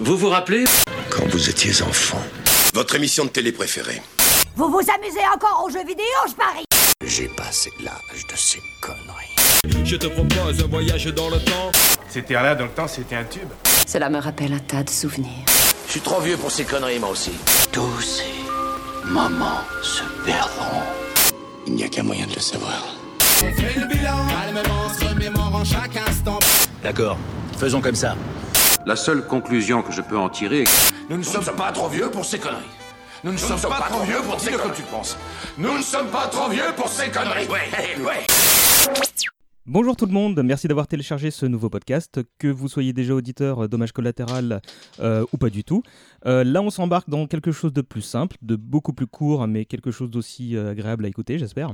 Vous 0.00 0.16
vous 0.16 0.28
rappelez 0.28 0.64
Quand 1.10 1.26
vous 1.26 1.50
étiez 1.50 1.82
enfant. 1.82 2.20
Votre 2.72 2.94
émission 2.94 3.24
de 3.24 3.30
télé 3.30 3.50
préférée 3.50 4.00
Vous 4.54 4.70
vous 4.70 4.78
amusez 4.78 5.18
encore 5.34 5.64
aux 5.66 5.70
jeux 5.70 5.84
vidéo, 5.84 6.04
je 6.28 6.34
parie 6.34 6.64
J'ai 7.04 7.26
passé 7.26 7.72
l'âge 7.82 8.24
de 8.30 8.36
ces 8.36 8.60
conneries. 8.80 9.84
Je 9.84 9.96
te 9.96 10.06
propose 10.06 10.62
un 10.62 10.68
voyage 10.68 11.06
dans 11.06 11.28
le 11.28 11.38
temps. 11.40 11.72
C'était 12.08 12.34
là 12.34 12.54
dans 12.54 12.66
le 12.66 12.70
temps, 12.70 12.86
c'était 12.86 13.16
un 13.16 13.24
tube. 13.24 13.48
Cela 13.88 14.08
me 14.08 14.18
rappelle 14.18 14.52
un 14.52 14.60
tas 14.60 14.84
de 14.84 14.90
souvenirs. 14.90 15.44
Je 15.86 15.90
suis 15.90 16.00
trop 16.00 16.20
vieux 16.20 16.36
pour 16.36 16.52
ces 16.52 16.64
conneries, 16.64 17.00
moi 17.00 17.10
aussi. 17.10 17.32
Tous 17.72 18.00
ces 18.00 19.04
moments 19.04 19.64
se 19.82 20.04
perdront. 20.24 20.82
Il 21.66 21.74
n'y 21.74 21.82
a 21.82 21.88
qu'un 21.88 22.04
moyen 22.04 22.28
de 22.28 22.34
le 22.36 22.40
savoir. 22.40 22.84
On 23.42 23.52
fait 23.52 23.80
le 23.80 23.86
bilan, 23.86 24.28
calmement 24.28 24.88
se 24.96 25.04
remémorant 25.06 25.64
chaque 25.64 25.96
instant. 25.96 26.38
D'accord, 26.84 27.18
faisons 27.58 27.80
comme 27.80 27.96
ça. 27.96 28.14
La 28.88 28.96
seule 28.96 29.22
conclusion 29.26 29.82
que 29.82 29.92
je 29.92 30.00
peux 30.00 30.16
en 30.16 30.30
tirer 30.30 30.62
est 30.62 30.64
que 30.64 30.70
Nous 31.10 31.18
ne 31.18 31.22
sommes 31.22 31.44
pas 31.44 31.72
trop 31.72 31.88
vieux 31.88 32.10
pour 32.10 32.24
ces 32.24 32.38
conneries. 32.38 32.64
Nous 33.22 33.32
ne 33.32 33.36
sommes 33.36 33.60
pas 33.60 33.86
trop 33.90 34.00
vieux 34.00 34.22
pour 34.22 34.36
dire 34.36 34.62
comme 34.62 34.72
tu 34.72 34.80
penses. 34.80 35.18
Nous 35.58 35.76
ne 35.76 35.82
sommes 35.82 36.08
pas 36.08 36.26
trop 36.28 36.48
vieux 36.48 36.72
pour 36.74 36.88
ces 36.88 37.10
conneries. 37.10 37.46
Ouais, 37.48 37.68
ouais. 38.02 38.26
Bonjour 39.70 39.96
tout 39.96 40.06
le 40.06 40.12
monde, 40.12 40.42
merci 40.42 40.66
d'avoir 40.66 40.86
téléchargé 40.86 41.30
ce 41.30 41.44
nouveau 41.44 41.68
podcast, 41.68 42.20
que 42.38 42.48
vous 42.48 42.68
soyez 42.68 42.94
déjà 42.94 43.12
auditeur 43.12 43.64
euh, 43.64 43.68
Dommage 43.68 43.92
Collatéral 43.92 44.62
euh, 44.98 45.26
ou 45.30 45.36
pas 45.36 45.50
du 45.50 45.62
tout. 45.62 45.82
Euh, 46.24 46.42
là 46.42 46.62
on 46.62 46.70
s'embarque 46.70 47.10
dans 47.10 47.26
quelque 47.26 47.52
chose 47.52 47.74
de 47.74 47.82
plus 47.82 48.00
simple, 48.00 48.38
de 48.40 48.56
beaucoup 48.56 48.94
plus 48.94 49.06
court, 49.06 49.46
mais 49.46 49.66
quelque 49.66 49.90
chose 49.90 50.10
d'aussi 50.10 50.56
agréable 50.56 51.04
à 51.04 51.08
écouter 51.08 51.38
j'espère. 51.38 51.70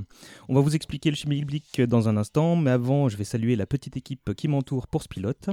On 0.49 0.57
va 0.57 0.61
vous 0.61 0.75
expliquer 0.75 1.11
le 1.11 1.15
chimie 1.15 1.37
biblique 1.37 1.81
dans 1.83 2.09
un 2.09 2.17
instant, 2.17 2.57
mais 2.57 2.73
avant 2.73 3.09
je 3.09 3.17
vais 3.17 3.23
saluer 3.23 3.55
la 3.55 3.65
petite 3.65 3.97
équipe 3.97 4.35
qui 4.35 4.49
m'entoure 4.49 4.89
pour 4.89 5.05
ce 5.05 5.09
pilote. 5.09 5.49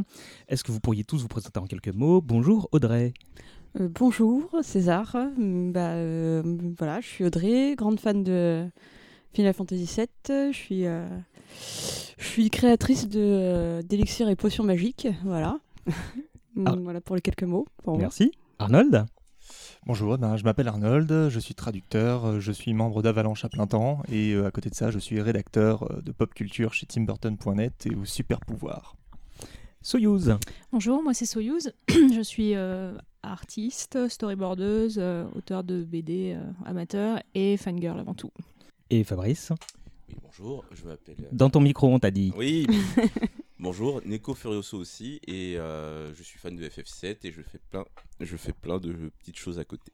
Est-ce 0.48 0.64
que 0.64 0.72
vous 0.72 0.80
pourriez 0.80 1.04
tous 1.04 1.22
vous 1.22 1.28
présenter 1.28 1.60
en 1.60 1.68
quelques 1.68 1.94
mots? 1.94 2.22
Bonjour 2.22 2.68
Audrey. 2.72 3.14
Bonjour 3.80 4.50
César, 4.64 5.16
bah, 5.38 5.94
voilà, 6.80 7.02
je 7.02 7.08
suis 7.08 7.24
Audrey, 7.24 7.76
grande 7.76 8.00
fan 8.00 8.24
de 8.24 8.68
Final 9.34 9.54
Fantasy 9.54 9.86
VII. 9.86 10.52
Je 10.52 10.58
suis, 10.58 10.86
euh, 10.86 11.08
je 12.18 12.26
suis 12.26 12.50
créatrice 12.50 13.08
de 13.08 13.20
euh, 13.20 13.82
d'élixirs 13.82 14.30
et 14.30 14.36
potions 14.36 14.64
magiques, 14.64 15.08
voilà. 15.24 15.60
Ah. 16.66 16.76
voilà 16.78 17.00
pour 17.00 17.16
les 17.16 17.22
quelques 17.22 17.44
mots. 17.46 17.66
pour. 17.82 17.98
Merci. 17.98 18.34
Arnold? 18.60 19.06
Bonjour, 19.86 20.18
ben, 20.18 20.36
je 20.36 20.44
m'appelle 20.44 20.68
Arnold, 20.68 21.30
je 21.30 21.40
suis 21.40 21.56
traducteur, 21.56 22.26
euh, 22.26 22.40
je 22.42 22.52
suis 22.52 22.74
membre 22.74 23.02
d'Avalanche 23.02 23.46
à 23.46 23.50
plein 23.50 23.68
temps 23.68 24.04
et 24.12 24.34
euh, 24.34 24.46
à 24.48 24.52
côté 24.52 24.70
de 24.70 24.76
ça, 24.76 24.92
je 24.92 25.00
suis 25.00 25.22
rédacteur 25.22 25.90
euh, 25.90 26.02
de 26.02 26.12
pop 26.12 26.34
culture 26.34 26.74
chez 26.74 26.86
timburton.net 26.86 27.88
et 27.88 27.96
au 27.96 28.04
Super 28.04 28.42
Pouvoir. 28.42 28.98
Soyouz? 29.82 30.38
Bonjour, 30.74 31.02
moi 31.02 31.14
c'est 31.14 31.26
Soyouz. 31.26 31.72
je 31.90 32.22
suis 32.22 32.54
euh, 32.54 32.94
artiste, 33.24 34.08
storyboardeuse, 34.10 34.98
euh, 35.00 35.26
auteur 35.36 35.64
de 35.64 35.84
BD 35.84 36.34
euh, 36.36 36.44
amateur 36.66 37.20
et 37.34 37.58
fangirl 37.58 38.00
avant 38.00 38.14
tout. 38.14 38.32
Et 38.92 39.04
Fabrice. 39.04 39.52
Oui, 40.10 40.16
bonjour, 40.22 40.66
je 40.74 40.86
m'appelle. 40.86 41.16
euh, 41.22 41.28
Dans 41.32 41.50
ton 41.50 41.62
micro 41.62 41.88
on 41.88 42.00
t'a 42.00 42.12
dit. 42.12 42.34
Oui, 42.38 42.68
bonjour, 43.60 44.02
Neko 44.06 44.34
Furioso 44.34 44.78
aussi, 44.78 45.20
et 45.28 45.58
euh, 45.58 46.14
je 46.14 46.22
suis 46.24 46.38
fan 46.38 46.56
de 46.56 46.64
FF7 46.68 47.18
et 47.24 47.32
je 47.32 47.42
fais 47.42 47.60
plein, 47.70 47.86
je 48.20 48.36
fais 48.38 48.52
plein 48.54 48.78
de 48.80 48.92
petites 49.20 49.38
choses 49.38 49.60
à 49.60 49.64
côté. 49.64 49.92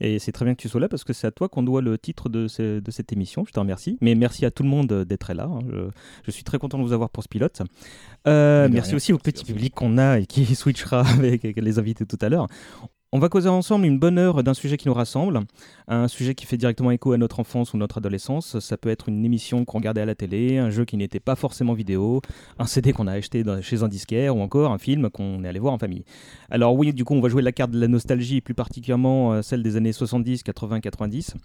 Et 0.00 0.18
c'est 0.20 0.32
très 0.32 0.44
bien 0.44 0.54
que 0.54 0.60
tu 0.62 0.68
sois 0.68 0.80
là 0.80 0.88
parce 0.88 1.02
que 1.04 1.12
c'est 1.12 1.26
à 1.26 1.30
toi 1.32 1.48
qu'on 1.48 1.62
doit 1.62 1.82
le 1.82 1.98
titre 1.98 2.28
de, 2.28 2.46
ce- 2.46 2.78
de 2.78 2.90
cette 2.90 3.12
émission. 3.12 3.44
Je 3.46 3.52
te 3.52 3.58
remercie. 3.58 3.98
Mais 4.00 4.14
merci 4.14 4.44
à 4.46 4.50
tout 4.50 4.62
le 4.62 4.68
monde 4.68 4.92
euh, 4.92 5.04
d'être 5.04 5.32
là. 5.34 5.44
hein. 5.44 5.58
Je, 5.68 5.88
je 6.24 6.30
suis 6.30 6.44
très 6.44 6.58
content 6.58 6.78
de 6.78 6.84
vous 6.84 6.92
avoir 6.92 7.10
pour 7.10 7.22
ce 7.24 7.28
pilote. 7.28 7.60
Euh, 8.26 8.68
merci 8.70 8.90
rien. 8.90 8.96
aussi 8.96 9.12
au 9.12 9.18
petit 9.18 9.44
public 9.44 9.74
qu'on 9.74 9.98
a 9.98 10.20
et 10.20 10.26
qui 10.26 10.46
switchera 10.54 11.00
avec 11.06 11.44
avec 11.44 11.56
les 11.60 11.78
invités 11.78 12.06
tout 12.06 12.18
à 12.20 12.28
l'heure. 12.28 12.46
On 13.16 13.18
va 13.18 13.30
causer 13.30 13.48
ensemble 13.48 13.86
une 13.86 13.98
bonne 13.98 14.18
heure 14.18 14.42
d'un 14.42 14.52
sujet 14.52 14.76
qui 14.76 14.88
nous 14.88 14.92
rassemble, 14.92 15.40
un 15.88 16.06
sujet 16.06 16.34
qui 16.34 16.44
fait 16.44 16.58
directement 16.58 16.90
écho 16.90 17.12
à 17.12 17.16
notre 17.16 17.40
enfance 17.40 17.72
ou 17.72 17.78
notre 17.78 17.96
adolescence. 17.96 18.58
Ça 18.58 18.76
peut 18.76 18.90
être 18.90 19.08
une 19.08 19.24
émission 19.24 19.64
qu'on 19.64 19.78
regardait 19.78 20.02
à 20.02 20.04
la 20.04 20.14
télé, 20.14 20.58
un 20.58 20.68
jeu 20.68 20.84
qui 20.84 20.98
n'était 20.98 21.18
pas 21.18 21.34
forcément 21.34 21.72
vidéo, 21.72 22.20
un 22.58 22.66
CD 22.66 22.92
qu'on 22.92 23.06
a 23.06 23.12
acheté 23.12 23.42
chez 23.62 23.82
un 23.82 23.88
disquaire 23.88 24.36
ou 24.36 24.42
encore 24.42 24.70
un 24.70 24.76
film 24.76 25.08
qu'on 25.08 25.42
est 25.44 25.48
allé 25.48 25.58
voir 25.58 25.72
en 25.72 25.78
famille. 25.78 26.04
Alors 26.50 26.74
oui, 26.74 26.92
du 26.92 27.06
coup, 27.06 27.14
on 27.14 27.22
va 27.22 27.30
jouer 27.30 27.40
la 27.40 27.52
carte 27.52 27.70
de 27.70 27.80
la 27.80 27.88
nostalgie, 27.88 28.42
plus 28.42 28.52
particulièrement 28.52 29.32
euh, 29.32 29.40
celle 29.40 29.62
des 29.62 29.76
années 29.76 29.94
70, 29.94 30.42
80, 30.42 30.80
90. 30.80 31.36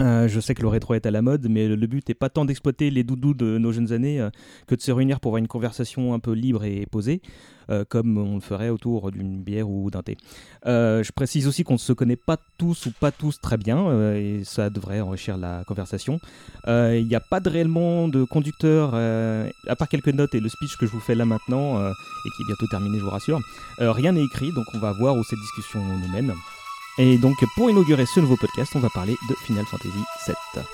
Euh, 0.00 0.28
je 0.28 0.40
sais 0.40 0.54
que 0.54 0.62
le 0.62 0.68
rétro 0.68 0.94
est 0.94 1.06
à 1.06 1.10
la 1.10 1.22
mode, 1.22 1.46
mais 1.48 1.68
le 1.68 1.86
but 1.86 2.06
n'est 2.08 2.14
pas 2.14 2.28
tant 2.28 2.44
d'exploiter 2.44 2.90
les 2.90 3.04
doudous 3.04 3.34
de 3.34 3.58
nos 3.58 3.72
jeunes 3.72 3.92
années 3.92 4.20
euh, 4.20 4.30
que 4.66 4.74
de 4.74 4.80
se 4.80 4.92
réunir 4.92 5.20
pour 5.20 5.30
avoir 5.30 5.38
une 5.38 5.48
conversation 5.48 6.12
un 6.12 6.18
peu 6.18 6.32
libre 6.32 6.64
et 6.64 6.86
posée, 6.86 7.22
euh, 7.70 7.84
comme 7.88 8.18
on 8.18 8.34
le 8.34 8.40
ferait 8.40 8.68
autour 8.68 9.10
d'une 9.10 9.42
bière 9.42 9.68
ou 9.68 9.90
d'un 9.90 10.02
thé. 10.02 10.16
Je 10.64 11.12
précise 11.12 11.46
aussi 11.46 11.64
qu'on 11.64 11.74
ne 11.74 11.78
se 11.78 11.92
connaît 11.92 12.16
pas 12.16 12.36
tous 12.58 12.86
ou 12.86 12.90
pas 12.90 13.10
tous 13.10 13.40
très 13.40 13.56
bien, 13.56 14.14
et 14.14 14.42
ça 14.44 14.70
devrait 14.70 15.00
enrichir 15.00 15.36
la 15.36 15.62
conversation. 15.66 16.18
Il 16.66 17.06
n'y 17.08 17.14
a 17.14 17.20
pas 17.20 17.40
de 17.40 17.48
réellement 17.48 18.08
de 18.08 18.24
conducteur, 18.24 18.94
à 18.94 19.76
part 19.76 19.88
quelques 19.88 20.12
notes 20.12 20.34
et 20.34 20.40
le 20.40 20.48
speech 20.48 20.76
que 20.78 20.86
je 20.86 20.92
vous 20.92 21.00
fais 21.00 21.14
là 21.14 21.24
maintenant, 21.24 21.78
et 21.80 22.30
qui 22.36 22.42
est 22.42 22.46
bientôt 22.46 22.66
terminé, 22.70 22.98
je 22.98 23.04
vous 23.04 23.10
rassure. 23.10 23.40
Rien 23.78 24.12
n'est 24.12 24.24
écrit, 24.24 24.52
donc 24.52 24.66
on 24.74 24.78
va 24.78 24.92
voir 24.92 25.16
où 25.16 25.22
cette 25.24 25.38
discussion 25.38 25.80
nous 25.84 26.08
mène. 26.08 26.32
Et 26.98 27.18
donc 27.18 27.36
pour 27.54 27.70
inaugurer 27.70 28.06
ce 28.06 28.20
nouveau 28.20 28.36
podcast, 28.36 28.72
on 28.74 28.80
va 28.80 28.90
parler 28.90 29.16
de 29.28 29.34
Final 29.34 29.66
Fantasy 29.66 30.02
VII. 30.26 30.64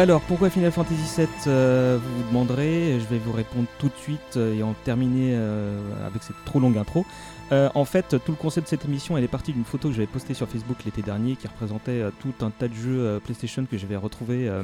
Alors, 0.00 0.22
pourquoi 0.22 0.48
Final 0.48 0.72
Fantasy 0.72 1.14
VII 1.14 1.28
euh, 1.46 1.98
Vous 2.02 2.16
vous 2.16 2.28
demanderez, 2.30 2.98
je 2.98 3.04
vais 3.04 3.18
vous 3.18 3.32
répondre 3.32 3.66
tout 3.78 3.88
de 3.88 3.96
suite 4.00 4.38
euh, 4.38 4.56
et 4.56 4.62
en 4.62 4.72
terminer 4.72 5.32
euh, 5.34 5.78
avec 6.06 6.22
cette 6.22 6.42
trop 6.46 6.58
longue 6.58 6.78
intro. 6.78 7.04
En 7.52 7.84
fait, 7.84 8.16
tout 8.24 8.30
le 8.30 8.36
concept 8.36 8.68
de 8.68 8.70
cette 8.70 8.84
émission, 8.86 9.18
elle 9.18 9.24
est 9.24 9.28
partie 9.28 9.52
d'une 9.52 9.64
photo 9.64 9.88
que 9.88 9.94
j'avais 9.94 10.06
postée 10.06 10.32
sur 10.32 10.48
Facebook 10.48 10.78
l'été 10.86 11.02
dernier 11.02 11.34
qui 11.34 11.48
représentait 11.48 12.00
tout 12.20 12.32
un 12.42 12.50
tas 12.50 12.68
de 12.68 12.74
jeux 12.74 13.20
PlayStation 13.24 13.66
que 13.68 13.76
j'avais 13.76 13.96
retrouvés 13.96 14.48
euh, 14.48 14.62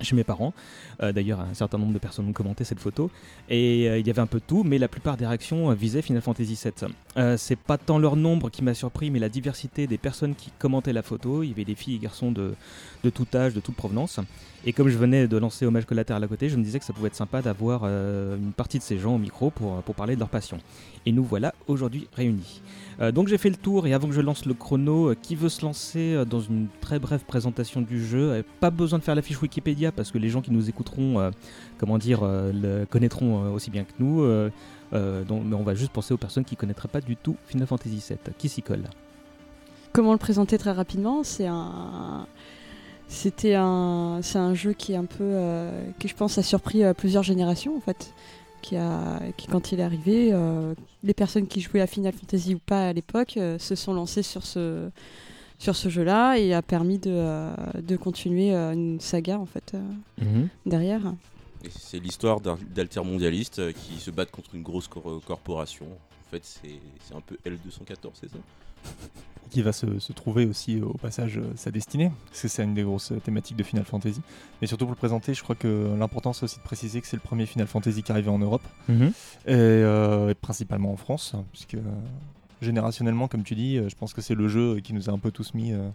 chez 0.00 0.14
mes 0.16 0.24
parents. 0.24 0.52
Euh, 1.02 1.12
D'ailleurs, 1.12 1.40
un 1.40 1.54
certain 1.54 1.78
nombre 1.78 1.92
de 1.92 1.98
personnes 1.98 2.28
ont 2.28 2.32
commenté 2.32 2.64
cette 2.64 2.80
photo. 2.80 3.10
Et 3.48 3.88
euh, 3.88 3.98
il 3.98 4.06
y 4.06 4.10
avait 4.10 4.20
un 4.20 4.26
peu 4.26 4.38
de 4.38 4.44
tout, 4.46 4.64
mais 4.64 4.78
la 4.78 4.88
plupart 4.88 5.16
des 5.16 5.26
réactions 5.26 5.70
euh, 5.70 5.74
visaient 5.74 6.02
Final 6.02 6.22
Fantasy 6.22 6.58
VII. 6.62 6.92
C'est 7.38 7.58
pas 7.58 7.78
tant 7.78 7.98
leur 7.98 8.14
nombre 8.16 8.50
qui 8.50 8.62
m'a 8.62 8.74
surpris, 8.74 9.10
mais 9.10 9.18
la 9.18 9.30
diversité 9.30 9.86
des 9.86 9.98
personnes 9.98 10.34
qui 10.34 10.50
commentaient 10.58 10.92
la 10.92 11.02
photo. 11.02 11.42
Il 11.42 11.48
y 11.48 11.52
avait 11.52 11.64
des 11.64 11.74
filles 11.74 11.96
et 11.96 11.98
garçons 11.98 12.30
de, 12.30 12.54
de 13.04 13.10
tout 13.10 13.26
âge, 13.34 13.54
de 13.54 13.60
toute 13.60 13.74
provenance. 13.74 14.20
Et 14.66 14.72
comme 14.72 14.88
je 14.88 14.98
venais 14.98 15.26
de 15.26 15.36
lancer 15.38 15.64
Hommage 15.64 15.86
collatéral 15.86 16.22
à 16.22 16.28
côté, 16.28 16.48
je 16.48 16.56
me 16.56 16.62
disais 16.62 16.78
que 16.78 16.84
ça 16.84 16.92
pouvait 16.92 17.08
être 17.08 17.16
sympa 17.16 17.40
d'avoir 17.40 17.84
une 17.84 18.52
partie 18.54 18.78
de 18.78 18.82
ces 18.82 18.98
gens 18.98 19.14
au 19.14 19.18
micro 19.18 19.50
pour, 19.50 19.82
pour 19.82 19.94
parler 19.94 20.14
de 20.14 20.20
leur 20.20 20.28
passion. 20.28 20.58
Et 21.06 21.12
nous 21.12 21.24
voilà 21.24 21.54
aujourd'hui 21.68 22.08
réunis. 22.14 22.60
Euh, 23.00 23.12
donc 23.12 23.28
j'ai 23.28 23.36
fait 23.38 23.50
le 23.50 23.56
tour 23.56 23.86
et 23.86 23.92
avant 23.92 24.08
que 24.08 24.14
je 24.14 24.20
lance 24.20 24.46
le 24.46 24.54
chrono, 24.54 25.10
euh, 25.10 25.16
qui 25.20 25.34
veut 25.34 25.48
se 25.48 25.62
lancer 25.62 26.14
euh, 26.14 26.24
dans 26.24 26.40
une 26.40 26.68
très 26.80 26.98
brève 26.98 27.24
présentation 27.24 27.82
du 27.82 28.04
jeu? 28.04 28.42
Pas 28.60 28.70
besoin 28.70 28.98
de 28.98 29.04
faire 29.04 29.14
la 29.14 29.22
fiche 29.22 29.40
Wikipédia 29.40 29.92
parce 29.92 30.10
que 30.10 30.18
les 30.18 30.28
gens 30.28 30.40
qui 30.40 30.50
nous 30.50 30.68
écouteront, 30.68 31.30
comment 31.78 31.98
dire, 31.98 32.22
le 32.24 32.84
connaîtront 32.84 33.52
aussi 33.52 33.70
bien 33.70 33.84
que 33.84 33.92
nous. 33.98 34.22
donc, 35.24 35.42
mais 35.44 35.54
on 35.54 35.62
va 35.62 35.74
juste 35.74 35.92
penser 35.92 36.14
aux 36.14 36.18
personnes 36.18 36.44
qui 36.44 36.56
connaîtraient 36.56 36.88
pas 36.88 37.00
du 37.00 37.16
tout 37.16 37.36
Final 37.46 37.66
Fantasy 37.66 38.02
VII. 38.08 38.18
Qui 38.38 38.48
s'y 38.48 38.62
colle? 38.62 38.84
Comment 39.92 40.12
le 40.12 40.18
présenter 40.18 40.58
très 40.58 40.72
rapidement? 40.72 41.22
C'est 41.22 41.46
un. 41.46 42.26
C'était 43.08 43.54
un, 43.54 44.18
c'est 44.22 44.38
un 44.38 44.54
jeu 44.54 44.72
qui 44.72 44.92
est 44.92 44.96
un 44.96 45.04
peu, 45.04 45.22
euh, 45.22 45.70
qui 46.00 46.08
je 46.08 46.16
pense 46.16 46.38
a 46.38 46.42
surpris 46.42 46.82
plusieurs 46.94 47.22
générations 47.22 47.76
en 47.76 47.80
fait, 47.80 48.12
qui 48.62 48.76
a, 48.76 49.20
qui 49.36 49.46
quand 49.46 49.72
il 49.72 49.80
est 49.80 49.82
arrivé, 49.82 50.30
euh, 50.32 50.74
les 51.02 51.14
personnes 51.14 51.46
qui 51.46 51.60
jouaient 51.60 51.80
à 51.80 51.86
Final 51.86 52.12
Fantasy 52.12 52.54
ou 52.54 52.58
pas 52.58 52.88
à 52.88 52.92
l'époque 52.92 53.36
euh, 53.36 53.58
se 53.58 53.74
sont 53.74 53.92
lancées 53.94 54.22
sur 54.22 54.44
ce, 54.44 54.90
sur 55.58 55.76
ce 55.76 55.88
jeu-là 55.88 56.36
et 56.38 56.52
a 56.54 56.62
permis 56.62 56.98
de, 56.98 57.10
euh, 57.12 57.54
de 57.80 57.96
continuer 57.96 58.54
euh, 58.54 58.72
une 58.72 59.00
saga 59.00 59.38
en 59.38 59.46
fait 59.46 59.72
euh, 59.74 59.82
Mhm. 60.22 60.48
derrière. 60.66 61.02
C'est 61.70 61.98
l'histoire 61.98 62.40
d'un- 62.40 62.58
d'altermondialistes 62.74 63.72
qui 63.72 63.98
se 63.98 64.10
battent 64.10 64.30
contre 64.30 64.54
une 64.54 64.62
grosse 64.62 64.86
cor- 64.88 65.20
corporation. 65.26 65.86
En 65.86 66.30
fait, 66.30 66.42
c'est 66.44 66.80
c'est 67.02 67.14
un 67.14 67.20
peu 67.20 67.36
L214, 67.44 68.10
c'est 68.20 68.30
ça? 68.30 68.38
Qui 69.50 69.62
va 69.62 69.72
se, 69.72 69.98
se 70.00 70.12
trouver 70.12 70.44
aussi 70.44 70.80
au 70.82 70.92
passage 70.94 71.38
euh, 71.38 71.42
sa 71.54 71.70
destinée, 71.70 72.10
parce 72.28 72.42
que 72.42 72.48
c'est 72.48 72.64
une 72.64 72.74
des 72.74 72.82
grosses 72.82 73.12
thématiques 73.24 73.56
de 73.56 73.62
Final 73.62 73.84
Fantasy. 73.84 74.20
Mais 74.60 74.66
surtout 74.66 74.84
pour 74.86 74.92
le 74.92 74.98
présenter, 74.98 75.34
je 75.34 75.42
crois 75.42 75.54
que 75.54 75.94
l'important 75.98 76.32
c'est 76.32 76.44
aussi 76.44 76.58
de 76.58 76.62
préciser 76.64 77.00
que 77.00 77.06
c'est 77.06 77.16
le 77.16 77.22
premier 77.22 77.46
Final 77.46 77.66
Fantasy 77.66 78.02
qui 78.02 78.10
arrivait 78.12 78.28
en 78.30 78.38
Europe, 78.40 78.62
Mhm. 78.88 79.06
et, 79.06 79.12
euh, 79.54 80.30
et 80.30 80.34
principalement 80.34 80.92
en 80.92 80.96
France, 80.96 81.34
puisque 81.52 81.74
euh, 81.74 81.80
générationnellement, 82.62 83.28
comme 83.28 83.44
tu 83.44 83.54
dis, 83.54 83.76
euh, 83.78 83.88
je 83.88 83.94
pense 83.96 84.12
que 84.14 84.20
c'est 84.20 84.34
le 84.34 84.48
jeu 84.48 84.80
qui 84.80 84.92
nous 84.94 85.08
a 85.08 85.12
un 85.12 85.18
peu 85.18 85.30
tous 85.30 85.54
mis, 85.54 85.72
euh, 85.72 85.88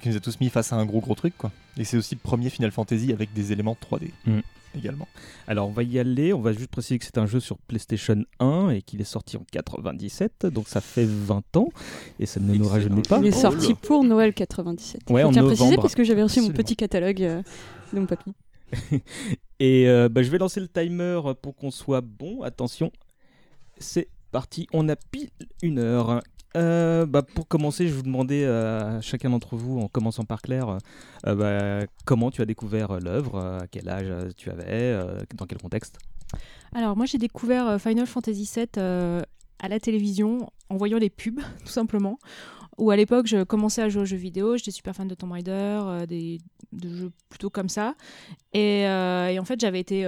qui 0.00 0.08
nous 0.10 0.16
a 0.16 0.20
tous 0.20 0.40
mis 0.40 0.50
face 0.50 0.72
à 0.72 0.76
un 0.76 0.84
gros 0.84 1.00
gros 1.00 1.14
truc, 1.14 1.34
quoi. 1.38 1.50
Et 1.78 1.84
c'est 1.84 1.96
aussi 1.96 2.14
le 2.14 2.20
premier 2.20 2.50
Final 2.50 2.70
Fantasy 2.72 3.12
avec 3.12 3.32
des 3.32 3.52
éléments 3.52 3.76
3D 3.80 4.10
Mhm. 4.26 4.42
Également. 4.76 5.08
Alors 5.46 5.68
on 5.68 5.72
va 5.72 5.82
y 5.82 5.98
aller, 5.98 6.32
on 6.32 6.40
va 6.40 6.52
juste 6.52 6.70
préciser 6.70 6.98
que 6.98 7.04
c'est 7.04 7.18
un 7.18 7.26
jeu 7.26 7.40
sur 7.40 7.58
PlayStation 7.58 8.22
1 8.40 8.70
et 8.70 8.82
qu'il 8.82 9.00
est 9.00 9.04
sorti 9.04 9.36
en 9.36 9.44
97, 9.52 10.46
donc 10.46 10.68
ça 10.68 10.80
fait 10.80 11.06
20 11.06 11.56
ans 11.56 11.68
et 12.18 12.26
ça 12.26 12.40
ne 12.40 12.54
nous 12.54 12.68
rajeunit 12.68 13.02
pas. 13.02 13.18
Il 13.18 13.26
est 13.26 13.32
sorti 13.32 13.74
pour 13.74 14.04
Noël 14.04 14.34
97. 14.34 15.10
Ouais, 15.10 15.22
Je 15.22 15.26
en 15.26 15.32
tiens 15.32 15.42
à 15.42 15.46
préciser 15.46 15.76
parce 15.76 15.94
que 15.94 16.04
j'avais 16.04 16.22
reçu 16.22 16.40
mon 16.40 16.50
petit 16.50 16.76
catalogue 16.76 17.22
euh, 17.22 17.42
de 17.92 18.00
mon 18.00 18.06
papy. 18.06 18.32
Et 19.58 19.88
euh, 19.88 20.08
bah, 20.08 20.22
je 20.22 20.30
vais 20.30 20.38
lancer 20.38 20.60
le 20.60 20.68
timer 20.68 21.20
pour 21.40 21.56
qu'on 21.56 21.70
soit 21.70 22.02
bon. 22.02 22.42
Attention, 22.42 22.92
c'est 23.78 24.08
parti. 24.30 24.66
On 24.72 24.88
a 24.88 24.96
pile 24.96 25.30
une 25.62 25.78
heure. 25.78 26.20
Euh, 26.56 27.04
bah, 27.06 27.22
pour 27.22 27.46
commencer, 27.46 27.86
je 27.86 27.94
vous 27.94 28.02
demander 28.02 28.42
euh, 28.44 28.98
à 28.98 29.00
chacun 29.00 29.30
d'entre 29.30 29.56
vous, 29.56 29.78
en 29.78 29.88
commençant 29.88 30.24
par 30.24 30.40
Claire, 30.40 30.78
euh, 31.26 31.34
bah, 31.34 31.86
comment 32.04 32.30
tu 32.30 32.40
as 32.40 32.46
découvert 32.46 32.98
l'œuvre, 32.98 33.38
à 33.38 33.66
quel 33.70 33.88
âge 33.88 34.10
tu 34.36 34.50
avais, 34.50 34.98
dans 35.36 35.46
quel 35.46 35.58
contexte? 35.58 35.98
Alors 36.74 36.96
moi 36.96 37.06
j'ai 37.06 37.18
découvert 37.18 37.80
Final 37.80 38.06
Fantasy 38.06 38.50
VII 38.52 38.82
à 39.58 39.68
la 39.68 39.80
télévision 39.80 40.50
en 40.68 40.76
voyant 40.76 40.98
les 40.98 41.10
pubs 41.10 41.40
tout 41.64 41.70
simplement. 41.70 42.18
Ou 42.78 42.90
à 42.90 42.96
l'époque 42.96 43.26
je 43.26 43.44
commençais 43.44 43.82
à 43.82 43.88
jouer 43.88 44.02
aux 44.02 44.06
jeux 44.06 44.16
vidéo, 44.16 44.56
j'étais 44.56 44.70
super 44.70 44.94
fan 44.94 45.08
de 45.08 45.14
Tomb 45.14 45.32
Raider, 45.32 46.04
des 46.08 46.38
de 46.72 46.88
jeux 46.88 47.12
plutôt 47.28 47.50
comme 47.50 47.68
ça. 47.68 47.94
Et, 48.52 48.86
en 48.86 49.44
fait 49.44 49.60
j'avais 49.60 49.80
été 49.80 50.06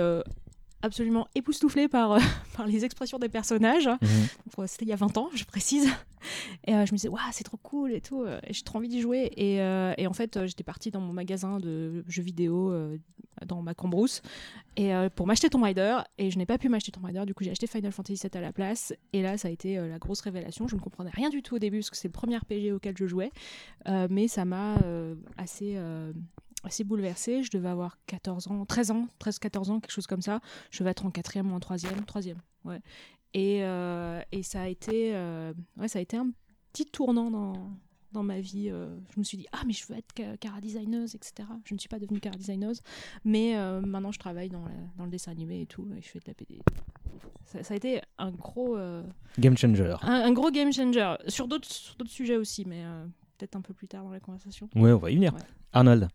absolument 0.82 1.26
époustouflée 1.34 1.88
par, 1.88 2.12
euh, 2.12 2.18
par 2.56 2.66
les 2.66 2.84
expressions 2.84 3.18
des 3.18 3.28
personnages. 3.28 3.88
Euh, 3.88 4.66
C'était 4.66 4.84
il 4.84 4.88
y 4.88 4.92
a 4.92 4.96
20 4.96 5.16
ans, 5.18 5.28
je 5.34 5.44
précise. 5.44 5.88
Et 6.66 6.74
euh, 6.74 6.84
je 6.84 6.92
me 6.92 6.96
disais, 6.96 7.08
waouh, 7.08 7.20
c'est 7.32 7.44
trop 7.44 7.56
cool 7.58 7.92
et 7.92 8.00
tout. 8.00 8.24
et 8.26 8.52
J'ai 8.52 8.62
trop 8.62 8.78
envie 8.78 8.88
d'y 8.88 9.00
jouer. 9.00 9.30
Et, 9.36 9.60
euh, 9.60 9.94
et 9.96 10.06
en 10.06 10.12
fait, 10.12 10.46
j'étais 10.46 10.64
partie 10.64 10.90
dans 10.90 11.00
mon 11.00 11.12
magasin 11.12 11.58
de 11.58 12.04
jeux 12.08 12.22
vidéo 12.22 12.74
dans 13.46 13.62
ma 13.62 13.72
cambrousse 13.72 14.20
et, 14.76 14.90
pour 15.14 15.28
m'acheter 15.28 15.48
Tomb 15.48 15.62
Raider. 15.62 15.98
Et 16.18 16.30
je 16.30 16.38
n'ai 16.38 16.46
pas 16.46 16.58
pu 16.58 16.68
m'acheter 16.68 16.90
Tomb 16.90 17.04
Raider. 17.04 17.24
Du 17.24 17.34
coup, 17.34 17.44
j'ai 17.44 17.52
acheté 17.52 17.66
Final 17.68 17.92
Fantasy 17.92 18.20
VII 18.20 18.36
à 18.36 18.40
la 18.40 18.52
place. 18.52 18.92
Et 19.12 19.22
là, 19.22 19.38
ça 19.38 19.48
a 19.48 19.50
été 19.50 19.76
la 19.76 19.98
grosse 19.98 20.20
révélation. 20.20 20.66
Je 20.66 20.74
ne 20.74 20.80
comprenais 20.80 21.10
rien 21.12 21.28
du 21.30 21.42
tout 21.42 21.54
au 21.54 21.58
début 21.60 21.78
parce 21.78 21.90
que 21.90 21.96
c'est 21.96 22.08
le 22.08 22.12
premier 22.12 22.36
RPG 22.36 22.72
auquel 22.74 22.96
je 22.96 23.06
jouais. 23.06 23.30
Mais 24.10 24.26
ça 24.28 24.44
m'a 24.44 24.76
assez. 25.36 25.78
Assez 26.64 26.84
bouleversée, 26.84 27.42
je 27.42 27.50
devais 27.50 27.68
avoir 27.68 27.98
14 28.06 28.48
ans, 28.48 28.64
13 28.64 28.90
ans, 28.90 29.08
13-14 29.20 29.70
ans, 29.70 29.80
quelque 29.80 29.90
chose 29.92 30.06
comme 30.06 30.22
ça. 30.22 30.40
Je 30.70 30.78
devais 30.80 30.90
être 30.90 31.06
en 31.06 31.10
quatrième 31.10 31.50
ou 31.52 31.54
en 31.54 31.60
troisième, 31.60 32.04
troisième, 32.04 32.38
ouais. 32.64 32.80
Et, 33.34 33.62
euh, 33.62 34.20
et 34.32 34.42
ça 34.42 34.62
a 34.62 34.68
été, 34.68 35.14
euh, 35.14 35.52
ouais, 35.76 35.88
ça 35.88 35.98
a 35.98 36.02
été 36.02 36.16
un 36.16 36.30
petit 36.72 36.86
tournant 36.86 37.30
dans, 37.30 37.52
dans 38.12 38.22
ma 38.22 38.40
vie. 38.40 38.70
euh, 38.70 38.96
je 39.14 39.20
me 39.20 39.24
suis 39.24 39.36
dit, 39.38 39.46
ah, 39.52 39.60
mais 39.66 39.72
je 39.72 39.86
veux 39.86 39.96
être 39.98 40.08
ca- 40.16 40.36
cara 40.38 40.60
designeuse, 40.60 41.14
etc. 41.14 41.48
Je 41.64 41.74
ne 41.74 41.78
suis 41.78 41.88
pas 41.88 41.98
devenue 41.98 42.20
cara 42.20 42.36
designeuse, 42.36 42.80
mais 43.24 43.56
euh, 43.56 43.80
maintenant 43.82 44.12
je 44.12 44.18
travaille 44.18 44.48
dans, 44.48 44.64
la- 44.64 44.70
dans 44.96 45.04
le 45.04 45.10
dessin 45.10 45.30
animé 45.30 45.60
et 45.60 45.66
tout, 45.66 45.86
et 45.96 46.00
je 46.02 46.08
fais 46.08 46.18
de 46.20 46.24
la 46.26 46.32
BD. 46.34 46.60
Ça, 47.46 47.62
ça 47.62 47.74
a 47.74 47.76
été 47.76 48.00
un 48.18 48.30
gros, 48.30 48.76
euh, 48.76 49.02
Game 49.38 49.56
changer. 49.56 49.94
un, 50.02 50.08
un 50.26 50.32
gros 50.32 50.50
game 50.50 50.72
changer. 50.72 51.14
Sur 51.28 51.48
d'autres 51.48 51.68
sur 51.70 51.94
d'autres 51.96 52.10
sujets 52.10 52.36
aussi, 52.36 52.64
mais 52.66 52.82
peut-être 53.38 53.56
un 53.56 53.60
peu 53.62 53.72
plus 53.74 53.88
tard 53.88 54.04
dans 54.04 54.10
la 54.10 54.20
conversation. 54.20 54.68
Ouais, 54.74 54.92
on 54.92 54.98
va 54.98 55.10
y 55.10 55.14
venir. 55.14 55.32
Ouais. 55.34 55.40
Arnold. 55.72 56.08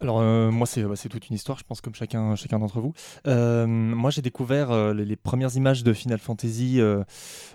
Alors 0.00 0.18
euh, 0.20 0.50
moi 0.50 0.66
c'est 0.66 0.82
bah, 0.82 0.94
c'est 0.94 1.08
toute 1.08 1.28
une 1.30 1.36
histoire, 1.36 1.58
je 1.58 1.64
pense 1.64 1.80
comme 1.80 1.94
chacun 1.94 2.36
chacun 2.36 2.58
d'entre 2.58 2.80
vous. 2.80 2.92
Euh, 3.26 3.66
moi 3.66 4.10
j'ai 4.10 4.20
découvert 4.22 4.70
euh, 4.70 4.92
les, 4.92 5.04
les 5.06 5.16
premières 5.16 5.54
images 5.56 5.82
de 5.84 5.92
Final 5.94 6.18
Fantasy, 6.18 6.80
euh, 6.80 7.02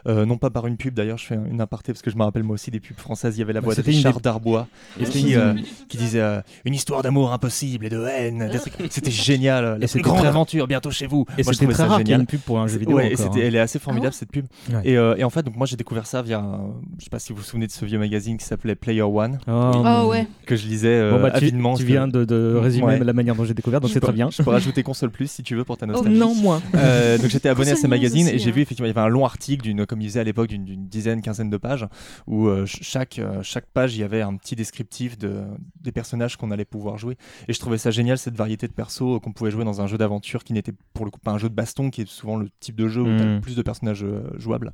euh, 0.07 0.25
non 0.25 0.37
pas 0.37 0.49
par 0.49 0.65
une 0.65 0.77
pub 0.77 0.95
d'ailleurs, 0.95 1.19
je 1.19 1.25
fais 1.27 1.35
une 1.35 1.61
aparté 1.61 1.91
parce 1.93 2.01
que 2.01 2.09
je 2.09 2.17
me 2.17 2.23
rappelle 2.23 2.41
moi 2.43 2.55
aussi 2.55 2.71
des 2.71 2.79
pubs 2.79 2.97
françaises. 2.97 3.37
Il 3.37 3.39
y 3.39 3.43
avait 3.43 3.53
la 3.53 3.61
Bah, 3.61 3.65
voix 3.65 3.75
de 3.75 3.81
Richard 3.81 4.15
des- 4.15 4.21
Darbois 4.21 4.67
Et 4.99 5.03
qui, 5.05 5.35
euh, 5.35 5.53
disait 5.91 6.19
euh, 6.21 6.41
une 6.65 6.73
histoire 6.73 7.03
d'amour 7.03 7.31
impossible 7.31 7.85
et 7.85 7.89
de 7.89 8.03
haine. 8.05 8.49
C'était 8.89 9.11
génial. 9.11 9.77
La 9.79 9.87
plus 9.87 10.01
grande 10.01 10.25
aventure 10.25 10.67
bientôt 10.67 10.89
chez 10.91 11.05
vous. 11.05 11.25
Et 11.37 11.43
c'était 11.43 11.65
très 11.65 11.73
ça 11.75 11.85
rare 11.85 11.99
qu'il 11.99 12.09
y 12.09 12.11
ait 12.13 12.15
une 12.15 12.25
pub 12.25 12.41
pour 12.41 12.59
un 12.59 12.65
jeu 12.67 12.79
vidéo 12.79 12.95
Ouais, 12.97 13.13
encore, 13.13 13.35
hein. 13.35 13.39
elle 13.41 13.55
est 13.55 13.59
assez 13.59 13.77
formidable 13.79 14.13
Ah 14.15 14.17
cette 14.17 14.31
pub. 14.31 14.45
Ouais. 14.71 14.81
Et, 14.83 14.97
euh, 14.97 15.15
et 15.15 15.23
en 15.23 15.29
fait 15.29 15.43
donc 15.43 15.55
moi 15.55 15.67
j'ai 15.67 15.75
découvert 15.75 16.07
ça 16.07 16.23
via, 16.23 16.39
un- 16.39 16.71
je 16.97 17.03
sais 17.03 17.09
pas 17.11 17.19
si 17.19 17.33
vous 17.33 17.37
vous 17.37 17.43
souvenez 17.45 17.67
de 17.67 17.71
ce 17.71 17.85
vieux 17.85 17.99
magazine 17.99 18.37
qui 18.37 18.45
s'appelait 18.45 18.73
Player 18.75 19.01
One. 19.03 19.37
Oh, 19.47 19.71
Oh, 19.85 20.07
ouais. 20.09 20.27
Que 20.47 20.55
je 20.55 20.65
lisais 20.67 20.87
euh, 20.89 21.11
Bon, 21.11 21.21
bah, 21.21 21.29
tu, 21.31 21.37
avidement. 21.37 21.75
tu 21.75 21.83
parce 21.83 21.87
de, 22.07 22.25
de 22.25 22.55
résumer 22.55 22.85
Ouais. 22.87 22.99
la 23.03 23.13
manière 23.13 23.35
dont 23.35 23.45
j'ai 23.45 23.53
découvert, 23.53 23.79
donc 23.81 23.91
c'est 23.91 23.99
très 23.99 24.11
bien. 24.13 24.29
Je 24.31 24.41
peux 24.43 24.49
rajouter 24.49 24.83
console 24.83 25.11
plus 25.11 25.29
si 25.29 25.43
tu 25.43 25.55
veux 25.55 25.63
pour 25.63 25.77
ta 25.77 25.85
Oh, 25.85 25.91
nostalgie. 25.91 26.17
non, 26.19 26.33
moins. 26.35 26.61
Euh, 26.75 27.17
donc 27.17 27.27
j'étais 27.29 27.49
abonné 27.49 27.71
à 27.71 27.75
ces 27.75 27.87
magazines 27.87 28.27
et 28.27 28.37
j'ai 28.39 28.49
hein. 28.49 28.53
vu 28.53 28.61
effectivement 28.61 28.85
il 28.87 28.89
y 28.89 28.97
avait 28.97 29.05
un 29.05 29.09
long 29.09 29.25
article 29.25 29.63
d'une 29.63 29.85
comme 29.85 30.01
il 30.01 30.05
disait 30.05 30.19
à 30.19 30.23
l'époque 30.23 30.47
d'une- 30.47 30.65
d'une 30.65 30.87
dizaine 30.87 31.21
quinzaine 31.21 31.49
de 31.49 31.57
pages 31.57 31.87
où 32.27 32.47
euh, 32.47 32.65
ch- 32.65 32.79
chaque 32.81 33.19
euh, 33.19 33.39
chaque 33.43 33.65
page 33.67 33.95
il 33.95 34.01
y 34.01 34.03
avait 34.03 34.21
un 34.21 34.35
petit 34.35 34.55
descriptif 34.55 35.17
de 35.17 35.41
des 35.81 35.91
personnages 35.91 36.37
qu'on 36.37 36.51
allait 36.51 36.65
pouvoir 36.65 36.97
jouer 36.97 37.17
et 37.47 37.53
je 37.53 37.59
trouvais 37.59 37.77
ça 37.77 37.91
génial 37.91 38.17
cette 38.17 38.35
variété 38.35 38.67
de 38.67 38.73
persos 38.73 39.19
qu'on 39.21 39.31
pouvait 39.31 39.51
jouer 39.51 39.65
dans 39.65 39.81
un 39.81 39.87
jeu 39.87 39.97
d'aventure 39.97 40.43
qui 40.43 40.53
n'était 40.53 40.73
pour 40.93 41.05
le 41.05 41.11
coup 41.11 41.19
pas 41.19 41.31
un 41.31 41.37
jeu 41.37 41.49
de 41.49 41.55
baston 41.55 41.89
qui 41.89 42.01
est 42.01 42.07
souvent 42.07 42.37
le 42.37 42.49
type 42.59 42.75
de 42.75 42.87
jeu 42.87 43.01
où 43.01 43.05
tu 43.17 43.23
as 43.23 43.25
Mm. 43.37 43.41
plus 43.41 43.55
de 43.55 43.61
personnages 43.61 44.05
jouables 44.37 44.71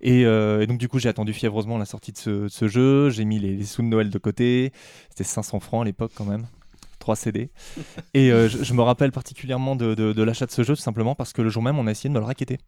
et, 0.00 0.24
euh, 0.24 0.60
et 0.62 0.66
donc 0.66 0.78
du 0.78 0.88
coup 0.88 0.98
j'ai 0.98 1.08
attendu 1.08 1.32
fiévreusement 1.32 1.78
la 1.78 1.84
sortie 1.84 2.12
de 2.12 2.18
ce, 2.18 2.30
de 2.30 2.48
ce 2.48 2.68
jeu 2.68 3.10
j'ai 3.10 3.24
mis 3.24 3.38
les, 3.38 3.56
les 3.56 3.64
sous 3.64 3.82
de 3.82 3.86
Noël 3.88 4.10
de 4.10 4.18
côté 4.18 4.72
c'était 5.10 5.24
500 5.24 5.60
francs 5.60 5.82
à 5.82 5.84
l'époque 5.84 6.12
quand 6.14 6.24
même 6.24 6.46
3 7.00 7.16
CD. 7.16 7.50
Et 8.14 8.30
euh, 8.30 8.48
je, 8.48 8.62
je 8.62 8.74
me 8.74 8.82
rappelle 8.82 9.10
particulièrement 9.10 9.74
de, 9.74 9.94
de- 9.94 10.12
de 10.12 10.22
l'achat 10.22 10.46
de 10.46 10.52
ce 10.52 10.62
jeu, 10.62 10.76
tout 10.76 10.82
simplement 10.82 11.16
parce 11.16 11.32
que 11.32 11.42
le 11.42 11.48
jour 11.48 11.62
même, 11.62 11.78
on 11.78 11.86
a 11.88 11.90
essayé 11.90 12.08
de 12.08 12.14
me 12.14 12.20
le 12.20 12.26
raqueter. 12.26 12.58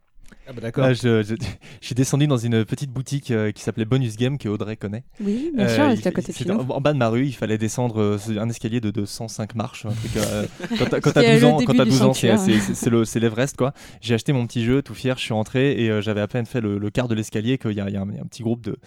Ah 0.49 0.53
bah 0.55 0.63
d'accord. 0.63 0.85
Ah, 0.85 0.95
je, 0.95 1.23
je- 1.23 1.35
je 1.81 1.87
suis 1.87 1.95
descendu 1.95 2.27
dans 2.27 2.39
une 2.39 2.65
petite 2.65 2.91
boutique 2.91 3.31
euh, 3.31 3.53
qui 3.53 3.63
s'appelait 3.63 3.85
Bonus 3.85 4.17
Game, 4.17 4.39
que 4.39 4.49
Audrey 4.49 4.77
connaît. 4.77 5.05
Oui, 5.21 5.53
bien 5.55 5.69
sûr, 5.69 5.85
elle 5.85 5.93
il- 5.95 5.99
était 5.99 6.09
à 6.09 6.13
côté 6.13 6.29
de 6.33 6.37
c'était 6.39 6.49
chez 6.51 6.55
nous. 6.57 6.63
en, 6.63 6.77
en 6.77 6.81
bas 6.81 6.95
de 6.95 6.99
ma 6.99 7.09
rue, 7.09 7.27
il 7.27 7.33
fallait 7.35 7.59
descendre 7.59 8.01
euh, 8.01 8.19
un 8.41 8.49
escalier 8.49 8.81
de 8.81 8.91
205 8.91 9.55
marches. 9.55 9.85
un 9.85 9.91
truc, 9.91 10.17
euh, 10.17 10.47
quand 10.79 10.87
t'as- 10.87 11.01
quand 11.03 11.11
C'était 11.11 11.23
t'as 11.27 11.33
12 11.35 11.41
le 11.43 11.47
ans, 11.47 11.53
quand 11.53 11.59
début 11.59 11.77
t'as 11.77 11.85
du 11.85 11.91
12 11.91 12.03
ans, 12.03 12.15
c'est 12.15 12.35
sanctuaire. 12.35 12.61
c'est- 12.63 12.75
c'est 12.75 12.91
le- 12.91 13.05
c'est 13.05 13.21
l'Everest. 13.21 13.57
quoi. 13.59 13.75
J'ai 14.01 14.15
acheté 14.15 14.33
mon 14.33 14.47
petit 14.47 14.65
jeu, 14.65 14.81
tout 14.81 14.95
fier, 14.95 15.19
je 15.19 15.23
suis 15.23 15.35
rentré 15.35 15.73
et 15.85 15.91
euh, 15.91 16.01
j'avais 16.01 16.23
à 16.23 16.27
peine 16.29 16.47
fait 16.47 16.63
le, 16.63 16.79
le 16.79 16.91
quart 16.91 17.09
de 17.09 17.15
l'escalier 17.15 17.59
qu'il 17.59 17.73
y 17.73 17.81
a, 17.81 17.89
il 17.89 17.95
y 17.95 17.99
a 17.99 18.01
un, 18.01 18.09
un 18.09 18.27
petit 18.27 18.43
groupe 18.43 18.63
de, 18.65 18.79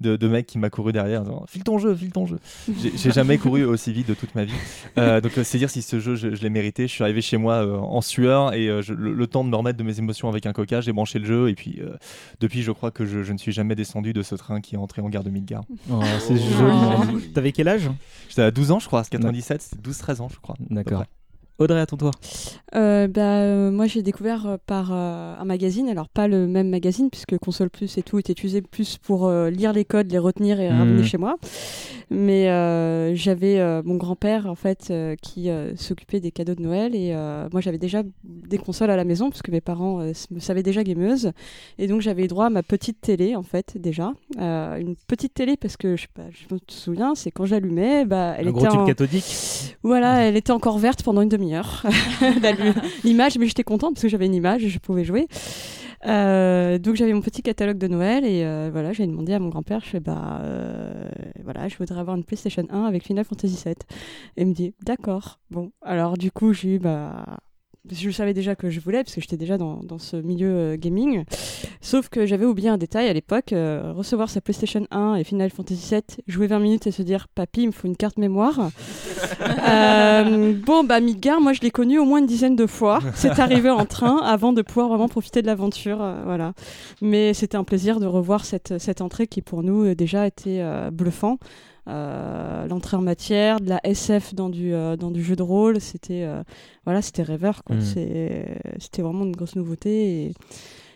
de, 0.00 0.16
de 0.16 0.28
mecs 0.28 0.46
qui 0.46 0.58
m'a 0.58 0.70
couru 0.70 0.92
derrière 0.92 1.20
en 1.20 1.24
disant 1.24 1.44
File 1.48 1.64
ton 1.64 1.78
jeu, 1.78 1.94
file 1.94 2.10
ton 2.12 2.26
jeu. 2.26 2.38
J'ai- 2.96 3.10
jamais 3.12 3.38
couru 3.38 3.64
aussi 3.64 3.92
vite 3.92 4.08
de 4.08 4.14
toute 4.14 4.34
ma 4.34 4.44
vie. 4.44 4.52
Euh, 4.98 5.20
donc 5.20 5.36
euh, 5.38 5.44
c'est 5.44 5.58
dire 5.58 5.70
si 5.70 5.82
ce 5.82 6.00
jeu 6.00 6.14
je, 6.14 6.34
je 6.34 6.42
l'ai 6.42 6.50
mérité. 6.50 6.86
Je 6.86 6.92
suis 6.92 7.02
arrivé 7.04 7.20
chez 7.20 7.36
moi 7.36 7.54
euh, 7.64 7.76
en 7.76 8.00
sueur 8.00 8.54
et 8.54 8.68
euh, 8.68 8.82
je- 8.82 8.94
le, 8.94 9.12
le 9.12 9.26
temps 9.26 9.44
de 9.44 9.48
me 9.50 9.56
remettre 9.56 9.78
de 9.78 9.82
mes 9.84 9.98
émotions 9.98 10.28
avec 10.28 10.46
un 10.46 10.52
coca, 10.52 10.80
j'ai 10.80 10.92
branché 10.92 11.18
le 11.18 11.26
jeu 11.26 11.48
et 11.48 11.54
puis 11.54 11.80
euh, 11.80 11.96
depuis 12.40 12.62
je 12.62 12.72
crois 12.72 12.90
que 12.90 13.04
je, 13.06 13.22
je 13.22 13.32
ne 13.32 13.38
suis 13.38 13.52
jamais 13.52 13.74
descendu 13.74 14.12
de 14.12 14.22
ce 14.22 14.34
train 14.34 14.60
qui 14.60 14.74
est 14.74 14.78
entré 14.78 15.02
en 15.02 15.08
gare 15.08 15.24
de 15.24 15.30
Midgard. 15.30 15.64
Oh, 15.90 16.00
c'est 16.18 16.34
Oh. 16.34 17.02
joli. 17.12 17.28
T'avais 17.32 17.52
quel 17.52 17.68
âge? 17.68 17.90
J'étais 18.28 18.42
à 18.42 18.50
12 18.50 18.70
ans 18.70 18.78
je 18.78 18.86
crois, 18.86 19.04
c'est 19.04 19.10
97, 19.10 19.62
c'était 19.62 19.88
12-13 19.90 20.20
ans 20.22 20.28
je 20.32 20.38
crois. 20.40 20.56
D'accord. 20.70 21.04
Audrey, 21.60 21.80
à 21.80 21.86
ton 21.86 21.96
tour. 21.96 22.10
Euh, 22.74 23.06
bah, 23.06 23.40
euh, 23.40 23.70
moi, 23.70 23.86
j'ai 23.86 24.02
découvert 24.02 24.46
euh, 24.46 24.56
par 24.66 24.90
euh, 24.92 25.34
un 25.38 25.44
magazine, 25.44 25.88
alors 25.88 26.08
pas 26.08 26.26
le 26.26 26.46
même 26.46 26.70
magazine, 26.70 27.10
puisque 27.10 27.36
Console 27.38 27.68
Plus 27.68 27.98
et 27.98 28.02
tout 28.02 28.18
était 28.18 28.32
utilisé 28.32 28.62
plus 28.62 28.96
pour 28.96 29.30
lire 29.30 29.72
les 29.72 29.84
codes, 29.84 30.10
les 30.10 30.18
retenir 30.18 30.60
et 30.60 30.70
ramener 30.70 31.02
chez 31.02 31.18
moi. 31.18 31.36
Mais 32.10 32.46
j'avais 33.14 33.82
mon 33.82 33.96
grand-père, 33.96 34.46
en 34.46 34.54
fait, 34.54 34.92
qui 35.22 35.48
s'occupait 35.76 36.20
des 36.20 36.30
cadeaux 36.30 36.54
de 36.54 36.62
Noël. 36.62 36.94
Et 36.94 37.14
moi, 37.52 37.60
j'avais 37.60 37.78
déjà 37.78 38.02
des 38.24 38.58
consoles 38.58 38.90
à 38.90 38.96
la 38.96 39.04
maison, 39.04 39.30
parce 39.30 39.42
que 39.42 39.50
mes 39.50 39.60
parents 39.60 39.98
me 40.30 40.40
savaient 40.40 40.62
déjà 40.62 40.82
gameuse. 40.82 41.32
Et 41.78 41.86
donc, 41.86 42.00
j'avais 42.00 42.26
droit 42.26 42.46
à 42.46 42.50
ma 42.50 42.62
petite 42.62 43.00
télé, 43.00 43.36
en 43.36 43.42
fait, 43.42 43.76
déjà. 43.76 44.12
Une 44.38 44.94
petite 45.06 45.34
télé, 45.34 45.56
parce 45.56 45.76
que, 45.76 45.96
je 45.96 46.02
sais 46.02 46.08
pas, 46.14 46.24
je 46.30 46.54
me 46.54 46.58
souviens, 46.68 47.14
c'est 47.14 47.30
quand 47.30 47.44
j'allumais, 47.44 48.04
bah, 48.04 48.34
elle 48.38 48.48
Un 48.48 48.50
était 48.50 48.66
gros 48.66 48.70
tube 48.70 48.86
cathodique. 48.86 49.76
Voilà, 49.82 50.22
elle 50.22 50.36
était 50.36 50.52
encore 50.52 50.78
verte 50.78 51.02
pendant 51.02 51.22
une 51.22 51.28
demi-heure. 51.28 51.49
La- 51.50 52.52
L'image, 53.04 53.38
mais 53.38 53.46
j'étais 53.46 53.64
contente 53.64 53.94
parce 53.94 54.02
que 54.02 54.08
j'avais 54.08 54.26
une 54.26 54.34
image 54.34 54.64
et 54.64 54.68
je 54.68 54.78
pouvais 54.78 55.04
jouer. 55.04 55.26
Euh, 56.06 56.78
donc 56.78 56.94
j'avais 56.94 57.12
mon 57.12 57.20
petit 57.20 57.42
catalogue 57.42 57.76
de 57.76 57.86
Noël 57.86 58.24
et 58.24 58.42
euh, 58.44 58.70
voilà, 58.72 58.92
j'ai 58.94 59.06
demandé 59.06 59.34
à 59.34 59.38
mon 59.38 59.50
grand-père, 59.50 59.80
je 59.84 59.90
fais 59.90 60.00
bah 60.00 60.40
euh, 60.42 61.10
voilà, 61.44 61.68
je 61.68 61.76
voudrais 61.76 62.00
avoir 62.00 62.16
une 62.16 62.24
PlayStation 62.24 62.66
1 62.70 62.84
avec 62.84 63.04
Final 63.04 63.24
Fantasy 63.26 63.62
VII. 63.62 63.74
Et 64.38 64.42
il 64.42 64.46
me 64.46 64.54
dit 64.54 64.74
d'accord. 64.82 65.40
Bon, 65.50 65.72
alors 65.82 66.16
du 66.16 66.30
coup 66.32 66.54
j'ai 66.54 66.76
eu 66.76 66.78
bah 66.78 67.26
je 67.88 68.10
savais 68.10 68.34
déjà 68.34 68.54
que 68.54 68.68
je 68.68 68.78
voulais, 68.80 69.02
parce 69.02 69.14
que 69.14 69.20
j'étais 69.20 69.36
déjà 69.36 69.56
dans, 69.56 69.98
ce 69.98 70.16
milieu 70.16 70.50
euh, 70.50 70.76
gaming. 70.76 71.24
Sauf 71.80 72.08
que 72.08 72.26
j'avais 72.26 72.44
oublié 72.44 72.68
un 72.68 72.76
détail 72.76 73.08
à 73.08 73.12
l'époque 73.12 73.52
euh, 73.52 73.92
recevoir 73.94 74.28
sa 74.28 74.40
PlayStation 74.40 74.86
1 74.90 75.16
et 75.16 75.24
Final 75.24 75.50
Fantasy 75.50 75.94
VII, 75.94 76.02
jouer 76.26 76.46
20 76.46 76.58
minutes 76.58 76.86
et 76.86 76.90
se 76.90 77.02
dire 77.02 77.28
Papy, 77.34 77.62
il 77.62 77.66
me 77.68 77.72
faut 77.72 77.88
une 77.88 77.96
carte 77.96 78.18
mémoire. 78.18 78.70
euh, 79.68 80.54
bon, 80.54 80.84
bah, 80.84 81.00
Midgar, 81.00 81.40
moi 81.40 81.52
je 81.52 81.60
l'ai 81.60 81.70
connu 81.70 81.98
au 81.98 82.04
moins 82.04 82.18
une 82.18 82.26
dizaine 82.26 82.56
de 82.56 82.66
fois. 82.66 83.00
C'est 83.14 83.38
arrivé 83.38 83.70
en 83.70 83.86
train 83.86 84.18
avant 84.18 84.52
de 84.52 84.62
pouvoir 84.62 84.88
vraiment 84.88 85.08
profiter 85.08 85.40
de 85.42 85.46
l'aventure. 85.46 85.98
voilà. 86.24 86.52
Mais 87.00 87.34
c'était 87.34 87.56
un 87.56 87.64
plaisir 87.64 87.98
de 87.98 88.06
revoir 88.06 88.44
cette, 88.44 89.00
entrée 89.00 89.26
qui, 89.26 89.40
pour 89.42 89.62
nous, 89.62 89.94
déjà 89.94 90.26
était 90.26 90.62
bluffant. 90.92 91.38
Euh, 91.88 92.66
l'entrée 92.66 92.96
en 92.96 93.02
matière, 93.02 93.60
de 93.60 93.68
la 93.68 93.80
SF 93.84 94.34
dans 94.34 94.48
du, 94.48 94.74
euh, 94.74 94.96
dans 94.96 95.10
du 95.10 95.22
jeu 95.24 95.36
de 95.36 95.42
rôle, 95.42 95.80
c'était 95.80 96.24
euh, 96.24 96.42
voilà, 96.84 97.02
c'était 97.02 97.22
rêveur. 97.22 97.64
quoi. 97.64 97.76
Mm. 97.76 97.80
C'était 98.78 99.02
vraiment 99.02 99.24
une 99.24 99.32
grosse 99.34 99.56
nouveauté 99.56 100.26
et, 100.26 100.32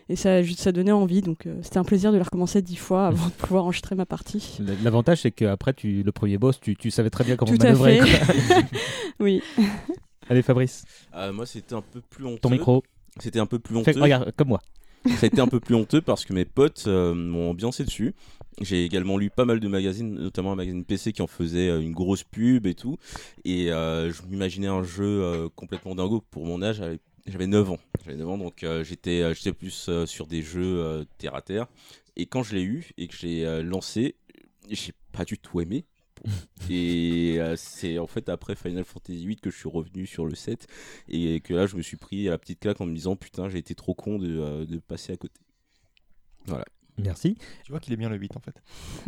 et 0.09 0.15
ça, 0.15 0.43
ça 0.55 0.71
donnait 0.71 0.91
envie. 0.91 1.21
Donc 1.21 1.45
euh, 1.45 1.55
c'était 1.61 1.77
un 1.77 1.83
plaisir 1.83 2.11
de 2.11 2.17
la 2.17 2.23
recommencer 2.23 2.61
dix 2.61 2.75
fois 2.75 3.07
avant 3.07 3.25
de 3.27 3.31
pouvoir 3.31 3.63
enregistrer 3.63 3.95
ma 3.95 4.05
partie. 4.05 4.59
L'avantage, 4.83 5.21
c'est 5.21 5.31
qu'après, 5.31 5.73
tu, 5.73 6.03
le 6.03 6.11
premier 6.11 6.37
boss, 6.37 6.59
tu, 6.59 6.75
tu 6.75 6.91
savais 6.91 7.09
très 7.09 7.23
bien 7.23 7.35
comment 7.35 7.51
Tout 7.51 7.61
à 7.61 7.71
manœuvrer. 7.71 8.01
fait. 8.01 8.65
oui. 9.19 9.41
Allez, 10.29 10.41
Fabrice. 10.41 10.85
Euh, 11.15 11.31
moi, 11.31 11.45
c'était 11.45 11.75
un 11.75 11.81
peu 11.83 12.01
plus 12.01 12.25
honteux. 12.25 12.39
Ton 12.39 12.49
micro. 12.49 12.83
C'était 13.19 13.39
un 13.39 13.45
peu 13.45 13.59
plus 13.59 13.77
honteux. 13.77 13.99
regarde, 13.99 14.31
comme 14.35 14.49
moi. 14.49 14.61
Ça 15.05 15.23
a 15.23 15.27
été 15.27 15.39
un 15.39 15.47
peu 15.47 15.59
plus 15.59 15.75
honteux 15.75 16.01
parce 16.01 16.25
que 16.25 16.33
mes 16.33 16.45
potes 16.45 16.85
euh, 16.87 17.13
m'ont 17.13 17.51
ambiancé 17.51 17.83
dessus. 17.85 18.15
J'ai 18.61 18.85
également 18.85 19.17
lu 19.17 19.29
pas 19.29 19.43
mal 19.45 19.59
de 19.59 19.67
magazines, 19.67 20.13
notamment 20.13 20.53
un 20.53 20.55
magazine 20.55 20.85
PC 20.85 21.11
qui 21.11 21.21
en 21.21 21.27
faisait 21.27 21.69
euh, 21.69 21.81
une 21.81 21.91
grosse 21.91 22.23
pub 22.23 22.65
et 22.67 22.73
tout. 22.75 22.97
Et 23.43 23.71
euh, 23.71 24.11
je 24.13 24.21
m'imaginais 24.23 24.67
un 24.67 24.83
jeu 24.83 25.03
euh, 25.23 25.49
complètement 25.55 25.93
dingo 25.95 26.23
pour 26.31 26.45
mon 26.45 26.61
âge. 26.61 26.77
J'avais- 26.77 26.99
J'avais 27.27 27.47
9 27.47 27.69
ans. 27.71 27.79
J'avais 28.05 28.17
9 28.17 28.29
ans, 28.29 28.37
donc 28.37 28.63
j'étais 28.83 29.33
j'étais 29.33 29.51
plus 29.51 29.89
sur 30.05 30.27
des 30.27 30.41
jeux 30.43 31.05
terre 31.17 31.33
à 31.33 31.41
terre. 31.41 31.65
Et 32.15 32.27
quand 32.27 32.43
je 32.43 32.53
l'ai 32.55 32.61
eu 32.61 32.91
et 32.97 33.07
que 33.07 33.15
j'ai 33.17 33.63
lancé, 33.63 34.15
j'ai 34.69 34.93
pas 35.11 35.25
du 35.25 35.37
tout 35.39 35.59
aimé. 35.59 35.85
Et 36.69 37.35
euh, 37.39 37.55
c'est 37.57 37.97
en 37.99 38.07
fait 38.07 38.29
après 38.29 38.55
Final 38.55 38.83
Fantasy 38.85 39.25
VIII 39.25 39.35
que 39.37 39.49
je 39.49 39.57
suis 39.57 39.69
revenu 39.69 40.05
sur 40.05 40.25
le 40.25 40.33
7 40.35 40.67
et 41.09 41.41
que 41.41 41.53
là 41.53 41.67
je 41.67 41.75
me 41.75 41.81
suis 41.81 41.97
pris 41.97 42.27
à 42.27 42.31
la 42.31 42.37
petite 42.37 42.59
claque 42.61 42.79
en 42.79 42.85
me 42.85 42.95
disant 42.95 43.15
putain 43.15 43.49
j'ai 43.49 43.57
été 43.57 43.75
trop 43.75 43.93
con 43.95 44.17
de, 44.17 44.39
euh, 44.39 44.65
de 44.65 44.77
passer 44.77 45.13
à 45.13 45.17
côté. 45.17 45.39
Voilà. 46.45 46.65
Merci. 46.97 47.37
Tu 47.65 47.71
vois 47.71 47.79
qu'il 47.81 47.91
est 47.93 47.97
bien 47.97 48.09
le 48.09 48.15
8 48.17 48.37
en 48.37 48.39
fait. 48.39 48.55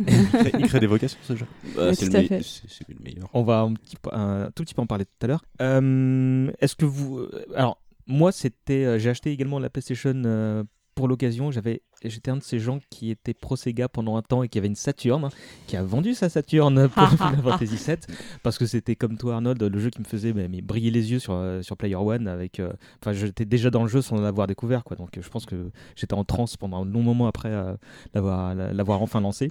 il, 0.00 0.28
crée, 0.28 0.52
il 0.58 0.66
crée 0.68 0.80
des 0.80 0.86
vocations 0.86 1.18
ce 1.22 1.34
jeu. 1.36 1.46
Bah, 1.74 1.94
c'est 1.94 2.06
le, 2.06 2.36
me- 2.36 2.42
c'est- 2.42 2.68
c'est 2.68 2.88
le 2.88 2.96
meilleur. 3.02 3.28
On 3.32 3.42
va 3.42 3.60
un, 3.60 3.72
petit, 3.74 3.96
un 4.12 4.50
tout 4.54 4.62
petit 4.64 4.74
peu 4.74 4.82
en 4.82 4.86
parler 4.86 5.04
tout 5.06 5.12
à 5.22 5.26
l'heure. 5.26 5.42
Euh, 5.62 6.50
Est-ce 6.60 6.76
que 6.76 6.84
vous. 6.84 7.18
euh, 7.18 7.46
Alors, 7.54 7.80
moi, 8.06 8.30
c'était. 8.32 8.84
euh, 8.84 8.98
J'ai 8.98 9.08
acheté 9.10 9.30
également 9.30 9.58
la 9.58 9.70
PlayStation 9.70 10.12
euh, 10.26 10.64
pour 10.98 11.08
l'occasion. 11.08 11.50
J'avais. 11.52 11.82
J'étais 12.04 12.30
un 12.30 12.36
de 12.36 12.42
ces 12.42 12.58
gens 12.58 12.78
qui 12.90 13.10
était 13.10 13.34
pro 13.34 13.56
Sega 13.56 13.88
pendant 13.88 14.16
un 14.16 14.22
temps 14.22 14.42
et 14.42 14.48
qui 14.48 14.58
avait 14.58 14.66
une 14.68 14.74
Saturn, 14.76 15.24
hein, 15.24 15.28
qui 15.66 15.76
a 15.76 15.82
vendu 15.82 16.14
sa 16.14 16.28
Saturn 16.28 16.88
pour 16.88 17.08
Final 17.16 17.42
Fantasy 17.42 17.76
VII, 17.76 17.96
parce 18.42 18.58
que 18.58 18.66
c'était 18.66 18.94
comme 18.96 19.16
toi 19.16 19.34
Arnold, 19.36 19.62
le 19.62 19.78
jeu 19.78 19.90
qui 19.90 20.00
me 20.00 20.04
faisait 20.04 20.32
mais, 20.32 20.48
mais 20.48 20.60
briller 20.60 20.90
les 20.90 21.10
yeux 21.12 21.18
sur, 21.18 21.32
euh, 21.34 21.62
sur 21.62 21.76
Player 21.76 21.94
One. 21.96 22.26
Avec, 22.28 22.60
euh, 22.60 22.72
enfin, 23.00 23.12
j'étais 23.12 23.44
déjà 23.44 23.70
dans 23.70 23.82
le 23.82 23.88
jeu 23.88 24.02
sans 24.02 24.20
l'avoir 24.20 24.46
découvert, 24.48 24.84
quoi. 24.84 24.96
Donc, 24.96 25.18
je 25.20 25.28
pense 25.28 25.46
que 25.46 25.70
j'étais 25.96 26.14
en 26.14 26.24
transe 26.24 26.56
pendant 26.56 26.82
un 26.82 26.84
long 26.84 27.02
moment 27.02 27.26
après 27.28 27.50
euh, 27.50 27.74
l'avoir 28.14 28.54
l'avoir 28.54 29.00
enfin 29.02 29.20
lancé. 29.20 29.50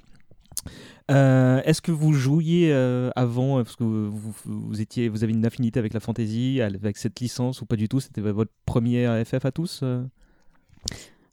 Euh, 1.11 1.61
Est-ce 1.65 1.81
que 1.81 1.91
vous 1.91 2.13
jouiez 2.13 2.71
euh, 2.73 3.09
avant, 3.15 3.57
parce 3.63 3.75
que 3.75 3.83
vous, 3.83 4.09
vous- 4.11 4.33
vous 4.69 4.81
étiez, 4.81 5.07
vous 5.09 5.23
avez 5.23 5.33
une 5.33 5.45
affinité 5.45 5.79
avec 5.79 5.93
la 5.93 5.99
fantasy, 5.99 6.61
avec 6.61 6.97
cette 6.97 7.19
licence 7.19 7.61
ou 7.61 7.65
pas 7.65 7.75
du 7.75 7.87
tout? 7.87 7.99
C'était 7.99 8.21
votre 8.21 8.51
premier 8.65 9.23
FF 9.25 9.45
à 9.45 9.51
tous 9.51 9.81
euh? 9.83 10.03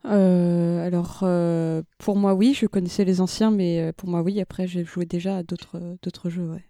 Euh, 0.06 0.86
alors, 0.86 1.20
euh, 1.22 1.82
pour 1.98 2.16
moi, 2.16 2.34
oui, 2.34 2.54
je 2.54 2.66
connaissais 2.66 3.04
les 3.04 3.20
anciens, 3.20 3.50
mais 3.50 3.80
euh, 3.80 3.92
pour 3.96 4.08
moi, 4.08 4.22
oui. 4.22 4.40
Après, 4.40 4.66
j'ai 4.66 4.84
joué 4.84 5.06
déjà 5.06 5.38
à 5.38 5.42
d'autres 5.42 5.96
d'autres 6.02 6.28
jeux, 6.30 6.48
ouais. 6.50 6.64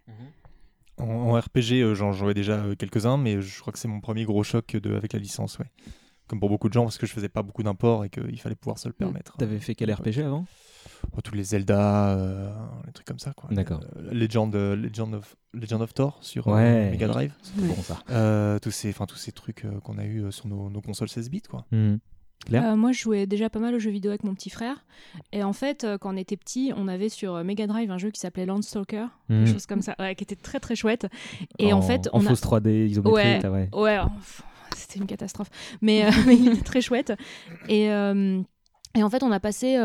En, 0.97 1.05
en 1.05 1.33
RPG, 1.39 1.81
euh, 1.81 1.95
j'en 1.95 2.13
jouais 2.13 2.33
déjà 2.33 2.63
quelques-uns, 2.79 3.17
mais 3.17 3.41
je 3.41 3.59
crois 3.59 3.73
que 3.73 3.79
c'est 3.79 3.89
mon 3.89 3.99
premier 3.99 4.23
gros 4.23 4.43
choc 4.43 4.75
de, 4.77 4.95
avec 4.95 5.11
la 5.13 5.19
licence, 5.19 5.59
ouais. 5.59 5.65
Comme 6.27 6.39
pour 6.39 6.49
beaucoup 6.49 6.69
de 6.69 6.73
gens, 6.73 6.83
parce 6.83 6.97
que 6.97 7.05
je 7.05 7.13
faisais 7.13 7.29
pas 7.29 7.43
beaucoup 7.43 7.61
d'imports 7.61 8.03
et 8.05 8.09
qu'il 8.09 8.39
fallait 8.39 8.55
pouvoir 8.55 8.79
se 8.79 8.87
le 8.87 8.93
permettre. 8.93 9.35
T'avais 9.37 9.59
fait 9.59 9.75
quel 9.75 9.93
RPG 9.93 10.19
avant? 10.25 10.45
Oh, 11.15 11.21
Tous 11.21 11.35
les 11.35 11.43
Zelda, 11.43 12.15
euh, 12.17 12.51
les 12.87 12.93
trucs 12.93 13.05
comme 13.05 13.19
ça, 13.19 13.33
quoi. 13.33 13.47
D'accord. 13.51 13.81
Euh, 13.97 14.11
Legend, 14.11 14.55
euh, 14.55 14.75
Legend, 14.75 15.13
of, 15.13 15.35
Legend 15.53 15.81
of 15.83 15.93
Thor 15.93 16.17
sur 16.21 16.47
euh, 16.47 16.55
Ouais. 16.55 16.89
Mega 16.91 17.07
Drive. 17.07 17.33
C'est 17.43 17.61
bon, 17.67 17.75
ça. 17.75 17.99
Euh, 18.09 18.57
tous, 18.57 18.71
ces, 18.71 18.89
enfin, 18.89 19.05
tous 19.05 19.17
ces 19.17 19.33
trucs 19.33 19.65
euh, 19.65 19.79
qu'on 19.81 19.99
a 19.99 20.05
eu 20.05 20.31
sur 20.31 20.47
nos, 20.47 20.69
nos 20.71 20.81
consoles 20.81 21.09
16 21.09 21.29
bits, 21.29 21.41
quoi. 21.43 21.65
Mhm. 21.71 21.99
Euh, 22.53 22.75
moi, 22.75 22.91
je 22.91 22.99
jouais 23.01 23.25
déjà 23.25 23.49
pas 23.49 23.59
mal 23.59 23.73
aux 23.75 23.79
jeux 23.79 23.89
vidéo 23.91 24.11
avec 24.11 24.23
mon 24.23 24.33
petit 24.35 24.49
frère. 24.49 24.85
Et 25.31 25.43
en 25.43 25.53
fait, 25.53 25.83
euh, 25.83 25.97
quand 25.97 26.13
on 26.13 26.17
était 26.17 26.37
petit, 26.37 26.71
on 26.75 26.87
avait 26.87 27.09
sur 27.09 27.35
euh, 27.35 27.43
Mega 27.43 27.67
Drive 27.67 27.89
un 27.91 27.97
jeu 27.97 28.11
qui 28.11 28.19
s'appelait 28.19 28.45
Landstalker, 28.45 29.07
Mhm. 29.29 29.43
quelque 29.45 29.53
chose 29.53 29.65
comme 29.65 29.81
ça, 29.81 29.95
ouais, 29.99 30.15
qui 30.15 30.23
était 30.23 30.35
très 30.35 30.59
très 30.59 30.75
chouette. 30.75 31.07
Et 31.59 31.73
en, 31.73 31.79
En- 31.79 31.81
fait, 31.81 32.07
en 32.13 32.19
on 32.21 32.25
a... 32.25 32.29
fausse 32.29 32.41
3D 32.41 32.87
isométrique, 32.87 33.43
ouais, 33.43 33.45
ouais. 33.49 33.69
ouais, 33.73 33.99
c'était 34.75 34.99
une 34.99 35.07
catastrophe. 35.07 35.49
Mais, 35.81 36.05
euh, 36.05 36.09
mais 36.27 36.35
il 36.37 36.49
était 36.49 36.61
très 36.63 36.81
chouette. 36.81 37.13
Et, 37.69 37.85
et 37.85 39.03
en 39.03 39.09
fait, 39.09 39.23
on 39.23 39.31
a 39.31 39.39
passé 39.39 39.77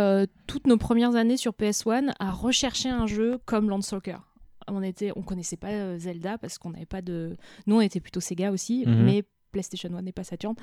toutes 0.47 0.67
nos 0.67 0.77
premières 0.77 1.17
années 1.17 1.37
sur 1.37 1.53
PS1 1.53 2.13
à 2.21 2.31
rechercher 2.31 2.89
un 2.91 3.07
jeu 3.07 3.39
comme 3.47 3.69
Landstalker. 3.71 4.17
On 4.69 4.83
était, 4.83 5.11
on 5.17 5.23
connaissait 5.23 5.57
pas 5.57 5.99
Zelda 5.99 6.39
parce 6.39 6.59
qu'on 6.59 6.71
n'avait 6.71 6.87
pas 6.87 7.03
de. 7.03 7.37
Nous, 7.67 7.77
on 7.77 7.81
était 7.81 7.99
plutôt 7.99 8.21
Sega 8.21 8.53
aussi, 8.53 8.85
Mhm. 8.87 9.03
mais 9.05 9.25
PlayStation 9.51 9.91
1 9.95 10.03
n'est 10.03 10.13
pas 10.13 10.25
Saturn. 10.25 10.55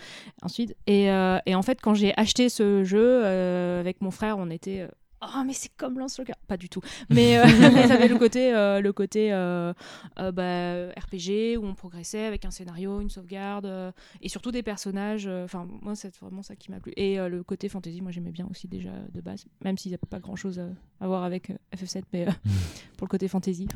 Ensuite, 0.41 0.75
et, 0.87 1.11
euh, 1.11 1.39
et 1.45 1.55
en 1.55 1.61
fait, 1.61 1.79
quand 1.81 1.93
j'ai 1.93 2.13
acheté 2.17 2.49
ce 2.49 2.83
jeu 2.83 3.21
euh, 3.23 3.79
avec 3.79 4.01
mon 4.01 4.11
frère, 4.11 4.37
on 4.37 4.49
était. 4.49 4.81
euh, 4.81 4.87
Oh 5.23 5.41
mais 5.43 5.53
c'est 5.53 5.71
comme 5.77 5.97
Landstalker, 5.97 6.33
pas 6.47 6.57
du 6.57 6.69
tout. 6.69 6.79
Mais, 7.09 7.39
euh, 7.39 7.43
mais 7.73 7.87
ça 7.87 7.95
avait 7.95 8.07
le 8.07 8.19
côté, 8.19 8.53
euh, 8.53 8.81
le 8.81 8.93
côté 8.93 9.33
euh, 9.33 9.73
euh, 10.19 10.31
bah, 10.31 10.89
RPG 10.95 11.57
où 11.57 11.65
on 11.65 11.73
progressait 11.73 12.25
avec 12.25 12.45
un 12.45 12.51
scénario, 12.51 13.01
une 13.01 13.09
sauvegarde 13.09 13.65
euh, 13.65 13.91
et 14.21 14.29
surtout 14.29 14.51
des 14.51 14.61
personnages. 14.61 15.25
euh, 15.25 15.45
Enfin 15.45 15.67
moi 15.81 15.95
c'est 15.95 16.15
vraiment 16.17 16.43
ça 16.43 16.55
qui 16.55 16.69
m'a 16.69 16.79
plu. 16.79 16.93
Et 16.97 17.19
euh, 17.19 17.29
le 17.29 17.41
côté 17.41 17.67
fantasy, 17.67 17.99
moi 18.01 18.11
j'aimais 18.11 18.29
bien 18.29 18.47
aussi 18.51 18.67
déjà 18.67 18.91
de 19.11 19.19
base, 19.21 19.45
même 19.65 19.75
s'il 19.79 19.89
n'y 19.89 19.95
a 19.95 19.97
pas 20.07 20.19
grand 20.19 20.35
chose 20.35 20.61
à 21.01 21.07
voir 21.07 21.23
avec 21.23 21.49
euh, 21.49 21.55
FF7, 21.75 22.03
mais 22.13 22.27
euh, 22.27 22.31
pour 22.95 23.07
le 23.07 23.09
côté 23.09 23.27
fantasy. 23.27 23.67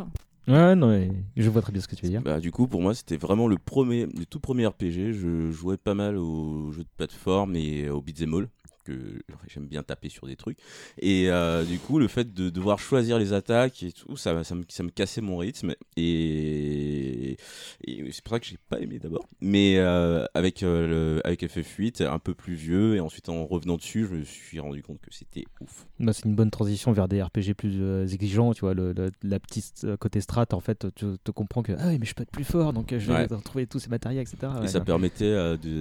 Ouais, 0.48 0.76
non, 0.76 0.90
mais 0.90 1.12
je 1.38 1.50
vois 1.50 1.62
très 1.62 1.72
bien 1.72 1.82
ce 1.82 1.88
que 1.88 1.96
tu 1.96 2.06
veux 2.06 2.12
dire. 2.12 2.22
Bah, 2.22 2.40
du 2.40 2.52
coup, 2.52 2.68
pour 2.68 2.82
moi, 2.82 2.96
c'était 2.96 3.18
vraiment 3.18 3.48
le 3.48 3.58
premier, 3.58 4.08
le 4.08 4.26
tout 4.26 4.40
premier 4.40 4.66
RPG. 4.66 5.14
Je 5.14 5.52
jouais 5.52 5.78
pas 5.78 5.94
mal 5.94 6.18
aux 6.18 6.72
jeux 6.72 6.84
de 6.84 6.90
plateforme 6.98 7.56
et 7.56 7.90
aux 7.90 8.02
beat'em 8.02 8.34
all 8.34 8.50
que 8.84 9.22
j'aime 9.48 9.66
bien 9.68 9.84
taper 9.84 10.10
sur 10.10 10.28
des 10.28 10.36
trucs. 10.36 10.58
Et 11.00 11.30
euh, 11.30 11.64
du 11.64 11.78
coup, 11.80 12.00
le 12.00 12.08
fait 12.08 12.34
de 12.34 12.50
devoir 12.50 12.80
choisir 12.80 13.20
les 13.20 13.34
attaques 13.34 13.84
et 13.84 13.92
tout, 13.92 14.18
ça, 14.18 14.44
ça, 14.44 14.56
me, 14.56 14.64
ça 14.70 14.84
me 14.84 14.90
cassait 14.90 15.22
mon 15.22 15.38
rythme. 15.38 15.74
Et, 15.98 17.38
et 17.86 18.12
c'est 18.12 18.24
pour 18.24 18.34
ça 18.34 18.40
que 18.40 18.46
j'ai 18.46 18.58
pas 18.70 18.80
aimé 18.80 19.00
d'abord. 19.00 19.26
Mais 19.42 19.76
euh, 19.78 20.26
avec, 20.34 20.64
euh, 20.64 21.16
le, 21.18 21.22
avec 21.28 21.44
FF8, 21.44 22.04
un 22.06 22.20
peu 22.20 22.34
plus 22.34 22.54
vieux, 22.56 22.96
et 22.96 23.00
ensuite 23.00 23.30
en 23.30 23.46
revenant 23.46 23.78
dessus, 23.78 24.06
je 24.10 24.16
me 24.16 24.24
suis 24.24 24.60
rendu 24.60 24.82
compte 24.84 25.00
que 25.02 25.14
c'était 25.14 25.46
ouf. 25.62 25.86
Bah, 26.00 26.14
c'est 26.14 26.26
une 26.26 26.36
bonne 26.36 26.52
transition 26.52 26.92
vers 26.92 27.08
des 27.08 27.22
RPG 27.22 27.54
plus 27.56 27.74
euh, 27.82 28.06
exigeants, 28.08 28.54
tu 28.54 28.62
vois, 28.62 28.74
le, 28.74 28.94
le- 28.94 29.12
la 29.24 29.40
petite 29.40 29.86
côté 30.00 30.22
strat, 30.22 30.48
en 30.52 30.60
fait, 30.60 30.88
tu 30.96 31.06
te 31.24 31.32
comprends 31.32 31.64
que 31.64 31.74
ah 31.78 31.88
oui, 31.88 31.98
mais 32.00 32.06
je 32.06 32.14
peux 32.14 32.24
être 32.24 32.32
plus 32.32 32.44
fort, 32.44 32.74
donc 32.74 32.90
je 32.92 32.96
vais 33.08 33.12
Ouais. 33.14 33.28
retrouver 33.30 33.68
tous 33.68 33.80
ces 33.80 33.90
matériels, 33.90 34.22
etc. 34.24 34.52
et 34.64 34.68
ça 34.68 34.80
permettait 34.82 35.34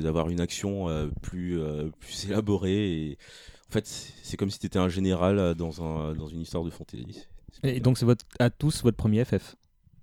d'avoir 0.03 0.29
une 0.31 0.41
action 0.41 0.87
plus, 1.23 1.59
plus 2.01 2.25
élaborée. 2.27 2.90
Et 2.91 3.19
en 3.69 3.73
fait, 3.73 3.87
c'est 4.23 4.37
comme 4.37 4.51
si 4.51 4.59
tu 4.59 4.67
étais 4.67 4.79
un 4.79 4.89
général 4.89 5.39
euh, 5.39 5.55
dans, 5.55 5.83
un, 5.83 6.15
dans 6.15 6.27
une 6.27 6.41
histoire 6.41 6.65
de 6.65 6.71
fantasy. 6.71 7.27
Et 7.63 7.81
donc 7.81 7.99
c'est 7.99 8.05
votre, 8.07 8.25
à 8.39 8.51
tous 8.51 8.83
votre 8.83 8.97
premier 8.97 9.25
FF 9.25 9.57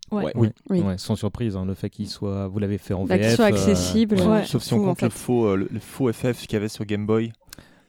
Ouais. 0.10 0.24
Ouais. 0.24 0.32
Oui. 0.36 0.50
Oui. 0.70 0.80
Ouais, 0.80 0.98
sans 0.98 1.18
surprise, 1.18 1.58
hein, 1.58 1.66
le 1.66 1.74
fait 1.74 1.90
qu'il 1.90 2.08
soit, 2.08 2.48
vous 2.48 2.60
l'avez 2.60 2.78
fait 2.78 2.94
en 2.94 3.04
Bah, 3.04 3.18
qu'il 3.18 3.28
VF. 3.28 3.36
soit 3.36 3.46
euh, 3.46 3.50
accessible. 3.50 4.16
Ouais. 4.22 4.46
Sauf 4.46 4.64
si 4.64 4.74
on 4.74 4.78
en 4.78 4.86
compte 4.96 5.02
le 5.02 5.10
faux, 5.10 5.48
euh, 5.48 5.68
le, 5.70 5.80
faux 5.82 6.12
FF 6.14 6.42
qu'il 6.44 6.54
y 6.54 6.56
avait 6.56 6.70
sur 6.70 6.86
Game 6.86 7.06
Boy. 7.06 7.34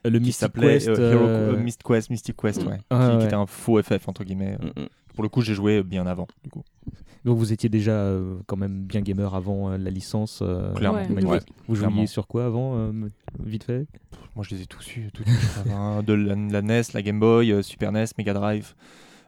le 0.05 0.11
qui 0.19 0.25
Mystic 0.27 0.35
s'appelait 0.35 0.75
Quest. 0.79 0.89
euh, 0.89 1.13
Hero- 1.13 1.25
euh, 1.27 1.53
euh, 1.53 1.57
Myst 1.57 1.83
Quest, 1.85 2.11
Mystic 2.11 2.37
Quest, 2.37 2.65
ouais, 2.65 2.79
Ah, 2.91 3.17
qui, 3.21 3.27
était 3.27 3.35
un 3.37 3.47
faux 3.47 3.81
FF 3.81 4.09
entre 4.09 4.25
guillemets. 4.25 4.57
euh. 4.61 4.67
Mm, 4.77 4.83
mm. 4.83 4.89
Pour 5.15 5.23
le 5.23 5.29
coup, 5.29 5.43
j'ai 5.43 5.55
joué 5.55 5.85
bien 5.85 6.07
avant, 6.09 6.27
du 6.43 6.51
coup. 6.51 6.65
Donc 7.25 7.37
vous 7.39 7.53
étiez 7.53 7.69
déjà 7.69 7.93
euh, 7.93 8.37
quand 8.47 8.57
même 8.57 8.85
bien 8.85 9.01
gamer 9.01 9.35
avant 9.35 9.71
euh, 9.71 9.79
la 9.79 9.91
licence. 9.91 10.41
euh, 10.43 10.73
Clairement. 10.75 10.99
Ouais. 10.99 11.09
magnifique. 11.09 11.31
Ouais, 11.31 11.41
Vous 11.69 11.75
jouiez 11.75 11.89
clairement. 11.89 12.07
sur 12.07 12.27
quoi 12.27 12.47
avant, 12.47 12.77
euh, 12.77 12.93
vite 13.45 13.65
fait? 13.65 13.87
Moi, 14.37 14.45
je 14.49 14.55
les 14.55 14.63
ai 14.63 14.67
tous 14.67 14.97
eus, 14.97 15.11
tous, 15.13 15.25
je 15.27 15.61
crois, 15.61 15.73
hein, 15.75 16.03
de 16.03 16.13
la, 16.13 16.35
la 16.35 16.63
NES, 16.63 16.83
la 16.95 17.03
Game 17.03 17.19
Boy, 17.21 17.51
euh, 17.53 17.63
Super 17.63 17.91
NES, 17.93 18.05
Mega 18.19 18.33
Drive, 18.35 18.75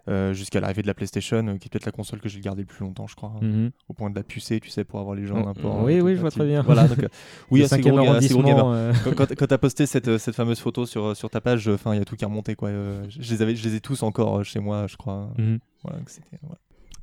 euh, 0.09 0.33
jusqu'à 0.33 0.61
l'arrivée 0.61 0.83
de 0.83 0.87
la 0.87 0.95
PlayStation, 0.95 1.47
euh, 1.49 1.57
qui 1.59 1.67
est 1.67 1.69
peut-être 1.69 1.85
la 1.85 1.93
console 1.93 2.21
que 2.21 2.29
j'ai 2.29 2.41
gardée 2.41 2.63
le 2.63 2.67
plus 2.67 2.85
longtemps, 2.85 3.07
je 3.09 3.17
crois, 3.17 3.33
hein, 3.37 3.41
Mhm. 3.45 3.71
au 3.89 3.93
point 3.93 4.09
de 4.09 4.15
la 4.15 4.23
pucer, 4.23 4.61
tu 4.61 4.71
sais, 4.71 4.85
pour 4.85 5.01
avoir 5.01 5.15
les 5.17 5.27
gens 5.27 5.41
Oh, 5.43 5.45
n'importe. 5.47 5.85
oui, 5.85 6.01
oui, 6.01 6.15
je 6.15 6.21
vois 6.21 6.31
très 6.31 6.47
bien. 6.47 6.63
Voilà, 6.63 6.87
donc, 6.89 7.03
euh, 7.03 7.09
oui, 7.51 7.59
Le 7.61 7.65
assez 7.67 7.77
cinquième 7.77 7.97
gros, 7.97 8.05
ga- 8.05 8.15
assez 8.17 8.29
gros 8.33 8.41
arrondissement, 8.41 8.63
gamer. 8.65 8.73
euh, 8.73 8.93
Quand, 9.05 9.15
quand, 9.17 9.35
quand 9.37 9.47
t'as 9.49 9.59
posté 9.59 9.87
cette, 9.87 10.09
euh, 10.09 10.19
cette 10.19 10.37
fameuse 10.37 10.61
photo 10.61 10.87
sur, 10.87 11.17
sur 11.17 11.29
ta 11.29 11.41
page, 11.41 11.67
enfin, 11.69 11.93
il 11.95 11.99
y 11.99 12.03
a 12.03 12.05
tout 12.05 12.15
qui 12.17 12.23
est 12.25 12.27
remonté, 12.29 12.55
quoi. 12.55 12.69
euh, 12.69 13.05
je, 13.09 13.19
les 13.33 13.43
avais, 13.43 13.57
je 13.57 13.69
les 13.69 13.75
ai 13.75 13.81
tous 13.81 14.03
encore 14.05 14.39
euh, 14.39 14.43
chez 14.45 14.61
moi, 14.61 14.87
je 14.87 14.97
crois. 14.97 15.29
Mhm. 15.39 15.59
Voilà, 15.83 15.99
que 16.03 16.11
c'était. 16.11 16.39
voilà. 16.43 16.59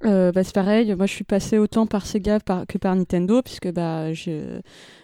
Euh, 0.05 0.31
bah, 0.31 0.43
c'est 0.43 0.53
pareil, 0.53 0.93
moi 0.95 1.07
je 1.07 1.13
suis 1.13 1.23
passé 1.23 1.57
autant 1.57 1.87
par 1.87 2.05
Sega 2.05 2.39
par- 2.39 2.67
que 2.67 2.77
par 2.77 2.95
Nintendo, 2.95 3.41
puisque 3.41 3.71
bah, 3.71 4.13
je 4.13 4.59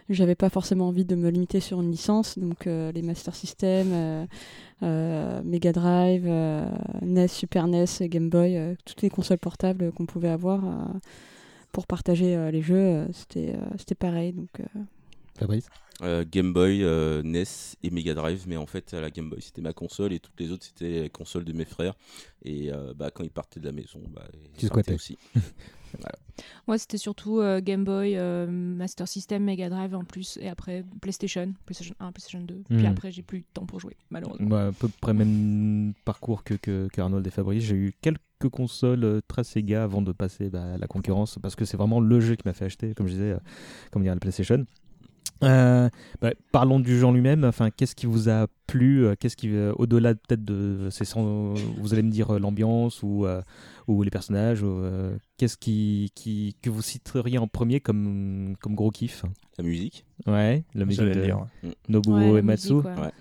j'avais 0.09 0.35
pas 0.35 0.49
forcément 0.49 0.87
envie 0.89 1.05
de 1.05 1.15
me 1.15 1.29
limiter 1.29 1.59
sur 1.59 1.81
une 1.81 1.89
licence, 1.89 2.37
donc 2.37 2.67
euh, 2.67 2.91
les 2.91 3.01
Master 3.01 3.33
System, 3.33 4.27
euh, 4.83 5.41
Mega 5.43 5.71
Drive, 5.71 6.27
NES, 7.01 7.27
Super 7.27 7.67
NES, 7.67 7.85
Game 8.01 8.29
Boy, 8.29 8.75
toutes 8.85 9.01
les 9.01 9.09
consoles 9.09 9.39
portables 9.39 9.91
qu'on 9.93 10.05
pouvait 10.05 10.29
avoir 10.29 10.61
pour 11.71 11.87
partager 11.87 12.51
les 12.51 12.61
jeux, 12.61 13.07
c'était 13.13 13.95
pareil. 13.97 14.33
Donc, 14.33 14.49
Fabrice? 15.39 15.69
Euh, 16.01 16.25
Game 16.29 16.53
Boy, 16.53 16.83
euh, 16.83 17.21
NES 17.23 17.43
et 17.83 17.91
Mega 17.91 18.13
Drive, 18.15 18.45
mais 18.47 18.57
en 18.57 18.65
fait 18.65 18.93
la 18.93 19.11
Game 19.11 19.29
Boy 19.29 19.41
c'était 19.41 19.61
ma 19.61 19.73
console 19.73 20.11
et 20.11 20.19
toutes 20.19 20.39
les 20.39 20.51
autres 20.51 20.65
c'était 20.65 21.03
les 21.03 21.09
consoles 21.09 21.45
de 21.45 21.53
mes 21.53 21.65
frères. 21.65 21.93
Et 22.43 22.73
euh, 22.73 22.93
bah, 22.95 23.11
quand 23.13 23.23
ils 23.23 23.29
partaient 23.29 23.59
de 23.59 23.65
la 23.65 23.71
maison, 23.71 23.99
bah, 24.09 24.23
ils 24.33 24.39
Tu 24.57 24.67
partaient 24.67 24.67
squattais. 24.67 24.93
aussi. 24.95 25.17
Voilà. 25.99 26.15
Moi, 26.67 26.79
c'était 26.79 26.97
surtout 26.97 27.39
euh, 27.39 27.61
Game 27.61 27.83
Boy, 27.83 28.17
euh, 28.17 28.47
Master 28.47 29.07
System, 29.07 29.43
Mega 29.43 29.69
Drive 29.69 29.93
en 29.93 30.03
plus, 30.03 30.39
et 30.41 30.49
après 30.49 30.83
PlayStation, 31.01 31.53
PlayStation 31.67 31.93
1, 31.99 32.11
PlayStation 32.11 32.41
2. 32.41 32.63
Puis 32.67 32.77
Mhm. 32.79 32.85
après, 32.87 33.11
j'ai 33.11 33.21
plus 33.21 33.41
de 33.41 33.45
temps 33.53 33.67
pour 33.67 33.79
jouer, 33.79 33.95
malheureusement. 34.09 34.47
Bah, 34.49 34.67
à 34.69 34.71
peu 34.71 34.87
près 35.01 35.13
même 35.13 35.93
parcours 36.03 36.43
que, 36.43 36.55
que, 36.55 36.87
que 36.91 36.99
Arnold 36.99 37.27
et 37.27 37.29
Fabrice. 37.29 37.63
J'ai 37.65 37.75
eu 37.75 37.93
quelques 38.01 38.19
consoles 38.51 39.03
euh, 39.03 39.21
très 39.27 39.43
Sega 39.43 39.83
avant 39.83 40.01
de 40.01 40.11
passer 40.13 40.49
bah, 40.49 40.73
à 40.73 40.77
la 40.79 40.87
concurrence 40.87 41.37
parce 41.39 41.55
que 41.55 41.63
c'est 41.63 41.77
vraiment 41.77 41.99
le 41.99 42.19
jeu 42.19 42.35
qui 42.37 42.41
m'a 42.47 42.53
fait 42.53 42.65
acheter, 42.65 42.95
comme 42.95 43.05
je 43.07 43.13
disais, 43.13 43.31
euh, 43.33 43.39
comme 43.91 44.01
dire 44.01 44.15
la 44.15 44.19
PlayStation. 44.19 44.65
Euh, 45.43 45.89
bah, 46.21 46.31
parlons 46.51 46.79
du 46.79 47.03
en 47.03 47.11
lui-même. 47.11 47.43
Enfin, 47.43 47.69
qu'est-ce 47.69 47.95
qui 47.95 48.05
vous 48.05 48.29
a 48.29 48.47
plu 48.67 49.05
euh, 49.05 49.15
Qu'est-ce 49.19 49.35
qui, 49.37 49.49
euh, 49.49 49.73
au-delà 49.77 50.15
peut-être 50.15 50.43
de, 50.43 50.87
c'est 50.91 51.05
sans- 51.05 51.53
vous 51.77 51.93
allez 51.93 52.03
me 52.03 52.11
dire 52.11 52.31
euh, 52.35 52.39
l'ambiance 52.39 53.03
ou 53.03 53.25
euh, 53.25 53.41
ou 53.87 54.01
les 54.03 54.09
personnages. 54.09 54.63
ou, 54.63 54.67
euh, 54.67 55.15
qu'est-ce 55.37 55.57
qui, 55.57 56.11
qui 56.15 56.55
que 56.61 56.69
vous 56.69 56.81
citeriez 56.81 57.37
en 57.37 57.47
premier 57.47 57.79
comme 57.79 58.55
comme 58.61 58.75
gros 58.75 58.91
kiff? 58.91 59.23
La 59.57 59.63
musique. 59.63 60.05
Ouais, 60.25 60.63
la 60.73 60.85
musique 60.85 61.01
J'allais 61.01 61.15
de 61.15 61.19
le 61.19 61.25
dire, 61.25 61.45
ouais. 61.63 61.71
Nobuo 61.89 62.13
Ouais, 62.33 62.39
Ematsu. 62.39 62.73
musique, 62.75 62.85
ouais. 62.85 63.11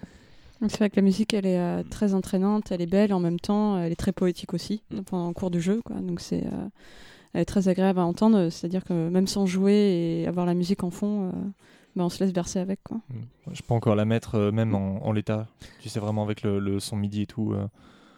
C'est 0.68 0.78
vrai 0.78 0.90
que 0.90 0.96
la 0.96 1.02
musique 1.02 1.34
elle 1.34 1.46
est 1.46 1.58
euh, 1.58 1.82
très 1.90 2.14
entraînante, 2.14 2.70
elle 2.70 2.80
est 2.82 2.86
belle, 2.86 3.12
en 3.12 3.18
même 3.18 3.40
temps 3.40 3.78
elle 3.78 3.90
est 3.90 3.96
très 3.96 4.12
poétique 4.12 4.54
aussi 4.54 4.82
Mm. 4.92 5.00
pendant 5.00 5.26
le 5.28 5.34
cours 5.34 5.50
du 5.50 5.60
jeu, 5.60 5.80
quoi. 5.84 5.96
donc 5.96 6.20
c'est 6.20 6.44
euh, 6.46 6.68
elle 7.34 7.40
est 7.42 7.46
très 7.46 7.66
agréable 7.66 7.98
à 7.98 8.04
entendre, 8.04 8.48
c'est-à-dire 8.50 8.84
que 8.84 9.08
même 9.08 9.26
sans 9.26 9.44
jouer 9.46 10.20
et 10.22 10.28
avoir 10.28 10.46
la 10.46 10.54
musique 10.54 10.84
en 10.84 10.90
fond, 10.90 11.28
euh, 11.28 11.32
bah, 11.96 12.04
on 12.04 12.08
se 12.08 12.22
laisse 12.22 12.32
bercer 12.32 12.58
avec. 12.58 12.82
Quoi. 12.82 12.98
Je 13.52 13.62
peux 13.62 13.74
encore 13.74 13.94
la 13.94 14.04
mettre 14.04 14.36
euh, 14.36 14.52
même 14.52 14.74
en, 14.74 15.04
en 15.06 15.12
l'état. 15.12 15.46
Tu 15.80 15.88
sais, 15.88 16.00
vraiment 16.00 16.22
avec 16.22 16.42
le, 16.42 16.58
le 16.58 16.80
son 16.80 16.96
MIDI 16.96 17.22
et 17.22 17.26
tout. 17.26 17.52
euh. 17.52 17.66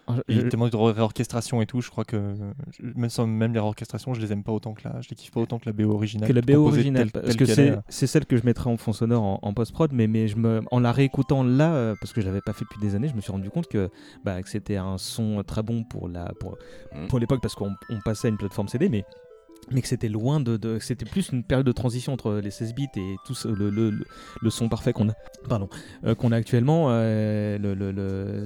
Ah, 0.07 0.17
Il 0.29 0.37
y 0.37 0.39
a 0.39 0.43
je- 0.43 0.49
tellement 0.49 0.69
de 0.69 0.77
ré- 0.77 0.93
réorchestration 0.93 1.63
et 1.63 1.67
tout, 1.67 1.81
je 1.81 1.89
crois 1.89 2.05
que 2.05 2.35
je- 2.79 2.85
même, 2.95 3.09
sans, 3.09 3.27
même 3.27 3.55
les 3.55 3.59
réorchestrations, 3.59 4.13
je 4.13 4.21
les 4.21 4.33
aime 4.35 4.43
pas 4.45 4.53
autant 4.53 4.75
que 4.75 4.87
la, 4.87 5.01
je 5.01 5.09
les 5.09 5.17
kiffe 5.17 5.31
pas 5.31 5.41
autant 5.41 5.59
que 5.59 5.65
la 5.65 5.73
BO 5.73 5.91
originale. 5.95 6.29
que 6.29 6.35
la 6.35 6.43
BO 6.43 6.67
originale 6.67 7.11
telle- 7.11 7.23
parce 7.23 7.27
telle 7.29 7.37
que 7.39 7.47
c'est 7.47 7.67
est. 7.69 7.79
c'est 7.89 8.07
celle 8.07 8.27
que 8.27 8.37
je 8.37 8.45
mettrais 8.45 8.69
en 8.69 8.77
fond 8.77 8.93
sonore 8.93 9.23
en, 9.23 9.39
en 9.41 9.55
post-prod 9.55 9.93
mais, 9.95 10.07
mais 10.07 10.29
je 10.29 10.37
me, 10.37 10.61
en 10.71 10.81
la 10.81 10.93
réécoutant 10.93 11.43
là 11.43 11.73
euh, 11.75 11.95
parce 11.99 12.13
que 12.13 12.21
je 12.21 12.27
l'avais 12.27 12.43
pas 12.43 12.53
fait 12.53 12.67
depuis 12.67 12.81
des 12.87 12.95
années 12.95 13.09
je 13.09 13.15
me 13.15 13.23
suis 13.23 13.33
rendu 13.33 13.49
compte 13.49 13.67
que, 13.67 13.89
bah, 14.27 14.43
que 14.43 14.49
c'était 14.51 14.77
un 14.77 14.99
son 14.99 15.43
très 15.43 15.63
bon 15.63 15.85
pour 15.85 16.07
la 16.11 16.27
pour, 16.39 16.59
Mm. 16.95 17.07
pour 17.09 17.19
l'époque 17.19 17.41
parce 17.41 17.55
qu'on 17.55 17.73
on 17.89 18.01
passait 18.05 18.29
à 18.29 18.31
une 18.31 18.37
plateforme 18.37 18.69
CD 18.69 18.91
mais 18.91 19.07
mais 19.71 19.81
que 19.83 19.89
c'était 19.89 20.09
loin 20.09 20.41
de, 20.41 20.57
de- 20.57 20.79
c'était 20.81 21.05
plus 21.07 21.31
une 21.31 21.43
période 21.43 21.67
de 21.67 21.73
transition 21.73 22.13
entre 22.13 22.35
les 22.35 22.51
16 22.51 22.75
bits 22.75 22.87
et 22.97 23.17
tout 23.25 23.35
ce- 23.35 23.49
le, 23.49 23.71
le, 23.71 23.91
le, 23.91 24.05
le 24.43 24.51
son 24.51 24.69
parfait 24.69 24.93
qu'on 24.93 25.09
a 25.09 25.15
pardon 25.49 25.69
euh, 26.05 26.15
qu'on 26.15 26.33
a 26.33 26.37
actuellement 26.37 26.87
euh, 26.91 27.59
le, 27.59 27.75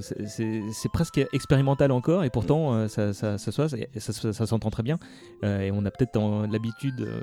c'est- 0.01 0.89
presque 0.93 1.19
expérimental 1.33 1.91
encore 1.91 2.23
et 2.23 2.29
pourtant 2.29 2.73
euh, 2.73 2.87
ça, 2.87 3.13
ça, 3.13 3.37
ça, 3.37 3.51
soit- 3.51 3.69
ça, 3.69 3.77
ça- 4.13 4.33
ça 4.33 4.45
s'entend 4.47 4.69
très 4.69 4.83
bien 4.83 4.97
et 5.43 5.71
on 5.71 5.85
a 5.85 5.91
peut-être 5.91 6.17
l'habitude 6.51 6.95
de, 6.95 7.21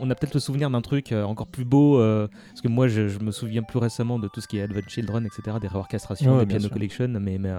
on, 0.00 0.10
a 0.10 0.14
peut-être 0.14 0.34
le 0.34 0.40
souvenir 0.40 0.70
d'un 0.70 0.80
truc 0.82 1.12
encore 1.12 1.46
plus 1.48 1.64
beau 1.64 1.98
parce 1.98 2.60
que 2.62 2.68
moi 2.68 2.88
je, 2.88 3.08
je 3.08 3.18
me 3.20 3.30
souviens 3.32 3.62
plus 3.62 3.78
récemment 3.78 4.18
de 4.18 4.28
tout 4.28 4.40
ce 4.40 4.48
qui 4.48 4.58
est 4.58 4.62
Advent 4.62 4.86
Children 4.88 5.26
etc 5.26 5.56
des 5.60 5.68
réorchestrations 5.68 6.38
des 6.38 6.46
piano 6.46 6.62
sûr. 6.64 6.70
collection 6.72 7.08
mais, 7.08 7.38
mais, 7.38 7.50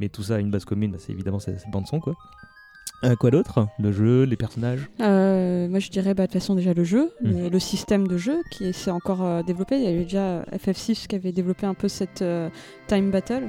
mais 0.00 0.08
tout 0.08 0.22
ça 0.22 0.36
a 0.36 0.38
une 0.38 0.50
base 0.50 0.64
commune 0.64 0.92
bah, 0.92 0.98
c'est 1.00 1.12
évidemment 1.12 1.38
cette 1.38 1.62
bande 1.70 1.86
son 1.86 2.00
quoi 2.00 2.14
Euh, 3.04 3.16
quoi 3.16 3.30
d'autre? 3.30 3.66
Le 3.80 3.90
jeu 3.90 4.22
les 4.24 4.36
personnages? 4.36 4.88
Euh, 5.00 5.68
moi, 5.68 5.78
je 5.80 5.90
dirais 5.90 6.14
bah, 6.14 6.22
de 6.24 6.32
toute 6.32 6.40
façon 6.40 6.54
déjà 6.54 6.72
le 6.72 6.84
jeu, 6.84 7.10
le, 7.20 7.30
Mhm. 7.32 7.48
le 7.50 7.58
système 7.58 8.06
de 8.06 8.16
jeu 8.16 8.42
qui 8.50 8.72
s'est 8.72 8.90
encore 8.92 9.24
euh, 9.24 9.42
développé. 9.42 9.76
Il 9.76 9.82
y 9.84 9.88
avait 9.88 10.04
déjà 10.04 10.42
FF6 10.52 11.06
qui 11.08 11.16
avait 11.16 11.32
développé 11.32 11.66
un 11.66 11.74
peu 11.74 11.88
cette 11.88 12.24
time 12.86 13.10
battle 13.10 13.44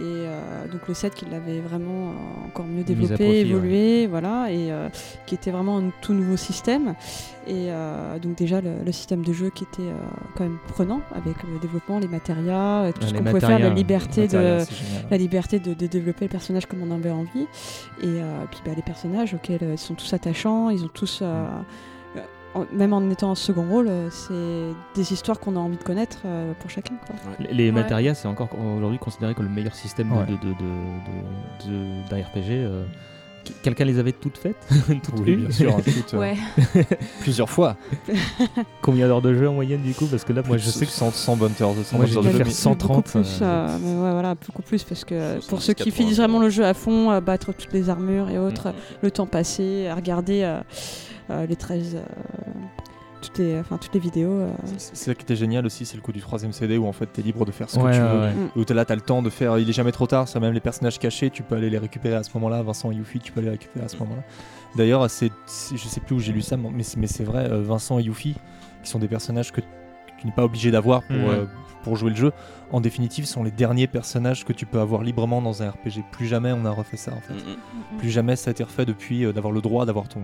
et 0.00 0.26
donc 0.72 0.86
le 0.88 0.94
7 0.94 1.14
qui 1.14 1.26
l'avait 1.26 1.60
vraiment 1.60 2.12
encore 2.46 2.64
mieux 2.66 2.82
développé, 2.84 3.40
évolué, 3.40 4.06
voilà, 4.06 4.50
et 4.50 4.70
qui 5.26 5.34
était 5.34 5.50
vraiment 5.50 5.78
un 5.78 5.90
tout 6.02 6.12
nouveau 6.14 6.36
système. 6.36 6.94
Et 7.46 7.68
donc 8.22 8.36
déjà 8.36 8.60
le, 8.60 8.70
le 8.84 8.92
système 8.92 9.24
de 9.24 9.32
jeu 9.32 9.50
qui 9.54 9.64
était 9.64 9.90
quand 10.36 10.44
même 10.44 10.58
prenant 10.68 11.00
avec 11.14 11.36
le 11.42 11.58
développement, 11.60 11.98
les 11.98 12.08
matérias, 12.08 12.92
tout 12.92 13.06
ce 13.06 13.14
qu'on 13.14 13.24
pouvait 13.24 13.40
faire, 13.40 13.58
la 13.58 13.70
liberté 13.70 14.26
de 14.28 14.58
la 15.10 15.16
liberté 15.16 15.58
de, 15.60 15.74
de 15.74 15.86
développer 15.86 16.24
le 16.26 16.30
personnage 16.30 16.66
comme 16.66 16.82
on 16.82 16.90
avait 16.94 17.10
envie. 17.10 17.46
Et 18.02 18.18
puis 18.50 18.60
bah, 18.64 18.72
les 18.74 18.82
personnages 18.94 19.34
auxquels 19.34 19.62
euh, 19.62 19.74
ils 19.74 19.78
sont 19.78 19.94
tous 19.94 20.12
attachants, 20.12 20.68
ils 20.70 20.84
ont 20.84 20.90
tous, 20.92 21.20
euh, 21.22 21.46
euh, 22.16 22.20
en- 22.54 22.66
même 22.72 22.92
en 22.92 23.08
étant 23.10 23.30
en 23.30 23.34
second 23.36 23.66
rôle, 23.68 23.86
euh, 23.88 24.10
c'est 24.10 24.74
des 24.98 25.12
histoires 25.12 25.38
qu'on 25.38 25.54
a 25.56 25.60
envie 25.60 25.76
de 25.76 25.82
connaître 25.84 26.18
euh, 26.24 26.52
pour 26.58 26.70
chacun. 26.70 26.94
Quoi. 27.06 27.14
Les, 27.38 27.52
les 27.54 27.66
Ouais. 27.66 27.72
matérias, 27.72 28.14
c'est 28.14 28.26
encore 28.28 28.48
aujourd'hui 28.76 28.98
considéré 28.98 29.34
comme 29.34 29.46
le 29.46 29.52
meilleur 29.52 29.74
système 29.74 30.08
de- 30.08 30.14
Ouais. 30.14 30.26
de, 30.26 30.32
de, 30.32 30.52
de, 30.62 30.70
de- 31.06 31.70
de- 31.70 32.08
d'un 32.10 32.16
RPG. 32.16 32.50
Qu- 33.44 33.52
Quelqu'un 33.62 33.84
les 33.84 33.98
avait 33.98 34.12
toutes 34.12 34.36
faites 34.38 34.56
toutes 35.02 35.20
Oui, 35.20 35.36
bien 35.36 35.50
sûr. 35.50 35.74
hein, 35.76 35.80
toutes, 35.84 36.14
euh, 36.14 36.18
Ouais. 36.18 36.36
Plusieurs 37.20 37.48
fois. 37.50 37.76
Combien 38.82 39.06
d'heures 39.06 39.22
de 39.22 39.34
jeu 39.34 39.48
en 39.48 39.54
moyenne 39.54 39.82
du 39.82 39.94
coup? 39.94 40.06
Parce 40.06 40.24
que 40.24 40.32
là, 40.32 40.42
moi 40.46 40.56
je 40.58 40.68
sais 40.68 40.86
que 40.86 40.92
100, 40.92 41.10
100 41.12 41.36
bonnes 41.36 41.52
heures 41.60 41.74
de 41.74 41.82
100 41.82 41.96
Moi, 41.96 42.06
j'ai 42.06 42.16
heures 42.16 42.22
dû 42.22 42.28
de 42.28 42.36
faire 42.36 42.46
jeu. 42.46 42.52
130, 42.52 42.88
beaucoup 42.88 43.02
plus, 43.02 43.38
euh, 43.42 43.44
euh, 43.44 43.78
mais 43.82 43.92
ouais, 43.94 44.12
voilà, 44.12 44.34
beaucoup 44.34 44.62
plus 44.62 44.82
parce 44.84 45.04
que 45.04 45.34
pour 45.48 45.60
70, 45.62 45.64
ceux 45.66 45.72
qui 45.74 45.84
80, 45.84 45.96
finissent 45.96 46.16
vraiment 46.18 46.38
le 46.40 46.50
jeu 46.50 46.64
à 46.64 46.74
fond, 46.74 47.10
euh, 47.10 47.20
battre 47.20 47.52
toutes 47.52 47.72
les 47.72 47.88
armures 47.90 48.28
et 48.30 48.38
autres, 48.38 48.68
Mm. 48.68 48.74
le 49.02 49.10
temps 49.10 49.26
passé, 49.26 49.86
à 49.88 49.94
regarder 49.94 50.42
euh, 50.42 50.60
euh, 51.30 51.46
les 51.46 51.56
13, 51.56 51.96
euh, 51.96 52.00
toutes, 53.20 53.38
les, 53.38 53.58
enfin, 53.58 53.78
toutes 53.78 53.94
les 53.94 54.00
vidéos. 54.00 54.32
euh, 54.32 54.50
C'est 54.78 54.96
ça 54.96 55.14
qui 55.14 55.22
était 55.22 55.36
génial 55.36 55.66
aussi, 55.66 55.84
c'est 55.86 55.96
le 55.96 56.02
coup 56.02 56.12
du 56.12 56.20
troisième 56.20 56.52
CD 56.52 56.76
où 56.78 56.86
en 56.86 56.92
fait 56.92 57.06
t'es 57.06 57.22
libre 57.22 57.44
de 57.44 57.50
faire 57.52 57.68
ce 57.70 57.78
Ouais, 57.78 57.90
que 57.92 57.96
tu 57.96 58.02
ouais, 58.02 58.08
veux. 58.08 58.20
ouais. 58.20 58.32
Mm. 58.32 58.50
Où 58.56 58.64
t'es 58.64 58.74
là, 58.74 58.84
t'as 58.84 58.94
le 58.94 59.00
temps 59.00 59.22
de 59.22 59.30
faire. 59.30 59.58
Il 59.58 59.68
est 59.68 59.72
jamais 59.72 59.92
trop 59.92 60.06
tard, 60.06 60.28
ça 60.28 60.40
même 60.40 60.52
les 60.54 60.60
personnages 60.60 60.98
cachés, 60.98 61.30
tu 61.30 61.42
peux 61.42 61.54
aller 61.56 61.70
les 61.70 61.78
récupérer 61.78 62.14
à 62.16 62.22
ce 62.22 62.30
moment-là. 62.34 62.62
Vincent 62.62 62.90
et 62.90 62.94
Yuffie, 62.96 63.18
tu 63.20 63.32
peux 63.32 63.40
les 63.40 63.50
récupérer 63.50 63.84
à 63.84 63.88
ce 63.88 63.96
moment-là. 63.98 64.22
D'ailleurs, 64.76 65.08
c'est, 65.10 65.30
je 65.72 65.76
sais 65.88 66.00
plus 66.00 66.14
où 66.16 66.18
j'ai 66.20 66.32
lu 66.32 66.42
ça, 66.42 66.56
mais 66.56 66.82
c'est, 66.82 66.98
mais 66.98 67.06
c'est 67.08 67.24
vrai, 67.24 67.50
euh, 67.50 67.60
Vincent 67.62 67.98
et 67.98 68.02
Yuffie, 68.02 68.36
qui 68.82 68.90
sont 68.90 68.98
des 69.00 69.08
personnages 69.08 69.50
que, 69.52 69.60
que 69.60 69.66
tu 70.20 70.26
n'es 70.26 70.32
pas 70.32 70.44
obligé 70.44 70.70
d'avoir 70.70 71.02
pour, 71.02 71.16
euh, 71.16 71.46
pour 71.82 71.96
jouer 71.96 72.10
le 72.10 72.16
jeu, 72.16 72.32
en 72.70 72.80
définitive, 72.80 73.24
sont 73.24 73.42
les 73.42 73.50
derniers 73.50 73.88
personnages 73.88 74.44
que 74.44 74.52
tu 74.52 74.66
peux 74.66 74.78
avoir 74.78 75.02
librement 75.02 75.42
dans 75.42 75.62
un 75.64 75.70
RPG. 75.70 76.04
Plus 76.12 76.26
jamais 76.26 76.52
on 76.52 76.64
a 76.66 76.70
refait 76.70 76.96
ça 76.96 77.12
en 77.12 77.20
fait. 77.20 77.32
Mm, 77.34 77.94
mm. 77.94 77.98
Plus 77.98 78.10
jamais 78.10 78.36
ça 78.36 78.50
a 78.50 78.52
été 78.52 78.62
refait 78.62 78.86
depuis 78.86 79.24
euh, 79.24 79.32
d'avoir 79.32 79.52
le 79.52 79.60
droit 79.60 79.86
d'avoir 79.86 80.06
ton, 80.06 80.20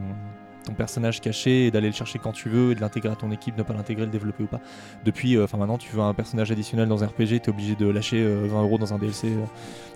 ton 0.66 0.74
personnage 0.74 1.20
caché 1.20 1.66
et 1.66 1.70
d'aller 1.70 1.86
le 1.88 1.94
chercher 1.94 2.18
quand 2.18 2.32
tu 2.32 2.48
veux 2.50 2.72
et 2.72 2.74
de 2.74 2.80
l'intégrer 2.80 3.08
à 3.10 3.16
ton 3.16 3.30
équipe, 3.30 3.56
ne 3.56 3.62
pas 3.62 3.72
l'intégrer, 3.72 4.04
le 4.04 4.10
développer 4.10 4.44
ou 4.44 4.46
pas. 4.46 4.60
Depuis, 5.04 5.36
euh, 5.36 5.44
enfin 5.44 5.56
maintenant, 5.56 5.78
tu 5.78 5.90
veux 5.94 6.02
un 6.02 6.12
personnage 6.14 6.50
additionnel 6.50 6.88
dans 6.88 7.02
un 7.02 7.06
RPG, 7.06 7.40
t'es 7.42 7.48
obligé 7.48 7.74
de 7.74 7.88
lâcher 7.88 8.22
euh, 8.22 8.46
20 8.48 8.62
euros 8.62 8.78
dans 8.78 8.92
un 8.92 8.98
DLC. 8.98 9.28
euh. 9.28 9.44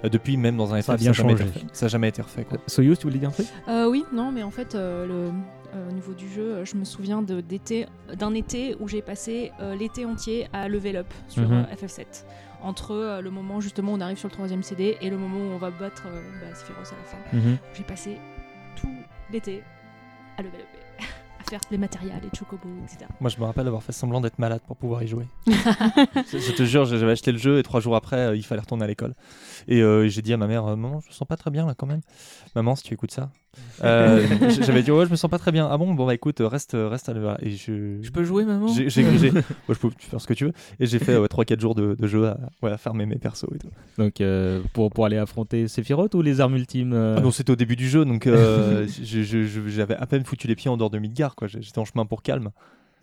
Euh, 0.04 0.09
depuis, 0.09 0.37
même 0.38 0.56
dans 0.56 0.72
un 0.72 0.80
Ça 0.80 0.92
a 0.92 0.96
FF, 0.96 1.02
bien 1.02 1.12
jamais 1.12 1.33
changé. 1.37 1.44
été. 1.44 1.61
Ça 1.72 1.87
a 1.87 1.88
jamais 1.90 2.09
été 2.09 2.22
refait. 2.22 2.44
Quoi. 2.44 2.59
Soyuz, 2.66 2.98
tu 2.98 3.06
voulais 3.06 3.18
dire 3.18 3.28
un 3.28 3.33
truc? 3.33 3.46
Euh, 3.68 3.87
oui, 3.90 4.04
non, 4.12 4.33
mais 4.33 4.42
en 4.42 4.50
fait, 4.50 4.74
euh, 4.74 5.06
le, 5.06 5.30
euh, 5.74 5.88
au 5.88 5.92
niveau 5.92 6.14
du 6.14 6.28
jeu, 6.28 6.42
euh, 6.54 6.64
je 6.64 6.76
me 6.76 6.85
souviens 6.85 7.22
d'un 7.22 8.35
été 8.35 8.76
où 8.80 8.88
j'ai 8.88 9.02
passé 9.02 9.52
euh, 9.61 9.74
l'été 9.76 10.04
entier 10.06 10.48
à 10.52 10.68
level 10.68 10.96
up 10.96 11.06
sur 11.28 11.42
euh, 11.52 11.62
FF7. 11.74 12.24
Entre 12.62 12.92
euh, 12.92 13.20
le 13.20 13.30
moment 13.30 13.61
justement 13.61 13.92
où 13.92 13.96
on 13.96 14.00
arrive 14.00 14.18
sur 14.18 14.28
le 14.28 14.35
troisième 14.35 14.62
CD 14.62 14.96
et 15.00 15.09
le 15.11 15.16
moment 15.16 15.38
où 15.38 15.54
on 15.54 15.59
va 15.59 15.70
battre 15.70 16.04
euh, 16.06 16.20
bah, 16.42 16.54
Sephiroth 16.54 16.92
à 16.92 16.96
la 16.96 17.04
fin. 17.04 17.37
Mhm. 17.37 17.56
J'ai 17.74 17.83
passé 17.85 18.16
tout 18.76 18.88
l'été 19.33 19.62
à 20.40 20.42
level 20.42 20.61
up, 20.61 21.05
à 21.38 21.50
faire 21.50 21.61
les 21.70 21.79
matériels, 21.79 22.20
les 22.22 22.38
chocobos, 22.38 22.68
etc. 22.85 23.07
Moi, 23.20 23.31
je 23.31 23.38
me 23.38 23.44
rappelle 23.44 23.66
avoir 23.66 23.83
fait 23.83 23.92
semblant 23.92 24.20
d'être 24.20 24.38
malade 24.38 24.61
pour 24.66 24.76
pouvoir 24.76 25.03
y 25.03 25.09
jouer. 25.09 25.26
je, 25.46 26.38
je 26.38 26.53
te 26.53 26.62
jure, 26.64 26.87
j'avais 26.87 27.12
acheté 27.12 27.31
le 27.31 27.38
jeu 27.38 27.59
et 27.59 27.62
trois 27.62 27.81
jours 27.81 27.94
après, 27.96 28.16
euh, 28.16 28.37
il 28.37 28.44
fallait 28.44 28.62
retourner 28.62 28.85
à 28.85 28.87
l'école. 28.87 29.14
Et 29.68 29.82
euh, 29.82 30.08
j'ai 30.08 30.22
dit 30.22 30.32
à 30.32 30.36
ma 30.36 30.46
mère, 30.46 30.66
euh, 30.66 30.76
maman, 30.76 31.00
je 31.00 31.08
me 31.08 31.12
sens 31.12 31.26
pas 31.28 31.36
très 31.36 31.50
bien 31.50 31.66
là 31.66 31.74
quand 31.76 31.86
même. 31.86 32.00
Maman, 32.54 32.76
si 32.76 32.84
tu 32.84 32.94
écoutes 32.94 33.10
ça. 33.12 33.30
Euh, 33.82 34.24
j'avais 34.60 34.82
dit, 34.82 34.90
ouais, 34.90 35.06
je 35.06 35.10
me 35.10 35.16
sens 35.16 35.30
pas 35.30 35.38
très 35.38 35.52
bien. 35.52 35.68
Ah 35.70 35.76
bon, 35.76 35.92
bon 35.94 36.06
bah 36.06 36.14
écoute, 36.14 36.38
reste, 36.40 36.76
reste 36.78 37.08
à 37.08 37.12
l'heure. 37.14 37.36
Et 37.44 37.50
je. 37.52 37.98
Je 38.00 38.10
peux 38.10 38.22
jouer, 38.24 38.44
maman? 38.44 38.68
J'ai, 38.68 38.88
j'ai- 38.90 39.18
j'ai- 39.18 39.30
ouais, 39.32 39.42
je 39.68 39.74
peux 39.78 39.90
faire 39.98 40.20
ce 40.20 40.26
que 40.26 40.34
tu 40.34 40.44
veux. 40.44 40.52
Et 40.78 40.86
j'ai 40.86 40.98
fait 40.98 41.16
3-4 41.18 41.60
jours 41.60 41.74
de, 41.74 41.94
de 41.98 42.06
jeu 42.06 42.26
à, 42.28 42.38
ouais, 42.62 42.70
à 42.70 42.76
farmer 42.78 43.06
mes 43.06 43.16
persos 43.16 43.46
et 43.54 43.58
tout. 43.58 43.70
Donc 43.98 44.20
euh, 44.20 44.60
pour, 44.72 44.90
pour 44.90 45.04
aller 45.06 45.16
affronter 45.18 45.66
Sephiroth 45.68 46.14
ou 46.14 46.22
les 46.22 46.40
armes 46.40 46.56
ultimes 46.56 46.92
euh, 46.92 47.16
Ah 47.18 47.20
non, 47.20 47.30
c'était 47.30 47.50
au 47.52 47.56
début 47.56 47.76
du 47.76 47.88
jeu, 47.88 48.04
donc 48.04 48.26
euh, 48.26 48.86
je- 49.02 49.22
je- 49.22 49.44
je- 49.44 49.68
j'avais 49.68 49.96
à 49.96 50.06
peine 50.06 50.24
foutu 50.24 50.46
les 50.46 50.54
pieds 50.54 50.70
en 50.70 50.76
dehors 50.76 50.90
de 50.90 50.98
Midgar, 50.98 51.34
quoi. 51.34 51.48
J'étais 51.48 51.78
en 51.78 51.84
chemin 51.84 52.06
pour 52.06 52.22
calme. 52.22 52.50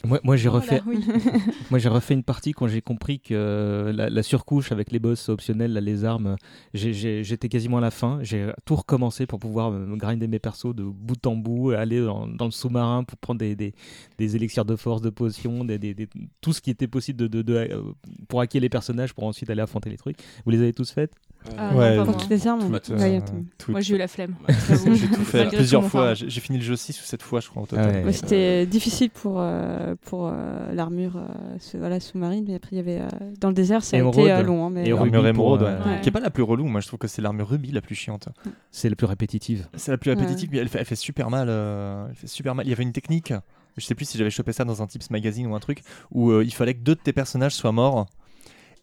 Moi, 0.06 0.20
moi 0.24 0.36
j'ai 0.36 0.48
Voilà, 0.48 0.64
refait, 0.64 0.82
oui. 0.86 1.00
moi 1.72 1.80
j'ai 1.80 1.90
refait 1.90 2.14
une 2.14 2.24
partie 2.24 2.52
quand 2.52 2.68
j'ai 2.68 2.82
compris 2.82 3.20
que 3.20 3.92
la, 3.96 4.10
la 4.12 4.24
surcouche 4.24 4.72
avec 4.72 4.92
les 4.92 5.00
boss 5.00 5.28
optionnels, 5.28 5.74
là, 5.74 5.82
les 5.82 6.06
armes, 6.06 6.36
j'étais 6.74 7.50
quasiment 7.50 7.80
à 7.80 7.82
la 7.82 7.90
fin. 7.92 8.20
J'ai 8.22 8.52
tout 8.64 8.76
recommencé 8.76 9.26
pour 9.26 9.40
pouvoir 9.40 9.72
me 9.72 9.96
grinder 9.98 10.28
mes 10.28 10.38
persos 10.40 10.76
de 10.76 10.84
bout 10.84 11.26
en 11.26 11.36
bout, 11.36 11.72
aller 11.72 12.00
dans, 12.00 12.28
dans 12.28 12.46
le 12.46 12.52
sous-marin 12.52 13.04
pour 13.06 13.18
prendre 13.18 13.40
des, 13.40 13.56
des, 13.56 13.74
des 14.20 14.36
élixirs 14.36 14.66
de 14.66 14.76
force, 14.76 15.02
de 15.02 15.10
potions, 15.10 15.66
des, 15.66 15.80
des- 15.80 15.96
des- 15.96 16.08
tout 16.42 16.54
ce 16.54 16.62
qui 16.62 16.70
était 16.70 16.88
possible 16.88 17.18
de, 17.20 17.28
de- 17.28 17.42
de- 17.42 17.54
euh, 17.56 17.82
pour 18.28 18.40
hacker 18.42 18.62
les 18.62 18.70
personnages 18.70 19.14
pour 19.14 19.24
ensuite 19.24 19.50
aller 19.50 19.62
affronter 19.62 19.90
les 19.90 19.98
trucs. 19.98 20.18
Vous 20.46 20.52
les 20.52 20.60
avez 20.60 20.74
tous 20.74 20.92
faites? 20.92 21.12
Ah, 21.58 21.72
non, 21.72 21.78
pas 21.78 22.04
moi. 22.06 22.14
Toutes 22.16 22.30
les 22.30 22.48
armes, 22.48 22.60
Toutes, 22.80 22.90
ouais, 22.90 23.16
euh, 23.16 23.18
attends. 23.20 23.34
toutes. 23.58 23.70
Moi 23.70 23.80
j'ai 23.82 23.96
eu 23.96 23.98
la 23.98 24.08
flemme. 24.08 24.36
J'ai 24.94 25.08
tout 25.08 25.24
fait 25.24 25.48
plusieurs 25.48 25.84
fois. 25.86 26.14
J'ai 26.14 26.42
fini 26.42 26.58
le 26.58 26.64
jeu 26.64 26.76
6 26.76 27.00
ou 27.02 27.04
7 27.06 27.22
fois, 27.24 27.40
je 27.40 27.48
crois, 27.50 27.64
au 27.64 27.66
total. 27.66 28.06
Ouais, 28.06 28.12
C'était 28.12 28.66
difficile 28.66 29.10
pour, 29.10 29.36
euh, 29.40 29.96
pour 30.02 30.28
euh, 30.28 30.74
l'armure 30.74 31.16
euh, 31.18 31.58
voilà, 31.76 32.00
sous-marine, 32.00 32.44
mais 32.48 32.56
après 32.56 32.70
il 32.74 32.78
y 32.78 32.82
avait 32.82 33.00
euh, 33.02 33.08
dans 33.40 33.48
le 33.48 33.54
désert, 33.54 33.84
ça 33.84 33.96
a 33.96 34.00
Émeraude. 34.00 34.20
été 34.20 34.32
euh, 34.32 34.44
long. 34.44 34.66
hein, 34.66 34.70
mais, 34.72 34.92
euh, 34.92 34.96
L'armure 34.96 35.12
pour, 35.22 35.28
émeraude, 35.28 35.64
euh, 35.64 35.84
ouais. 35.86 36.02
Qui 36.02 36.10
est 36.10 36.12
pas 36.12 36.20
la 36.20 36.30
plus 36.30 36.44
relou. 36.44 36.66
Moi, 36.66 36.82
je 36.82 36.88
trouve 36.88 37.00
que 37.00 37.08
c'est 37.08 37.22
l'armure 37.22 37.48
rubis 37.48 37.72
la 37.72 37.82
plus 37.82 37.96
chiante. 37.96 38.28
C'est 38.72 38.90
la 38.90 38.96
plus 38.96 39.08
répétitive. 39.08 39.68
C'est 39.76 39.92
la 39.92 39.98
plus 39.98 40.12
répétitive, 40.12 40.50
mais 40.52 40.58
elle 40.58 40.68
fait, 40.70 40.80
elle 40.80 40.86
fait 40.86 40.96
super 40.96 41.30
mal. 41.30 41.48
euh, 41.50 42.06
elle 42.10 42.16
fait 42.16 42.28
super 42.28 42.56
mal. 42.56 42.66
Il 42.66 42.70
y 42.70 42.74
avait 42.74 42.84
une 42.84 42.92
technique. 42.94 43.34
Je 43.78 43.86
sais 43.86 43.96
plus 43.96 44.06
si 44.06 44.18
j'avais 44.18 44.32
chopé 44.32 44.52
ça 44.54 44.66
dans 44.66 44.82
un 44.82 44.88
Tips 44.88 45.12
Magazine 45.12 45.46
ou 45.48 45.56
un 45.56 45.60
truc 45.60 45.84
où 46.12 46.32
euh, 46.32 46.44
il 46.44 46.52
fallait 46.54 46.74
que 46.74 46.80
deux 46.82 46.96
de 46.96 47.00
tes 47.00 47.14
personnages 47.14 47.54
soient 47.54 47.72
morts. 47.72 48.08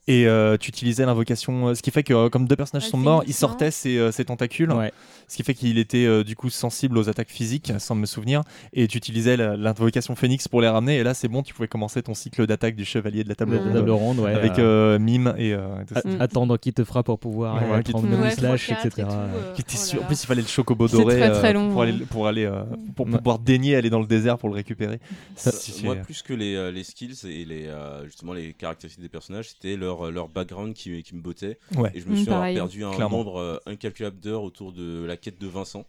Et 0.06 0.26
euh, 0.26 0.58
tu 0.58 0.68
utilisais 0.68 1.06
l'invocation, 1.06 1.68
euh, 1.68 1.74
ce 1.74 1.80
qui 1.80 1.90
fait 1.90 2.02
que 2.02 2.12
euh, 2.12 2.28
comme 2.28 2.46
deux 2.46 2.56
personnages 2.56 2.84
Ah, 2.88 2.90
sont 2.90 2.98
morts, 2.98 3.24
il 3.26 3.32
sortait 3.32 3.70
ses, 3.70 4.12
ses 4.12 4.26
tentacules, 4.26 4.70
Ouais. 4.70 4.92
ce 5.28 5.36
qui 5.36 5.42
fait 5.42 5.54
qu'il 5.54 5.78
était 5.78 6.04
euh, 6.04 6.22
du 6.22 6.36
coup 6.36 6.50
sensible 6.50 6.98
aux 6.98 7.08
attaques 7.08 7.30
physiques, 7.30 7.72
sans 7.78 7.94
me 7.94 8.04
souvenir, 8.04 8.42
et 8.74 8.86
tu 8.86 8.98
utilisais 8.98 9.36
l'invocation 9.38 10.14
phénix 10.14 10.46
pour 10.46 10.60
les 10.60 10.68
ramener, 10.68 10.96
et 10.98 11.02
là 11.04 11.14
c'est 11.14 11.28
bon, 11.28 11.42
tu 11.42 11.54
pouvais 11.54 11.68
commencer 11.68 12.02
ton 12.02 12.12
cycle 12.12 12.46
d'attaque 12.46 12.76
du 12.76 12.84
chevalier 12.84 13.24
de 13.24 13.30
la 13.30 13.34
table 13.34 13.54
La 13.56 13.62
ronde, 13.62 13.72
table 13.74 13.90
ronde, 13.90 14.18
ouais. 14.18 14.34
avec 14.34 14.58
mime 15.00 15.34
et, 15.38 15.54
euh, 15.54 15.68
tout 15.88 15.94
ça. 15.94 16.02
a- 16.20 16.22
Attendre 16.24 16.58
qui 16.58 16.72
te 16.74 16.84
fera 16.84 17.02
pour 17.02 17.18
pouvoir 17.18 17.54
Ouais, 17.70 17.78
qui 17.82 17.92
te- 17.92 17.98
prendre 17.98 18.08
le 18.10 18.16
Ouais, 18.18 18.30
slash, 18.30 18.68
3-4 18.70 18.84
et 18.84 18.88
etc. 18.88 19.06
tout, 19.56 19.76
sûr- 19.76 20.02
En 20.02 20.06
plus, 20.06 20.22
il 20.22 20.26
fallait 20.26 20.42
le 20.42 20.48
chocobo 20.48 20.86
doré 20.86 21.16
très, 21.16 21.30
très 21.32 21.48
euh, 21.50 21.52
long, 21.54 21.70
pour, 21.70 21.80
hein. 21.82 21.84
aller, 21.88 22.04
pour, 22.10 22.26
aller, 22.26 22.44
euh, 22.44 22.62
pour 22.94 23.06
Ouais. 23.06 23.16
pouvoir 23.16 23.38
daigner 23.38 23.74
aller 23.76 23.88
dans 23.90 24.00
le 24.00 24.06
désert 24.06 24.36
pour 24.36 24.50
le 24.50 24.54
récupérer. 24.54 24.98
Ça, 25.34 25.50
moi, 25.82 25.96
plus 25.96 26.20
que 26.22 26.34
les, 26.34 26.54
euh, 26.56 26.70
les 26.70 26.84
skills 26.84 27.14
et 27.24 27.44
les, 27.46 27.66
euh, 27.68 28.04
justement 28.04 28.34
les 28.34 28.52
caractéristiques 28.52 29.02
des 29.02 29.08
personnages, 29.08 29.48
c'était 29.50 29.76
leur, 29.76 29.93
leur 30.10 30.28
background 30.28 30.74
qui, 30.74 31.02
qui 31.02 31.14
me 31.14 31.20
bottait. 31.22 31.58
Ouais. 31.76 31.90
Et 31.94 32.00
je 32.00 32.08
me 32.08 32.16
suis 32.16 32.26
pareil. 32.26 32.54
perdu 32.54 32.84
un 32.84 32.92
Clairement. 32.92 33.18
nombre 33.18 33.36
euh, 33.40 33.56
incalculable 33.66 34.18
d'heures 34.20 34.42
autour 34.42 34.72
de 34.72 35.04
la 35.04 35.16
quête 35.16 35.40
de 35.40 35.46
Vincent. 35.46 35.84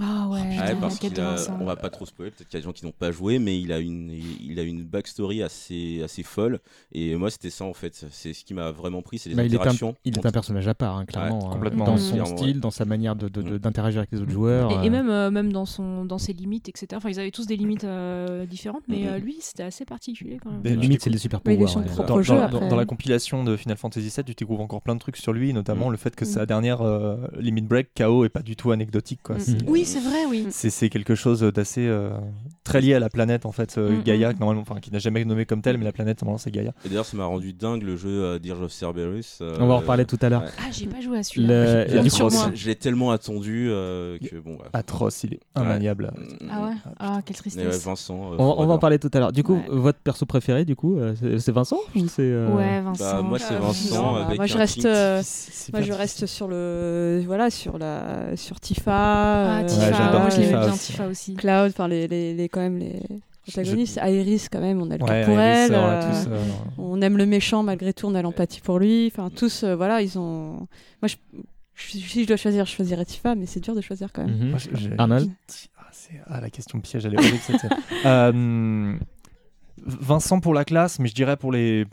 Ah 0.00 0.28
ouais, 0.28 0.40
Ouais, 0.40 0.50
putain, 0.50 0.76
parce 0.76 0.98
qu'il 0.98 1.20
a- 1.20 1.36
on 1.60 1.64
va 1.64 1.76
pas 1.76 1.88
trop 1.90 2.04
spoiler, 2.06 2.30
peut-être 2.30 2.48
qu'il 2.48 2.58
y 2.58 2.60
a 2.60 2.60
des 2.60 2.64
gens 2.64 2.72
qui 2.72 2.84
n'ont 2.84 2.92
pas 2.92 3.12
joué, 3.12 3.38
mais 3.38 3.58
il 3.60 3.72
a 3.72 3.78
une, 3.78 4.10
il 4.40 4.58
a 4.58 4.62
une 4.62 4.82
backstory 4.84 5.42
assez, 5.42 6.02
assez 6.04 6.22
folle. 6.22 6.60
Et 6.92 7.14
moi, 7.16 7.30
c'était 7.30 7.50
ça 7.50 7.64
en 7.64 7.72
fait. 7.72 8.06
C'est 8.10 8.32
ce 8.32 8.44
qui 8.44 8.54
m'a 8.54 8.70
vraiment 8.70 9.02
pris, 9.02 9.18
c'est 9.18 9.30
les 9.30 9.34
Bah, 9.36 9.44
il, 9.44 9.52
est 9.52 9.56
un, 9.56 9.60
interactions. 9.60 9.94
il 10.04 10.16
est 10.18 10.26
un 10.26 10.30
personnage 10.30 10.68
à 10.68 10.74
part, 10.74 10.96
hein, 10.96 11.04
clairement. 11.06 11.38
Ouais, 11.38 11.44
hein, 11.46 11.52
complètement, 11.52 11.84
dans 11.86 11.92
ouais. 11.94 11.98
son 11.98 12.24
style, 12.26 12.46
ouais. 12.56 12.60
dans 12.60 12.70
sa 12.70 12.84
manière 12.84 13.16
de- 13.16 13.28
de- 13.28 13.42
de- 13.42 13.54
Mm. 13.54 13.58
d'interagir 13.58 13.98
avec 14.00 14.12
les 14.12 14.20
autres 14.20 14.30
joueurs. 14.32 14.70
Et, 14.70 14.74
et 14.86 14.88
euh, 14.88 14.90
même, 14.90 15.08
euh, 15.10 15.30
même 15.30 15.52
dans, 15.52 15.64
son, 15.66 16.04
dans 16.04 16.18
ses 16.18 16.32
limites, 16.32 16.68
etc. 16.68 16.88
Enfin, 16.96 17.08
ils 17.10 17.18
avaient 17.20 17.30
tous 17.30 17.46
des 17.46 17.56
limites 17.56 17.84
euh, 17.84 18.44
différentes, 18.46 18.82
mais 18.88 19.06
euh, 19.08 19.18
lui, 19.18 19.36
c'était 19.40 19.62
assez 19.62 19.84
particulier 19.84 20.38
quand 20.42 20.50
même. 20.50 20.60
Mais 20.64 20.76
limite, 20.76 21.02
c'est 21.02 21.10
les 21.10 21.18
super 21.18 21.40
pouvoirs. 21.40 21.76
ouais. 21.76 21.84
dans, 22.06 22.22
jeu, 22.22 22.34
dans- 22.34 22.42
après. 22.42 22.60
dans- 22.60 22.68
dans 22.68 22.76
la 22.76 22.84
compilation 22.84 23.44
de 23.44 23.56
Final 23.56 23.76
Fantasy 23.76 24.08
VII, 24.14 24.24
tu 24.24 24.34
découvres 24.34 24.60
encore 24.60 24.82
plein 24.82 24.94
de 24.94 25.00
trucs 25.00 25.16
sur 25.16 25.32
lui, 25.32 25.52
notamment 25.52 25.88
Mm. 25.88 25.92
le 25.92 25.96
fait 25.96 26.14
que 26.14 26.24
sa 26.24 26.44
dernière 26.46 26.82
euh, 26.82 27.16
limit 27.38 27.62
break 27.62 27.88
KO 27.96 28.24
est 28.24 28.28
pas 28.28 28.42
du 28.42 28.56
tout 28.56 28.70
anecdotique. 28.72 29.20
Quoi. 29.22 29.36
Oui, 29.66 29.84
c'est 29.86 30.00
vrai, 30.00 30.24
oui. 30.28 30.46
C'est 30.50 30.70
c'est 30.70 30.88
quelque 30.88 31.14
chose 31.14 31.40
d'assez 31.40 31.86
euh, 31.86 32.10
très 32.64 32.80
lié 32.80 32.94
à 32.94 32.98
la 33.00 33.08
planète 33.08 33.46
en 33.46 33.52
fait, 33.52 33.78
euh, 33.78 33.90
Mm, 33.98 34.02
Gaïa, 34.02 34.28
mm. 34.30 34.34
que 34.34 34.38
normalement, 34.40 34.62
enfin 34.62 34.80
qui 34.80 34.90
n'a 34.92 34.98
jamais 34.98 35.24
nommé 35.24 35.46
comme 35.46 35.62
telle, 35.62 35.78
mais 35.78 35.84
la 35.84 35.92
planète 35.92 36.20
normalement 36.22 36.38
c'est 36.38 36.50
Gaïa. 36.50 36.72
Et 36.84 36.88
d'ailleurs, 36.88 37.04
ça 37.06 37.16
m'a 37.16 37.24
rendu 37.24 37.52
dingue 37.52 37.82
le 37.82 37.96
jeu 37.96 38.08
euh, 38.10 38.38
Dirge 38.38 38.60
of 38.62 38.72
Cerberus. 38.72 39.38
euh, 39.40 39.56
On 39.60 39.66
va 39.66 39.74
en 39.74 39.78
reparler 39.78 40.04
tout 40.04 40.18
à 40.22 40.28
l'heure. 40.28 40.42
ouais. 40.42 40.48
Ah, 40.58 40.68
j'ai 40.72 40.86
pas 40.86 41.00
joué 41.00 41.14
à 41.16 41.18
Le- 41.18 41.22
celui-là. 41.22 42.28
moi. 42.30 42.50
Je 42.54 42.66
l'ai 42.66 42.74
tellement 42.76 43.10
attendu 43.12 43.68
euh, 43.70 44.18
que 44.18 44.36
bon. 44.36 44.52
ouais. 44.56 44.64
Atroce, 44.72 45.24
il 45.24 45.34
est 45.34 45.40
Ouais. 45.56 45.62
immaniable. 45.64 46.12
Ah 46.50 46.66
ouais 46.66 46.72
Ah, 46.98 47.20
quelle 47.24 47.36
Mais 47.54 47.62
ouais, 47.62 47.68
tristesse. 47.70 47.84
Vincent. 47.84 48.32
euh, 48.32 48.36
On, 48.38 48.54
on 48.58 48.66
va 48.66 48.74
en 48.74 48.78
parler 48.78 48.98
tout 48.98 49.10
à 49.14 49.18
l'heure. 49.18 49.32
Du 49.32 49.42
coup, 49.42 49.54
Ouais. 49.54 49.64
votre 49.68 49.98
perso 50.00 50.26
préféré, 50.26 50.64
du 50.64 50.76
coup, 50.76 50.98
euh, 50.98 51.14
c'est 51.38 51.52
Vincent 51.52 51.78
ou 51.94 52.08
c'est, 52.08 52.22
euh, 52.22 52.48
Ouais, 52.54 52.80
Vincent. 52.80 53.04
Bah, 53.16 53.22
moi, 53.22 53.38
c'est 53.38 53.54
Vincent 53.54 54.02
Non, 54.02 54.16
avec 54.16 54.36
moi 54.38 54.46
je 54.46 54.56
reste, 54.58 54.84
moi 55.72 55.80
je 55.82 55.92
reste 55.92 56.26
sur 56.26 56.48
le, 56.48 57.22
voilà, 57.26 57.50
sur 57.50 57.78
la, 57.78 58.36
sur 58.36 58.60
Tifa, 58.60 58.92
Ah, 59.58 59.62
Tifa, 59.80 59.92
j'adore 59.92 60.20
moi 60.20 60.30
je 60.30 60.36
l'aimais 60.36 60.46
Tifa 60.48 60.60
bien, 60.64 60.72
aussi. 60.74 60.92
Tifa 60.92 61.06
aussi. 61.08 61.34
Cloud, 61.34 61.68
enfin 61.70 61.88
les, 61.88 62.08
les, 62.08 62.34
les, 62.34 62.48
quand 62.48 62.60
même 62.60 62.78
les 62.78 63.00
protagonistes. 63.42 64.00
Iris 64.02 64.48
quand 64.48 64.60
même, 64.60 64.80
on 64.82 64.90
a 64.90 64.96
le 64.96 65.02
Ouais, 65.04 65.08
cœur 65.08 65.24
pour 65.26 65.34
Iris, 65.34 65.70
elle. 65.70 65.72
euh, 65.74 66.10
tous, 66.24 66.28
euh, 66.30 66.42
on 66.78 67.00
aime 67.02 67.16
le 67.16 67.26
méchant 67.26 67.62
malgré 67.62 67.92
tout, 67.92 68.06
on 68.06 68.14
a 68.14 68.22
l'empathie 68.22 68.60
pour 68.60 68.78
lui. 68.78 69.10
Enfin 69.12 69.30
tous, 69.30 69.62
euh, 69.62 69.76
voilà, 69.76 70.02
ils 70.02 70.18
ont. 70.18 70.66
Moi 71.02 71.08
je, 71.08 71.16
je- 71.74 71.98
si 71.98 72.22
je 72.22 72.26
dois 72.28 72.36
choisir, 72.36 72.64
je 72.66 72.72
choisirais 72.72 73.04
Tifa, 73.04 73.34
mais 73.34 73.46
c'est 73.46 73.60
dur 73.60 73.74
de 73.74 73.80
choisir 73.80 74.12
quand 74.12 74.24
même. 74.26 74.36
Mhm. 74.36 74.50
moi, 74.50 74.58
Arnold 74.98 75.30
Ah, 75.78 75.82
c'est- 75.92 76.20
ah, 76.26 76.40
la 76.40 76.50
question 76.50 76.80
piège, 76.80 77.06
elle 77.06 77.14
est 77.14 77.18
horrible 77.18 77.38
cette. 77.46 77.66
Euh, 78.06 78.96
Vincent 79.84 80.40
pour 80.40 80.54
la 80.54 80.64
classe, 80.64 80.98
mais 80.98 81.08
je 81.08 81.14
dirais 81.14 81.36
pour 81.36 81.52
les. 81.52 81.84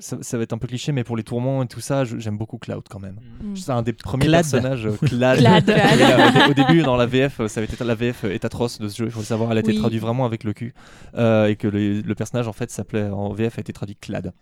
Ça, 0.00 0.16
ça 0.22 0.36
va 0.36 0.42
être 0.42 0.52
un 0.52 0.58
peu 0.58 0.66
cliché, 0.66 0.90
mais 0.90 1.04
pour 1.04 1.16
les 1.16 1.22
tourments 1.22 1.62
et 1.62 1.68
tout 1.68 1.80
ça, 1.80 2.04
j'aime 2.04 2.36
beaucoup 2.36 2.58
Cloud 2.58 2.82
quand 2.90 2.98
même. 2.98 3.20
Mm. 3.42 3.54
C'est 3.56 3.70
un 3.70 3.82
des 3.82 3.92
premiers 3.92 4.26
Clad. 4.26 4.42
personnages. 4.42 4.86
euh, 4.86 4.96
Clad. 5.06 5.38
Clad. 5.38 5.66
Là, 5.68 6.48
au, 6.50 6.52
début, 6.54 6.82
dans 6.82 6.96
la 6.96 7.06
VF, 7.06 7.38
euh, 7.40 7.48
ça 7.48 7.60
avait 7.60 7.72
été, 7.72 7.84
la 7.84 7.94
VF 7.94 8.24
est 8.24 8.44
atroce 8.44 8.80
de 8.80 8.88
ce 8.88 8.96
jeu. 8.98 9.04
Il 9.04 9.10
faut 9.12 9.20
le 9.20 9.24
savoir, 9.24 9.52
elle 9.52 9.58
a 9.58 9.60
été 9.60 9.70
Oui. 9.70 9.78
traduite 9.78 10.00
vraiment 10.00 10.24
avec 10.26 10.42
le 10.42 10.52
cul. 10.52 10.74
Euh, 11.16 11.46
et 11.46 11.54
que 11.54 11.68
le, 11.68 12.00
le 12.00 12.14
personnage, 12.16 12.48
en 12.48 12.52
fait, 12.52 12.72
s'appelait 12.72 13.08
en 13.08 13.32
VF 13.32 13.58
a 13.58 13.60
été 13.60 13.72
traduit 13.72 13.94
Clad. 13.94 14.32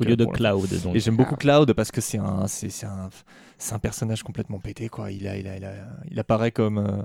Au 0.00 0.04
lieu 0.04 0.12
euh, 0.12 0.16
de 0.16 0.24
Cloud. 0.24 0.68
Donc. 0.82 0.94
Et 0.96 1.00
j'aime 1.00 1.16
beaucoup 1.16 1.36
Cloud 1.36 1.72
parce 1.74 1.90
que 1.90 2.00
c'est 2.00 2.16
un, 2.18 2.46
c'est, 2.46 2.70
c'est 2.70 2.86
un, 2.86 3.10
c'est 3.58 3.74
un 3.74 3.78
personnage 3.78 4.22
complètement 4.22 4.60
pété 4.60 4.88
quoi. 4.88 5.10
Il 5.12 5.26
a, 5.28 5.36
il 5.36 5.46
a, 5.46 5.56
il 5.58 5.64
a- 5.64 5.74
il 6.10 6.18
apparaît 6.20 6.52
comme 6.52 6.78
euh, 6.78 7.02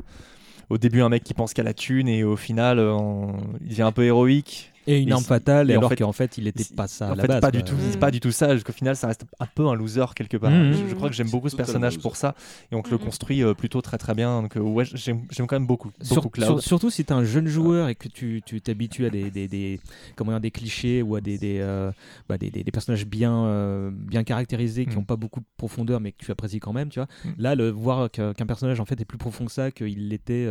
au 0.70 0.78
début 0.78 1.02
un 1.02 1.10
mec 1.10 1.24
qui 1.24 1.34
pense 1.34 1.54
qu'à 1.54 1.63
la 1.63 1.74
thune 1.74 2.08
et 2.08 2.24
au 2.24 2.36
final 2.38 2.78
euh, 2.80 2.93
on- 2.93 3.36
il 3.62 3.70
devient 3.70 3.82
un 3.82 3.91
peu 3.91 4.04
héroïque. 4.06 4.72
Et 4.88 5.00
une 5.02 5.12
arme 5.12 5.23
fatale, 5.23 5.69
et 5.69 5.73
alors 5.76 5.93
qu'en 5.95 6.12
fait, 6.13 6.38
il 6.38 6.47
était 6.47 6.63
pas 6.76 6.88
ça 6.88 7.10
à 7.10 7.12
en 7.12 7.15
la 7.15 7.21
fait, 7.23 7.28
base. 7.28 7.41
pas 7.41 7.52
du 7.52 7.62
tout, 7.63 7.76
Mm. 7.76 8.00
pas 8.00 8.10
du 8.10 8.19
tout 8.21 8.32
ça. 8.32 8.54
Jusqu'au 8.56 8.71
final, 8.71 8.95
ça 8.95 9.08
reste 9.08 9.26
un 9.39 9.45
peu 9.45 9.67
un 9.67 9.76
loser 9.76 10.06
quelque 10.15 10.38
part. 10.38 10.50
Mhm. 10.50 10.73
Je, 10.89 10.95
crois 10.95 11.10
que 11.10 11.15
j'aime 11.15 11.30
beaucoup 11.30 11.50
ce 11.50 11.56
personnage 11.58 12.00
pour 12.00 12.15
ça 12.15 12.36
et 12.71 12.76
on 12.76 12.82
te 12.82 12.89
le 12.89 12.97
construit 12.97 13.43
euh, 13.43 13.54
plutôt 13.54 13.82
très 13.82 13.97
très 13.97 14.13
bien. 14.13 14.41
Donc 14.41 14.56
euh, 14.56 14.62
ouais, 14.62 14.86
j'aime, 14.86 15.21
j'aime 15.30 15.45
quand 15.45 15.56
même 15.56 15.67
beaucoup, 15.67 15.91
surtout 16.02 16.89
si 16.89 17.04
tu 17.06 17.12
es 17.12 17.15
un 17.15 17.23
jeune 17.23 17.47
joueur 17.47 17.89
et 17.89 17.95
que 17.95 18.08
tu 18.08 18.41
tu 18.45 18.62
t'habitues 18.62 19.06
à 19.06 19.10
des, 19.10 19.30
des, 19.30 19.47
des, 19.47 19.80
comment 20.15 20.32
dire, 20.32 20.39
des 20.39 20.52
clichés 20.52 21.02
ou 21.02 21.15
à 21.15 21.21
des, 21.21 21.38
des, 21.38 21.60
euh, 21.60 21.91
bah, 22.30 22.38
personnages 22.71 23.06
bien, 23.06 23.91
bien 23.91 24.23
caractérisés 24.23 24.86
qui 24.86 24.91
Mm. 24.91 25.00
n'ont 25.00 25.06
pas 25.06 25.15
beaucoup 25.17 25.39
de 25.41 25.45
profondeur 25.58 26.00
mais 26.00 26.12
que 26.13 26.23
tu 26.23 26.32
apprécies 26.32 26.60
quand 26.60 26.73
même. 26.73 26.89
Tu 26.89 27.00
vois. 27.00 27.08
Mm. 27.26 27.30
Là, 27.39 27.56
le, 27.56 27.69
voir 27.69 28.10
qu'un 28.10 28.34
personnage 28.34 28.80
en 28.80 28.86
fait 28.86 29.00
est 29.02 29.06
plus 29.06 29.17
profond 29.17 29.45
que 29.45 29.52
ça, 29.52 29.69
qu'il 29.71 30.08
l'était 30.10 30.47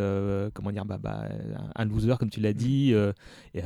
comment 0.53 0.71
dire, 0.71 0.85
bah, 0.85 0.99
bah, 1.01 1.23
un 1.75 1.85
loser 1.85 2.15
comme 2.19 2.29
tu 2.29 2.39
l'as 2.39 2.53
dit. 2.53 2.93
et, 3.55 3.61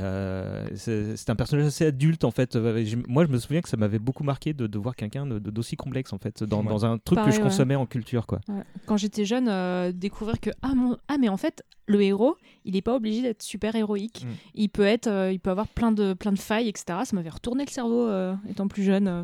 c'est 0.74 1.16
c'est 1.16 1.30
un 1.30 1.34
personnage 1.36 1.66
assez 1.66 1.84
adulte 1.86 2.24
en 2.24 2.30
fait. 2.30 2.56
Euh, 2.56 2.84
Moi, 3.08 3.24
je 3.26 3.30
me 3.32 3.38
souviens 3.38 3.60
que 3.60 3.68
ça 3.68 3.76
m'avait 3.76 3.98
beaucoup 3.98 4.24
marqué 4.24 4.52
de, 4.52 4.66
de 4.66 4.78
voir 4.78 4.96
quelqu'un 4.96 5.26
d'aussi 5.26 5.76
complexe 5.76 6.12
en 6.12 6.18
fait 6.18 6.42
dans, 6.44 6.62
Ouais. 6.62 6.68
dans 6.68 6.84
un 6.86 6.98
truc 6.98 7.16
Pareil, 7.16 7.30
que 7.30 7.36
je 7.36 7.42
ouais. 7.42 7.48
consommais 7.48 7.74
en 7.76 7.86
culture. 7.86 8.26
Quoi. 8.26 8.40
Ouais. 8.48 8.62
Quand 8.86 8.96
j'étais 8.96 9.24
jeune, 9.24 9.48
euh, 9.48 9.92
découvrir 9.92 10.40
que 10.40 10.50
ah, 10.62 10.74
mon... 10.74 10.96
ah 11.08 11.16
mais 11.18 11.28
en 11.28 11.36
fait 11.36 11.62
le 11.86 12.00
héros 12.02 12.36
il 12.64 12.74
n'est 12.74 12.82
pas 12.82 12.94
obligé 12.94 13.22
d'être 13.22 13.42
super 13.42 13.74
héroïque. 13.74 14.24
Mm. 14.24 14.28
Il 14.54 14.68
peut 14.68 14.82
être, 14.84 15.06
euh, 15.08 15.32
il 15.32 15.40
peut 15.40 15.50
avoir 15.50 15.68
plein 15.68 15.92
de 15.92 16.14
plein 16.14 16.32
de 16.32 16.38
failles 16.38 16.68
etc. 16.68 17.00
Ça 17.04 17.16
m'avait 17.16 17.28
retourné 17.30 17.64
le 17.64 17.70
cerveau 17.70 18.06
euh, 18.08 18.34
étant 18.48 18.68
plus 18.68 18.84
jeune. 18.84 19.08
euh, 19.08 19.22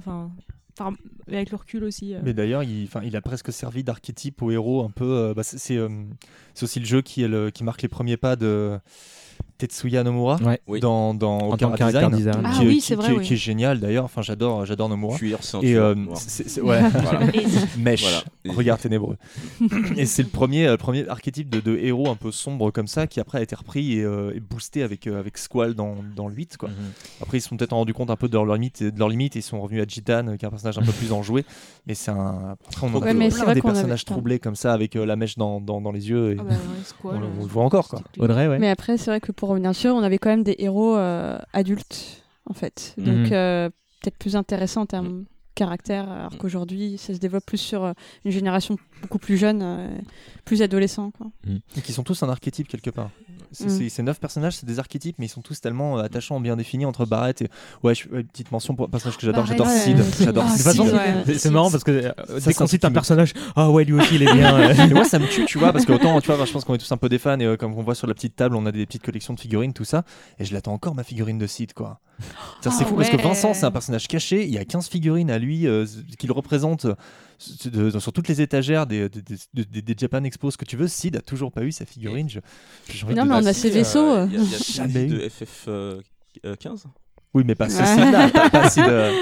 Enfin, 0.81 0.95
avec 1.27 1.51
le 1.51 1.57
recul 1.57 1.83
aussi. 1.83 2.15
euh. 2.15 2.21
Mais 2.23 2.33
d'ailleurs, 2.35 2.63
il, 2.63 3.17
a 3.17 3.21
presque 3.21 3.53
servi 3.53 3.83
d'archétype 3.83 4.41
au 4.43 4.53
héros 4.53 4.85
un 4.85 4.91
peu. 4.91 5.05
euh, 5.05 5.35
bah, 5.35 5.43
euh, 5.71 6.05
c'est 6.55 6.63
aussi 6.65 6.79
le 6.79 6.87
jeu 6.87 7.03
qui, 7.03 7.23
est 7.25 7.29
le, 7.29 7.51
qui 7.51 7.65
marque 7.65 7.83
les 7.83 7.89
premiers 7.89 8.17
pas 8.17 8.37
de 8.37 8.79
Tetsuya 9.59 10.05
Nomura 10.05 10.37
Ouais. 10.69 10.81
Dans, 10.81 11.15
dans 11.15 11.39
En 11.51 11.57
tant 11.57 11.71
Design, 11.71 12.11
design. 12.11 12.43
Ah 12.45 12.53
qui, 12.59 12.67
oui, 12.67 12.75
qui- 12.77 12.81
c'est 12.81 12.95
vrai, 12.95 13.09
qui- 13.09 13.15
oui. 13.19 13.25
qui 13.27 13.35
est 13.35 13.37
génial 13.37 13.81
d'ailleurs. 13.81 14.05
Enfin, 14.05 14.23
j'adore, 14.23 14.65
j'adore 14.65 14.89
Nomura. 14.89 15.17
Cuir, 15.17 15.39
Et 15.63 15.75
euh, 15.75 15.95
ouais, 15.95 16.11
Voilà. 16.63 16.91
mèche, 17.79 18.03
Voilà. 18.03 18.23
Et- 18.45 18.51
regard 18.51 18.79
ténébreux. 18.79 19.17
et 19.97 20.07
c'est 20.07 20.23
le 20.23 20.29
premier, 20.29 20.67
euh, 20.67 20.77
premier 20.77 21.09
archétype 21.09 21.51
de, 21.51 21.61
de 21.61 21.77
héros 21.77 22.09
un 22.09 22.15
peu 22.15 22.31
sombre 22.31 22.71
comme 22.71 22.87
ça 22.87 23.07
qui 23.07 23.21
après 23.21 23.39
a 23.39 23.43
été 23.43 23.55
repris 23.57 23.99
et, 23.99 24.05
euh, 24.05 24.33
et 24.35 24.41
boosté 24.41 24.83
avec, 24.83 25.07
euh, 25.07 25.19
avec 25.19 25.37
Squall 25.39 25.75
dans, 25.75 25.97
dans 26.17 26.29
le 26.29 26.35
8. 26.35 26.57
Quoi. 26.57 26.69
Mhm. 26.69 26.75
Après, 27.23 27.39
ils 27.39 27.41
se 27.41 27.49
sont 27.49 27.57
peut-être 27.57 27.73
rendus 27.75 27.95
compte 27.95 28.11
un 28.11 28.17
peu 28.17 28.29
de 28.29 28.35
leur 28.35 28.47
limite, 28.47 28.83
de 28.83 28.99
leur 28.99 29.09
limite 29.09 29.35
et 29.37 29.41
ils 29.41 29.43
sont 29.43 29.61
revenus 29.61 29.83
à 29.83 29.87
Jitan, 29.87 30.37
qui 30.39 30.45
est 30.45 30.49
un 30.49 30.51
personnage 30.51 30.79
un 30.79 30.83
peu 30.83 30.93
plus 30.93 31.13
enjoué. 31.13 31.45
Mais 31.87 31.95
c'est 31.95 32.11
un. 32.11 32.57
Après, 32.71 32.87
on 32.87 32.95
Ouais, 32.99 33.11
a 33.11 33.15
mais 33.15 33.31
c'est 33.31 33.37
plein 33.37 33.45
vrai 33.47 33.55
des 33.55 33.63
personnages 33.63 34.05
troublés 34.05 34.39
comme 34.39 34.57
ça 34.57 34.73
avec 34.73 34.95
euh, 34.97 35.05
la 35.07 35.17
mèche 35.17 35.37
dans, 35.37 35.61
dans, 35.61 35.81
dans 35.81 35.93
les 35.93 36.09
yeux. 36.11 36.33
Et 36.33 36.37
Ah 36.39 36.43
bah 36.45 36.55
on, 37.05 37.11
le- 37.19 37.27
euh, 37.27 37.29
voit 37.41 37.65
encore. 37.65 37.89
Quoi. 37.89 38.03
Audrey, 38.19 38.47
ouais. 38.49 38.59
Mais 38.59 38.69
après, 38.69 38.97
c'est 38.99 39.11
vrai 39.11 39.21
que 39.21 39.33
pour 39.33 39.48
revenir 39.49 39.75
sur, 39.75 39.95
on 39.95 40.03
avait 40.03 40.19
quand 40.19 40.31
même 40.31 40.43
des 40.45 40.57
héros 40.59 40.97
euh, 40.97 41.39
adultes, 41.53 42.23
en 42.49 42.55
fait. 42.55 42.95
Donc, 42.99 43.17
Mhm. 43.17 43.33
euh, 43.33 43.69
peut-être 44.01 44.19
plus 44.19 44.37
intéressant 44.37 44.83
en 44.83 44.87
termes 44.87 45.25
caractère, 45.59 46.09
alors 46.11 46.39
qu'aujourd'hui, 46.39 46.97
ça 46.99 47.13
se 47.15 47.19
développe 47.19 47.45
plus 47.45 47.59
sur 47.59 47.85
euh, 47.85 47.93
une 48.25 48.31
génération 48.33 48.77
beaucoup 49.03 49.19
plus 49.19 49.37
jeune, 49.37 49.61
euh, 49.63 49.89
plus 50.45 50.63
adolescent. 50.63 51.11
Quoi. 51.11 51.27
Et 51.77 51.81
qui 51.81 51.93
sont 51.93 52.03
tous 52.05 52.23
un 52.23 52.29
archétype 52.29 52.69
quelque 52.69 52.91
part. 52.91 53.11
C'est 53.51 53.67
Mm. 53.67 53.89
ces 53.89 54.03
neuf 54.03 54.21
personnages, 54.21 54.57
c'est 54.57 54.67
des 54.67 54.79
archétypes, 54.79 55.17
mais 55.19 55.25
ils 55.27 55.31
sont 55.31 55.41
tous 55.41 55.59
tellement 55.61 55.99
euh, 55.99 56.03
attachants, 56.03 56.39
bien 56.39 56.55
définis 56.57 56.85
entre 56.85 57.07
Barrett 57.07 57.41
et. 57.43 57.49
Ouais, 57.83 57.95
je- 57.95 58.07
ouais, 58.11 58.23
petite 58.23 58.53
mention 58.53 58.75
pour 58.75 58.87
un 58.87 58.89
personnage 58.91 59.17
que 59.17 59.25
j'adore, 59.25 59.47
j'adore 59.47 59.67
ouais, 59.67 59.79
Sid. 59.79 59.99
ouais, 59.99 60.05
J'adore 60.21 60.45
ouais. 60.47 61.39
c'est- 61.39 61.51
marrant 61.51 61.71
parce 61.71 61.83
que 61.85 61.91
euh, 61.91 62.13
Ça, 62.27 62.35
dès 62.35 62.41
c'est 62.41 62.55
qu'on 62.55 62.65
un 62.65 62.67
cite 62.67 62.85
un 62.85 62.91
personnage, 62.91 63.33
ah 63.57 63.71
ouais, 63.71 63.85
lui 63.85 63.95
aussi 63.95 64.17
il 64.17 64.23
est 64.23 64.33
bien. 64.35 64.55
euh. 64.55 64.75
Et 64.91 64.93
moi 64.95 65.05
ça 65.05 65.19
me 65.19 65.27
tue 65.27 65.47
tu 65.47 65.59
vois 65.59 65.73
parce 65.73 65.87
que 65.87 65.93
autant 65.93 66.21
tu 66.21 66.31
vois 66.31 66.45
je 66.45 66.53
pense 66.53 66.65
qu'on 66.65 66.75
est 66.75 66.79
tous 66.79 66.93
un 66.93 66.97
peu 66.99 67.09
des 67.09 67.19
fans 67.19 67.39
et 67.41 67.45
euh, 67.47 67.57
comme 67.57 67.73
on 67.75 67.83
voit 67.83 67.95
sur 67.95 68.07
la 68.07 68.13
petite 68.15 68.37
table 68.37 68.55
on 68.55 68.67
a 68.67 68.73
des 68.73 68.85
petites 68.85 69.03
collections 69.03 69.33
de 69.35 69.41
figurines 69.41 69.73
tout 69.73 69.85
ça 69.85 70.05
et 70.39 70.45
je 70.45 70.53
l'attends 70.53 70.73
encore 70.75 70.95
ma 70.95 71.03
figurine 71.05 71.39
de 71.39 71.47
Sid 71.47 71.73
quoi 71.73 72.01
Ça, 72.61 72.71
c'est 72.71 72.85
Ah 72.85 72.87
fou 72.87 72.97
parce 72.97 73.09
que. 73.09 73.17
Vincent 73.17 73.55
c'est 73.55 73.65
un 73.65 73.71
personnage 73.71 74.09
caché 74.09 74.45
il 74.45 74.53
y 74.53 74.59
a 74.59 74.65
15 74.67 74.89
figurines 74.89 75.31
à 75.31 75.39
lui 75.39 75.48
euh, 75.67 75.85
qu'il 76.19 76.31
représente 76.33 76.85
euh, 76.87 76.95
de- 77.65 77.91
de- 77.91 77.99
sur 77.99 78.13
toutes 78.13 78.29
les 78.29 78.41
étagères 78.41 78.87
des, 78.87 79.09
des, 79.09 79.23
des- 79.55 79.83
des- 79.83 79.95
Japan 79.99 80.25
Expos 80.25 80.57
que 80.57 80.65
tu 80.65 80.77
veux 80.77 80.89
Sid 80.89 81.17
a 81.17 81.21
toujours 81.21 81.53
pas 81.53 81.63
eu 81.63 81.73
sa 81.73 81.85
figurine 81.87 82.29
je- 82.29 82.41
j'ai 82.91 83.05
envie 83.05 83.15
Non, 83.15 83.25
mais 83.25 83.35
on 83.35 83.47
a 83.47 83.53
ses 83.53 83.71
vaisseaux. 83.71 83.99
euh, 84.13 84.27
Il 84.29 84.35
y 84.35 84.37
a, 84.37 84.41
il 84.43 84.51
y 84.51 84.55
a 84.55 84.59
Jamais 84.59 84.93
Cindy 85.09 85.15
eu. 85.15 85.19
de 85.19 85.29
FF 85.29 85.65
euh, 85.69 86.01
euh, 86.45 86.57
15 86.57 86.85
oui 87.35 87.43
mais 87.47 87.55
pas 87.55 87.67
là 88.11 88.29
pas, 88.31 88.51
pas 88.51 88.71
Sid 88.71 88.85
euh, 88.89 89.13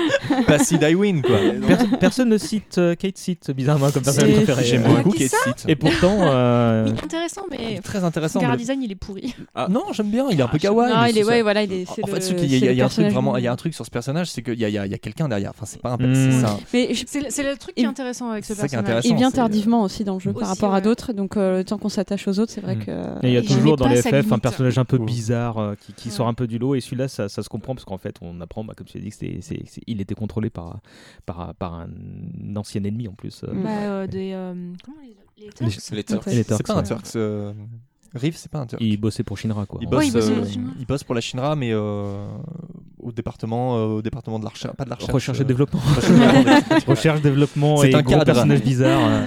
pas 0.47 0.59
Sid 0.59 0.83
Iwin 0.83 1.23
quoi 1.23 1.37
Per- 1.67 1.97
personne 1.99 2.29
ne 2.29 2.39
cite 2.39 2.79
euh, 2.79 2.95
Kate 2.95 3.19
cite 3.19 3.51
bizarrement 3.51 3.91
comme 3.91 4.03
personnage 4.05 4.31
C'est- 4.31 4.37
préféré. 4.45 4.65
j'aime 4.65 4.83
beaucoup 4.85 5.11
Kate 5.11 5.29
ça 5.29 5.37
Sid 5.45 5.55
Et 5.69 5.75
pourtant, 5.77 6.19
euh, 6.21 6.87
Intéressant, 7.03 7.43
mais 7.51 7.81
très 7.81 8.05
intéressant 8.05 8.41
mais 8.41 8.49
le- 8.49 8.57
Design, 8.57 8.83
il 8.83 8.93
est 8.93 8.95
pourri. 8.97 9.35
Ah. 9.55 9.67
non 9.71 9.83
j'aime 9.93 10.11
bien 10.11 10.27
il 10.31 10.39
est 10.39 10.43
un 10.43 10.49
peu 10.49 10.57
Ah, 10.57 10.61
kawaii 10.61 10.93
non, 10.95 11.01
mais 11.03 11.11
il 11.11 11.19
est, 11.19 11.23
c'est- 11.23 11.29
ouais, 11.29 11.43
voilà, 11.43 11.63
il 11.65 11.73
est. 11.73 11.85
c'est 11.87 12.03
En 12.05 12.07
le- 12.07 12.13
fait, 12.15 12.21
ce 12.21 12.33
y 12.33 12.35
a, 12.37 12.39
c'est 12.39 12.47
il 12.47 12.51
y 12.51 12.57
a- 12.57 12.61
le 12.61 12.71
un 12.71 12.75
truc 12.75 12.79
personnage 12.79 13.13
vraiment, 13.13 13.33
du- 13.35 13.41
il 13.41 13.45
y 13.45 13.49
a 13.49 13.53
un 13.53 13.57
truc 13.57 13.75
sur 13.75 13.85
ce 13.85 13.91
personnage, 13.91 14.31
c'est 14.31 14.43
qu'il 14.43 14.59
y 14.59 14.65
a, 14.65 14.69
il 14.69 14.75
y 14.75 14.79
a- 14.79 14.87
il 14.87 14.93
y 14.93 14.95
a 14.95 14.99
quelqu'un 14.99 15.29
derrière. 15.29 15.51
Enfin, 15.51 15.67
c'est 15.67 15.81
pas 15.83 15.91
un. 15.91 15.97
Mm. 15.97 16.15
c'est 16.41 16.45
un- 16.47 16.59
Mais 16.73 16.95
je- 16.95 17.05
C'est 17.07 17.21
le- 17.21 17.27
c'est 17.31 17.43
le 17.43 17.57
truc 17.57 17.75
qui 17.75 17.81
est 17.83 17.85
Il- 17.85 17.89
intéressant 17.89 18.31
avec 18.31 18.45
ce 18.45 18.55
C'est 18.55 18.61
ça 18.61 18.69
qui 18.69 18.75
est 18.75 18.79
personnage. 18.79 18.99
intéressant. 19.01 19.15
il 19.15 19.19
vient 19.19 19.31
c'est- 19.31 19.37
tardivement 19.37 19.83
aussi 19.83 20.05
dans 20.05 20.15
le 20.15 20.21
jeu 20.21 20.31
Aussi, 20.31 20.39
par 20.41 20.49
rapport 20.49 20.73
à 20.73 20.77
ouais. 20.77 20.83
d'autres, 20.83 21.13
donc 21.13 21.37
euh, 21.37 21.59
le 21.59 21.65
temps 21.65 21.79
qu'on 21.79 21.89
s'attache 21.89 22.27
aux 22.29 22.39
autres, 22.39 22.53
c'est 22.53 22.61
vrai 22.61 22.77
Mm. 22.77 22.85
que. 22.85 22.91
Et 22.91 23.29
il 23.29 23.33
y 23.33 23.37
a 23.37 23.41
Il 23.41 23.47
toujours 23.49 23.77
dans 23.77 23.85
pas 23.87 23.91
les 23.91 24.03
sa 24.03 24.11
FF 24.11 24.15
un 24.15 24.21
limite. 24.23 24.43
personnage 24.43 24.79
un 24.79 24.85
peu 24.85 24.97
Ouais. 24.99 25.05
bizarre 25.05 25.59
euh, 25.59 25.75
qui, 25.81 25.93
qui 25.93 26.09
Ouais. 26.09 26.15
sort 26.15 26.29
un 26.29 26.35
peu 26.35 26.47
du 26.47 26.59
lot 26.59 26.75
et 26.75 26.81
celui-là 26.81 27.09
ça, 27.09 27.29
ça 27.29 27.43
se 27.43 27.49
comprend 27.49 27.75
parce 27.75 27.85
qu'en 27.97 28.03
fait 28.03 28.17
on 28.21 28.41
apprend 28.41 28.65
bah, 28.65 28.75
comme 28.77 28.87
tu 28.87 28.99
as 28.99 29.01
dit 29.01 29.09
que 29.09 29.15
c'était- 29.15 29.41
c'est- 29.41 29.63
c'est- 29.67 29.83
il 29.87 30.01
était 30.01 30.15
contrôlé 30.15 30.51
par, 30.51 30.81
par, 31.25 31.55
par 31.55 31.75
un 31.75 31.89
ancien 32.57 32.83
ennemi 32.85 33.09
en 33.09 33.13
plus. 33.15 33.43
euh. 33.45 33.53
Bah, 33.63 33.71
euh, 33.71 34.07
des. 34.07 34.33
euh, 34.33 34.73
comment 34.85 34.99
les, 35.03 35.17
les 35.45 35.51
Turks 35.53 35.63
Les- 35.97 36.01
Les 36.37 36.45
Turks. 36.45 36.59
C'est 36.59 36.67
pas 36.67 36.75
un. 36.75 36.83
Turks. 36.83 37.17
Euh, 38.17 38.21
Riff, 38.21 38.37
c'est 38.37 38.51
pas 38.51 38.59
un 38.61 38.67
Turk. 38.67 38.81
Il 38.83 38.97
bossait 38.99 39.23
pour 39.23 39.39
Shinra 39.39 39.67
quoi. 39.67 39.79
Il 39.83 39.89
bosse, 39.89 39.99
Ouais, 40.01 40.07
il 40.09 40.13
bosse 40.13 40.29
euh, 40.29 40.37
pour 40.41 40.47
Shinra. 40.51 40.71
il 40.81 40.87
bosse 40.87 41.05
pour 41.05 41.15
la 41.15 41.21
Shinra, 41.21 41.57
mais 41.57 41.71
euh, 41.73 42.27
au 43.03 43.13
département, 43.13 43.77
euh, 43.77 43.87
au 43.87 44.03
département 44.03 44.39
de 44.39 44.45
la 44.45 44.51
recherche, 44.51 44.75
pas 44.75 44.85
de 44.85 44.91
la 44.91 44.97
recherche. 44.97 45.13
Recherche 45.13 45.39
et 45.39 45.43
euh, 45.43 45.45
développement. 45.45 45.81
recherche- 46.87 47.21
développement 47.23 47.77
C'est 47.79 47.91
et 47.91 47.95
un 47.95 48.03
gros 48.03 48.13
cadre. 48.13 48.25
personnage 48.25 48.63
bizarre. 48.63 49.01
euh. 49.09 49.27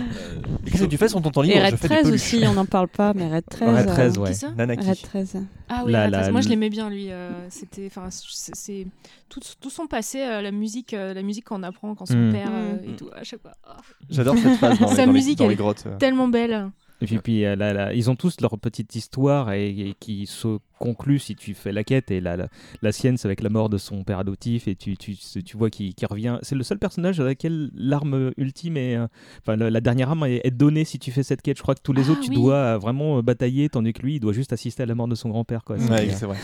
Et 0.65 0.71
Qu'est-ce 0.71 0.83
que 0.83 0.87
tu 0.89 0.97
fais 0.97 1.07
sur 1.07 1.21
ton 1.21 1.31
temps 1.31 1.41
libre 1.41 1.57
Et 1.57 1.63
Red 1.65 1.75
fais 1.75 1.87
des 1.87 1.95
13 1.95 2.03
peluches. 2.05 2.21
aussi, 2.21 2.43
on 2.47 2.53
n'en 2.53 2.65
parle 2.65 2.87
pas, 2.87 3.13
mais 3.13 3.27
Red 3.33 3.45
13. 3.49 3.69
Red 3.77 3.87
euh, 3.89 3.93
13, 3.93 4.17
ouais. 4.17 4.31
Nanaki. 4.57 4.89
Red 4.89 5.01
13. 5.01 5.37
Ah 5.69 5.83
oui, 5.85 5.91
La- 5.91 6.05
Red 6.05 6.11
la- 6.11 6.19
13. 6.21 6.31
moi 6.31 6.41
je 6.41 6.49
l'aimais 6.49 6.69
bien 6.69 6.89
lui. 6.89 7.11
euh, 7.11 7.29
C'était, 7.49 7.87
enfin, 7.87 8.07
c'est 8.09 8.87
tout, 9.29 9.39
tout 9.61 9.69
son 9.69 9.85
passé, 9.87 10.21
euh, 10.21 10.41
la 10.41 10.51
musique, 10.51 10.93
euh, 10.93 11.13
la 11.13 11.21
musique 11.21 11.45
qu'on 11.45 11.63
apprend 11.63 11.93
quand 11.95 12.05
son 12.07 12.15
Mm. 12.17 12.31
père 12.31 12.49
euh, 12.51 12.73
Mm. 12.75 12.89
et 12.89 12.95
tout. 12.95 13.09
À 13.15 13.23
chaque 13.23 13.41
fois, 13.41 13.51
ah, 13.65 13.77
J'adore 14.09 14.35
cette 14.37 14.57
phase 14.57 14.79
dans 14.79 14.89
les, 14.89 14.95
Sa 14.95 15.05
dans 15.05 15.11
les- 15.11 15.17
musique, 15.17 15.37
dans 15.37 15.45
elle 15.45 15.51
est 15.51 15.55
grottes. 15.55 15.83
euh. 15.85 15.97
tellement 15.97 16.27
belle. 16.27 16.69
Et 17.01 17.05
puis, 17.05 17.19
puis, 17.19 17.45
euh, 17.45 17.55
là, 17.55 17.73
là, 17.73 17.93
ils 17.93 18.09
ont 18.09 18.15
tous 18.15 18.41
leur 18.41 18.57
petite 18.59 18.95
histoire 18.95 19.51
et, 19.51 19.69
et 19.69 19.95
qui 19.99 20.27
se 20.27 20.59
conclut 20.79 21.19
si 21.19 21.35
tu 21.35 21.53
fais 21.53 21.71
la 21.71 21.83
quête. 21.83 22.09
Et 22.11 22.21
la, 22.21 22.35
la, 22.37 22.47
la 22.81 22.91
sienne, 22.91 23.17
c'est 23.17 23.27
avec 23.27 23.41
la 23.41 23.49
mort 23.49 23.69
de 23.69 23.77
son 23.77 24.03
père 24.03 24.19
adoptif. 24.19 24.67
Et 24.67 24.75
tu, 24.75 24.97
tu, 24.97 25.15
tu 25.15 25.57
vois 25.57 25.69
qu'il 25.69 25.93
qu'il 25.93 26.07
revient. 26.07 26.39
C'est 26.41 26.55
le 26.55 26.63
seul 26.63 26.79
personnage 26.79 27.19
à 27.19 27.23
laquelle 27.25 27.69
l'arme 27.75 28.31
ultime 28.37 28.77
est. 28.77 28.95
euh, 28.95 29.07
Enfin, 29.41 29.55
la, 29.55 29.69
la 29.69 29.81
dernière 29.81 30.09
arme 30.09 30.25
est, 30.25 30.41
est 30.43 30.51
donnée 30.51 30.85
si 30.85 30.97
tu 30.99 31.11
fais 31.11 31.23
cette 31.23 31.41
quête. 31.41 31.57
Je 31.57 31.61
crois 31.61 31.75
que 31.75 31.81
tous 31.83 31.93
les 31.93 32.07
Ah, 32.07 32.11
autres, 32.11 32.21
tu 32.21 32.29
oui. 32.29 32.35
dois 32.35 32.55
euh, 32.55 32.77
vraiment 32.77 33.17
euh, 33.17 33.21
batailler, 33.21 33.69
tandis 33.69 33.93
que 33.93 34.01
lui, 34.01 34.15
il 34.15 34.19
doit 34.19 34.33
juste 34.33 34.53
assister 34.53 34.83
à 34.83 34.85
la 34.85 34.95
mort 34.95 35.07
de 35.07 35.15
son 35.15 35.29
grand-père. 35.29 35.63
Quoi. 35.63 35.77
C'est- 35.77 35.89
Ouais, 35.89 36.09
c'est 36.09 36.25
vrai. 36.25 36.37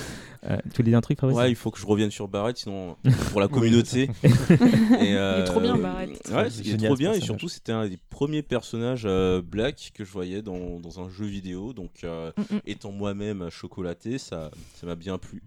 euh, 0.49 0.57
tu 0.73 0.83
dire 0.83 0.97
un 0.97 1.01
truc, 1.01 1.19
Fabrice 1.19 1.37
Ouais, 1.37 1.49
il 1.49 1.55
faut 1.55 1.71
que 1.71 1.79
je 1.79 1.85
revienne 1.85 2.11
sur 2.11 2.27
Barrett, 2.27 2.57
sinon 2.57 2.95
pour 3.31 3.39
la 3.41 3.47
communauté. 3.47 4.09
Et, 4.23 4.27
Il 4.27 5.07
est 5.07 5.15
euh, 5.17 5.45
trop 5.45 5.59
bien, 5.61 5.77
Barrett. 5.77 6.09
Ouais, 6.31 6.49
C'est 6.49 6.65
il 6.65 6.73
est 6.83 6.85
trop 6.87 6.95
bien 6.95 7.13
et 7.13 7.21
surtout 7.21 7.47
c'était 7.47 7.71
un 7.71 7.87
des 7.87 7.97
premiers 8.09 8.41
personnages 8.43 9.03
euh, 9.05 9.41
black 9.41 9.91
que 9.93 10.03
je 10.03 10.11
voyais 10.11 10.41
dans, 10.41 10.79
dans 10.79 10.99
un 10.99 11.09
jeu 11.09 11.25
vidéo. 11.25 11.73
Donc 11.73 12.03
euh, 12.03 12.31
Mm, 12.37 12.55
mm. 12.55 12.59
étant 12.67 12.91
moi-même 12.91 13.49
chocolaté, 13.49 14.17
ça 14.25 14.51
ça 14.75 14.87
m'a 14.87 14.95
bien 14.95 15.17
plu. 15.17 15.41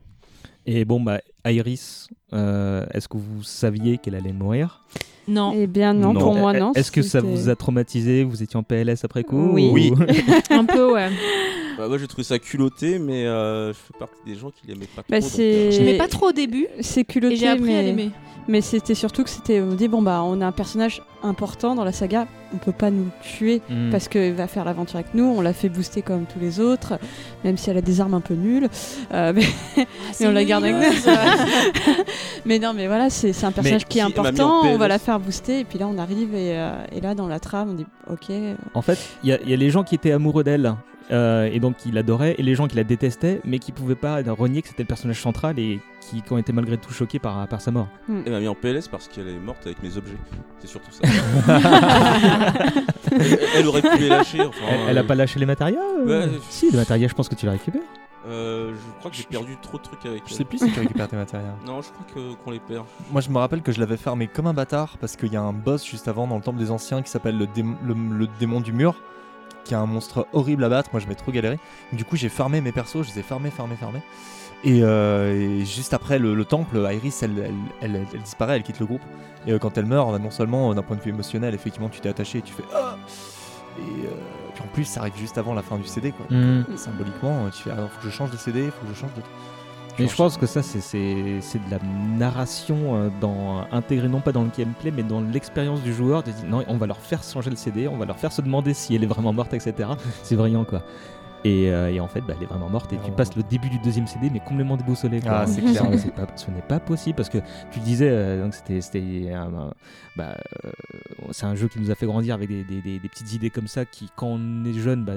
Et 0.67 0.85
bon, 0.85 1.01
bah, 1.01 1.21
Iris, 1.47 2.09
euh, 2.35 2.85
est-ce 2.93 3.09
que 3.09 3.17
vous 3.17 3.43
saviez 3.43 3.97
qu'elle 3.99 4.15
allait 4.15 4.33
mourir? 4.33 4.85
Non, 5.27 5.53
Eh 5.55 5.67
bien, 5.67 5.93
non, 5.95 6.15
pour 6.15 6.35
moi, 6.35 6.53
non. 6.53 6.73
Est-ce 6.75 6.91
que 6.93 7.03
ça 7.03 7.21
vous 7.21 7.49
a 7.49 7.57
traumatisé? 7.57 8.25
Vous 8.25 8.43
étiez 8.43 8.57
en 8.59 8.63
PLS 8.63 9.05
après 9.05 9.25
coup 9.25 9.51
Oui. 9.53 9.69
ou- 9.71 9.75
Oui. 9.75 9.93
un 10.51 10.65
peu, 10.65 10.93
ouais. 10.93 11.09
Bah, 11.79 11.87
moi 11.89 11.97
j'ai 11.99 12.09
trouvé 12.09 12.25
ça 12.25 12.39
culotté, 12.41 12.99
mais 12.99 13.25
euh, 13.27 13.69
je 13.69 13.75
fais 13.79 13.99
partie 13.99 14.17
des 14.27 14.35
gens 14.35 14.51
qui 14.51 14.67
l'aimaient 14.67 14.87
pas 14.87 15.03
trop. 15.03 15.11
Bah, 15.11 15.21
c'est- 15.21 15.43
euh, 15.43 15.71
Je 15.71 15.79
l'aimais 15.79 15.97
pas 15.99 16.09
trop 16.09 16.29
au 16.29 16.33
début 16.33 16.67
C'est 16.81 17.01
et 17.03 17.05
culotté, 17.05 17.37
j'ai 17.37 17.49
appris 17.49 17.71
à 17.73 17.77
mais, 17.77 17.83
l'aimer. 17.85 18.11
mais 18.49 18.61
c'était 18.61 18.97
surtout 18.97 19.23
que 19.23 19.31
c'était. 19.31 19.61
On 19.61 19.75
dit, 19.75 19.87
bon, 19.87 20.03
bah, 20.03 20.23
on 20.25 20.41
a 20.41 20.47
un 20.47 20.53
personnage 20.53 21.01
important 21.23 21.75
dans 21.77 21.85
la 21.85 21.93
saga, 21.93 22.27
on 22.53 22.57
peut 22.59 22.73
pas 22.73 22.91
nous 22.91 23.05
le 23.05 23.11
tuer 23.23 23.61
Hmm. 23.69 23.91
parce 23.91 24.09
qu'il 24.09 24.33
va 24.33 24.47
faire 24.49 24.65
l'aventure 24.65 24.97
avec 24.97 25.15
nous, 25.15 25.25
on 25.25 25.41
l'a 25.41 25.53
fait 25.53 25.69
booster 25.69 26.03
comme 26.03 26.25
tous 26.27 26.39
les 26.41 26.59
autres, 26.61 26.99
même 27.45 27.57
si 27.57 27.71
elle 27.71 27.77
a 27.77 27.81
des 27.81 28.01
armes 28.01 28.15
un 28.15 28.21
peu 28.21 28.35
nulles. 28.35 28.69
Euh, 29.15 29.33
mais, 29.37 29.45
mais 30.21 30.27
on 30.27 30.33
la 30.33 30.45
garde 30.45 30.65
avec 30.65 30.77
nous. 30.77 30.83
mais 32.45 32.59
non, 32.59 32.73
mais 32.75 32.87
voilà, 32.89 33.09
c'est 33.11 33.33
c'est 33.33 33.47
un 33.47 33.53
personnage 33.53 33.85
qui 33.87 33.99
est 33.99 34.03
qui 34.03 34.07
important, 34.07 34.63
on 34.65 34.77
va 34.79 34.89
la 34.89 34.99
faire 34.99 35.21
booster, 35.21 35.61
et 35.61 35.65
puis 35.65 35.79
là 35.79 35.87
on 35.89 35.99
arrive, 35.99 36.35
et, 36.35 36.59
euh, 36.59 36.73
et 36.93 37.01
là 37.01 37.15
dans 37.15 37.29
la 37.29 37.39
trame, 37.39 37.71
on 37.71 37.75
dit, 37.75 37.87
ok. 38.11 38.35
En 38.75 38.83
fait, 38.83 38.99
il 39.23 39.31
y, 39.31 39.33
a- 39.33 39.39
il 39.43 39.51
y 39.51 39.55
a 39.55 39.57
les 39.57 39.71
gens 39.71 39.85
qui 39.85 39.95
étaient 39.95 40.13
amoureux 40.13 40.43
d'elle 40.45 40.75
euh, 41.11 41.49
et 41.53 41.61
donc 41.61 41.77
qui 41.77 41.91
l'adoraient, 41.91 42.35
et 42.39 42.43
les 42.43 42.55
gens 42.55 42.67
qui 42.69 42.77
la 42.77 42.85
détestaient, 42.85 43.41
mais 43.45 43.59
qui 43.59 43.73
pouvaient 43.73 43.95
pas 43.95 44.21
renier 44.29 44.63
que 44.63 44.69
c'était 44.69 44.83
le 44.83 44.89
personnage 44.89 45.21
central 45.21 45.59
et 45.59 45.81
qui, 46.01 46.23
qui 46.23 46.33
ont 46.33 46.39
été 46.39 46.53
malgré 46.53 46.77
tout 46.79 46.93
choqués 46.93 47.19
par, 47.19 47.47
par 47.49 47.61
sa 47.61 47.71
mort. 47.71 47.89
Elle 48.09 48.33
m'a 48.33 48.41
mis 48.41 48.49
en 48.49 48.55
PLS 48.55 48.89
parce 48.89 49.09
qu'elle 49.09 49.29
est 49.29 49.39
morte 49.39 49.67
avec 49.67 49.83
mes 49.83 49.97
objets. 49.97 50.17
C'est 50.61 50.67
surtout 50.69 50.91
ça. 50.91 51.01
elle, 53.13 53.39
elle 53.57 53.67
aurait 53.67 53.83
pu 53.83 53.99
les 53.99 54.09
lâcher. 54.09 54.41
Enfin, 54.45 54.59
elle, 54.69 54.91
elle 54.91 54.99
a 54.99 55.01
euh, 55.03 55.05
pas 55.07 55.15
lâché 55.15 55.39
les 55.41 55.47
matérias 55.47 55.79
euh 55.81 56.05
Ouais. 56.29 56.39
Si, 56.51 56.71
les 56.71 56.77
matérias, 56.77 57.09
je 57.09 57.15
pense 57.15 57.29
que 57.29 57.35
tu 57.35 57.47
les 57.47 57.53
récupères. 57.53 57.81
euh, 58.29 58.73
je 58.75 58.99
crois 58.99 59.11
que 59.11 59.17
j'ai 59.17 59.25
perdu 59.25 59.57
trop 59.63 59.79
de 59.79 59.83
trucs 59.83 60.05
avec 60.07 60.23
Je 60.27 60.35
sais 60.35 60.45
plus 60.45 60.59
si 60.59 60.71
tu 60.73 60.81
récupères 60.81 61.09
tes 61.09 61.17
matériels. 61.17 61.53
Non, 61.67 61.81
je 61.83 61.89
crois 61.91 62.07
que 62.15 62.35
qu'on 62.45 62.51
les 62.51 62.61
perd. 62.61 62.85
Moi, 63.11 63.21
je 63.21 63.31
me 63.31 63.39
rappelle 63.39 63.63
que 63.63 63.73
je 63.73 63.81
l'avais 63.81 63.97
fermé 63.97 64.27
comme 64.29 64.47
un 64.47 64.55
bâtard 64.55 64.97
parce 65.01 65.17
qu'il 65.17 65.33
y 65.33 65.37
a 65.37 65.43
un 65.43 65.53
boss 65.53 65.85
juste 65.87 66.09
avant 66.09 66.27
dans 66.27 66.37
le 66.37 66.43
temple 66.43 66.59
des 66.59 66.71
anciens 66.71 67.03
qui 67.03 67.11
s'appelle 67.11 67.39
le, 67.39 67.47
démon- 67.47 67.77
le, 67.85 67.95
le 67.95 68.29
démon 68.39 68.61
du 68.61 68.73
mur, 68.73 68.95
qui 69.69 69.75
un 69.75 69.87
monstre 69.87 70.27
horrible 70.33 70.65
à 70.65 70.69
battre. 70.69 70.91
Moi, 70.93 71.01
je 71.01 71.07
vais 71.07 71.15
trop 71.15 71.31
galérer. 71.33 71.59
Du 71.93 72.05
coup, 72.05 72.17
j'ai 72.17 72.29
fermé 72.29 72.61
mes 72.61 72.73
persos, 72.73 73.03
je 73.07 73.13
les 73.13 73.21
ai 73.21 73.23
fermés, 73.23 73.51
fermés, 73.51 73.77
fermés. 73.77 74.03
Et, 74.65 74.81
euh, 74.83 75.61
et 75.61 75.65
juste 75.65 75.95
après 75.95 76.19
le, 76.19 76.35
le 76.35 76.45
temple, 76.45 76.79
Iris, 76.93 77.23
elle, 77.23 77.39
elle, 77.81 77.95
elle- 77.95 78.07
elle 78.13 78.23
disparaît, 78.23 78.57
elle 78.57 78.63
quitte 78.65 78.81
le 78.81 78.87
groupe. 78.87 79.03
Et 79.47 79.53
euh, 79.53 79.59
quand 79.59 79.79
elle 79.79 79.87
meurt, 79.87 80.11
bah, 80.11 80.19
non 80.19 80.31
seulement 80.31 80.71
euh, 80.71 80.75
d'un 80.75 80.83
point 80.83 80.97
de 80.97 81.01
vue 81.03 81.11
émotionnel, 81.11 81.55
effectivement, 81.55 81.89
tu 81.89 82.01
t'es 82.01 82.09
attaché 82.09 82.39
et 82.39 82.43
tu 82.43 82.53
fais 82.53 82.65
Ah 82.75 82.97
Et 83.79 83.83
puis 84.55 84.63
en 84.65 84.69
plus, 84.73 84.85
ça 84.85 85.01
arrive 85.01 85.17
juste 85.17 85.39
avant 85.39 85.55
la 85.55 85.63
fin 85.63 85.77
du 85.77 85.87
CD, 85.87 86.11
quoi. 86.11 86.27
Euh, 86.73 86.77
symboliquement, 86.77 87.49
tu 87.55 87.63
fais 87.63 87.71
Alors, 87.71 87.89
faut 87.91 87.99
que 88.01 88.07
je 88.09 88.11
change 88.11 88.31
de 88.33 88.37
CD, 88.37 88.63
faut 88.71 88.85
que 88.87 88.93
je 88.95 88.99
change 88.99 89.15
de. 89.15 89.23
Mais 89.99 90.07
je 90.09 90.15
pense 90.17 90.37
que 90.37 90.47
ça, 90.47 90.63
c'est- 90.63 90.79
de 91.59 91.71
la 91.71 91.79
narration 92.19 92.97
euh, 92.97 93.09
dans, 93.21 93.65
intégrée 93.73 94.09
non 94.09 94.21
pas 94.21 94.33
dans 94.33 94.43
le 94.43 94.51
gameplay, 94.57 94.91
mais 94.91 95.03
dans 95.03 95.21
l'expérience 95.21 95.83
du 95.83 95.93
joueur. 95.93 96.23
Non, 96.47 96.65
on 96.69 96.77
va 96.77 96.87
leur 96.87 96.99
faire 96.99 97.23
changer 97.23 97.51
le 97.51 97.57
CD, 97.57 97.89
on 97.89 97.97
va 97.97 98.05
leur 98.07 98.19
faire 98.19 98.33
se 98.33 98.41
demander 98.43 98.75
si 98.75 98.95
elle 98.95 99.03
est 99.03 99.07
vraiment 99.09 99.33
morte, 99.33 99.55
etc. 99.55 99.91
c'est 100.23 100.37
brillant, 100.37 100.65
quoi. 100.65 100.83
Et, 101.49 101.71
euh, 101.73 101.91
et 101.93 102.01
en 102.01 102.09
fait, 102.09 102.21
bah, 102.21 102.35
elle 102.37 102.43
est 102.43 102.47
vraiment 102.47 102.69
morte. 102.69 102.93
Et 102.93 102.99
tu 103.05 103.11
passes 103.13 103.35
le 103.37 103.43
début 103.43 103.69
du 103.71 103.79
deuxième 103.79 104.07
CD, 104.07 104.29
mais 104.31 104.41
complètement 104.41 104.77
déboussolé. 104.77 105.21
quoi. 105.21 105.31
Ah, 105.41 105.47
c'est 105.47 105.61
clair. 105.63 105.83
C'est- 105.93 105.99
c'est 106.05 106.15
pas- 106.15 106.27
ce 106.37 106.51
n'est 106.51 106.63
pas 106.63 106.81
possible 106.81 107.17
parce 107.17 107.29
que 107.29 107.39
tu 107.73 107.81
disais, 107.81 108.09
euh, 108.11 108.43
donc 108.45 108.55
c'était, 108.55 108.81
c'était 108.81 109.31
un- 109.33 109.53
un- 109.55 109.73
bah, 110.17 110.37
euh, 110.65 110.71
c'est 111.31 111.47
un 111.47 111.55
jeu 111.55 111.69
qui 111.69 111.79
nous 111.81 111.91
a 111.91 111.95
fait 111.95 112.07
grandir 112.07 112.35
avec 112.35 112.49
des, 112.49 112.65
des- 112.65 112.81
des- 112.83 112.99
des 112.99 113.09
petites 113.09 113.33
idées 113.33 113.51
comme 113.51 113.69
ça 113.69 113.85
qui, 113.85 114.09
quand 114.17 114.27
on 114.29 114.65
est 114.65 114.73
jeune, 114.75 115.05
bah, 115.05 115.13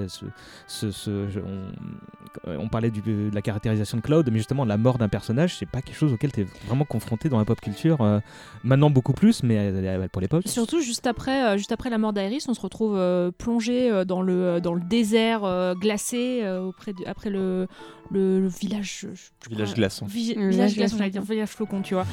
on, 2.46 2.60
on 2.60 2.68
parlait 2.70 2.92
du- 2.92 3.02
de 3.02 3.30
la 3.34 3.42
caractérisation 3.42 3.98
de 3.98 4.02
Cloud, 4.02 4.30
mais 4.32 4.38
justement 4.38 4.66
la 4.66 4.78
mort 4.78 4.98
d'un 4.98 5.10
personnage, 5.10 5.58
c'est 5.58 5.66
pas 5.66 5.82
quelque 5.82 5.98
chose 5.98 6.14
auquel 6.14 6.32
tu 6.32 6.42
es 6.42 6.48
vraiment 6.68 6.86
confronté 6.86 7.30
dans 7.30 7.38
la 7.40 7.46
pop 7.46 7.60
culture. 7.60 8.02
euh, 8.02 8.20
maintenant 8.64 8.90
beaucoup 8.90 9.14
plus, 9.14 9.44
mais 9.44 9.58
euh, 9.60 10.08
pour 10.12 10.22
l'époque. 10.22 10.44
Surtout 10.46 10.82
juste 10.82 11.08
après, 11.08 11.44
euh, 11.46 11.58
juste 11.58 11.72
après 11.72 11.90
la 11.90 11.98
mort 11.98 12.14
d'Iris, 12.14 12.48
on 12.48 12.54
se 12.54 12.62
retrouve 12.62 12.96
euh, 12.98 13.32
plongé 13.32 13.90
euh, 13.90 14.06
dans 14.06 14.22
le 14.22 14.60
dans 14.62 14.74
le 14.74 14.82
désert 14.82 15.44
euh, 15.44 15.74
glacé 15.76 16.21
euh, 16.44 16.62
auprès 16.62 16.94
du- 16.94 17.06
après 17.06 17.30
le 17.30 17.68
le, 18.12 18.40
le 18.42 18.48
village 18.48 19.00
je- 19.02 19.08
je 19.16 19.50
Village 19.50 19.68
crois- 19.70 19.76
glaçon. 19.78 20.06
Vi- 20.06 20.36
Le 20.36 20.50
village 20.50 20.76
glaçon, 20.76 20.98
j'allais 20.98 21.10
dire 21.12 21.22
village 21.24 21.50
flocon, 21.50 21.82
tu 21.82 21.94
vois. 21.94 22.06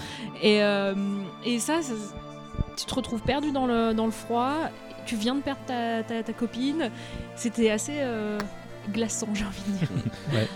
Et 0.43 0.63
euh, 0.63 0.95
et 1.45 1.59
ça, 1.59 1.83
ça- 1.83 1.95
tu 2.77 2.85
te 2.87 2.95
retrouves 2.95 3.23
perdu 3.23 3.51
dans 3.53 3.67
le 3.67 3.93
dans 3.95 4.07
le 4.07 4.13
froid. 4.13 4.55
Tu 5.07 5.17
viens 5.17 5.35
de 5.35 5.41
perdre 5.41 5.61
ta, 5.67 6.03
ta, 6.03 6.23
ta 6.23 6.33
copine. 6.35 6.91
C'était 7.35 7.71
assez 7.71 7.95
euh, 7.97 8.39
glaçant, 8.93 9.29
j'ai 9.35 9.45
envie 9.45 9.63
de 9.73 9.79
dire. 9.79 9.89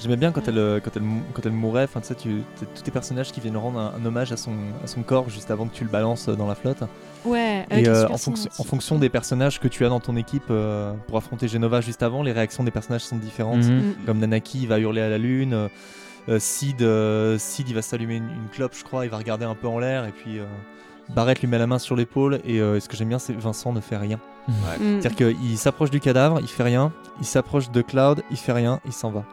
J'aimais 0.00 0.16
bien 0.16 0.30
quand 0.30 0.46
elle, 0.46 0.80
quand 0.84 0.92
elle, 0.96 1.02
mou- 1.02 1.22
quand 1.34 1.44
elle 1.44 1.50
mourait, 1.52 1.82
enfin, 1.82 2.00
tu 2.00 2.06
sais, 2.06 2.14
tu, 2.14 2.42
t'as 2.60 2.66
tous 2.66 2.82
tes 2.82 2.92
personnages 2.92 3.32
qui 3.32 3.40
viennent 3.40 3.56
rendre 3.56 3.80
un, 3.80 3.94
un 4.00 4.06
hommage 4.06 4.30
à 4.30 4.36
son, 4.36 4.52
à 4.84 4.86
son 4.86 5.02
corps 5.02 5.28
juste 5.28 5.50
avant 5.50 5.66
que 5.66 5.74
tu 5.74 5.82
le 5.82 5.90
balances 5.90 6.28
dans 6.28 6.46
la 6.46 6.54
flotte. 6.54 6.84
Ouais, 7.24 7.66
Et 7.70 7.72
avec 7.72 7.84
les 7.86 7.88
euh, 7.88 8.04
en, 8.06 8.08
fonction- 8.16 8.34
cinématiques. 8.36 8.60
en 8.60 8.64
fonction 8.64 8.98
des 8.98 9.08
personnages 9.08 9.60
que 9.60 9.68
tu 9.68 9.84
as 9.84 9.88
dans 9.88 10.00
ton 10.00 10.16
équipe 10.16 10.44
euh, 10.50 10.92
pour 11.06 11.16
affronter 11.18 11.48
Genova 11.48 11.80
juste 11.80 12.02
avant, 12.02 12.22
les 12.22 12.32
réactions 12.32 12.64
des 12.64 12.70
personnages 12.70 13.02
sont 13.04 13.16
différentes. 13.16 13.64
Mhm. 13.64 13.94
Comme 14.06 14.18
Nanaki, 14.18 14.60
il 14.62 14.68
va 14.68 14.78
hurler 14.78 15.00
à 15.02 15.08
la 15.08 15.18
lune. 15.18 15.52
euh, 15.54 15.68
euh, 16.28 16.38
Sid, 16.38 16.82
euh, 16.82 17.38
Sid, 17.38 17.68
il 17.68 17.74
va 17.74 17.80
s'allumer 17.82 18.16
une, 18.16 18.24
une 18.30 18.48
clope, 18.52 18.74
je 18.76 18.84
crois, 18.84 19.04
il 19.06 19.10
va 19.10 19.16
regarder 19.16 19.44
un 19.46 19.54
peu 19.54 19.66
en 19.66 19.78
l'air 19.78 20.04
et 20.04 20.12
puis 20.12 20.38
euh, 20.38 20.44
Barrett 21.14 21.40
lui 21.40 21.48
met 21.48 21.56
la 21.58 21.66
main 21.66 21.78
sur 21.78 21.96
l'épaule 21.96 22.40
et 22.44 22.60
euh, 22.60 22.78
ce 22.80 22.88
que 22.88 22.96
j'aime 22.98 23.08
bien 23.08 23.18
c'est 23.18 23.32
Vincent 23.32 23.72
ne 23.72 23.80
fait 23.80 23.96
rien. 23.96 24.20
Mm. 24.46 25.00
C'est-à-dire 25.00 25.34
qu'il 25.34 25.56
s'approche 25.58 25.90
du 25.90 26.00
cadavre, 26.00 26.38
il 26.42 26.48
fait 26.48 26.62
rien, 26.64 26.92
il 27.20 27.24
s'approche 27.26 27.70
de 27.70 27.80
Cloud, 27.80 28.22
il 28.30 28.36
fait 28.36 28.52
rien, 28.52 28.80
il 28.84 28.92
s'en 28.92 29.10
va. 29.10 29.24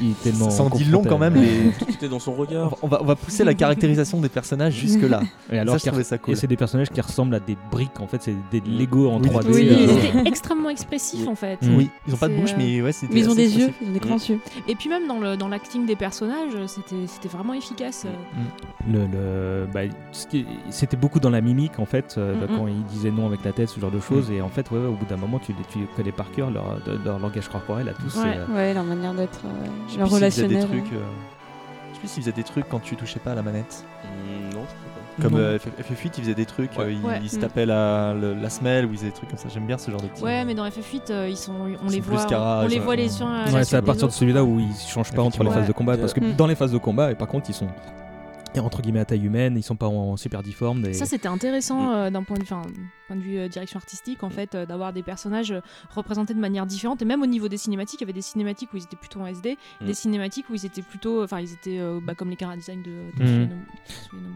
Il 0.00 0.10
est 0.10 0.22
tellement 0.22 0.50
Ça 0.50 0.62
en 0.64 0.68
dit 0.70 0.84
long 0.84 1.02
quand 1.02 1.18
même. 1.18 1.34
Les... 1.34 1.70
Tout 1.78 2.04
est 2.04 2.08
dans 2.08 2.18
son 2.18 2.32
regard. 2.32 2.76
On 2.82 2.88
va, 2.88 3.00
on 3.02 3.04
va 3.04 3.16
pousser 3.16 3.44
la 3.44 3.54
caractérisation 3.54 4.20
des 4.20 4.28
personnages 4.28 4.74
jusque 4.74 5.02
là. 5.02 5.20
Et 5.50 5.58
alors, 5.58 5.78
ça, 5.80 5.90
je 5.96 6.02
ça 6.02 6.18
cool. 6.18 6.34
et 6.34 6.36
c'est 6.36 6.46
des 6.46 6.56
personnages 6.56 6.90
qui 6.90 7.00
ressemblent 7.00 7.34
à 7.34 7.40
des 7.40 7.56
briques, 7.70 8.00
en 8.00 8.06
fait, 8.06 8.22
c'est 8.22 8.36
des 8.50 8.60
Lego 8.60 9.08
en 9.10 9.20
Oui, 9.20 9.28
3D. 9.28 9.46
Oui, 9.48 9.68
euh, 9.68 9.74
ils 9.78 9.90
étaient 10.20 10.28
extrêmement 10.28 10.68
expressifs 10.70 11.26
en 11.28 11.34
fait. 11.34 11.60
Mm. 11.62 11.76
Oui, 11.76 11.90
ils 12.06 12.14
ont 12.14 12.18
pas 12.18 12.28
de 12.28 12.34
bouche, 12.34 12.52
euh, 12.52 12.56
mais 12.58 12.82
ouais, 12.82 12.92
c'était 12.92 13.14
Mais 13.14 13.20
ils 13.20 13.30
ont 13.30 13.34
des 13.34 13.56
yeux, 13.58 13.68
expressif. 13.68 13.76
ils 13.82 13.88
ont 13.88 13.92
des 13.92 13.98
grands 14.00 14.18
yeux. 14.18 14.40
Et 14.68 14.74
puis 14.74 14.88
même 14.88 15.06
dans 15.06 15.18
le 15.18 15.36
dans 15.36 15.48
l'acting 15.48 15.86
des 15.86 15.96
personnages, 15.96 16.52
c'était 16.66 17.06
c'était 17.06 17.28
vraiment 17.28 17.54
efficace. 17.54 18.06
Le, 18.90 19.00
le- 19.06 19.66
bah, 19.72 19.80
c'était 20.70 20.96
beaucoup 20.96 21.20
dans 21.20 21.30
la 21.30 21.40
mimique 21.40 21.78
en 21.78 21.86
fait, 21.86 22.14
euh, 22.18 22.34
quand 22.48 22.66
ils 22.66 22.84
disaient 22.84 23.10
non 23.10 23.26
avec 23.26 23.44
la 23.44 23.52
tête, 23.52 23.68
ce 23.68 23.80
genre 23.80 23.90
de 23.90 24.00
choses. 24.00 24.30
Et 24.30 24.40
en 24.40 24.48
fait, 24.48 24.70
ouais, 24.70 24.78
ouais, 24.78 24.86
au 24.86 24.94
bout 24.94 25.06
d'un 25.06 25.16
moment, 25.16 25.38
tu, 25.38 25.52
les- 25.52 25.64
tu 25.72 25.86
connais 25.96 26.12
par 26.12 26.30
cœur 26.32 26.50
leur, 26.50 26.78
leur 27.04 27.18
langage 27.18 27.48
corporel 27.48 27.88
à 27.88 27.92
tous. 27.94 28.16
Ouais. 28.16 28.34
et, 28.34 28.38
euh, 28.38 28.54
Ouais, 28.54 28.74
leur 28.74 28.84
manière 28.84 29.14
d'être, 29.14 29.40
euh, 29.44 29.61
Je 29.88 29.92
sais 29.92 29.98
plus 29.98 30.06
s'ils 30.06 30.06
faisaient 30.06 30.14
relationnel. 30.14 30.60
Des 30.60 30.66
trucs, 30.66 30.92
euh, 30.92 30.98
Je 31.90 31.94
sais 31.94 31.98
plus 32.00 32.08
s'ils 32.08 32.22
faisaient 32.22 32.32
des 32.32 32.42
trucs 32.44 32.68
quand 32.68 32.80
tu 32.80 32.96
touchais 32.96 33.20
pas 33.20 33.32
à 33.32 33.34
la 33.34 33.42
manette. 33.42 33.84
Mm, 34.04 34.44
non, 34.44 34.48
je 34.50 34.54
crois 34.54 34.64
pas. 34.64 35.22
Comme 35.22 35.34
euh, 35.36 35.58
F- 35.58 35.82
FF8, 35.82 36.10
ils 36.18 36.22
faisaient 36.22 36.34
des 36.34 36.46
trucs, 36.46 36.70
Ouais. 36.78 36.84
euh, 36.86 37.06
Ouais. 37.06 37.20
ils 37.22 37.28
se 37.28 37.36
tapaient 37.38 37.66
la, 37.66 38.14
le- 38.14 38.32
la 38.34 38.48
semelle 38.48 38.86
ou 38.86 38.92
ils 38.92 38.96
faisaient 38.96 39.08
des 39.08 39.12
trucs 39.14 39.28
comme 39.28 39.38
ça. 39.38 39.48
J'aime 39.52 39.66
bien 39.66 39.76
ce 39.76 39.90
genre 39.90 40.00
de 40.00 40.06
petits. 40.06 40.22
Ouais, 40.22 40.44
mais 40.46 40.54
dans 40.54 40.64
FF8, 40.66 41.10
euh, 41.10 41.28
ils 41.28 41.36
sont, 41.36 41.52
on 41.52 41.88
Ils 41.88 41.92
les 41.92 42.00
voit, 42.00 42.24
carrage, 42.24 42.64
on 42.64 42.68
les 42.68 42.78
voit 42.78 42.96
les 42.96 43.20
uns 43.20 43.44
Ouais, 43.52 43.62
c'est 43.64 43.76
à 43.76 43.82
partir 43.82 44.08
de 44.08 44.12
celui-là 44.12 44.42
où 44.42 44.58
ils 44.58 44.74
changent 44.88 45.12
pas 45.12 45.22
entre 45.22 45.44
les 45.44 45.50
phases 45.50 45.68
de 45.68 45.72
combat. 45.72 45.96
Parce 45.98 46.14
que 46.14 46.20
dans 46.20 46.46
les 46.46 46.54
phases 46.54 46.72
de 46.72 46.78
combat, 46.78 47.10
et 47.10 47.14
par 47.14 47.28
contre, 47.28 47.50
ils 47.50 47.54
sont 47.54 47.68
entre 48.60 48.82
guillemets 48.82 49.00
à 49.00 49.04
taille 49.04 49.24
humaine, 49.24 49.54
ils 49.56 49.62
sont 49.62 49.76
pas 49.76 49.86
en 49.88 50.16
super 50.16 50.42
difformes. 50.42 50.84
et- 50.86 50.92
Ça, 50.92 51.06
c'était 51.06 51.28
intéressant 51.28 51.80
Mm. 51.82 51.92
euh, 51.94 52.10
d'un 52.10 52.22
point 52.22 52.36
de 52.36 52.42
vue, 52.42 52.48
point 53.08 53.16
de 53.16 53.20
vue 53.22 53.38
euh, 53.38 53.48
direction 53.48 53.78
artistique, 53.78 54.22
en 54.22 54.30
fait, 54.30 54.54
euh, 54.54 54.66
d'avoir 54.66 54.92
des 54.92 55.02
personnages 55.02 55.54
représentés 55.94 56.34
de 56.34 56.38
manière 56.40 56.66
différente. 56.66 57.02
Et 57.02 57.04
même 57.04 57.22
au 57.22 57.26
niveau 57.26 57.48
des 57.48 57.56
cinématiques, 57.56 58.00
il 58.00 58.04
y 58.04 58.06
avait 58.06 58.12
des 58.12 58.22
cinématiques 58.22 58.72
où 58.72 58.76
ils 58.76 58.84
étaient 58.84 58.96
plutôt 58.96 59.20
en 59.20 59.26
SD, 59.26 59.56
Mm. 59.80 59.86
des 59.86 59.94
cinématiques 59.94 60.46
où 60.50 60.54
ils 60.54 60.66
étaient 60.66 60.82
plutôt, 60.82 61.22
enfin, 61.24 61.40
ils 61.40 61.52
étaient 61.52 61.78
euh, 61.78 62.00
bah, 62.02 62.14
comme 62.14 62.30
les 62.30 62.36
cara 62.36 62.56
design 62.56 62.82
de. 62.82 63.24
de. 63.24 63.46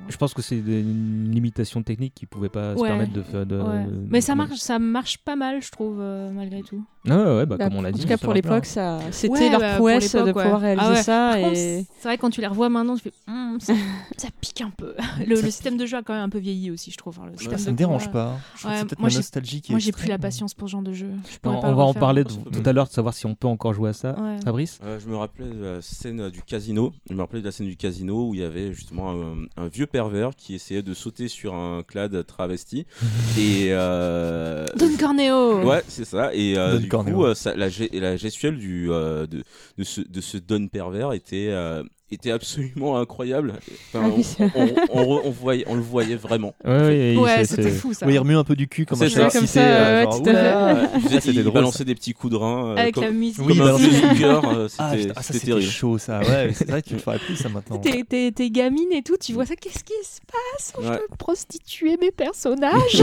Je 0.09 0.16
pense 0.16 0.35
que 0.35 0.42
c'est 0.42 0.59
une 0.59 1.31
limitation 1.31 1.83
technique 1.83 2.14
qui 2.14 2.26
pouvait 2.26 2.48
pas 2.48 2.76
se 2.76 2.83
permettre 2.83 3.12
de 3.12 3.22
faire. 3.22 3.46
De, 3.46 3.57
Ouais. 3.57 3.85
de- 3.85 4.07
Mais 4.11 4.20
ça 4.20 4.35
marche, 4.35 4.57
ça 4.59 4.79
marche 4.79 5.18
pas 5.18 5.37
mal, 5.37 5.62
je 5.62 5.70
trouve, 5.70 5.98
euh, 6.00 6.31
malgré 6.33 6.62
tout. 6.62 6.83
Ah 7.09 7.16
ouais, 7.16 7.37
ouais, 7.37 7.46
bah, 7.46 7.57
Bah, 7.57 7.64
comme 7.68 7.76
on 7.79 7.83
l'a 7.83 7.90
en 7.90 7.92
dit. 7.92 8.00
tout 8.02 8.09
cas, 8.09 8.16
pour 8.18 8.33
l'époque, 8.35 8.66
ça, 8.66 8.98
c'était 9.12 9.33
Ouais, 9.33 9.50
leur 9.50 9.61
bah, 9.61 9.76
prouesse 9.76 10.12
de 10.14 10.33
pouvoir 10.33 10.61
réaliser 10.61 10.87
Ah 10.87 10.92
ouais. 10.92 11.02
ça. 11.02 11.40
Et... 11.40 11.87
c'est 11.98 12.09
vrai, 12.09 12.18
quand 12.18 12.31
tu 12.31 12.40
les 12.40 12.46
revois 12.48 12.68
maintenant, 12.68 12.96
je 12.96 13.02
fais, 13.02 13.12
Hum, 13.29 13.59
ça, 14.16 14.29
pique 14.40 14.61
un 14.61 14.71
peu. 14.71 14.95
Le, 15.21 15.27
le 15.27 15.37
système 15.51 15.77
de 15.77 15.87
jeu 15.87 15.97
a 15.99 16.03
quand 16.03 16.14
même 16.14 16.23
un 16.23 16.29
peu 16.29 16.38
vieilli 16.38 16.71
aussi, 16.71 16.90
je 16.90 16.97
trouve. 16.97 17.19
Enfin, 17.19 17.29
le 17.31 17.37
système 17.38 17.59
ça 17.59 17.66
de 17.66 17.71
me 17.73 17.77
dérange 17.77 18.11
pas. 18.11 18.38
Je 18.57 18.66
Ouais, 18.69 18.81
peut-être 18.85 18.99
moi, 18.99 19.07
ma 19.07 19.11
j'ai- 19.11 19.16
nostalgie 19.19 19.61
qui 19.61 19.73
est 19.73 19.75
Moi, 19.75 19.81
j'ai 19.81 19.92
plus 19.92 20.09
la 20.09 20.19
patience 20.19 20.55
pour 20.55 20.69
ce 20.69 20.73
genre 20.73 20.83
de 20.83 20.92
jeu. 20.92 21.11
Je 21.31 21.49
On, 21.49 21.75
va 21.75 21.83
en 21.85 21.95
parler 21.95 22.25
de- 22.25 22.31
tout 22.31 22.62
à 22.64 22.73
l'heure, 22.73 22.87
de 22.88 22.92
savoir 22.92 23.14
si 23.14 23.27
on 23.27 23.35
peut 23.35 23.49
encore 23.49 23.73
jouer 23.75 23.90
à 23.90 23.92
ça. 23.92 24.19
Ouais. 24.21 24.37
Fabrice 24.45 24.79
Euh, 24.85 24.99
je 25.01 25.09
me 25.09 25.16
rappelais 25.16 25.49
de 25.49 25.62
la 25.62 25.83
scène 25.83 26.31
du 26.31 26.42
casino. 26.42 26.92
Je 27.09 27.14
me 27.14 27.21
rappelais 27.21 27.40
de 27.40 27.45
la 27.47 27.53
scène 27.53 27.66
du 27.66 27.77
casino 27.77 28.29
où 28.29 28.35
il 28.35 28.40
y 28.40 28.45
avait 28.45 28.73
justement 28.73 29.11
un, 29.12 29.35
un 29.57 29.69
vieux 29.69 29.87
pervers 29.87 30.35
qui 30.37 30.55
essayait 30.55 30.83
de 30.83 30.95
sauter 30.95 31.29
sur 31.29 31.55
un 31.55 31.83
clad 31.83 32.25
travesti. 32.27 32.87
et 33.38 33.69
euh, 33.71 34.66
Don 34.77 34.97
Corneo 34.99 35.62
Ouais, 35.64 35.83
c'est 35.88 36.05
ça. 36.05 36.35
Et 36.35 36.57
euh, 36.57 36.79
du 36.79 36.88
Corneo. 36.88 37.14
coup, 37.16 37.25
euh, 37.25 37.35
ça- 37.35 37.55
la, 37.57 37.69
ge- 37.69 37.88
la 37.99 38.16
gestuelle 38.16 38.59
du, 38.59 38.90
euh, 38.90 39.27
de, 39.27 39.42
de, 39.79 39.85
ce, 39.85 40.01
de 40.01 40.21
ce 40.21 40.37
Don 40.38 40.69
pervers 40.69 41.12
était, 41.12 41.49
euh, 41.51 41.83
était 42.11 42.31
absolument 42.31 42.99
incroyable. 42.99 43.55
Enfin, 43.92 44.11
Ah 44.12 44.49
on, 44.55 44.61
on, 44.92 45.03
on- 45.16 45.21
on 45.25 45.31
voyait, 45.31 45.64
on 45.69 45.75
le 45.75 45.81
voyait 45.81 46.14
vraiment. 46.14 46.55
Ouais, 46.64 47.14
ouais, 47.16 47.16
Ouais, 47.16 47.45
c'était 47.45 47.64
c'est- 47.64 47.71
fou 47.71 47.92
ça. 47.95 48.07
Oui, 48.07 48.14
il 48.14 48.19
remue 48.19 48.37
un 48.37 48.45
peu 48.45 48.55
du 48.55 48.69
cul 48.69 48.87
comme 48.87 48.99
ça. 48.99 49.29
Comme 49.31 49.47
ça, 49.47 49.61
euh, 49.61 49.99
ouais, 49.99 50.03
genre, 50.05 50.23
tout 50.23 50.31
à 50.31 50.33
fait. 50.33 50.40
oula. 50.40 50.90
Il, 51.27 51.42
drôle, 51.42 51.53
balançait 51.55 51.79
ça. 51.79 51.85
des 51.85 51.95
petits 51.97 52.12
coups 52.14 52.33
de 52.33 52.37
rein. 52.38 52.71
euh, 52.71 52.77
Avec 52.77 52.95
comme, 52.95 53.05
la 53.05 53.11
musique. 53.11 53.45
Oui, 53.45 53.57
comme 53.59 53.66
un 53.69 54.14
cœur. 54.14 54.49
euh, 54.49 54.69
Ah, 54.79 54.92
C'était 54.97 55.12
ah, 55.16 55.23
c'était 55.23 55.47
terrible. 55.47 55.62
chaud 55.71 55.99
ça. 55.99 56.21
Ouais, 56.21 56.51
c'est 56.55 56.69
vrai 56.71 56.83
que 56.83 56.88
tu 56.88 56.95
le 56.95 57.01
ferais 57.01 57.19
plus 57.19 57.37
ça 57.37 57.49
maintenant. 57.49 57.79
T'es, 57.79 58.51
gamine 58.51 58.92
et 58.92 59.03
tout, 59.03 59.16
tu 59.16 59.33
vois 59.33 59.45
ça, 59.47 59.57
qu'est-ce 59.57 59.83
qui 59.85 59.92
se 60.05 60.21
passe 60.21 60.73
Je 60.81 60.88
Ouais. 60.88 60.99
peux 60.99 61.16
prostituer 61.19 61.97
mes 62.01 62.12
personnages 62.12 63.03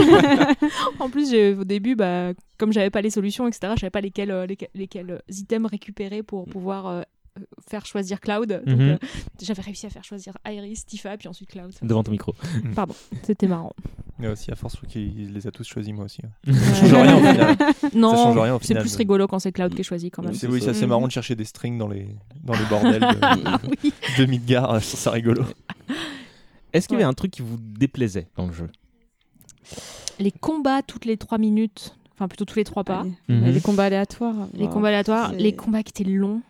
En 0.98 1.10
plus, 1.10 1.34
au 1.58 1.64
début, 1.64 1.94
bah, 1.94 2.32
comme 2.58 2.72
j'avais 2.72 2.90
pas 2.90 3.02
les 3.02 3.10
solutions, 3.10 3.46
etc., 3.46 3.72
je 3.76 3.80
savais 3.80 3.90
pas 3.90 4.00
lesquels, 4.00 4.30
euh, 4.30 4.46
lesquels, 4.46 4.68
lesquels, 4.74 5.22
items 5.28 5.68
récupérer 5.70 6.22
pour 6.22 6.46
pouvoir 6.46 6.86
euh, 6.86 7.00
euh, 7.00 7.02
faire 7.68 7.84
choisir 7.86 8.20
Cloud. 8.20 8.62
Mhm. 8.66 8.80
euh, 8.80 8.96
j'avais 9.42 9.62
réussi 9.62 9.86
à 9.86 9.90
faire 9.90 10.04
choisir 10.04 10.34
Iris, 10.46 10.86
Tifa, 10.86 11.16
puis 11.16 11.28
ensuite 11.28 11.50
Cloud. 11.50 11.72
Devant 11.82 12.02
ton 12.04 12.12
micro. 12.12 12.34
Pardon, 12.74 12.94
c'était 13.22 13.46
marrant. 13.48 13.72
Mais 14.18 14.28
aussi, 14.28 14.52
à 14.52 14.54
force, 14.54 14.76
qu'il 14.88 15.32
les 15.32 15.46
a 15.46 15.50
tous 15.50 15.64
choisis, 15.66 15.92
moi 15.92 16.04
aussi. 16.04 16.20
Ouais. 16.46 16.52
Ça 16.54 16.74
change 16.74 16.92
rien 16.92 17.16
au 17.16 17.20
final. 17.32 17.56
Non, 17.94 18.58
c'est 18.62 18.74
plus 18.78 18.94
rigolo 18.96 19.26
quand 19.26 19.40
c'est 19.40 19.50
Cloud 19.50 19.74
qui 19.74 19.80
est 19.80 19.84
choisi 19.84 20.10
quand 20.10 20.22
même. 20.22 20.34
C'est 20.34 20.46
oui, 20.46 20.60
ça 20.60 20.72
c'est 20.72 20.82
Mhm. 20.82 20.88
marrant 20.90 21.06
de 21.06 21.12
chercher 21.12 21.34
des 21.34 21.44
strings 21.44 21.76
dans 21.78 21.88
les, 21.88 22.06
dans 22.44 22.52
les 22.54 22.64
bordels 22.70 23.00
de, 23.00 23.68
Oui. 23.84 23.92
de 24.18 24.24
Midgar, 24.26 24.78
je 24.78 24.86
trouve 24.86 25.00
ça 25.00 25.10
rigolo. 25.10 25.42
Est-ce 26.72 26.86
qu'il 26.86 26.94
y 26.94 26.96
avait 26.98 27.04
Ouais. 27.04 27.10
un 27.10 27.14
truc 27.14 27.32
qui 27.32 27.42
vous 27.42 27.56
déplaisait 27.58 28.28
dans 28.36 28.46
le 28.46 28.52
jeu? 28.52 28.68
Les 30.20 30.30
combats 30.30 30.82
toutes 30.82 31.04
les 31.06 31.16
3 31.16 31.38
minutes, 31.38 31.96
enfin 32.12 32.28
plutôt 32.28 32.44
tous 32.44 32.56
les 32.56 32.64
3 32.64 32.84
pas. 32.84 33.04
Mhm. 33.28 33.46
Les 33.46 33.60
combats 33.60 33.84
aléatoires. 33.84 34.46
Les 34.54 34.68
combats 34.68 34.88
aléatoires, 34.88 35.30
c'est- 35.30 35.36
les 35.38 35.54
combats 35.56 35.82
qui 35.82 35.90
étaient 36.02 36.08
longs. 36.10 36.40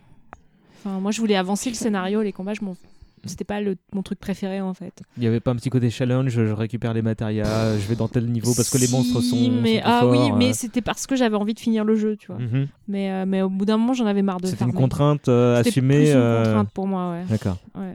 Enfin, 0.84 1.00
moi, 1.00 1.10
je 1.10 1.20
voulais 1.20 1.36
avancer 1.36 1.70
le 1.70 1.76
scénario. 1.76 2.22
Les 2.22 2.32
combats, 2.32 2.54
je 2.54 2.62
m'en... 2.62 2.76
c'était 3.24 3.44
pas 3.44 3.60
le... 3.60 3.76
mon 3.94 4.02
truc 4.02 4.18
préféré 4.20 4.60
en 4.60 4.74
fait. 4.74 5.02
Il 5.16 5.20
n'y 5.20 5.26
avait 5.26 5.40
pas 5.40 5.50
un 5.50 5.56
petit 5.56 5.70
côté 5.70 5.88
challenge, 5.88 6.30
je 6.30 6.42
récupère 6.52 6.92
les 6.92 7.02
matérias, 7.02 7.76
je 7.78 7.86
vais 7.88 7.96
dans 7.96 8.08
tel 8.08 8.26
niveau 8.26 8.52
parce 8.54 8.70
que 8.70 8.78
les 8.78 8.88
monstres 8.88 9.20
sont. 9.22 9.36
Mais 9.36 9.76
sont 9.76 9.80
plus 9.80 9.80
ah 9.84 10.06
oui, 10.06 10.32
mais 10.36 10.50
euh. 10.50 10.52
c'était 10.52 10.82
parce 10.82 11.06
que 11.06 11.16
j'avais 11.16 11.36
envie 11.36 11.54
de 11.54 11.60
finir 11.60 11.84
le 11.84 11.94
jeu, 11.94 12.16
tu 12.16 12.26
vois. 12.26 12.38
Mhm. 12.38 12.68
Mais 12.88 13.10
euh, 13.10 13.24
mais 13.26 13.42
au 13.42 13.48
bout 13.48 13.64
d'un 13.64 13.78
moment, 13.78 13.94
j'en 13.94 14.06
avais 14.06 14.22
marre 14.22 14.40
de. 14.40 14.46
C'était 14.46 14.64
une 14.64 14.74
contrainte 14.74 15.28
euh, 15.28 15.60
assumée. 15.60 15.96
plus 15.96 16.12
une 16.12 16.44
contrainte 16.44 16.70
pour 16.72 16.86
moi, 16.86 17.12
ouais. 17.12 17.24
D'accord. 17.28 17.56
Ouais. 17.74 17.94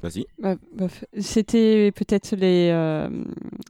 Bah, 0.00 0.08
Vas-y. 0.08 0.26
bah, 0.40 0.54
bah, 0.76 0.86
c'était 1.18 1.90
peut-être 1.92 2.36
les 2.36 2.70
euh, 2.72 3.08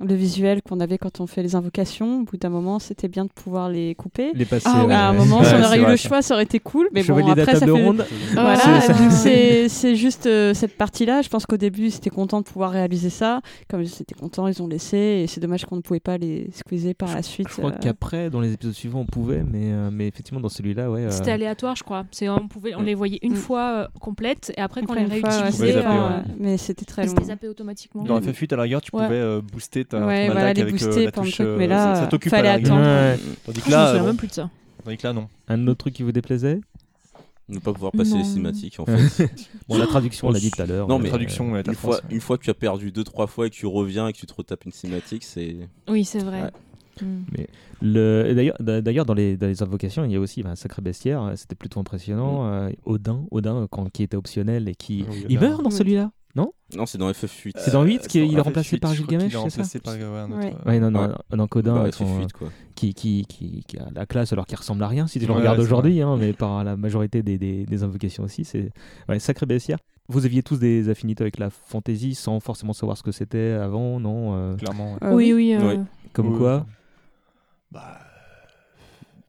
le 0.05 0.15
visuel 0.15 0.61
qu'on 0.63 0.81
avait 0.81 0.99
quand 0.99 1.21
on 1.21 1.27
fait 1.27 1.43
les 1.43 1.55
invocations. 1.55 2.21
Au 2.21 2.25
bout 2.25 2.37
d'un 2.37 2.51
moment, 2.51 2.79
c'était 2.79 3.09
bien 3.09 3.25
de 3.25 3.31
pouvoir 3.31 3.71
les 3.71 3.95
couper. 3.95 4.33
Les 4.35 4.45
passer. 4.45 4.67
Ah 4.69 4.85
ouais. 4.85 4.93
à 4.93 5.09
un 5.09 5.13
moment, 5.15 5.39
Ouais, 5.41 5.45
si 5.47 5.55
on 5.55 5.63
aurait 5.65 5.79
eu 5.79 5.83
vrai, 5.83 5.91
le 5.93 5.97
choix, 5.97 6.21
ça 6.23 6.35
aurait 6.35 6.43
été 6.45 6.61
cool. 6.61 6.89
Mais 6.93 7.03
Chevalier 7.03 7.25
bon, 7.35 7.41
après, 7.41 7.57
ça 7.57 7.65
fait... 7.67 7.71
ronde. 7.71 8.05
Voilà, 8.35 8.81
C'est- 9.11 9.95
juste 9.95 10.27
euh, 10.27 10.53
cette 10.55 10.77
partie-là. 10.77 11.23
Je 11.23 11.29
pense 11.29 11.47
qu'au 11.47 11.57
début, 11.57 11.91
c'était 11.91 12.11
content 12.11 12.41
de 12.41 12.45
pouvoir 12.47 12.71
réaliser 12.73 13.11
ça. 13.11 13.41
Comme 13.69 13.85
c'était 13.87 14.15
content, 14.15 14.47
ils 14.49 14.63
ont 14.63 14.69
laissé. 14.69 14.97
Et 14.99 15.27
c'est 15.27 15.41
dommage 15.41 15.65
qu'on 15.65 15.77
ne 15.77 15.81
pouvait 15.81 15.99
pas 16.01 16.19
les 16.19 16.51
squeezer 16.53 16.95
par 16.95 17.15
la 17.15 17.23
suite. 17.23 17.49
Je 17.49 17.55
crois 17.57 17.71
euh. 17.73 17.79
qu'après, 17.81 18.29
dans 18.31 18.41
les 18.41 18.53
épisodes 18.53 18.75
suivants, 18.75 19.01
on 19.01 19.07
pouvait, 19.07 19.43
mais, 19.43 19.73
euh, 19.73 19.91
mais 19.93 20.07
effectivement, 20.09 20.41
dans 20.41 20.49
celui-là, 20.49 20.91
ouais. 20.91 21.05
euh, 21.05 21.11
C'était 21.11 21.31
aléatoire, 21.33 21.75
je 21.77 21.85
crois. 21.85 22.05
On 22.23 22.49
pouvait, 22.49 22.75
on 22.75 22.83
les 22.83 22.95
voyait 22.95 23.19
une 23.23 23.33
Mm. 23.33 23.37
fois 23.37 23.61
euh, 23.61 23.87
complètes 24.01 24.53
et 24.57 24.61
après, 24.61 24.83
quand 24.83 24.93
on 24.93 24.97
les 24.97 25.05
réutilisait, 25.05 25.83
euh, 26.19 26.33
mais 26.39 26.57
c'était 26.59 26.85
très 26.85 27.07
long. 27.07 27.13
étaient 27.13 27.25
zappés 27.25 27.49
automatiquement. 27.49 28.05
Dans 28.05 28.21
FF8, 28.21 28.53
à 28.53 28.57
la 28.57 28.63
rigueur, 28.65 28.81
tu 28.81 28.95
Ouais. 28.95 29.05
pouvais 29.05 29.17
euh, 29.19 29.41
booster 29.41 29.85
ta, 29.85 30.07
Ouais, 30.07 30.27
ton 30.27 30.33
voilà, 30.33 30.49
attaque 30.49 30.59
avec 30.63 30.75
euh, 30.83 30.87
booster 30.87 31.05
la 31.07 31.13
par 31.13 31.25
le 31.25 31.29
touche. 31.29 31.35
truc, 31.37 31.47
euh, 31.49 31.57
mais 31.59 31.67
là, 31.67 31.95
ça, 31.95 32.01
ça 32.01 32.07
euh, 32.07 32.09
t'occupe 32.09 32.33
à 32.33 32.37
fallait 32.37 32.49
la 32.49 32.55
rigueur. 32.57 32.73
attendre. 32.77 32.87
Ouais. 32.89 33.19
Tandis 33.47 33.61
Je 33.61 33.65
que 33.65 33.69
me 33.71 33.75
là, 33.75 33.87
souviens 33.87 34.01
bon, 34.03 34.07
même 34.09 34.17
plus 34.17 34.29
de 34.29 34.33
ça. 34.33 34.51
tandis 34.85 34.97
que 34.97 35.07
là, 35.07 35.13
non. 35.13 35.29
Un 35.49 35.67
autre 35.69 35.79
truc 35.79 35.95
qui 35.95 36.03
vous 36.03 36.13
déplaisait 36.13 36.61
Ne 37.49 37.59
pas 37.61 37.73
pouvoir 37.73 37.93
passer 37.93 38.11
Non. 38.13 38.19
les 38.19 38.25
cinématiques 38.25 38.79
en 38.79 38.85
fait. 38.87 39.27
Bon, 39.69 39.79
la 39.79 39.87
traduction, 39.87 40.29
on 40.29 40.33
l'a 40.33 40.39
dit 40.41 40.51
tout 40.51 40.61
à 40.61 40.67
l'heure. 40.67 40.87
Non, 40.89 40.97
euh, 40.99 41.03
mais 41.03 41.09
traduction, 41.09 41.57
une, 41.57 41.75
fois, 41.75 42.01
une 42.11 42.21
fois 42.21 42.37
que 42.39 42.45
tu 42.45 42.51
as 42.51 42.55
perdu 42.55 42.93
deux 42.93 43.05
trois 43.05 43.27
fois 43.27 43.47
et 43.47 43.51
que 43.51 43.55
tu 43.55 43.67
reviens 43.67 44.07
et 44.09 44.13
que 44.13 44.19
tu 44.19 44.27
te 44.27 44.35
retapes 44.35 44.65
une 44.67 44.73
cinématique, 44.73 45.25
c'est. 45.25 45.57
Oui, 45.89 46.05
c'est 46.05 46.19
vrai. 46.23 46.51
Mm. 47.05 47.25
Le... 47.83 48.27
et 48.29 48.35
D'ailleurs, 48.35 48.57
d'a- 48.61 48.81
d'ailleurs 48.81 49.07
dans, 49.07 49.15
les, 49.15 49.37
dans 49.37 49.47
les 49.47 49.63
invocations, 49.63 50.05
il 50.05 50.13
y 50.13 50.17
a 50.17 50.21
aussi 50.21 50.43
bah, 50.43 50.51
un 50.51 50.57
sacré 50.57 50.83
bestiaire. 50.83 51.23
euh, 51.23 51.33
C'était 51.37 51.55
plutôt 51.55 51.81
impressionnant. 51.81 52.47
euh, 52.47 52.71
Odin, 52.85 53.25
Odin 53.31 53.57
euh, 53.63 53.67
quand, 53.71 53.89
qui 53.91 54.03
était 54.03 54.17
optionnel 54.17 54.69
et 54.69 54.75
qui. 54.75 55.05
Oui, 55.09 55.27
il 55.29 55.39
meurt 55.41 55.63
dans 55.63 55.71
Oui. 55.71 55.77
celui-là 55.77 56.11
Non? 56.35 56.53
Non, 56.77 56.87
c'est 56.87 56.99
dans 56.99 57.11
FF8. 57.11 57.53
C'est 57.57 57.71
dans 57.73 57.83
8 57.85 57.95
Euh, 57.95 58.07
qu'il 58.07 58.27
c'est 58.29 58.33
est 58.33 58.37
dans 58.37 58.43
remplacé 58.43 58.77
FF8, 58.77 58.81
par 58.81 58.95
Gilgamesh, 58.95 59.25
c'est 59.25 59.31
ça? 59.33 59.39
remplacé 59.41 59.79
par 59.81 59.95
Ouais. 59.95 60.55
Ouais, 60.67 60.81
non, 60.81 60.91
non, 60.91 61.01
Ouais. 61.09 61.37
non, 61.37 61.47
Odin, 61.51 61.75
Bah, 61.75 61.85
ils 61.87 61.93
sont, 61.95 62.05
FF8 62.05 62.33
quoi. 62.33 62.49
qui, 62.75 62.95
qui, 62.95 63.25
qui, 63.29 63.65
qui 63.67 63.79
a 63.79 63.87
la 63.95 64.07
classe 64.07 64.33
alors 64.33 64.47
qu'il 64.47 64.59
ressemble 64.59 64.83
à 64.83 64.89
rien 64.89 65.07
si 65.07 65.19
tu 65.19 65.27
le 65.27 65.33
Ouais, 65.33 65.39
regardes 65.39 65.61
aujourd'hui, 65.61 66.03
hein, 66.03 66.17
mais 66.19 66.33
par 66.33 66.63
la 66.65 66.77
majorité 66.77 67.23
des, 67.23 67.39
des, 67.39 67.65
des 67.65 67.83
invocations 67.83 68.25
aussi, 68.25 68.45
c'est 68.45 68.71
ouais, 69.09 69.19
sacré 69.19 69.47
bestiaire. 69.47 69.79
Vous 70.11 70.25
aviez 70.25 70.43
tous 70.43 70.59
des 70.59 70.89
affinités 70.89 71.23
avec 71.23 71.39
la 71.39 71.51
fantasy 71.51 72.15
sans 72.15 72.41
forcément 72.41 72.73
savoir 72.73 72.97
ce 72.97 73.03
que 73.03 73.13
c'était 73.13 73.51
avant, 73.53 74.01
non 74.01 74.35
euh, 74.35 74.57
Clairement. 74.57 74.97
Euh, 75.03 75.13
oui, 75.15 75.33
oui. 75.35 75.55
euh. 75.55 75.77
Comme 76.15 76.33
Oui, 76.33 76.39
quoi 76.39 76.67
Bah, 77.71 77.99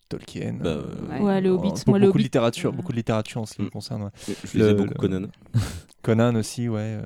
Tolkien. 0.08 0.54
Bah, 0.62 0.70
euh, 0.70 1.24
Ouais, 1.24 1.42
le 1.42 1.50
Hobbit, 1.50 1.70
beaucoup, 1.70 1.82
moi, 1.88 2.00
le 2.00 2.06
beaucoup 2.08 2.18
de 2.18 2.22
Hobbit. 2.22 2.24
littérature, 2.24 2.74
beaucoup 2.74 2.92
de 2.92 2.98
littérature 2.98 3.42
en 3.42 3.46
ce 3.46 3.56
qui 3.56 3.62
me 3.62 3.70
concerne. 3.70 4.04
ouais. 4.04 4.10
Je 4.44 4.58
lisais 4.58 4.74
beaucoup 4.74 4.94
Conan. 4.96 5.28
Conan 6.02 6.36
aussi, 6.36 6.70
ouais. 6.70 6.80
euh, 6.80 7.02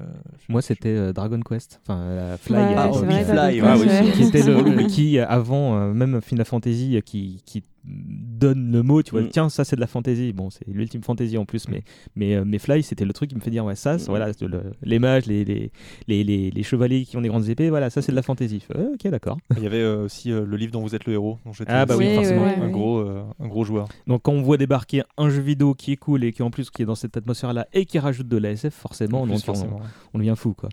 Moi, 0.49 0.61
c'était 0.61 0.89
euh, 0.89 1.13
Dragon 1.13 1.39
Quest, 1.39 1.79
enfin 1.85 1.99
euh, 1.99 2.37
Fly, 2.37 2.55
Ouais, 2.55 2.75
c'est 2.93 3.05
vrai, 3.05 3.23
Fly, 3.23 3.61
ouais, 3.61 3.69
oui, 3.79 3.87
ouais. 3.87 4.11
qui 4.13 4.23
était 4.23 4.43
le, 4.43 4.61
le- 4.81 4.87
qui 4.87 5.17
avant 5.19 5.75
euh, 5.77 5.93
même 5.93 6.21
Final 6.21 6.45
Fantasy 6.45 6.99
qui, 7.05 7.41
qui 7.45 7.63
donne 7.85 8.71
le 8.71 8.81
mot 8.81 9.03
tu 9.03 9.11
vois 9.11 9.21
Mm. 9.23 9.29
tiens 9.29 9.49
ça 9.49 9.65
c'est 9.65 9.75
de 9.75 9.81
la 9.81 9.87
fantasy 9.87 10.31
bon 10.31 10.49
c'est 10.49 10.65
l'ultime 10.67 11.03
fantasy 11.03 11.37
en 11.37 11.43
plus 11.43 11.67
mais 11.67 11.83
mais 12.15 12.33
euh, 12.35 12.43
mais 12.45 12.57
Fly 12.57 12.81
c'était 12.81 13.03
le 13.03 13.11
truc 13.11 13.29
qui 13.29 13.35
me 13.35 13.41
fait 13.41 13.49
dire 13.49 13.65
ouais 13.65 13.75
ça 13.75 13.99
c'est- 13.99 14.07
voilà 14.09 14.27
le- 14.39 14.63
les 14.83 14.99
mages 14.99 15.25
les 15.25 15.43
les, 15.43 15.69
les 16.07 16.23
les 16.23 16.49
les 16.49 16.63
chevaliers 16.63 17.03
qui 17.03 17.17
ont 17.17 17.21
des 17.21 17.27
grandes 17.27 17.49
épées 17.49 17.69
voilà 17.69 17.89
ça 17.89 18.01
c'est 18.01 18.13
de 18.13 18.15
la 18.15 18.21
fantasy 18.21 18.63
Euh, 18.75 18.93
ok 18.93 19.09
d'accord 19.11 19.37
Il 19.57 19.63
y 19.63 19.65
avait 19.65 19.81
euh, 19.81 20.05
aussi 20.05 20.31
euh, 20.31 20.45
le 20.45 20.55
livre 20.55 20.71
dont 20.71 20.81
vous 20.81 20.95
êtes 20.95 21.05
le 21.05 21.11
héros. 21.13 21.39
Dont 21.45 21.51
j'étais 21.51 21.71
Ah 21.73 21.85
bah 21.85 21.95
oui, 21.97 22.15
forcément. 22.15 22.45
un, 22.45 22.69
Gros, 22.69 22.99
euh, 22.99 23.23
un 23.41 23.47
gros 23.47 23.65
joueur. 23.65 23.89
donc 24.07 24.21
quand 24.23 24.31
on 24.31 24.41
voit 24.41 24.55
débarquer 24.57 25.03
un 25.17 25.29
jeu 25.29 25.41
vidéo 25.41 25.73
qui 25.73 25.91
est 25.91 25.97
cool 25.97 26.23
et 26.23 26.31
qui 26.31 26.41
en 26.41 26.51
plus 26.51 26.69
qui 26.69 26.83
est 26.83 26.85
dans 26.85 26.95
cette 26.95 27.17
atmosphère 27.17 27.51
là 27.51 27.67
et 27.73 27.83
qui 27.85 27.99
rajoute 27.99 28.29
de 28.29 28.37
la 28.37 28.51
SF 28.51 28.82
forcément 28.83 29.23
plus, 29.25 29.33
on- 29.33 29.39
forcément, 29.39 29.77
ouais. 29.77 29.83
on 30.13 30.19
devient 30.19 30.35
fou 30.37 30.53
quoi. 30.53 30.69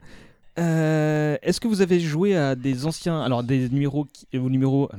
Euh, 0.58 1.36
Est-ce 1.42 1.60
que 1.60 1.68
vous 1.68 1.80
avez 1.80 2.00
joué 2.00 2.36
à 2.36 2.54
des 2.54 2.84
anciens, 2.84 3.20
alors 3.22 3.42
des 3.42 3.68
numéros, 3.70 4.04
qui, 4.04 4.26
euh, 4.34 4.40
aux 4.40 4.50
numéros, 4.50 4.90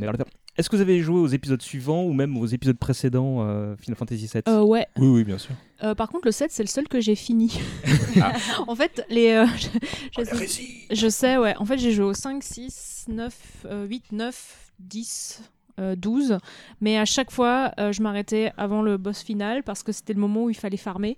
est-ce 0.58 0.70
que 0.70 0.76
vous 0.76 0.82
avez 0.82 1.00
joué 1.02 1.20
aux 1.20 1.28
épisodes 1.28 1.62
suivants 1.62 2.04
ou 2.04 2.14
même 2.14 2.36
aux 2.38 2.46
épisodes 2.48 2.78
précédents 2.78 3.38
euh, 3.42 3.76
Final 3.78 3.96
Fantasy 3.98 4.30
VII 4.34 4.42
Euh, 4.48 4.62
ouais. 4.64 4.88
Oui, 4.98 5.08
oui, 5.08 5.24
bien 5.24 5.38
sûr. 5.38 5.52
Euh, 5.84 5.94
par 5.96 6.10
contre, 6.10 6.26
le 6.26 6.32
7, 6.32 6.52
c'est 6.52 6.64
le 6.64 6.68
seul 6.68 6.88
que 6.88 7.00
j'ai 7.00 7.16
fini. 7.16 7.60
en 8.68 8.76
fait, 8.76 9.06
les. 9.10 9.30
euh, 9.32 9.46
je, 10.18 10.24
je- 10.24 10.96
je 10.96 11.10
sais, 11.10 11.38
ouais. 11.38 11.56
En 11.58 11.66
fait, 11.66 11.78
j'ai 11.78 11.92
joué 11.92 12.06
au 12.06 12.14
5, 12.14 12.44
6, 12.44 13.06
9, 13.10 13.34
euh, 13.66 13.86
8, 13.88 14.12
9, 14.12 14.72
10. 14.80 15.42
Euh, 15.82 15.96
12 15.96 16.38
mais 16.80 16.98
à 16.98 17.06
chaque 17.06 17.32
fois 17.32 17.72
euh, 17.80 17.92
je 17.92 18.02
m'arrêtais 18.02 18.52
avant 18.58 18.82
le 18.82 18.98
boss 18.98 19.22
final 19.22 19.64
parce 19.64 19.84
que 19.84 19.92
c'était 19.92 20.14
le 20.14 20.20
moment 20.20 20.46
où 20.46 20.50
il 20.50 20.56
fallait 20.56 20.78
farmer 20.78 21.18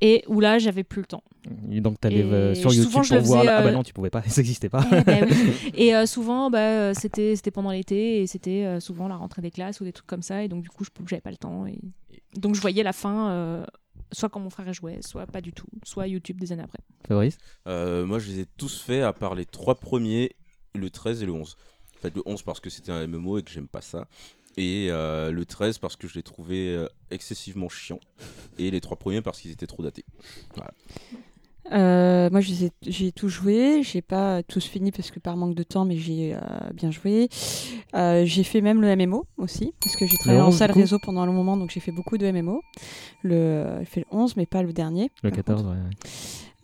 et 0.00 0.24
où 0.28 0.40
là 0.40 0.58
j'avais 0.58 0.84
plus 0.84 1.00
le 1.00 1.06
temps 1.06 1.22
Et 1.70 1.80
donc 1.80 2.00
t'allais 2.00 2.20
Et 2.20 2.22
euh, 2.22 2.54
sur 2.54 2.72
YouTube 2.72 2.92
pour 2.92 3.20
voir. 3.20 3.44
Ah 3.46 3.62
bah 3.62 3.68
euh, 3.68 3.72
non, 3.72 3.82
tu 3.82 3.92
pouvais 3.92 4.10
pas, 4.10 4.22
ça 4.26 4.40
existait 4.40 4.68
pas. 4.68 4.84
Eh 4.92 5.02
ben 5.02 5.26
oui. 5.30 5.70
Et 5.74 5.94
euh, 5.94 6.06
souvent, 6.06 6.50
bah, 6.50 6.58
euh, 6.58 6.94
c'était 6.94 7.36
c'était 7.36 7.50
pendant 7.50 7.70
l'été 7.70 8.20
et 8.22 8.26
c'était 8.26 8.64
euh, 8.64 8.80
souvent 8.80 9.08
la 9.08 9.16
rentrée 9.16 9.42
des 9.42 9.50
classes 9.50 9.80
ou 9.80 9.84
des 9.84 9.92
trucs 9.92 10.06
comme 10.06 10.22
ça. 10.22 10.42
Et 10.44 10.48
donc, 10.48 10.62
du 10.62 10.68
coup, 10.68 10.84
je 10.84 10.90
j'avais 11.06 11.20
pas 11.20 11.30
le 11.30 11.36
temps. 11.36 11.66
Et... 11.66 11.78
Donc, 12.36 12.54
je 12.54 12.60
voyais 12.60 12.82
la 12.82 12.92
fin, 12.92 13.30
euh, 13.30 13.64
soit 14.12 14.28
quand 14.28 14.40
mon 14.40 14.50
frère 14.50 14.72
jouait, 14.72 14.98
soit 15.02 15.26
pas 15.26 15.40
du 15.40 15.52
tout, 15.52 15.66
soit 15.84 16.06
YouTube 16.06 16.38
des 16.38 16.52
années 16.52 16.62
après. 16.62 16.80
Fabrice? 17.06 17.38
Euh, 17.66 18.06
moi, 18.06 18.18
je 18.18 18.30
les 18.30 18.40
ai 18.40 18.46
tous 18.56 18.80
faits 18.80 19.02
à 19.02 19.12
part 19.12 19.34
les 19.34 19.46
trois 19.46 19.76
premiers, 19.76 20.36
le 20.74 20.90
13 20.90 21.22
et 21.22 21.26
le 21.26 21.32
11. 21.32 21.56
En 22.00 22.02
fait, 22.02 22.16
le 22.16 22.22
11 22.24 22.42
parce 22.42 22.60
que 22.60 22.70
c'était 22.70 22.92
un 22.92 23.06
MMO 23.06 23.38
et 23.38 23.42
que 23.42 23.50
j'aime 23.50 23.68
pas 23.68 23.82
ça. 23.82 24.08
Et 24.56 24.88
euh, 24.90 25.30
le 25.30 25.44
13 25.44 25.78
parce 25.78 25.96
que 25.96 26.08
je 26.08 26.14
l'ai 26.14 26.22
trouvé 26.22 26.74
euh, 26.74 26.88
excessivement 27.10 27.68
chiant. 27.68 28.00
Et 28.58 28.70
les 28.70 28.80
trois 28.80 28.96
premiers 28.96 29.20
parce 29.20 29.40
qu'ils 29.40 29.50
étaient 29.50 29.66
trop 29.66 29.82
datés. 29.82 30.04
Voilà. 30.54 30.72
Euh, 31.72 32.30
moi, 32.30 32.40
j'ai 32.40 33.12
tout 33.12 33.28
joué. 33.28 33.82
J'ai 33.82 34.02
pas 34.02 34.42
tous 34.42 34.64
fini 34.64 34.90
parce 34.90 35.10
que 35.10 35.20
par 35.20 35.36
manque 35.36 35.54
de 35.54 35.62
temps, 35.62 35.84
mais 35.84 35.96
j'ai 35.96 36.34
euh, 36.34 36.38
bien 36.74 36.90
joué. 36.90 37.28
Euh, 37.94 38.24
j'ai 38.24 38.44
fait 38.44 38.60
même 38.60 38.80
le 38.80 38.96
MMO 38.96 39.26
aussi 39.36 39.72
parce 39.80 39.96
que 39.96 40.06
j'ai 40.06 40.16
travaillé 40.16 40.42
en 40.42 40.48
11, 40.48 40.56
salle 40.56 40.72
réseau 40.72 40.98
pendant 40.98 41.20
un 41.20 41.26
long 41.26 41.32
moment, 41.32 41.56
donc 41.56 41.70
j'ai 41.70 41.80
fait 41.80 41.92
beaucoup 41.92 42.18
de 42.18 42.30
MMO. 42.30 42.62
Le, 43.22 43.76
j'ai 43.80 43.84
fait 43.84 44.00
le 44.00 44.06
11, 44.10 44.36
mais 44.36 44.46
pas 44.46 44.62
le 44.62 44.72
dernier. 44.72 45.10
Le 45.22 45.30
par 45.30 45.36
14, 45.36 45.62
contre. 45.62 45.74
ouais. 45.74 45.80
ouais. 45.80 46.10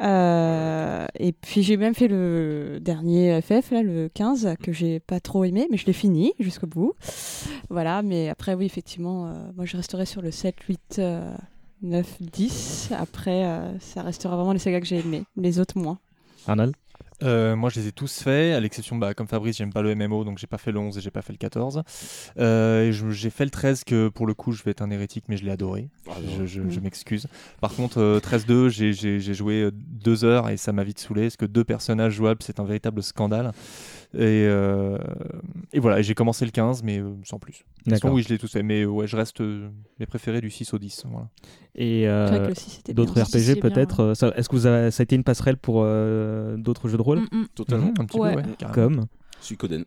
Euh, 0.02 1.06
et 1.18 1.32
puis 1.32 1.62
j'ai 1.62 1.76
même 1.76 1.94
fait 1.94 2.08
le 2.08 2.78
dernier 2.80 3.40
FF, 3.40 3.70
là, 3.70 3.82
le 3.82 4.08
15, 4.12 4.54
que 4.62 4.72
j'ai 4.72 5.00
pas 5.00 5.20
trop 5.20 5.44
aimé, 5.44 5.66
mais 5.70 5.76
je 5.76 5.86
l'ai 5.86 5.92
fini 5.92 6.34
jusqu'au 6.38 6.66
bout. 6.66 6.94
Voilà, 7.70 8.02
mais 8.02 8.28
après, 8.28 8.54
oui, 8.54 8.66
effectivement, 8.66 9.26
euh, 9.26 9.32
moi 9.56 9.64
je 9.64 9.76
resterai 9.76 10.06
sur 10.06 10.22
le 10.22 10.30
7, 10.30 10.60
8, 10.60 10.96
euh, 10.98 11.34
9, 11.82 12.16
10. 12.20 12.90
Après, 12.98 13.44
euh, 13.44 13.78
ça 13.80 14.02
restera 14.02 14.36
vraiment 14.36 14.52
les 14.52 14.58
sagas 14.58 14.80
que 14.80 14.86
j'ai 14.86 14.98
aimés, 14.98 15.24
les 15.36 15.58
autres 15.58 15.78
moins. 15.78 15.98
Arnold? 16.46 16.74
Euh, 17.22 17.56
moi, 17.56 17.70
je 17.70 17.80
les 17.80 17.86
ai 17.88 17.92
tous 17.92 18.20
faits, 18.20 18.54
à 18.54 18.60
l'exception, 18.60 18.96
bah, 18.96 19.14
comme 19.14 19.26
Fabrice, 19.26 19.56
j'aime 19.56 19.72
pas 19.72 19.80
le 19.80 19.94
MMO, 19.94 20.22
donc 20.24 20.36
j'ai 20.36 20.46
pas 20.46 20.58
fait 20.58 20.70
le 20.70 20.78
11 20.78 20.98
et 20.98 21.00
j'ai 21.00 21.10
pas 21.10 21.22
fait 21.22 21.32
le 21.32 21.38
14. 21.38 21.82
Euh, 22.38 22.92
j'ai 22.92 23.30
fait 23.30 23.44
le 23.44 23.50
13, 23.50 23.84
que 23.84 24.08
pour 24.08 24.26
le 24.26 24.34
coup, 24.34 24.52
je 24.52 24.62
vais 24.62 24.72
être 24.72 24.82
un 24.82 24.90
hérétique, 24.90 25.24
mais 25.28 25.36
je 25.38 25.44
l'ai 25.44 25.50
adoré. 25.50 25.88
je 26.38 26.46
je- 26.46 26.62
je 26.70 26.80
m'excuse. 26.80 27.26
Par 27.60 27.72
contre, 27.74 27.98
euh, 28.00 28.20
13-2, 28.20 28.68
j'ai- 28.68 28.92
j'ai 28.92 29.34
joué 29.34 29.62
euh, 29.62 29.70
deux 29.72 30.24
heures 30.24 30.48
et 30.50 30.56
ça 30.58 30.72
m'a 30.72 30.84
vite 30.84 30.98
saoulé, 30.98 31.22
parce 31.22 31.36
que 31.38 31.46
deux 31.46 31.64
personnages 31.64 32.12
jouables, 32.12 32.42
c'est 32.42 32.60
un 32.60 32.64
véritable 32.64 33.02
scandale. 33.02 33.52
Et, 34.14 34.46
euh, 34.46 34.96
et 35.72 35.80
voilà, 35.80 36.00
j'ai 36.02 36.14
commencé 36.14 36.44
le 36.44 36.50
15, 36.50 36.82
mais 36.82 36.98
euh, 37.00 37.14
sans 37.24 37.38
plus. 37.38 37.52
De 37.52 37.58
toute 37.58 37.66
façon, 37.90 37.90
D'accord. 38.06 38.12
oui, 38.14 38.22
je 38.22 38.28
l'ai 38.30 38.38
tous 38.38 38.50
fait, 38.50 38.62
mais 38.62 38.84
ouais, 38.84 39.06
je 39.06 39.16
reste 39.16 39.40
euh, 39.40 39.68
mes 40.00 40.06
préférés 40.06 40.40
du 40.40 40.50
6 40.50 40.72
au 40.74 40.78
10. 40.78 41.04
Voilà. 41.10 41.28
Et 41.74 42.08
euh, 42.08 42.48
d'autres 42.94 43.20
RPG 43.20 43.60
peut-être 43.60 44.12
Est-ce 44.36 44.48
que 44.48 44.56
vous 44.56 44.66
avez, 44.66 44.90
ça 44.90 45.02
a 45.02 45.04
été 45.04 45.16
une 45.16 45.24
passerelle 45.24 45.56
pour 45.58 45.82
euh, 45.84 46.56
d'autres 46.56 46.88
jeux 46.88 46.96
de 46.96 47.02
rôle? 47.02 47.20
Mm, 47.20 47.28
mm. 47.32 47.46
Totalement. 47.54 47.86
Mhm, 47.86 47.94
un 47.98 48.04
petit 48.06 48.18
Ouais. 48.18 48.34
peu, 48.34 48.40
ouais, 48.48 48.56
carrément. 48.58 48.74
Comme? 48.96 49.06
Suikoden. 49.40 49.84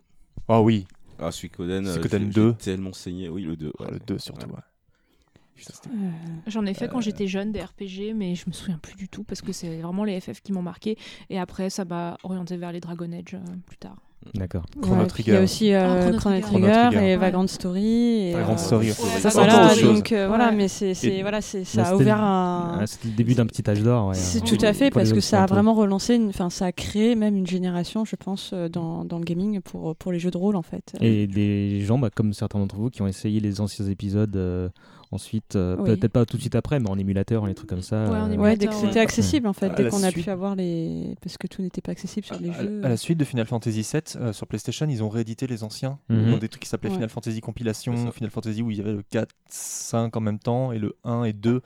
Ah 0.48 0.62
oui, 0.62 0.86
Ah, 1.20 1.32
Suikoden. 1.32 1.86
Suikoden 1.92 2.26
j'ai- 2.26 2.34
2. 2.42 2.50
j'ai 2.60 2.66
tellement 2.72 2.94
saigné. 2.94 3.30
Oui, 3.30 3.44
le 3.44 3.56
2. 3.56 3.72
Ah, 3.80 3.86
le 3.92 4.00
2 4.00 4.18
surtout. 4.20 4.48
Euh, 4.50 6.10
J'en 6.48 6.66
ai 6.66 6.74
fait 6.74 6.88
quand 6.88 7.02
j'étais 7.02 7.28
jeune 7.28 7.52
des 7.52 7.62
RPG, 7.62 8.14
mais 8.16 8.34
je 8.36 8.46
me 8.48 8.54
souviens 8.54 8.78
plus 8.78 8.96
du 8.96 9.10
tout 9.10 9.24
parce 9.26 9.42
que 9.42 9.52
c'est 9.52 9.82
vraiment 9.82 10.06
les 10.06 10.20
FF 10.22 10.42
qui 10.42 10.54
m'ont 10.54 10.62
marqué. 10.62 10.98
Et 11.30 11.38
après, 11.38 11.70
ça 11.70 11.84
m'a 11.84 12.18
orienté 12.24 12.56
vers 12.56 12.72
les 12.72 12.80
Dragon 12.80 13.12
Age 13.12 13.34
euh, 13.34 13.40
plus 13.66 13.78
tard. 13.78 13.98
D'accord. 14.36 14.64
Chrono 14.82 15.02
ouais, 15.02 15.08
puis 15.14 15.24
Il 15.28 15.34
y 15.34 15.36
a 15.38 15.42
aussi 15.42 15.74
euh, 15.74 15.80
Ah, 15.82 16.00
Chrono 16.02 16.18
Chrono 16.20 16.40
Trigger. 16.40 16.42
Trigger, 16.42 16.68
Chrono 16.72 16.90
Trigger. 16.90 16.98
et 17.06 17.10
Ouais. 17.12 17.16
Vagrant 17.18 17.48
Story. 17.48 17.86
Et, 18.30 18.34
Vagrant 18.34 18.54
euh, 18.54 18.58
Story. 18.58 18.88
Ouais, 18.88 18.94
Ça, 18.94 19.30
c'est 19.30 19.38
Vagrant 19.40 19.58
Voilà, 19.58 19.74
chose. 19.76 19.84
donc 19.96 20.12
euh, 20.12 20.28
voilà, 20.28 20.50
Ouais. 20.50 20.56
mais 20.56 20.68
c'est 20.68 20.94
c'est- 20.94 21.08
Et- 21.18 21.22
voilà, 21.22 21.42
c'est 21.42 21.60
Mais 21.60 21.64
ça 21.66 21.84
a 21.90 21.96
ouvert 21.96 22.22
un. 22.24 22.78
Ah, 22.82 22.88
C'était 22.88 23.08
le 23.10 23.14
début 23.16 23.34
d'un 23.36 23.46
petit 23.46 23.68
âge 23.70 23.82
d'or. 23.82 24.08
ouais, 24.10 24.16
C'est 24.16 24.44
euh, 24.44 24.46
tout 24.58 24.64
à 24.66 24.74
fait 24.74 24.90
parce 24.92 25.12
que 25.14 25.20
ça 25.20 25.44
a 25.44 25.46
vraiment 25.46 25.74
relancé, 25.74 26.20
enfin 26.30 26.50
ça 26.50 26.66
a 26.68 26.72
créé 26.72 27.16
même 27.16 27.36
une 27.36 27.48
génération, 27.48 28.06
je 28.06 28.16
pense, 28.16 28.52
euh, 28.54 28.70
dans, 28.70 29.04
dans 29.06 29.18
le 29.18 29.24
gaming 29.26 29.62
pour 29.62 29.96
pour 29.96 30.12
les 30.12 30.20
jeux 30.20 30.32
de 30.32 30.38
rôle 30.38 30.56
en 30.56 30.62
fait. 30.62 30.94
Et 31.02 31.28
des 31.28 31.82
gens, 31.82 31.98
bah, 31.98 32.10
comme 32.14 32.34
certains 32.34 32.60
d'entre 32.60 32.76
vous, 32.76 32.90
qui 32.90 33.02
ont 33.02 33.08
essayé 33.08 33.40
les 33.40 33.62
anciens 33.62 33.86
épisodes 33.88 34.36
euh, 34.36 34.70
ensuite, 35.12 35.56
euh, 35.56 35.76
Oui. 35.80 35.96
peut-être 35.96 36.12
pas 36.12 36.26
tout 36.26 36.38
de 36.38 36.42
suite 36.42 36.56
après, 36.56 36.80
mais 36.80 36.90
en 36.90 36.98
émulateur, 36.98 37.46
les 37.48 37.54
trucs 37.56 37.70
comme 37.70 37.82
ça. 37.82 38.04
Ouais, 38.06 38.10
en 38.10 38.30
euh, 38.30 38.34
émulateur. 38.34 38.42
Ouais, 38.44 38.58
dès 38.58 38.68
que 38.68 38.72
ouais. 38.74 38.80
c'était 38.88 39.00
accessible 39.00 39.48
en 39.48 39.54
fait, 39.54 39.68
À 39.68 39.76
dès 39.76 39.90
qu'on 39.90 40.04
a 40.04 40.12
suite- 40.12 40.24
pu 40.26 40.30
avoir 40.30 40.56
les, 40.56 41.16
parce 41.22 41.38
que 41.38 41.48
tout 41.48 41.62
n'était 41.62 41.82
pas 41.82 41.92
accessible 41.92 42.26
sur 42.26 42.40
les 42.40 42.50
À- 42.52 42.62
jeux. 42.62 42.82
À, 42.84 42.90
la 42.90 42.98
suite 42.98 43.18
de 43.18 43.26
Final 43.26 43.46
Fantasy 43.48 43.82
VII 43.82 44.02
euh, 44.18 44.34
sur 44.34 44.46
PlayStation, 44.48 44.88
ils 44.90 45.04
ont 45.04 45.10
réédité 45.10 45.48
les 45.48 45.64
anciens. 45.64 46.00
Mhm. 46.10 46.28
Ils 46.28 46.34
ont 46.34 46.38
des 46.38 46.50
trucs 46.50 46.64
qui 46.64 46.70
s'appelaient 46.70 46.90
Ouais. 46.90 46.96
Final 46.96 47.10
Fantasy 47.10 47.42
Compilation. 47.42 48.12
Final 48.12 48.30
Fantasy 48.30 48.62
où 48.62 48.72
il 48.72 48.78
y 48.78 48.82
avait 48.82 48.94
le 48.94 49.04
4, 49.04 49.34
5 49.48 50.16
en 50.16 50.22
même 50.22 50.40
temps 50.40 50.72
et 50.72 50.80
le 50.80 50.96
1 51.04 51.24
et 51.24 51.34
2 51.34 51.62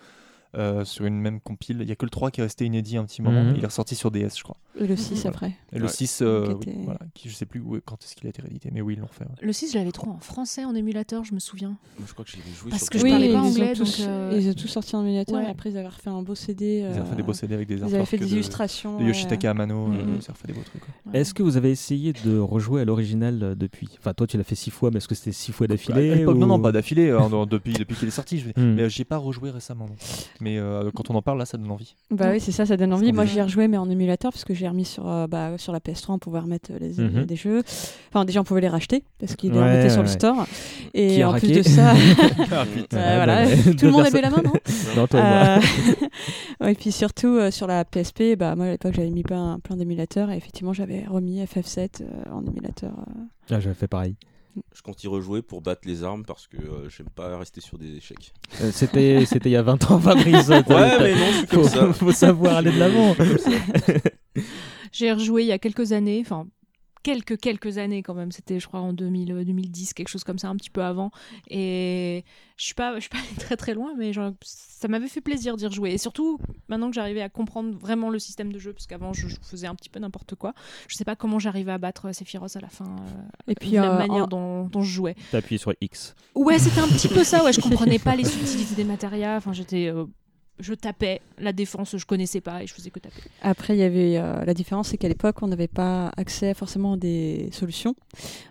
euh, 0.56 0.86
sur 0.86 1.06
une 1.06 1.20
même 1.20 1.40
compile. 1.40 1.78
Il 1.82 1.88
y 1.88 1.92
a 1.92 1.96
que 1.96 2.06
le 2.06 2.10
3 2.10 2.32
qui 2.32 2.42
est 2.42 2.44
resté 2.44 2.66
inédit 2.66 2.98
un 2.98 3.06
petit 3.06 3.22
moment. 3.22 3.44
Mhm. 3.44 3.56
Il 3.58 3.64
est 3.64 3.68
ressorti 3.68 3.96
sur 3.96 4.12
DS, 4.12 4.38
je 4.38 4.44
crois. 4.44 4.58
Et 4.80 4.88
le 4.88 4.96
6 4.96 5.26
après. 5.26 5.54
Et 5.72 5.78
le 5.80 5.86
Ouais. 5.86 5.92
6, 5.92 6.20
euh, 6.22 6.48
Qui 6.48 6.54
oui, 6.54 6.58
était- 6.62 6.76
voilà, 6.84 7.00
qui, 7.14 7.30
je 7.30 7.36
sais 7.36 7.46
plus 7.46 7.60
où- 7.60 7.80
quand 7.86 8.04
est-ce 8.04 8.16
qu'il 8.16 8.26
a 8.26 8.30
été 8.30 8.42
réédité, 8.42 8.70
mais 8.74 8.82
oui, 8.82 8.96
ils 8.96 9.00
l'ont 9.00 9.08
fait. 9.08 9.24
ouais. 9.24 9.30
Le 9.42 9.54
6, 9.54 9.72
je 9.74 9.78
l'avais 9.78 9.92
trop 9.92 10.10
en 10.10 10.20
français 10.20 10.66
en 10.66 10.74
émulateur, 10.74 11.24
je 11.24 11.34
me 11.36 11.40
souviens. 11.40 11.70
Moi, 11.98 12.06
je 12.08 12.14
crois 12.14 12.26
que 12.26 12.32
j'y 12.32 12.38
avais 12.40 12.52
joué 12.52 12.70
Parce 12.72 12.84
sur 12.84 12.90
que 12.92 12.98
je 12.98 13.04
oui, 13.04 13.10
parlais 13.12 13.28
pas 13.28 13.34
ils 13.34 13.38
anglais, 13.38 13.72
ont 13.72 13.74
tous, 13.76 14.00
donc, 14.00 14.08
euh, 14.10 14.38
ils 14.40 14.50
ont 14.50 14.54
tous 14.54 14.68
sorti 14.68 14.96
en 14.96 15.02
émulateur 15.06 15.36
ouais. 15.36 15.46
et 15.46 15.50
après 15.50 15.70
ils 15.70 15.78
avaient 15.78 15.88
refait 15.88 16.10
un 16.10 16.22
beau 16.24 16.34
CD. 16.36 16.88
Ils 16.96 17.00
ont 17.02 17.06
fait 17.06 17.16
des 17.16 17.24
beaux 17.24 17.32
euh, 17.32 17.34
CD 17.34 17.54
avec 17.54 17.68
des 17.68 17.76
Ils 17.76 17.84
avaient 17.84 18.06
fait 18.06 18.18
des 18.18 18.26
de- 18.26 18.32
illustrations. 18.32 18.98
de 18.98 19.04
ouais. 19.04 19.08
Yoshitaka 19.10 19.52
Amano, 19.52 19.88
euh, 19.92 20.04
Mhm. 20.06 20.22
ça 20.22 20.32
a 20.32 20.34
refait 20.34 20.48
des 20.48 20.54
beaux 20.54 20.62
trucs. 20.64 20.82
Est-ce 21.14 21.34
que 21.36 21.44
vous 21.44 21.56
avez 21.58 21.70
essayé 21.72 22.14
de 22.14 22.40
rejouer 22.40 22.82
à 22.82 22.86
l'original 22.86 23.56
depuis? 23.58 23.90
Enfin, 24.00 24.14
toi, 24.14 24.26
tu 24.26 24.38
l'as 24.38 24.44
fait 24.44 24.56
six 24.56 24.72
fois, 24.72 24.90
mais 24.92 24.98
est-ce 24.98 25.08
que 25.08 25.16
c'était 25.16 25.32
six 25.32 25.52
fois 25.52 25.66
À 25.66 25.68
d'affilée 25.68 26.26
Non, 26.26 26.34
non, 26.48 26.60
pas 26.60 26.72
d'affilée, 26.72 27.12
non, 27.12 27.46
depuis, 27.46 27.74
depuis 27.74 27.96
qu'il 27.96 28.08
est 28.08 28.12
sorti. 28.12 28.40
Je... 28.40 28.50
Hmm. 28.58 28.76
Mais 28.76 28.90
j'ai 28.90 29.04
pas 29.06 29.18
rejoué 29.18 29.50
récemment. 29.52 29.88
Mais 30.44 30.58
euh, 30.58 30.92
quand 30.94 31.10
on 31.10 31.16
en 31.16 31.22
parle, 31.22 31.40
là, 31.40 31.46
ça 31.46 31.58
donne 31.58 31.72
envie. 31.72 31.96
Bah 32.12 32.32
oui, 32.32 32.42
c'est 32.42 32.52
ça, 32.52 32.66
ça 32.66 32.76
donne 32.76 32.94
envie. 32.94 33.14
Moi, 33.14 33.24
j'y 33.26 33.40
ai 33.40 33.44
rejoué, 33.44 33.70
mais 33.70 33.78
en 33.78 33.90
émulateur, 33.90 34.32
parce 34.34 34.44
que 34.44 34.54
j'ai 34.54 34.68
remis 34.68 34.84
sur, 34.84 35.08
euh, 35.10 35.26
bah, 35.26 35.58
sur 35.58 35.72
la 35.72 35.80
PS3, 35.80 36.12
on 36.16 36.20
pouvait 36.20 36.40
remettre 36.40 36.72
euh, 36.74 36.80
les, 36.80 37.02
Mhm. 37.02 37.24
des 37.26 37.36
jeux. 37.38 37.64
Enfin, 38.10 38.26
déjà, 38.26 38.42
on 38.42 38.44
pouvait 38.44 38.60
les 38.62 38.68
racheter, 38.68 39.04
parce 39.20 39.36
qu'ils 39.38 39.52
les 39.54 39.58
Ouais, 39.60 39.64
remettaient 39.72 39.90
sur 39.90 40.02
le 40.02 40.08
store. 40.10 40.46
Qui 40.92 40.98
Et 41.00 41.24
a 41.24 41.30
en 41.30 41.32
raqué 41.32 41.48
plus 41.48 41.56
de 41.58 41.64
ça, 41.64 41.94
Ah, 42.52 42.66
euh, 42.94 43.16
voilà, 43.16 43.46
bah, 43.46 43.52
tout 43.64 43.72
deux 43.74 43.86
le 43.88 43.92
monde 43.94 44.02
a 44.02 44.12
personnes. 44.12 44.12
levé 44.12 44.22
la 44.22 44.30
main, 44.30 44.42
non 44.44 44.54
Non, 44.98 45.08
toi 45.08 45.20
et 45.20 45.24
moi. 45.24 45.60
Euh, 46.62 46.68
et 46.68 46.76
puis 46.76 46.92
surtout, 46.92 47.28
euh, 47.38 47.52
sur 47.52 47.68
la 47.68 47.86
PSP, 47.86 48.36
bah, 48.38 48.56
moi, 48.56 48.66
à 48.66 48.72
l'époque, 48.72 48.94
j'avais 48.96 49.10
mis 49.12 49.24
plein, 49.24 49.60
plein 49.64 49.78
d'émulateurs, 49.78 50.30
et 50.32 50.36
effectivement, 50.38 50.74
j'avais 50.74 51.06
remis 51.08 51.42
FF7 51.44 52.02
euh, 52.02 52.06
en 52.34 52.46
émulateur. 52.46 52.92
euh. 52.92 53.22
Ah, 53.52 53.60
j'avais 53.60 53.76
fait 53.76 53.88
pareil. 53.88 54.16
Je 54.76 54.82
compte 54.82 55.04
y 55.04 55.08
rejouer 55.08 55.42
pour 55.42 55.62
battre 55.62 55.82
les 55.86 56.04
armes 56.04 56.24
parce 56.26 56.48
que 56.48 56.58
euh, 56.58 56.90
j'aime 56.90 57.10
pas 57.10 57.38
rester 57.38 57.62
sur 57.62 57.78
des 57.78 57.96
échecs. 57.96 58.34
Euh, 58.62 58.72
C'était 58.72 59.24
c'était 59.28 59.50
il 59.50 59.54
y 59.54 59.56
a 59.58 59.62
20 59.64 59.92
ans, 59.92 60.00
Fabrice. 60.00 60.48
Ouais, 60.50 60.64
mais 60.68 61.16
non, 61.16 61.26
je 61.32 61.38
suis 61.38 61.48
comme 61.48 61.64
faut, 61.64 61.70
ça. 61.70 61.94
faut 61.94 62.12
savoir 62.12 62.58
aller 62.58 62.72
de 62.72 62.80
l'avant. 62.80 63.16
J'ai 64.92 65.12
rejoué 65.12 65.44
il 65.44 65.48
y 65.48 65.52
a 65.52 65.58
quelques 65.60 65.92
années, 65.92 66.22
enfin 66.26 66.48
quelques 67.04 67.40
quelques 67.40 67.78
années 67.78 68.02
quand 68.02 68.14
même. 68.14 68.32
C'était, 68.32 68.60
je 68.60 68.68
crois, 68.68 68.80
en 68.80 68.94
2000, 68.94 69.28
2010, 69.46 69.94
quelque 69.94 70.08
chose 70.08 70.24
comme 70.24 70.40
ça, 70.40 70.48
un 70.50 70.56
petit 70.56 70.70
peu 70.70 70.84
avant. 70.84 71.12
Et 71.50 72.24
je 72.58 72.66
suis 72.66 72.74
pas, 72.74 72.96
je 72.96 73.02
suis 73.02 73.10
pas 73.10 73.18
allée 73.28 73.38
très 73.38 73.58
très 73.58 73.74
loin, 73.74 73.94
mais 73.98 74.14
genre, 74.14 74.32
ça 74.42 74.88
m'avait 74.88 75.08
fait 75.08 75.22
plaisir 75.22 75.56
d'y 75.58 75.68
rejouer. 75.68 75.94
Et 75.94 75.98
surtout, 75.98 76.40
maintenant 76.68 76.90
que 76.90 76.96
j'arrivais 76.96 77.22
à 77.22 77.30
comprendre 77.30 77.78
vraiment 77.78 78.10
le 78.10 78.20
système 78.20 78.52
de 78.52 78.60
jeu, 78.60 78.74
parce 78.74 78.88
qu'avant 78.88 79.14
je, 79.14 79.28
je 79.28 79.36
faisais 79.42 79.68
un 79.68 79.76
petit 79.76 79.90
peu 79.90 80.00
n'importe 80.00 80.36
quoi. 80.36 80.54
Je 80.88 80.96
sais 80.96 81.06
pas 81.06 81.16
comment 81.16 81.40
j'arrivais 81.40 81.72
à 81.72 81.78
battre 81.78 82.12
Sephiroth 82.14 82.56
à 82.56 82.60
la 82.62 82.70
fin. 82.70 82.86
euh, 82.86 83.52
Et 83.52 83.56
puis, 83.56 83.72
de 83.72 83.76
la 83.76 83.94
euh, 83.94 83.98
manière 83.98 84.24
en- 84.26 84.28
dont, 84.28 84.64
dont 84.66 84.82
je 84.82 84.92
jouais. 84.92 85.16
T'as 85.32 85.40
appuyé 85.40 85.58
sur 85.58 85.74
X. 85.82 86.16
Ouais, 86.36 86.58
c'était 86.60 86.82
un 86.82 86.88
petit 86.88 87.08
peu 87.08 87.24
ça. 87.24 87.44
Ouais, 87.44 87.54
je 87.54 87.62
comprenais 87.62 88.00
pas 88.00 88.16
les 88.16 88.24
subtilités 88.26 88.76
des 88.76 88.84
matérias. 88.84 89.38
Enfin, 89.38 89.54
j'étais, 89.54 89.88
euh, 89.88 90.06
je 90.60 90.74
tapais 90.74 91.22
la 91.40 91.52
défense, 91.54 91.98
je 91.98 92.06
connaissais 92.06 92.42
pas 92.42 92.64
et 92.64 92.68
je 92.68 92.74
faisais 92.74 92.90
que 92.90 93.00
taper. 93.00 93.22
Après, 93.42 93.76
il 93.76 93.80
y 93.80 93.84
avait 93.84 94.18
euh, 94.18 94.46
la 94.46 94.54
différence, 94.54 94.90
c'est 94.90 94.98
qu'à 94.98 95.08
l'époque, 95.08 95.42
on 95.42 95.48
n'avait 95.48 95.68
pas 95.68 96.12
accès 96.18 96.54
forcément 96.54 96.94
à 96.94 96.98
des 96.98 97.50
solutions. 97.52 97.96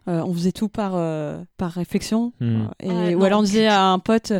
Euh, 0.09 0.22
on 0.24 0.32
faisait 0.34 0.53
tout 0.53 0.68
par 0.68 0.92
euh, 0.94 1.42
par 1.57 1.70
réflexion, 1.72 2.32
Hmm. 2.40 2.66
Et 2.80 2.88
Ouais, 2.88 3.14
ou 3.14 3.18
non. 3.20 3.24
alors 3.24 3.40
on 3.40 3.44
disait 3.44 3.66
à 3.68 3.86
un 3.86 3.98
pote 3.98 4.32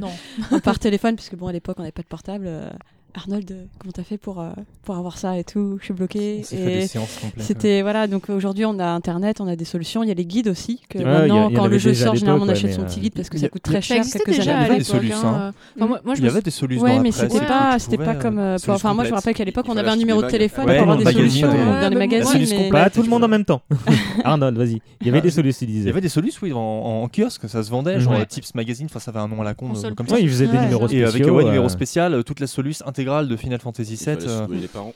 par 0.65 0.79
téléphone, 0.79 1.15
puisque 1.17 1.37
bon, 1.37 1.47
à 1.47 1.53
l'époque, 1.53 1.77
on 1.79 1.83
n'avait 1.83 1.93
pas 1.93 2.03
de 2.03 2.09
portable. 2.09 2.51
Arnold, 3.15 3.51
euh, 3.51 3.65
comment 3.79 3.93
t'as 3.93 4.05
fait 4.05 4.17
pour 4.17 4.41
euh, 4.41 4.51
pour 4.85 4.97
avoir 4.97 5.19
ça 5.19 5.39
et 5.39 5.45
tout? 5.45 5.77
Je 5.81 5.87
suis 5.87 5.95
bloqué. 5.95 6.39
On 6.41 6.45
s'est 6.45 6.57
fait 6.57 6.65
des 6.65 6.85
Et 6.85 6.87
séances 6.87 7.19
complètes, 7.21 7.45
C'était 7.45 7.83
voilà. 7.83 8.07
Donc 8.07 8.31
aujourd'hui, 8.31 8.65
on 8.65 8.79
a 8.79 8.87
Internet, 8.87 9.41
on 9.41 9.47
a 9.47 9.57
des 9.57 9.65
solutions. 9.67 10.03
Il 10.03 10.09
y 10.09 10.11
a 10.11 10.15
les 10.15 10.25
guides 10.25 10.49
aussi. 10.49 10.81
Que 10.89 10.99
Ouais, 10.99 11.05
il 11.05 11.07
y 11.07 11.11
a- 11.11 11.19
maintenant, 11.19 11.51
quand 11.51 11.67
le 11.67 11.79
jeu 11.79 11.93
sort, 11.95 12.15
généralement, 12.15 12.47
on 12.47 12.49
achète 12.49 12.71
ouais, 12.71 12.77
son 12.77 12.85
petit 12.85 13.01
euh, 13.01 13.03
guide 13.03 13.15
parce 13.15 13.29
que 13.29 13.39
ça 13.39 13.49
coûte 13.49 13.67
Ça 13.67 13.73
très 13.73 13.83
cher 13.83 13.97
existait 13.99 14.19
quelques 14.21 14.39
déjà 14.39 14.53
années 14.53 14.65
Il 14.65 14.69
y 14.69 14.71
avait 14.71 14.79
des 14.79 16.51
solutions 16.51 16.83
Ouais, 16.83 16.99
mais 17.01 17.13
c'était 17.13 17.37
et 17.37 17.41
pas, 17.41 17.79
c'était 17.79 17.99
pas 17.99 18.15
comme. 18.15 18.39
Enfin, 18.39 18.95
moi, 18.95 19.05
je 19.05 19.11
me 19.11 19.15
rappelle 19.15 19.35
qu'à 19.35 19.45
l'époque, 19.45 19.67
on 19.69 19.77
avait 19.77 19.91
un 19.91 19.97
numéro 19.97 20.23
de 20.23 20.29
téléphone 20.29 20.65
pour 20.65 20.75
avoir 20.75 20.97
des 20.97 21.05
solutions 21.05 21.49
dans 21.49 21.89
les 21.89 21.97
magazines. 21.97 22.71
Pas 22.71 22.91
tout 22.91 23.03
le 23.03 23.09
monde 23.09 23.25
en 23.25 23.29
même 23.29 23.45
temps. 23.45 23.63
Arnold, 24.25 24.57
vas-y. 24.57 24.81
Il 25.01 25.07
y 25.07 25.11
avait 25.11 25.21
des 25.21 25.31
solutions, 25.31 25.67
il 25.69 25.77
Il 25.77 25.85
y 25.85 25.89
avait 25.89 26.01
des 26.01 26.09
solutions, 26.09 26.41
oui, 26.43 26.53
en, 26.55 27.09
kiosque, 27.09 27.49
ça 27.49 27.63
se 27.63 27.71
vendait, 27.71 28.01
genre 28.01 28.27
Tips 28.27 28.55
Magazine, 28.55 28.87
enfin 28.89 29.01
ça 29.01 29.11
avait 29.11 29.21
un 29.21 29.29
nom 29.29 29.41
à 29.41 29.45
la 29.45 29.55
con, 29.55 29.73
comme 29.97 30.09
ça. 30.09 30.15
Ouais, 30.15 30.23
il 30.23 30.29
faisait 30.29 30.47
des 30.47 30.59
numéros 30.59 30.87
Et 30.87 31.07
spéciaux. 31.07 31.09
avec 31.09 31.47
un 31.47 31.49
numéro 31.51 31.69
spécial, 31.69 32.25
toute 32.25 32.41
la 32.41 32.47
soluce 32.47 32.83
intégrale 33.03 33.29
de 33.29 33.37
Final 33.37 33.61
Fantasy 33.61 33.95
VII. 33.97 34.17
euh, 34.27 34.47
les 34.51 34.69
parents. 34.69 34.95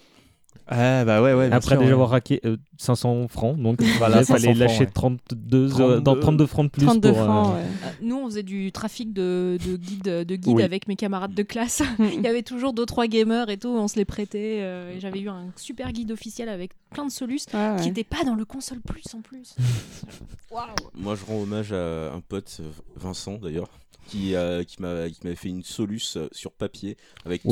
Ah 0.68 1.04
bah 1.04 1.22
ouais, 1.22 1.32
ouais. 1.32 1.46
bien 1.48 1.56
Après 1.58 1.76
sûr, 1.76 1.78
déjà 1.78 1.90
ouais. 1.90 1.92
avoir 1.92 2.10
raqué 2.10 2.40
euh, 2.44 2.56
500 2.78 3.28
francs, 3.28 3.56
donc 3.56 3.80
Voilà, 3.98 4.22
il 4.22 4.24
fallait 4.26 4.40
500 4.40 4.44
francs, 4.54 4.56
lâcher 4.58 4.80
ouais. 4.84 4.90
32, 4.92 5.80
euh, 5.80 6.00
dans 6.00 6.14
32. 6.16 6.20
32 6.20 6.46
francs 6.46 6.66
de 6.66 6.70
plus 6.70 6.86
32 6.86 7.08
pour, 7.12 7.20
euh, 7.20 7.24
francs, 7.24 7.54
ouais. 7.54 7.60
Euh, 7.60 7.90
Nous, 8.02 8.16
on 8.16 8.26
faisait 8.26 8.42
du 8.42 8.72
trafic 8.72 9.12
de, 9.12 9.58
de 9.64 9.76
guides 9.76 10.02
de 10.24 10.34
guide 10.36 10.56
Oui. 10.56 10.62
avec 10.64 10.88
mes 10.88 10.96
camarades 10.96 11.34
de 11.34 11.42
classe. 11.44 11.82
Il 12.00 12.20
y 12.20 12.26
avait 12.26 12.42
toujours 12.42 12.72
deux 12.72 12.86
trois 12.86 13.06
gamers 13.06 13.48
et 13.48 13.58
tout, 13.58 13.68
on 13.68 13.86
se 13.86 13.94
les 13.96 14.04
prêtait. 14.04 14.58
euh, 14.62 14.96
et 14.96 14.98
J'avais 14.98 15.20
eu 15.20 15.28
un 15.28 15.44
super 15.54 15.92
guide 15.92 16.10
officiel 16.10 16.48
avec 16.48 16.72
plein 16.90 17.06
de 17.06 17.12
ouais. 17.12 17.82
qui 17.82 17.88
n'étaient 17.88 18.02
pas 18.02 18.24
dans 18.24 18.34
le 18.34 18.44
console 18.44 18.80
plus 18.80 19.04
en 19.14 19.20
plus. 19.20 19.54
Moi, 20.96 21.14
je 21.14 21.24
rends 21.26 21.42
hommage 21.42 21.72
à 21.72 22.12
un 22.12 22.20
pote, 22.20 22.56
euh, 22.60 22.70
Vincent 22.96 23.38
d'ailleurs, 23.40 23.68
qui, 24.06 24.34
euh, 24.34 24.62
qui 24.64 24.80
m'a- 24.82 25.08
qui 25.10 25.20
m'avait 25.24 25.36
fait 25.36 25.48
une 25.48 25.62
soluce 25.64 26.16
euh, 26.16 26.28
sur 26.32 26.52
papier 26.52 26.96
avec 27.24 27.42
ces- 27.42 27.48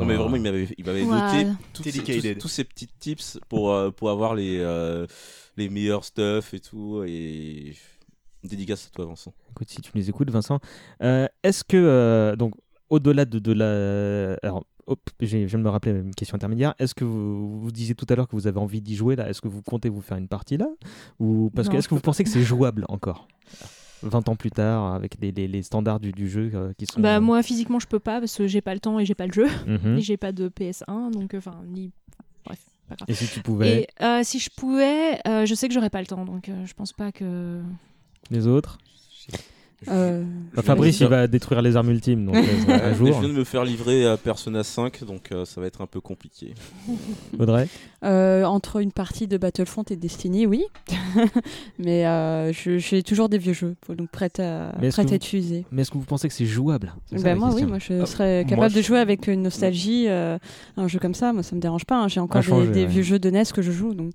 Non, 0.00 0.06
mais 0.06 0.14
vraiment, 0.16 0.36
il 0.36 0.42
m'avait 0.42 0.68
il 0.78 0.84
m'avait 0.84 1.04
noté 1.04 1.44
tous 1.74 1.82
ces, 1.82 1.90
tous- 2.20 2.22
tous 2.40 2.48
ces 2.48 2.64
petits 2.64 2.88
tips 2.98 3.38
pour, 3.48 3.72
euh, 3.72 3.90
pour 3.90 4.10
avoir 4.10 4.34
les, 4.34 4.58
euh, 4.58 5.06
les 5.56 5.68
meilleurs 5.68 6.04
stuff 6.04 6.54
et 6.54 6.60
tout. 6.60 7.02
Et 7.06 7.74
dédicace 8.44 8.86
à 8.86 8.90
toi, 8.94 9.06
Vincent. 9.06 9.34
Écoute, 9.50 9.68
si 9.68 9.80
tu 9.80 9.90
nous 9.94 10.08
écoutes, 10.08 10.30
Vincent, 10.30 10.60
euh, 11.02 11.26
est-ce 11.42 11.64
que, 11.64 11.76
euh, 11.76 12.36
donc, 12.36 12.54
au-delà 12.88 13.24
de, 13.24 13.38
de 13.38 13.52
la. 13.52 14.34
Alors, 14.42 14.64
hop, 14.86 15.00
j'ai- 15.20 15.42
je 15.42 15.46
viens 15.48 15.58
de 15.58 15.64
me 15.64 15.68
rappeler 15.68 15.92
une 15.92 16.14
question 16.14 16.36
intermédiaire. 16.36 16.74
Est-ce 16.78 16.94
que 16.94 17.04
vous, 17.04 17.60
vous 17.60 17.70
disiez 17.72 17.94
tout 17.94 18.06
à 18.08 18.14
l'heure 18.14 18.28
que 18.28 18.36
vous 18.36 18.46
avez 18.46 18.58
envie 18.58 18.80
d'y 18.80 18.94
jouer 18.96 19.16
là? 19.16 19.28
Est-ce 19.28 19.42
que 19.42 19.48
vous 19.48 19.60
comptez 19.60 19.90
vous 19.90 20.00
faire 20.00 20.16
une 20.16 20.28
partie 20.28 20.56
là? 20.56 20.68
Ou 21.18 21.50
parce 21.54 21.68
que 21.68 21.74
est-ce 21.76 21.88
que 21.88 21.94
vous 21.94 22.00
pensez 22.00 22.24
que 22.24 22.30
c'est 22.30 22.42
jouable 22.42 22.86
encore? 22.88 23.28
20 24.02 24.28
ans 24.28 24.36
plus 24.36 24.50
tard, 24.50 24.94
avec 24.94 25.16
les, 25.20 25.32
les- 25.32 25.48
les 25.48 25.62
standards 25.62 26.00
du, 26.00 26.12
du 26.12 26.28
jeu 26.28 26.50
euh, 26.54 26.72
qui 26.78 26.86
sont. 26.86 27.00
Bah 27.00 27.20
moi 27.20 27.42
physiquement 27.42 27.78
je 27.78 27.86
peux 27.86 27.98
pas 27.98 28.20
parce 28.20 28.36
que 28.36 28.46
j'ai 28.46 28.60
pas 28.60 28.74
le 28.74 28.80
temps 28.80 28.98
et 28.98 29.04
j'ai 29.06 29.14
pas 29.14 29.26
le 29.26 29.32
jeu 29.32 29.46
Mhm. 29.66 29.96
et 29.98 30.00
j'ai 30.02 30.16
pas 30.16 30.32
de 30.32 30.48
PS1 30.48 31.10
donc 31.10 31.34
euh, 31.34 31.38
enfin 31.38 31.60
ni 31.66 31.90
bref 32.44 32.60
pas 32.88 32.94
grave. 32.96 33.08
Et 33.10 33.14
si 33.14 33.26
tu 33.28 33.40
pouvais, 33.40 33.82
Et 33.82 33.88
euh, 34.04 34.20
si 34.22 34.38
je 34.38 34.50
pouvais, 34.56 35.20
euh, 35.26 35.44
je 35.46 35.54
sais 35.54 35.68
que 35.68 35.74
j'aurais 35.74 35.90
pas 35.90 36.00
le 36.00 36.06
temps 36.06 36.24
donc 36.24 36.48
euh, 36.48 36.64
je 36.66 36.74
pense 36.74 36.92
pas 36.92 37.12
que. 37.12 37.60
les 38.30 38.46
autres? 38.46 38.78
Euh, 39.86 40.24
Bah, 40.54 40.62
Fabrice, 40.62 40.98
il 40.98 41.06
va 41.06 41.28
détruire 41.28 41.62
les 41.62 41.76
armes 41.76 41.90
ultimes, 41.90 42.26
donc 42.26 42.34
euh, 42.34 42.40
un 42.68 42.94
jour. 42.94 43.06
je 43.12 43.20
viens 43.20 43.28
de 43.28 43.34
me 43.38 43.44
faire 43.44 43.64
livrer 43.64 44.06
à 44.06 44.16
Persona 44.16 44.64
5, 44.64 45.04
donc 45.04 45.30
euh, 45.30 45.44
ça 45.44 45.60
va 45.60 45.68
être 45.68 45.80
un 45.80 45.86
peu 45.86 46.00
compliqué. 46.00 46.54
Audrey 47.38 47.68
Euh, 48.04 48.44
entre 48.44 48.80
une 48.80 48.90
partie 48.92 49.28
de 49.28 49.36
Battlefront 49.38 49.84
et 49.90 49.96
Destiny, 49.96 50.46
oui. 50.46 50.64
mais 51.78 52.06
euh, 52.06 52.52
je- 52.52 52.78
j'ai 52.78 53.02
toujours 53.02 53.28
des 53.28 53.38
vieux 53.38 53.52
jeux, 53.52 53.76
donc 53.88 54.08
prêts 54.10 54.26
à, 54.26 54.72
que 54.80 54.84
à 54.86 54.88
vous- 54.90 55.00
être 55.00 55.12
utilisés. 55.14 55.64
Mais 55.70 55.82
est-ce 55.82 55.90
que 55.92 55.98
vous 55.98 56.04
pensez 56.04 56.26
que 56.28 56.34
c'est 56.34 56.46
jouable? 56.46 56.92
Ben 57.12 57.36
moi, 57.38 57.50
oui, 57.54 57.64
moi 57.64 57.78
je 57.78 57.92
Euh, 57.92 58.06
serais 58.06 58.42
moi, 58.44 58.50
capable 58.50 58.74
de 58.74 58.82
jouer 58.82 58.98
avec 58.98 59.26
une 59.28 59.42
nostalgie 59.42 60.06
euh, 60.08 60.38
un 60.76 60.88
jeu 60.88 60.98
comme 60.98 61.14
ça. 61.14 61.32
Moi, 61.32 61.42
ça 61.42 61.54
me 61.54 61.60
dérange 61.60 61.84
pas. 61.84 61.96
hein. 62.02 62.08
J'ai 62.08 62.20
encore 62.20 62.40
des, 62.42 62.46
changer, 62.48 62.68
des 62.70 62.80
ouais. 62.80 62.86
vieux 62.86 63.02
jeux 63.02 63.18
de 63.18 63.30
NES 63.30 63.44
que 63.54 63.62
je 63.62 63.70
joue, 63.72 63.94
donc. 63.94 64.14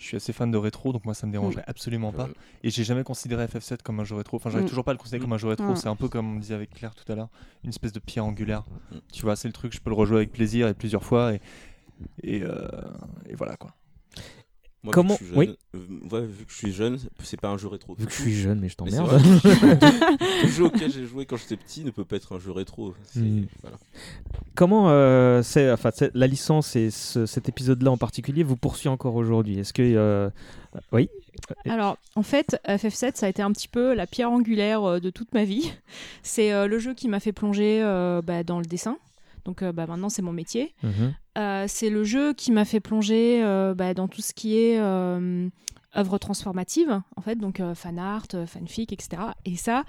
Je 0.00 0.06
suis 0.06 0.16
assez 0.16 0.32
fan 0.32 0.50
de 0.50 0.56
rétro, 0.56 0.94
donc 0.94 1.04
moi 1.04 1.12
ça 1.12 1.26
me 1.26 1.32
dérangerait 1.32 1.62
absolument 1.66 2.10
pas. 2.10 2.24
Euh, 2.24 2.32
Et 2.64 2.70
j'ai 2.70 2.84
jamais 2.84 3.04
considéré 3.04 3.44
FF7 3.44 3.82
comme 3.82 4.00
un 4.00 4.04
jeu 4.04 4.16
rétro. 4.16 4.38
Enfin, 4.38 4.48
j'arrive 4.48 4.64
Mm. 4.64 4.68
toujours 4.70 4.84
pas 4.84 4.92
à 4.92 4.94
le 4.94 4.98
considérer 4.98 5.20
comme 5.20 5.34
un 5.34 5.38
jeu 5.38 5.48
rétro. 5.48 5.76
C'est 5.76 5.88
un 5.88 5.94
peu 5.96 6.08
comme 6.08 6.36
on 6.36 6.38
disait 6.38 6.54
avec 6.54 6.70
Claire 6.70 6.94
tout 6.94 7.10
à 7.12 7.14
l'heure, 7.14 7.28
une 7.64 7.68
espèce 7.68 7.92
de 7.92 7.98
pierre 7.98 8.24
angulaire. 8.24 8.64
Mm. 8.92 8.96
Tu 9.12 9.22
vois, 9.22 9.36
c'est 9.36 9.46
le 9.48 9.52
truc, 9.52 9.74
je 9.74 9.80
peux 9.80 9.90
le 9.90 9.96
rejouer 9.96 10.16
avec 10.16 10.32
plaisir 10.32 10.68
et 10.68 10.74
plusieurs 10.74 11.04
fois. 11.04 11.34
Et, 11.34 11.40
et, 12.22 12.42
euh, 12.42 12.66
et 13.28 13.34
voilà 13.34 13.56
quoi. 13.56 13.74
Moi, 14.82 14.94
Comment- 14.94 15.14
vu 15.14 15.18
que, 15.18 15.24
je 15.26 15.30
suis 15.30 15.38
oui. 15.38 15.46
jeune, 15.46 15.56
euh, 15.74 16.08
ouais, 16.20 16.26
vu 16.26 16.44
que 16.46 16.50
je 16.52 16.56
suis 16.56 16.72
jeune, 16.72 16.98
c'est 17.22 17.38
pas 17.38 17.48
un 17.50 17.58
jeu 17.58 17.68
rétro. 17.68 17.94
Vu 17.98 18.06
que 18.06 18.12
je 18.12 18.22
suis 18.22 18.34
jeune, 18.34 18.60
mais 18.60 18.70
je 18.70 18.76
t'emmerde. 18.76 19.20
Le 20.42 20.48
jeu 20.48 20.64
auquel 20.64 20.90
j'ai 20.90 21.04
joué 21.06 21.26
quand 21.26 21.36
j'étais 21.36 21.56
petit 21.58 21.84
ne 21.84 21.90
peut 21.90 22.04
pas 22.06 22.16
être 22.16 22.34
un 22.34 22.38
jeu 22.38 22.50
rétro. 22.50 22.94
Mm. 23.14 23.42
voilà. 23.62 23.76
Comment 24.54 24.90
euh, 24.90 25.42
c'est, 25.42 25.70
enfin, 25.70 25.90
c'est- 25.94 26.10
la 26.14 26.26
licence 26.26 26.76
et 26.76 26.90
ce- 26.90 27.26
cet 27.26 27.48
épisode-là 27.48 27.90
en 27.90 27.98
particulier 27.98 28.42
vous 28.42 28.56
poursuit 28.56 28.88
encore 28.88 29.16
aujourd'hui? 29.16 29.58
Est-ce 29.58 29.72
que, 29.74 29.82
euh, 29.82 30.30
oui, 30.92 31.10
Alors, 31.68 31.98
en 32.16 32.22
fait, 32.22 32.58
FF7, 32.66 33.16
ça 33.16 33.26
a 33.26 33.28
été 33.28 33.42
un 33.42 33.52
petit 33.52 33.68
peu 33.68 33.92
la 33.94 34.06
pierre 34.06 34.30
angulaire 34.30 35.00
de 35.00 35.10
toute 35.10 35.34
ma 35.34 35.44
vie. 35.44 35.72
C'est 36.22 36.52
euh, 36.52 36.66
le 36.66 36.78
jeu 36.78 36.94
qui 36.94 37.08
m'a 37.08 37.20
fait 37.20 37.32
plonger 37.32 37.80
euh, 37.82 38.22
bah, 38.22 38.44
dans 38.44 38.58
le 38.60 38.64
dessin. 38.66 38.96
Donc 39.44 39.62
euh, 39.62 39.72
bah, 39.72 39.86
maintenant, 39.86 40.08
c'est 40.08 40.22
mon 40.22 40.32
métier. 40.32 40.74
Mhm. 40.82 41.14
Euh, 41.38 41.64
c'est 41.68 41.90
le 41.90 42.04
jeu 42.04 42.32
qui 42.34 42.52
m'a 42.52 42.64
fait 42.64 42.80
plonger 42.80 43.42
euh, 43.42 43.74
bah, 43.74 43.94
dans 43.94 44.08
tout 44.08 44.22
ce 44.22 44.32
qui 44.32 44.58
est 44.58 44.78
euh, 44.78 45.48
œuvre 45.96 46.18
transformative, 46.18 47.00
en 47.16 47.20
fait, 47.22 47.36
donc 47.36 47.60
euh, 47.60 47.74
fan 47.74 47.98
art, 47.98 48.26
fanfic, 48.46 48.92
etc. 48.92 49.22
Et 49.44 49.56
ça, 49.56 49.84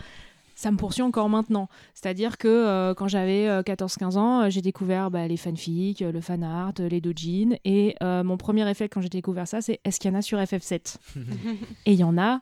ça 0.55 0.71
me 0.71 0.77
poursuit 0.77 1.01
encore 1.01 1.29
maintenant. 1.29 1.69
C'est-à-dire 1.93 2.37
que 2.37 2.47
euh, 2.47 2.93
quand 2.93 3.07
j'avais 3.07 3.47
euh, 3.47 3.63
14-15 3.63 4.17
ans, 4.17 4.41
euh, 4.41 4.49
j'ai 4.49 4.61
découvert 4.61 5.09
bah, 5.09 5.27
les 5.27 5.37
fanfics, 5.37 6.01
le 6.01 6.21
fan 6.21 6.43
art, 6.43 6.73
les 6.77 7.01
dojins. 7.01 7.57
Et 7.65 7.95
euh, 8.03 8.23
mon 8.23 8.37
premier 8.37 8.63
réflexe 8.63 8.93
quand 8.93 9.01
j'ai 9.01 9.09
découvert 9.09 9.47
ça, 9.47 9.61
c'est 9.61 9.79
est-ce 9.83 9.99
qu'il 9.99 10.11
y 10.11 10.15
en 10.15 10.17
a 10.17 10.21
sur 10.21 10.37
FF7 10.39 10.97
Et 11.85 11.93
il 11.93 11.99
y 11.99 12.03
en 12.03 12.17
a 12.17 12.41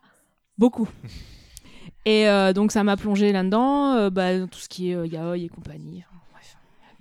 beaucoup. 0.57 0.89
Et 2.05 2.27
euh, 2.27 2.53
donc 2.53 2.71
ça 2.71 2.83
m'a 2.83 2.97
plongé 2.97 3.31
là-dedans, 3.31 3.93
euh, 3.95 4.09
bah, 4.09 4.37
dans 4.37 4.47
tout 4.47 4.59
ce 4.59 4.69
qui 4.69 4.91
est 4.91 4.95
euh, 4.95 5.05
yaoi 5.07 5.37
et 5.37 5.49
compagnie. 5.49 6.03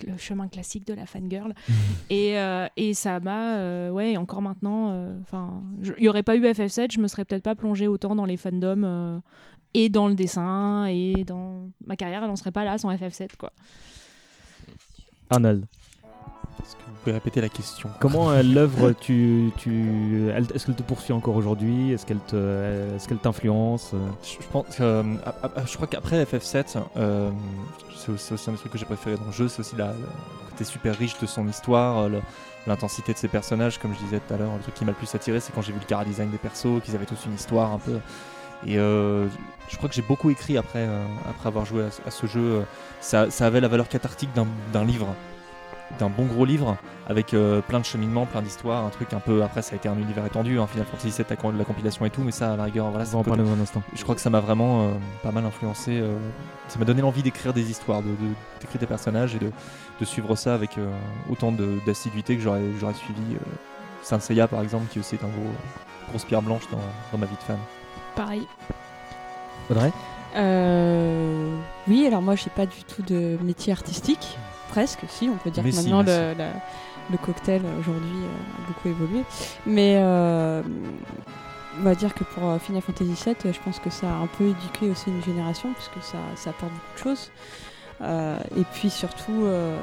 Le 0.06 0.16
chemin 0.16 0.48
classique 0.48 0.86
de 0.86 0.94
la 0.94 1.06
fangirl. 1.06 1.54
et, 2.10 2.38
euh, 2.38 2.66
et 2.76 2.94
ça 2.94 3.20
m'a, 3.20 3.56
euh, 3.56 3.90
ouais, 3.90 4.16
encore 4.16 4.42
maintenant, 4.42 4.90
euh, 4.92 5.18
enfin, 5.22 5.62
il 5.82 5.94
n'y 6.00 6.08
aurait 6.08 6.22
pas 6.22 6.36
eu 6.36 6.42
FF7, 6.42 6.92
je 6.92 7.00
me 7.00 7.08
serais 7.08 7.24
peut-être 7.24 7.42
pas 7.42 7.54
plongé 7.54 7.86
autant 7.88 8.14
dans 8.14 8.24
les 8.24 8.36
fandoms 8.36 8.84
euh, 8.84 9.18
et 9.74 9.88
dans 9.88 10.08
le 10.08 10.14
dessin 10.14 10.86
et 10.86 11.24
dans 11.24 11.68
ma 11.86 11.96
carrière, 11.96 12.22
elle 12.22 12.28
n'en 12.28 12.36
serait 12.36 12.52
pas 12.52 12.64
là 12.64 12.78
sans 12.78 12.92
FF7, 12.92 13.36
quoi. 13.36 13.52
Arnold, 15.30 15.64
Est-ce 16.60 16.74
que 16.76 16.87
pouvez 17.08 17.14
répéter 17.18 17.40
la 17.40 17.48
question 17.48 17.90
comment 18.00 18.30
euh, 18.30 18.42
l'œuvre, 18.54 18.92
tu, 18.92 19.50
tu, 19.56 20.28
est-ce 20.54 20.66
qu'elle 20.66 20.74
te 20.74 20.82
poursuit 20.82 21.12
encore 21.12 21.36
aujourd'hui? 21.36 21.92
Est-ce 21.92 22.06
qu'elle 22.06 22.18
te, 22.20 22.94
est-ce 22.96 23.08
qu'elle 23.08 23.18
t'influence? 23.18 23.92
Je 24.22 24.28
je 24.42 24.46
pense 24.50 24.76
que, 24.76 24.82
euh, 24.82 25.02
je 25.66 25.74
crois 25.76 25.86
qu'après 25.86 26.22
FF7, 26.24 26.78
euh, 26.96 27.30
c'est 27.96 28.12
aussi, 28.12 28.48
un 28.50 28.52
des 28.52 28.58
trucs 28.58 28.72
que 28.72 28.78
j'ai 28.78 28.84
préféré 28.86 29.16
dans 29.16 29.26
le 29.26 29.32
jeu, 29.32 29.48
c'est 29.48 29.60
aussi 29.60 29.76
la, 29.76 29.88
le 29.88 30.50
côté 30.50 30.64
super 30.64 30.96
riche 30.96 31.18
de 31.18 31.26
son 31.26 31.46
histoire, 31.48 31.98
euh, 32.04 32.08
l'intensité 32.66 33.12
de 33.12 33.18
ses 33.18 33.28
personnages, 33.28 33.78
comme 33.78 33.92
je 33.94 34.04
disais 34.04 34.20
tout 34.26 34.34
à 34.34 34.36
l'heure. 34.36 34.50
Le 34.56 34.62
truc 34.62 34.74
qui 34.74 34.84
m'a 34.84 34.90
le 34.92 34.96
plus 34.96 35.14
attiré, 35.14 35.40
c'est 35.40 35.52
quand 35.54 35.62
j'ai 35.62 35.72
vu 35.72 35.78
le 35.80 35.86
cara 35.86 36.04
design 36.04 36.30
des 36.30 36.38
persos, 36.38 36.82
qu'ils 36.84 36.94
avaient 36.94 37.06
tous 37.06 37.24
une 37.26 37.34
histoire 37.34 37.72
un 37.72 37.78
peu. 37.78 37.98
Et 38.66 38.76
euh, 38.78 39.26
je 39.68 39.76
crois 39.76 39.88
que 39.88 39.94
j'ai 39.94 40.02
beaucoup 40.02 40.30
écrit 40.30 40.58
après, 40.58 40.80
euh, 40.80 41.04
après 41.30 41.46
avoir 41.48 41.64
joué 41.64 41.84
à, 41.84 41.90
ce- 41.90 42.02
à 42.06 42.10
ce 42.10 42.26
jeu. 42.26 42.62
Ça, 43.00 43.30
ça 43.30 43.46
avait 43.46 43.60
la 43.60 43.68
valeur 43.68 43.88
cathartique 43.88 44.30
d'un 44.34 44.46
d'un 44.72 44.84
livre, 44.84 45.06
d'un 45.98 46.08
bon 46.10 46.26
gros 46.26 46.44
livre, 46.44 46.76
avec 47.08 47.32
euh, 47.34 47.60
plein 47.62 47.80
de 47.80 47.84
cheminements, 47.84 48.26
plein 48.26 48.42
d'histoires, 48.42 48.84
un 48.84 48.90
truc 48.90 49.12
un 49.14 49.20
peu. 49.20 49.42
Après, 49.42 49.62
ça 49.62 49.72
a 49.72 49.76
été 49.76 49.88
un 49.88 49.96
univers 49.98 50.24
étendu, 50.26 50.58
hein, 50.60 50.66
Final 50.66 50.86
Fantasy 50.86 51.08
VII, 51.10 51.24
la, 51.52 51.58
la 51.58 51.64
compilation 51.64 52.04
et 52.04 52.10
tout, 52.10 52.22
mais 52.22 52.30
ça, 52.32 52.52
à 52.52 52.56
la 52.56 52.64
rigueur, 52.64 52.88
voilà, 52.90 53.04
On 53.04 53.06
c'est 53.06 53.12
va 53.14 53.18
en 53.20 53.24
parler 53.24 53.42
dans 53.44 53.52
un 53.52 53.60
instant. 53.60 53.82
je 53.94 54.02
crois 54.02 54.14
que 54.14 54.20
ça 54.20 54.30
m'a 54.30 54.40
vraiment 54.40 54.82
euh, 54.82 54.88
pas 55.22 55.32
mal 55.32 55.44
influencé. 55.44 55.98
euh, 55.98 56.16
ça 56.68 56.78
m'a 56.78 56.84
donné 56.84 57.00
l'envie 57.00 57.22
d'écrire 57.22 57.52
des 57.54 57.70
histoires, 57.70 58.02
de, 58.02 58.08
de- 58.08 58.34
d'écrire 58.60 58.80
des 58.80 58.86
personnages 58.86 59.34
et 59.34 59.38
de, 59.38 59.50
de 60.00 60.04
suivre 60.04 60.36
ça 60.36 60.54
avec 60.54 60.76
euh, 60.78 60.90
autant 61.30 61.52
d'assiduité 61.86 62.36
que 62.36 62.42
j'aurais, 62.42 62.60
j'aurais 62.78 62.94
suivi 62.94 63.34
euh, 63.34 63.38
Saint 64.02 64.20
Seiya 64.20 64.46
par 64.48 64.60
exemple, 64.62 64.84
qui 64.92 64.98
aussi 65.00 65.14
est 65.14 65.24
un 65.24 65.28
gros, 65.28 65.50
grosse 66.10 66.24
pierre 66.24 66.42
blanche 66.42 66.62
dans, 66.70 66.78
dans 67.12 67.18
ma 67.18 67.26
vie 67.26 67.36
de 67.36 67.42
fan. 67.42 67.58
Pareil. 68.14 68.46
Audrey? 69.70 69.92
Euh, 70.36 71.56
oui, 71.88 72.06
alors 72.06 72.20
moi 72.22 72.34
j'ai 72.34 72.50
pas 72.50 72.66
du 72.66 72.84
tout 72.84 73.02
de 73.02 73.38
métier 73.42 73.72
artistique, 73.72 74.36
presque, 74.78 75.00
si 75.08 75.28
on 75.28 75.36
peut 75.36 75.50
dire 75.50 75.62
Mais 75.64 75.70
que 75.70 75.76
si, 75.76 75.84
maintenant 75.84 76.02
le, 76.02 76.34
la- 76.36 76.52
le 77.10 77.16
cocktail 77.18 77.62
euh, 77.64 77.80
aujourd'hui 77.80 78.10
euh, 78.22 78.62
a 78.62 78.66
beaucoup 78.68 78.88
évolué. 78.88 79.22
Mais 79.66 79.94
euh, 79.98 80.62
on 81.80 81.82
va 81.82 81.94
dire 81.94 82.12
que 82.14 82.24
pour 82.24 82.60
Final 82.60 82.82
Fantasy 82.82 83.14
VII, 83.24 83.52
je 83.52 83.58
pense 83.64 83.78
que 83.78 83.90
ça 83.90 84.06
a 84.08 84.14
un 84.14 84.26
peu 84.26 84.44
éduqué 84.44 84.90
aussi 84.90 85.10
une 85.10 85.22
génération, 85.24 85.72
puisque 85.74 86.04
ça, 86.04 86.18
ça 86.36 86.50
apporte 86.50 86.72
beaucoup 86.72 86.94
de 86.96 87.02
choses. 87.02 87.30
Euh, 88.02 88.38
et 88.56 88.64
puis 88.74 88.90
surtout, 88.90 89.44
euh, 89.44 89.76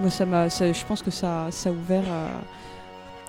moi, 0.00 0.10
ça 0.10 0.26
m'a, 0.26 0.50
ça- 0.50 0.72
je 0.72 0.84
pense 0.84 1.00
que 1.02 1.10
ça, 1.10 1.46
ça 1.50 1.68
a 1.70 1.72
ouvert. 1.72 2.04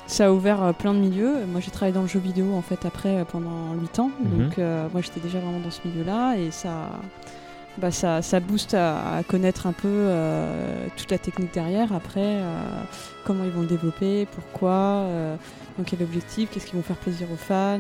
ça 0.08 0.28
a 0.28 0.32
ouvert 0.32 0.74
plein 0.76 0.94
de 0.94 1.00
milieux. 1.00 1.46
Moi, 1.48 1.62
j'ai 1.62 1.72
travaillé 1.72 1.94
dans 1.94 2.02
le 2.04 2.08
jeu 2.08 2.20
vidéo 2.20 2.54
en 2.56 2.62
fait 2.62 2.86
après 2.86 3.26
pendant 3.32 3.74
8 3.80 4.00
ans. 4.00 4.12
Mhm. 4.24 4.38
Donc, 4.48 4.60
euh, 4.60 4.88
moi, 4.92 5.02
j'étais 5.02 5.20
déjà 5.20 5.40
vraiment 5.40 5.60
dans 5.60 5.72
ce 5.72 5.82
milieu-là 5.86 6.36
et 6.38 6.52
ça, 6.52 6.90
bah, 7.78 7.91
ça, 7.91 8.21
ça 8.21 8.39
booste 8.39 8.73
à, 8.73 9.17
à 9.17 9.23
connaître 9.23 9.67
un 9.67 9.73
peu 9.73 9.88
euh, 9.88 10.88
toute 10.95 11.11
la 11.11 11.17
technique 11.17 11.53
derrière. 11.53 11.93
Après, 11.93 12.21
euh, 12.23 12.61
comment 13.26 13.43
ils 13.43 13.51
vont 13.51 13.61
le 13.61 13.67
développer, 13.67 14.28
pourquoi, 14.34 14.71
euh, 14.71 15.36
donc 15.78 15.88
quel 15.88 16.01
objectif, 16.03 16.49
qu'est-ce 16.51 16.65
qui 16.67 16.76
vont 16.76 16.82
faire 16.84 16.95
plaisir 16.97 17.28
aux 17.34 17.38
fans. 17.38 17.80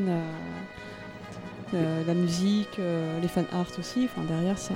euh, 1.73 2.03
la 2.07 2.13
musique, 2.13 2.79
les 3.21 3.27
fan 3.27 3.43
art 3.53 3.65
aussi, 3.79 4.05
enfin 4.09 4.25
derrière 4.27 4.57
ça 4.57 4.73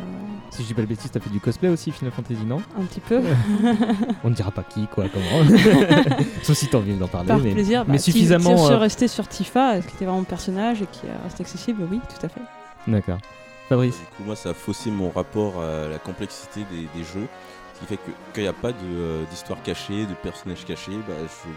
Si 0.51 0.63
je 0.63 0.67
dis 0.67 0.73
pas 0.73 0.81
le 0.81 0.87
bêtise, 0.87 1.09
t'as 1.11 1.19
fait 1.21 1.29
du 1.29 1.39
cosplay 1.39 1.69
aussi, 1.69 1.91
Final 1.91 2.11
Fantasy, 2.11 2.43
non? 2.45 2.61
Un 2.77 2.83
petit 2.83 2.99
peu. 2.99 3.21
On 4.23 4.29
ne 4.29 4.35
dira 4.35 4.51
pas 4.51 4.63
qui, 4.63 4.85
quoi, 4.87 5.05
comment. 5.07 5.47
Sauf 6.43 6.57
si 6.57 6.67
t'as 6.67 6.77
envie 6.79 6.95
d'en 6.95 7.07
parler. 7.07 7.27
Par 7.27 7.39
mais, 7.39 7.51
plaisir, 7.53 7.85
mais 7.87 7.93
bah, 7.93 7.99
si- 7.99 8.11
suffisamment. 8.11 8.57
Si, 8.57 8.63
on 8.63 8.71
euh, 8.71 8.77
resté 8.77 9.07
sur 9.07 9.27
Tifa, 9.27 9.79
qui 9.79 9.95
était 9.95 10.05
vraiment 10.05 10.23
personnage 10.23 10.81
et 10.81 10.87
qui 10.87 11.03
reste 11.23 11.39
accessible, 11.39 11.83
oui, 11.89 11.99
tout 12.09 12.25
à 12.25 12.29
fait. 12.29 12.41
D'accord. 12.87 13.19
Fabrice 13.69 13.97
Du 13.99 14.05
coup, 14.05 14.23
moi, 14.25 14.35
ça 14.35 14.49
a 14.49 14.53
faussé 14.53 14.89
mon 14.91 15.09
rapport 15.11 15.61
à 15.61 15.87
la 15.87 15.99
complexité 15.99 16.65
des, 16.71 16.87
des 16.99 17.05
jeux. 17.05 17.27
Ce 17.75 17.79
qui 17.81 17.85
fait 17.85 17.97
que 17.97 18.11
quand 18.33 18.37
il 18.37 18.41
n'y 18.43 18.47
a 18.49 18.53
pas 18.53 18.71
euh, 18.71 19.23
d'histoire 19.29 19.61
cachée, 19.63 20.05
de 20.05 20.13
personnages 20.21 20.65
cachés, 20.65 20.97
bah, 21.07 21.13
je, 21.21 21.49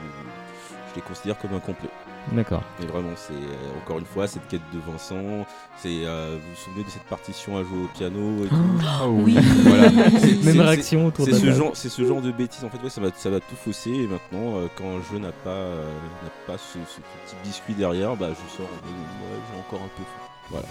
je 0.91 0.95
les 0.95 1.03
considère 1.03 1.37
comme 1.39 1.55
incomplet. 1.55 1.89
D'accord. 2.31 2.63
Et 2.81 2.87
vraiment, 2.87 3.11
c'est 3.17 3.33
euh, 3.33 3.79
encore 3.83 3.99
une 3.99 4.05
fois 4.05 4.29
cette 4.29 4.47
quête 4.47 4.61
de 4.73 4.79
Vincent. 4.79 5.45
C'est, 5.79 5.89
euh, 6.05 6.37
vous 6.41 6.49
vous 6.51 6.57
souvenez 6.57 6.85
de 6.85 6.91
cette 6.91 7.03
partition 7.05 7.57
à 7.57 7.65
jouer 7.65 7.83
au 7.85 7.89
piano 7.89 8.45
et 8.45 8.49
tout 8.49 8.55
Ah 8.87 9.09
oui. 9.09 9.35
Voilà. 9.65 9.91
Même 9.91 10.61
réaction 10.61 11.07
autour 11.07 11.27
de 11.27 11.33
ce 11.33 11.51
genre, 11.51 11.73
c'est 11.75 11.89
ce 11.89 12.05
genre 12.07 12.21
de 12.21 12.31
bêtises. 12.31 12.63
En 12.65 12.71
fait, 12.71 12.81
ouais, 12.81 12.91
ça 12.91 13.01
va, 13.01 13.09
ça 13.17 13.29
va 13.31 13.41
tout 13.41 13.57
fausser. 13.57 13.91
Et 13.91 14.07
maintenant, 14.07 14.59
euh, 14.59 14.69
quand 14.77 14.85
un 14.85 15.03
jeu 15.13 15.19
n'a 15.19 15.33
pas, 15.33 15.51
euh, 15.51 15.85
n'a 16.23 16.31
pas 16.47 16.59
ce, 16.59 16.79
ce 16.87 17.01
petit 17.01 17.37
biscuit 17.43 17.75
derrière, 17.75 18.15
bah, 18.15 18.29
je 18.31 18.57
sors. 18.57 18.67
en 18.67 18.87
mode, 18.87 18.95
ouais, 18.95 19.41
j'ai 19.53 19.59
encore 19.59 19.85
un 19.85 19.91
peu. 19.97 20.05
faim. 20.05 20.29
Voilà. 20.51 20.67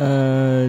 Euh. 0.00 0.68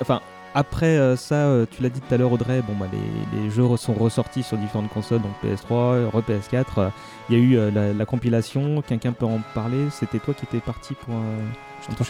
Enfin, 0.00 0.20
après 0.54 0.96
euh, 0.96 1.16
ça, 1.16 1.34
euh, 1.34 1.66
tu 1.70 1.82
l'as 1.82 1.88
dit 1.88 2.00
tout 2.00 2.14
à 2.14 2.16
l'heure, 2.16 2.32
Audrey, 2.32 2.62
bon, 2.62 2.74
bah, 2.78 2.86
les, 2.92 3.40
les 3.42 3.50
jeux 3.50 3.64
sont 3.76 3.92
ressortis 3.94 4.42
sur 4.42 4.56
différentes 4.56 4.88
consoles, 4.88 5.20
donc 5.20 5.32
PS3, 5.44 6.06
re 6.08 6.22
PS4. 6.22 6.64
euh, 6.78 6.88
Il 7.28 7.36
y 7.36 7.40
a 7.40 7.42
eu 7.42 7.72
la, 7.72 7.92
la 7.92 8.04
compilation, 8.06 8.80
quelqu'un 8.80 9.12
peut 9.12 9.26
en 9.26 9.40
parler 9.54 9.88
C'était 9.90 10.18
toi 10.18 10.34
qui 10.34 10.44
étais 10.44 10.60
parti 10.60 10.94
pour 10.94 11.14
Pour, 11.14 11.96
je 11.98 12.04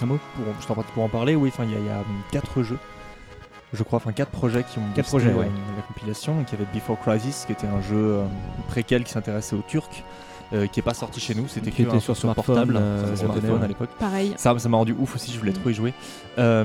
suis 0.63 0.73
en 0.73 0.75
partie 0.75 0.93
pour 0.93 1.03
en 1.03 1.09
parler, 1.09 1.35
oui, 1.35 1.51
enfin, 1.53 1.65
il 1.65 1.73
y 1.73 1.77
a, 1.77 1.79
il 1.79 1.87
y 1.87 1.91
a, 1.91 1.99
hum, 1.99 2.05
quatre 2.31 2.63
jeux. 2.63 2.79
Je 3.73 3.83
crois, 3.83 3.97
enfin 3.97 4.13
quatre 4.13 4.31
projets 4.31 4.63
qui 4.63 4.79
ont 4.79 4.83
Quatre 4.95 5.09
projets, 5.09 5.33
ouais. 5.33 5.51
la 5.77 5.83
compilation. 5.83 6.37
Donc 6.37 6.47
il 6.53 6.59
y 6.59 6.63
avait 6.63 6.71
Before 6.73 6.99
Crisis, 7.01 7.45
qui 7.47 7.53
était 7.53 7.67
un 7.67 7.81
jeu 7.81 8.21
préquel 8.69 9.03
qui 9.03 9.11
s'intéressait 9.13 9.57
aux 9.57 9.65
Turcs, 9.67 10.05
euh, 10.53 10.66
qui 10.66 10.80
est 10.80 10.82
pas 10.82 10.94
sorti 10.94 11.20
chez 11.20 11.34
nous. 11.34 11.47
C'était 11.49 11.70
Qui 11.70 11.78
que 11.84 11.88
était 11.88 11.97
un 11.97 12.01
sur 12.01 12.16
smartphone, 12.16 12.44
portable, 12.55 12.76
euh, 12.76 13.16
smartphone 13.16 13.62
à 13.62 13.66
l'époque. 13.68 13.90
Pareil. 13.99 14.34
Ça, 14.36 14.57
ça 14.59 14.68
m'a 14.68 14.76
rendu 14.76 14.94
ouf 14.99 15.14
aussi. 15.16 15.32
Je 15.32 15.38
voulais 15.38 15.53
trop 15.53 15.70
y 15.70 15.74
jouer. 15.74 15.92
Euh, 16.38 16.64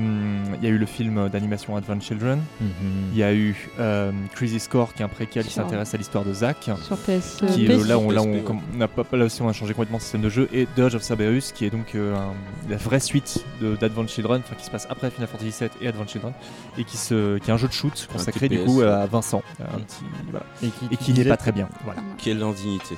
Il 0.58 0.64
y 0.64 0.66
a 0.66 0.70
eu 0.70 0.78
le 0.78 0.86
film 0.86 1.28
d'animation 1.28 1.76
Advent 1.76 2.00
Children. 2.00 2.40
Mhm. 2.60 2.68
Il 3.12 3.18
y 3.18 3.22
a 3.22 3.32
eu 3.34 3.70
euh, 3.80 4.12
Crazy 4.34 4.60
Score, 4.60 4.94
qui 4.94 5.02
est 5.02 5.04
un 5.04 5.08
préquel 5.08 5.44
qui 5.44 5.52
s'intéresse 5.52 5.94
à 5.94 5.96
l'histoire 5.96 6.24
de 6.24 6.32
Zack. 6.32 6.70
Sur 6.84 6.96
PS, 6.96 7.38
Qui 7.54 7.66
est 7.66 7.68
là, 7.86 7.98
on, 7.98 8.10
là, 8.10 8.22
on, 8.22 8.40
comme- 8.42 8.60
on 8.76 8.80
a 8.80 8.88
pas, 8.88 9.04
là 9.16 9.24
aussi, 9.24 9.42
on 9.42 9.48
a 9.48 9.52
changé 9.52 9.72
complètement 9.74 9.98
le 9.98 10.02
système 10.02 10.20
de 10.22 10.28
jeu. 10.28 10.48
Et 10.52 10.66
Dodge 10.76 10.94
of 10.94 11.02
Cerberus, 11.02 11.52
qui 11.54 11.64
est 11.64 11.70
donc 11.70 11.94
euh, 11.94 12.14
un- 12.14 12.34
la 12.70 12.76
vraie 12.76 13.00
suite 13.00 13.44
de- 13.60 13.76
d'Advent 13.76 14.06
Children, 14.06 14.42
enfin 14.44 14.54
qui 14.56 14.64
se 14.64 14.70
passe 14.70 14.86
après 14.90 15.10
Final 15.10 15.28
Fantasy 15.28 15.52
VII 15.60 15.70
et 15.80 15.88
Advent 15.88 16.06
Children, 16.06 16.32
et 16.78 16.84
qui, 16.84 16.96
se, 16.96 17.38
qui 17.38 17.50
est 17.50 17.52
un 17.52 17.56
jeu 17.56 17.68
de 17.68 17.72
shoot 17.72 18.08
consacré 18.12 18.48
du 18.48 18.60
coup 18.64 18.82
à 18.82 19.06
Vincent, 19.06 19.42
un 19.60 19.78
petit, 19.78 20.04
voilà. 20.30 20.46
Et 20.62 20.68
qui, 20.68 20.86
et 20.90 20.96
qui 20.96 21.12
n'est 21.12 21.24
pas 21.24 21.36
très 21.36 21.52
bien. 21.52 21.68
Voilà. 21.84 22.00
Quelle 22.18 22.42
indignité. 22.42 22.96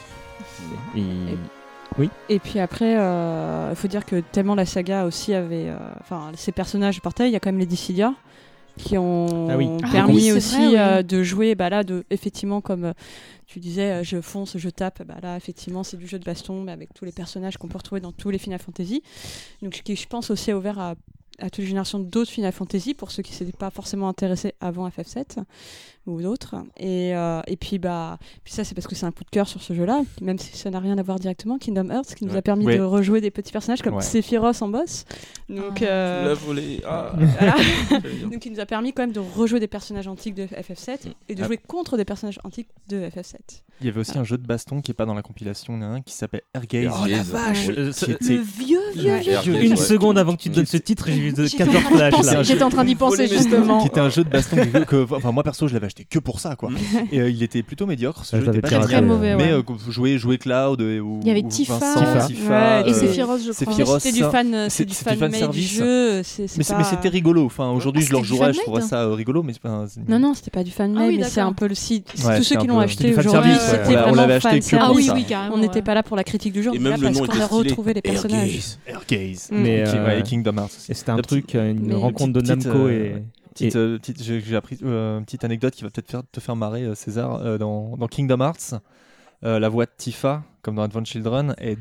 Et- 0.96 1.00
Et 2.28 2.38
puis 2.40 2.58
après, 2.58 2.96
euh, 2.98 3.68
il 3.70 3.76
faut 3.76 3.86
dire 3.88 4.04
que 4.04 4.18
tellement 4.20 4.54
la 4.56 4.66
saga 4.66 5.04
aussi 5.04 5.32
avait. 5.32 5.68
euh, 5.68 5.76
Enfin, 6.00 6.32
ces 6.34 6.50
personnages 6.52 7.00
partaient, 7.00 7.28
il 7.28 7.32
y 7.32 7.36
a 7.36 7.40
quand 7.40 7.50
même 7.50 7.60
les 7.60 7.66
Dissidia 7.66 8.14
qui 8.76 8.98
ont 8.98 9.46
Ah 9.48 9.56
oui. 9.56 9.68
Ah 9.84 9.88
permis 9.92 10.14
oui, 10.14 10.22
c'est 10.22 10.32
aussi 10.32 10.56
vrai, 10.56 10.66
oui. 10.66 10.74
euh, 10.76 11.02
de 11.04 11.22
jouer. 11.22 11.54
Bah 11.54 11.70
là, 11.70 11.84
de, 11.84 12.04
effectivement, 12.10 12.60
comme 12.60 12.86
euh, 12.86 12.92
tu 13.46 13.60
disais, 13.60 13.92
euh, 13.92 14.02
je 14.02 14.20
fonce, 14.20 14.58
je 14.58 14.68
tape. 14.70 15.04
Bah 15.06 15.14
là, 15.22 15.36
effectivement, 15.36 15.84
c'est 15.84 15.96
du 15.96 16.08
jeu 16.08 16.18
de 16.18 16.24
baston, 16.24 16.62
mais 16.62 16.72
avec 16.72 16.92
tous 16.94 17.04
les 17.04 17.12
personnages 17.12 17.56
qu'on 17.58 17.68
peut 17.68 17.78
retrouver 17.78 18.00
dans 18.00 18.10
tous 18.12 18.30
les 18.30 18.38
Final 18.38 18.58
Fantasy. 18.58 19.02
Donc, 19.62 19.80
qui, 19.84 19.94
je 19.94 20.08
pense, 20.08 20.30
aussi 20.30 20.50
a 20.50 20.56
ouvert 20.56 20.80
à, 20.80 20.94
à 21.38 21.44
toute 21.50 21.58
les 21.58 21.66
générations 21.66 22.00
d'autres 22.00 22.30
Final 22.32 22.50
Fantasy 22.50 22.94
pour 22.94 23.12
ceux 23.12 23.22
qui 23.22 23.30
ne 23.30 23.36
s'étaient 23.36 23.52
pas 23.56 23.70
forcément 23.70 24.08
intéressés 24.08 24.54
avant 24.60 24.88
FF7 24.88 25.38
ou 26.06 26.20
d'autres. 26.20 26.54
Et, 26.76 27.14
euh, 27.16 27.40
et 27.46 27.56
puis, 27.56 27.78
bah, 27.78 28.18
puis 28.44 28.52
ça, 28.52 28.64
c'est 28.64 28.74
parce 28.74 28.86
que 28.86 28.94
c'est 28.94 29.06
un 29.06 29.12
coup 29.12 29.24
de 29.24 29.30
cœur 29.30 29.48
sur 29.48 29.62
ce 29.62 29.72
jeu-là, 29.72 30.02
même 30.20 30.38
si 30.38 30.56
ça 30.56 30.70
n'a 30.70 30.78
rien 30.80 30.98
à 30.98 31.02
voir 31.02 31.18
directement. 31.18 31.58
Kingdom 31.58 31.90
Hearts, 31.90 32.14
qui 32.14 32.24
nous 32.24 32.32
Ouais. 32.32 32.38
a 32.38 32.42
permis 32.42 32.66
Ouais. 32.66 32.76
de 32.78 32.82
rejouer 32.82 33.20
des 33.20 33.30
petits 33.30 33.52
personnages 33.52 33.82
comme 33.82 33.94
Ouais. 33.94 34.02
Sephiroth 34.02 34.60
en 34.62 34.68
boss. 34.68 35.04
Donc, 35.48 35.82
Ah. 35.82 35.84
euh, 35.86 36.22
Tu 36.22 36.28
l'as 36.28 36.34
volé. 36.34 36.80
Ah. 36.86 37.12
voilà. 37.16 37.54
Donc, 38.30 38.44
il 38.46 38.52
nous 38.52 38.60
a 38.60 38.66
permis 38.66 38.92
quand 38.92 39.02
même 39.02 39.12
de 39.12 39.20
rejouer 39.20 39.60
des 39.60 39.66
personnages 39.68 40.08
antiques 40.08 40.34
de 40.34 40.46
FF7 40.46 41.06
et 41.28 41.34
de 41.34 41.42
Ah. 41.42 41.46
jouer 41.46 41.58
contre 41.58 41.96
des 41.96 42.04
personnages 42.04 42.38
antiques 42.44 42.68
de 42.88 43.08
FF7. 43.08 43.62
Il 43.80 43.86
y 43.86 43.90
avait 43.90 44.00
aussi 44.00 44.16
un 44.16 44.24
jeu 44.24 44.38
de 44.38 44.46
baston 44.46 44.80
qui 44.80 44.92
est 44.92 44.94
pas 44.94 45.04
dans 45.04 45.14
la 45.14 45.22
compilation, 45.22 45.76
il 45.76 45.82
y 45.82 45.84
en 45.84 45.92
a 45.92 45.94
un 45.96 46.00
qui 46.00 46.14
s'appelle 46.14 46.42
Airgaze. 46.54 46.92
Oh 47.02 47.06
la 47.06 47.22
vache. 47.22 47.66
Oui, 47.68 47.74
Euh, 47.76 47.92
Le 48.20 48.36
vieux, 48.36 48.78
vieux, 48.94 49.16
vieux. 49.18 49.32
Airgaze, 49.32 49.46
Une 49.46 49.70
ouais. 49.72 49.76
seconde 49.76 50.16
avant 50.16 50.36
que 50.36 50.42
tu 50.42 50.48
te 50.50 50.54
donnes 50.54 50.66
ce 50.66 50.76
titre, 50.76 51.06
j'ai 51.08 51.16
eu 51.18 51.32
de 51.32 51.44
J'étais 51.44 51.64
14 51.64 51.76
en 51.76 51.80
train 51.80 52.10
d'y 52.10 52.22
flashs 52.28 52.46
J'étais 52.46 52.62
en 52.62 52.68
train 52.70 52.84
d'y 52.84 52.94
penser 52.94 53.26
justement. 53.26 53.80
qui 53.80 53.88
était 53.88 54.00
un 54.00 54.08
jeu 54.10 54.22
de 54.24 54.28
baston 54.30 54.56
que, 54.56 54.84
que- 54.84 55.14
enfin 55.14 55.32
moi 55.32 55.42
perso 55.42 55.66
je 55.66 55.74
l'avais 55.74 55.86
acheté 55.94 56.06
que 56.08 56.18
pour 56.18 56.40
ça 56.40 56.56
quoi 56.56 56.70
et 57.12 57.20
euh, 57.20 57.30
il 57.30 57.42
était 57.42 57.62
plutôt 57.62 57.86
médiocre 57.86 58.24
ce 58.24 58.36
Ah, 58.36 58.40
jeu 58.40 58.48
était 58.48 58.60
pas 58.60 58.68
génial. 58.68 58.84
Très 58.88 59.02
mauvais, 59.02 59.36
mais 59.36 59.44
ouais. 59.44 59.50
euh, 59.52 59.62
quand 59.62 59.74
vous 59.76 59.92
jouez 59.92 60.18
jouez 60.18 60.38
Cloud 60.38 60.80
euh, 60.80 60.98
ou 61.00 61.20
Il 61.22 61.28
y 61.28 61.30
avait 61.30 61.42
Tifa. 61.42 61.78
Vincent, 61.78 62.26
Tifa. 62.26 62.50
Ouais, 62.50 62.88
Et 62.88 62.90
Euh, 62.90 62.94
Sephiroth, 62.94 63.40
je 63.40 63.52
crois. 63.52 63.54
Sephiroth. 63.72 64.00
C'était 64.00 64.16
du 64.16 64.24
fan, 64.24 64.66
c'est- 64.70 64.84
du 64.84 64.94
fan 64.94 65.18
made 65.18 65.50
du 65.50 65.62
jeu. 65.62 66.16
mais, 66.16 66.22
c'est- 66.24 66.68
pas- 66.68 66.78
mais 66.78 66.84
c'était 66.84 67.08
rigolo 67.08 67.44
enfin 67.46 67.70
aujourd'hui 67.70 68.02
Ah, 68.04 68.06
je 68.08 68.12
le 68.12 68.18
rejouerais 68.18 68.52
je 68.52 68.60
trouverais 68.60 68.82
ça 68.82 69.08
rigolo 69.14 69.42
mais 69.42 69.52
Non, 70.08 70.18
non, 70.18 70.34
c'était 70.34 70.50
pas 70.50 70.64
du 70.64 70.70
fan 70.70 70.92
made, 70.92 71.02
Ah 71.04 71.08
oui, 71.08 71.18
mais 71.18 71.24
c'est 71.28 71.40
un 71.40 71.52
peu 71.52 71.68
le 71.68 71.74
site. 71.74 72.12
Tous 72.14 72.42
ceux 72.42 72.56
qui 72.56 72.66
l'ont 72.66 72.78
acheté 72.80 73.14
aujourd'hui, 73.16 73.52
c'était 73.58 73.96
On 74.06 74.14
l'avait 74.14 74.34
acheté 74.34 74.60
que. 74.60 74.76
Ah 74.76 74.86
pour 74.86 74.96
oui, 74.96 75.04
ça. 75.04 75.14
oui, 75.14 75.24
carrément. 75.24 75.54
On 75.54 75.58
n'était 75.58 75.82
pas 75.82 75.94
là 75.94 76.02
pour 76.02 76.16
la 76.16 76.24
critique 76.24 76.52
du 76.52 76.62
jeu, 76.62 76.70
on 76.70 76.74
Et 76.74 76.78
même 76.78 76.94
le 77.00 77.06
parce 77.08 77.18
nom 77.20 77.26
qu'on 77.26 77.32
était 77.34 77.44
retrouvé 77.44 77.94
les 77.94 78.02
personnages. 78.02 78.60
Airgaze. 78.86 79.48
Mm. 79.52 79.56
Mais, 79.62 79.84
Kingdom 80.24 80.56
Hearts 80.58 80.70
c'était 80.78 81.10
un 81.10 81.16
truc, 81.18 81.54
une 81.54 81.94
rencontre 81.94 82.32
de 82.32 82.40
Namco 82.40 82.88
et. 82.88 83.22
Petite, 83.54 83.74
et- 83.74 83.78
euh, 83.78 83.98
petite- 83.98 84.22
j'ai 84.22 84.56
appris 84.56 84.78
euh, 84.82 85.18
une 85.18 85.24
petite 85.24 85.44
anecdote 85.44 85.74
qui 85.74 85.84
va 85.84 85.90
peut-être 85.90 86.22
te 86.30 86.40
faire 86.40 86.56
marrer, 86.56 86.82
euh, 86.82 86.94
César. 86.94 87.58
Dans, 87.58 87.96
dans 87.96 88.08
Kingdom 88.08 88.40
Hearts, 88.40 88.74
la 89.42 89.68
voix 89.68 89.86
de 89.86 89.90
Tifa, 89.96 90.42
comme 90.62 90.76
dans 90.76 90.82
Advent 90.82 91.04
Children, 91.04 91.54
est 91.58 91.78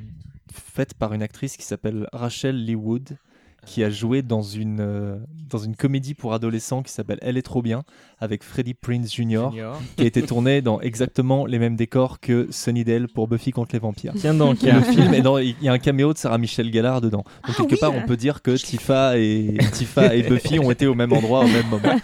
faite 0.52 0.94
par 0.94 1.14
une 1.14 1.22
actrice 1.24 1.58
qui 1.58 1.64
s'appelle 1.64 2.08
Rachel 2.14 2.64
Lee 2.64 2.76
Wood, 2.76 3.18
qui 3.66 3.84
a 3.84 3.90
joué 3.90 4.22
dans 4.22 4.42
une, 4.42 4.80
euh, 4.82 5.18
dans 5.50 5.58
une 5.58 5.76
comédie 5.76 6.14
pour 6.14 6.34
adolescents 6.34 6.84
qui 6.84 6.92
s'appelle 6.92 7.18
Elle 7.22 7.38
est 7.38 7.42
trop 7.44 7.62
bien, 7.62 7.84
avec 8.20 8.44
Freddie 8.44 8.74
Prinze 8.74 9.12
Jr., 9.14 9.50
qui 9.96 10.04
a 10.04 10.06
été 10.06 10.22
tournée 10.22 10.62
dans 10.62 10.82
exactement 10.82 11.46
les 11.46 11.60
mêmes 11.60 11.76
décors 11.76 12.20
que 12.20 12.48
Sunnydale 12.52 13.08
pour 13.08 13.28
Buffy 13.28 13.52
contre 13.52 13.74
les 13.74 13.80
vampires. 13.80 14.14
Tiens 14.18 14.34
donc, 14.34 14.64
Et 14.64 14.72
le 14.72 14.82
film 14.82 15.14
est 15.14 15.22
dans- 15.22 15.38
il 15.38 15.56
y 15.62 15.70
a 15.70 15.74
un 15.74 15.80
caméo 15.80 16.14
de 16.14 16.18
Sarah 16.18 16.38
Michelle 16.38 16.72
Gellar 16.74 17.02
dedans. 17.02 17.24
Donc 17.48 17.56
quelque 17.58 17.72
oui, 17.74 17.78
part, 17.80 17.94
on 17.96 18.02
peut 18.06 18.18
dire 18.18 18.42
que 18.42 18.52
Tifa 18.58 19.18
et 19.18 19.58
Tifa 19.72 20.16
et 20.16 20.24
Buffy 20.24 20.60
ont 20.60 20.72
été 20.72 20.88
au 20.88 20.96
même 20.96 21.14
endroit 21.14 21.46
au 21.46 21.48
même 21.48 21.68
moment. 21.70 21.96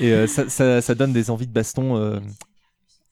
Et 0.00 0.12
euh, 0.12 0.26
ça, 0.26 0.48
ça- 0.48 0.80
ça 0.80 0.94
donne 0.94 1.12
des 1.12 1.30
envies 1.30 1.46
de 1.46 1.52
baston 1.52 1.96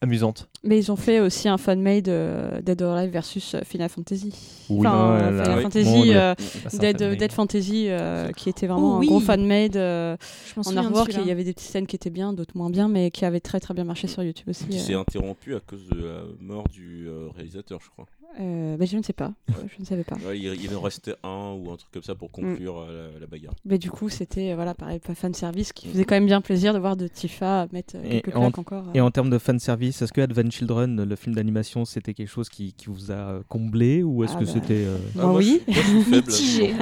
amusantes. 0.01 0.49
Mais 0.63 0.79
ils 0.79 0.91
ont 0.93 0.97
fait 0.97 1.21
aussi 1.21 1.49
un 1.49 1.59
fan-made 1.59 2.09
euh, 2.09 2.61
Dead 2.61 2.81
or 2.83 2.95
Alive 2.95 3.13
versus 3.13 3.55
euh, 3.55 3.61
Final 3.65 3.89
Fantasy. 3.89 4.33
Oui. 4.71 4.87
Enfin, 4.87 5.19
là 5.19 5.25
euh, 5.27 5.31
là. 5.31 5.45
Final 5.45 5.57
Oui. 5.57 5.63
Fantasy, 5.63 6.15
euh, 6.15 6.35
un 6.73 7.15
Dead, 7.17 7.33
Fantasy, 7.33 7.87
euh, 7.89 8.31
qui 8.33 8.49
était 8.49 8.67
vraiment 8.67 8.93
Oh, 8.93 8.97
un 8.97 8.99
oui. 8.99 9.07
gros 9.07 9.21
fan-made 9.21 9.77
euh, 9.77 10.17
en 10.57 10.77
artwork. 10.77 11.15
Il 11.19 11.27
y 11.27 11.31
avait 11.31 11.45
des 11.45 11.53
petites 11.53 11.71
scènes 11.71 11.87
qui 11.87 11.97
étaient 11.97 12.11
bien, 12.11 12.33
d'autres 12.33 12.57
moins 12.57 12.71
bien, 12.71 12.89
mais 12.89 13.11
qui 13.11 13.25
avaient 13.25 13.41
très 13.41 13.61
très 13.61 13.75
bien 13.75 13.85
marché 13.85 14.07
sur 14.09 14.23
YouTube 14.23 14.49
aussi. 14.49 14.67
Qui 14.67 14.77
euh. 14.79 14.81
s'est 14.81 14.95
interrompu 14.95 15.55
à 15.55 15.61
cause 15.61 15.87
de 15.89 16.05
la 16.07 16.23
mort 16.41 16.69
du 16.69 17.07
euh, 17.09 17.29
réalisateur, 17.35 17.81
je 17.83 17.91
crois. 17.91 18.07
Euh, 18.41 18.77
bah, 18.77 18.85
je 18.85 18.97
ne 18.97 19.03
sais 19.03 19.13
pas. 19.13 19.33
Euh, 19.51 19.53
je 19.75 19.81
ne 19.81 19.87
savais 19.87 20.03
pas. 20.05 20.17
Ouais, 20.27 20.37
il, 20.39 20.45
il 20.65 20.75
en 20.75 20.81
restait 20.81 21.15
un 21.23 21.53
ou 21.53 21.71
un 21.71 21.77
truc 21.77 21.91
comme 21.93 22.03
ça 22.03 22.15
pour 22.17 22.31
conclure 22.33 22.81
euh, 22.81 23.13
la, 23.15 23.21
la 23.21 23.27
bagarre. 23.27 23.55
Mais 23.65 23.79
du 23.79 23.91
coup, 23.91 24.09
c'était 24.09 24.55
voilà, 24.55 24.75
pareil, 24.75 24.99
pas 24.99 25.15
fan 25.15 25.33
service 25.35 25.73
qui 25.73 25.89
faisait 25.89 26.05
quand 26.05 26.17
même 26.17 26.27
bien 26.27 26.41
plaisir 26.41 26.75
de 26.75 26.79
voir 26.81 26.97
de 26.97 27.07
Tifa 27.07 27.69
mettre 27.73 27.95
Et 28.05 28.23
quelques 28.23 28.37
en, 28.37 28.41
claques 28.51 28.59
encore. 28.59 28.85
et 28.95 29.01
en 29.01 29.11
termes 29.13 29.31
de 29.31 29.39
fan 29.39 29.59
service, 29.61 30.03
est-ce 30.03 30.13
que 30.13 30.21
Advent 30.21 30.51
Children, 30.51 31.05
le 31.05 31.17
film 31.17 31.35
d'animation, 31.37 31.85
c'était 31.85 32.13
quelque 32.15 32.29
chose 32.29 32.49
qui, 32.49 32.73
qui 32.73 32.87
vous 32.87 33.13
a 33.13 33.41
comblé 33.49 34.03
ou 34.03 34.25
est-ce 34.25 34.33
Ah 34.37 34.41
que 34.41 34.45
bah, 34.47 34.51
c'était. 34.53 34.85
euh, 34.85 34.99
moi, 35.15 35.35
oui. 35.35 35.61
je 35.69 35.73
moi, 35.73 35.83
je 35.83 35.91
suis 35.93 36.03
faible. 36.03 36.27
Mitigé. 36.27 36.75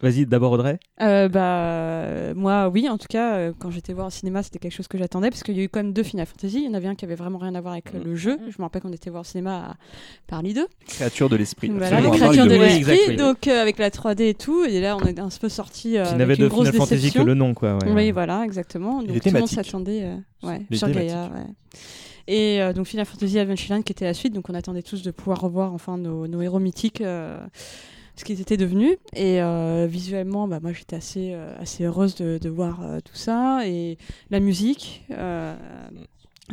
Vas-y, 0.00 0.26
d'abord 0.26 0.52
Audrey. 0.52 0.78
Euh, 1.00 1.28
bah, 1.28 1.40
euh, 1.40 2.34
moi, 2.34 2.68
oui, 2.68 2.88
en 2.88 2.98
tout 2.98 3.08
cas, 3.08 3.34
euh, 3.34 3.52
quand 3.58 3.70
j'étais 3.70 3.92
voir 3.92 4.06
au 4.06 4.10
cinéma, 4.10 4.42
c'était 4.42 4.58
quelque 4.58 4.72
chose 4.72 4.86
que 4.86 4.96
j'attendais 4.96 5.30
parce 5.30 5.42
qu'il 5.42 5.56
y 5.56 5.60
a 5.60 5.64
eu 5.64 5.68
quand 5.68 5.80
même 5.80 5.92
deux 5.92 6.04
Final 6.04 6.26
Fantasy. 6.26 6.58
Il 6.58 6.66
y 6.66 6.68
en 6.68 6.74
avait 6.74 6.86
un 6.86 6.94
qui 6.94 7.04
avait 7.04 7.16
vraiment 7.16 7.38
rien 7.38 7.54
à 7.54 7.60
voir 7.60 7.72
avec 7.72 7.94
euh, 7.94 8.04
le 8.04 8.14
jeu. 8.14 8.38
Je 8.48 8.54
me 8.58 8.62
rappelle 8.62 8.82
qu'on 8.82 8.92
était 8.92 9.10
voir 9.10 9.22
au 9.22 9.24
cinéma 9.24 9.70
à 9.70 9.76
Paris 10.28 10.54
2. 10.54 10.66
Créature 10.86 11.28
de 11.28 11.36
l'esprit. 11.36 11.68
Voilà, 11.70 12.00
les 12.00 12.10
créatures 12.10 12.46
de 12.46 12.54
l'esprit, 12.54 12.98
oui. 13.08 13.16
donc 13.16 13.48
euh, 13.48 13.60
avec 13.60 13.78
la 13.78 13.90
3D 13.90 14.22
et 14.22 14.34
tout. 14.34 14.64
Et 14.64 14.80
là, 14.80 14.96
on 14.96 15.04
est 15.04 15.18
un 15.18 15.28
peu 15.40 15.48
sorti 15.48 15.98
euh, 15.98 16.12
n'avait 16.12 16.36
de 16.36 16.46
grosse 16.46 16.68
Final 16.70 16.86
Fantasy 16.86 17.12
que 17.12 17.22
le 17.22 17.34
nom, 17.34 17.54
quoi, 17.54 17.78
ouais. 17.78 17.92
oui, 17.92 18.10
voilà, 18.12 18.44
exactement. 18.44 19.02
Et 19.02 19.06
Donc 19.06 19.20
tout 19.20 19.30
le 19.30 19.38
monde 19.40 19.48
s'attendait 19.48 20.04
euh, 20.04 20.46
ouais, 20.46 20.62
Les 20.70 20.76
sur. 20.76 20.88
Gaïa. 20.90 21.24
ouais. 21.24 21.46
Et 22.28 22.60
euh, 22.60 22.74
donc 22.74 22.86
Final 22.86 23.06
Fantasy 23.06 23.38
Adventureland 23.38 23.80
qui 23.82 23.92
était 23.92 24.04
la 24.04 24.12
suite, 24.12 24.34
donc 24.34 24.50
on 24.50 24.54
attendait 24.54 24.82
tous 24.82 25.02
de 25.02 25.10
pouvoir 25.10 25.40
revoir 25.40 25.72
enfin 25.72 25.96
nos, 25.96 26.26
nos 26.26 26.42
héros 26.42 26.58
mythiques, 26.58 27.00
euh, 27.00 27.38
ce 28.18 28.24
qu'ils 28.24 28.40
étaient 28.40 28.56
devenus. 28.56 28.96
Et 29.14 29.40
euh, 29.42 29.86
visuellement, 29.88 30.46
bah, 30.48 30.58
moi 30.62 30.72
j'étais 30.72 30.96
assez, 30.96 31.30
euh, 31.32 31.54
assez 31.58 31.84
heureuse 31.84 32.14
de, 32.16 32.38
de 32.38 32.48
voir 32.48 32.80
euh, 32.82 32.98
tout 33.04 33.14
ça. 33.16 33.60
Et 33.66 33.96
la 34.30 34.40
musique, 34.40 35.04
euh, 35.10 35.54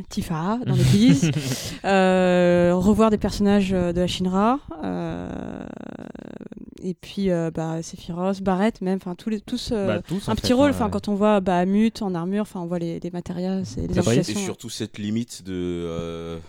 Tifa 0.10 0.60
dans 0.66 0.76
l'église, 0.76 1.32
euh, 1.86 2.74
revoir 2.76 3.10
des 3.10 3.18
personnages 3.18 3.72
de 3.72 3.98
la 4.00 4.08
Shinra, 4.08 4.60
euh, 4.84 5.30
et 6.84 6.94
puis 6.94 7.32
euh, 7.32 7.50
bah, 7.50 7.82
Sephiroth, 7.82 8.42
Barrett 8.44 8.82
même, 8.82 8.98
enfin 9.02 9.16
tous 9.16 9.30
les 9.30 9.40
tous, 9.40 9.70
euh, 9.72 9.88
Bah, 9.88 10.02
tous, 10.08 10.28
un 10.30 10.36
fait, 10.36 10.42
petit 10.42 10.54
rôle. 10.54 10.68
hein, 10.68 10.72
Enfin 10.76 10.86
ouais. 10.86 10.92
quand 10.92 11.08
on 11.08 11.16
voit 11.16 11.40
bah, 11.40 11.66
Mute 11.66 12.02
en 12.02 12.14
armure, 12.14 12.42
enfin 12.44 12.60
on 12.60 12.66
voit 12.68 12.78
les, 12.80 13.00
les 13.00 13.10
matériaux, 13.12 13.64
c'est 13.64 13.88
les 13.88 13.98
Et 14.20 14.24
surtout 14.36 14.70
cette 14.70 14.98
limite 15.00 15.44
de, 15.44 15.54
euh, 15.54 16.40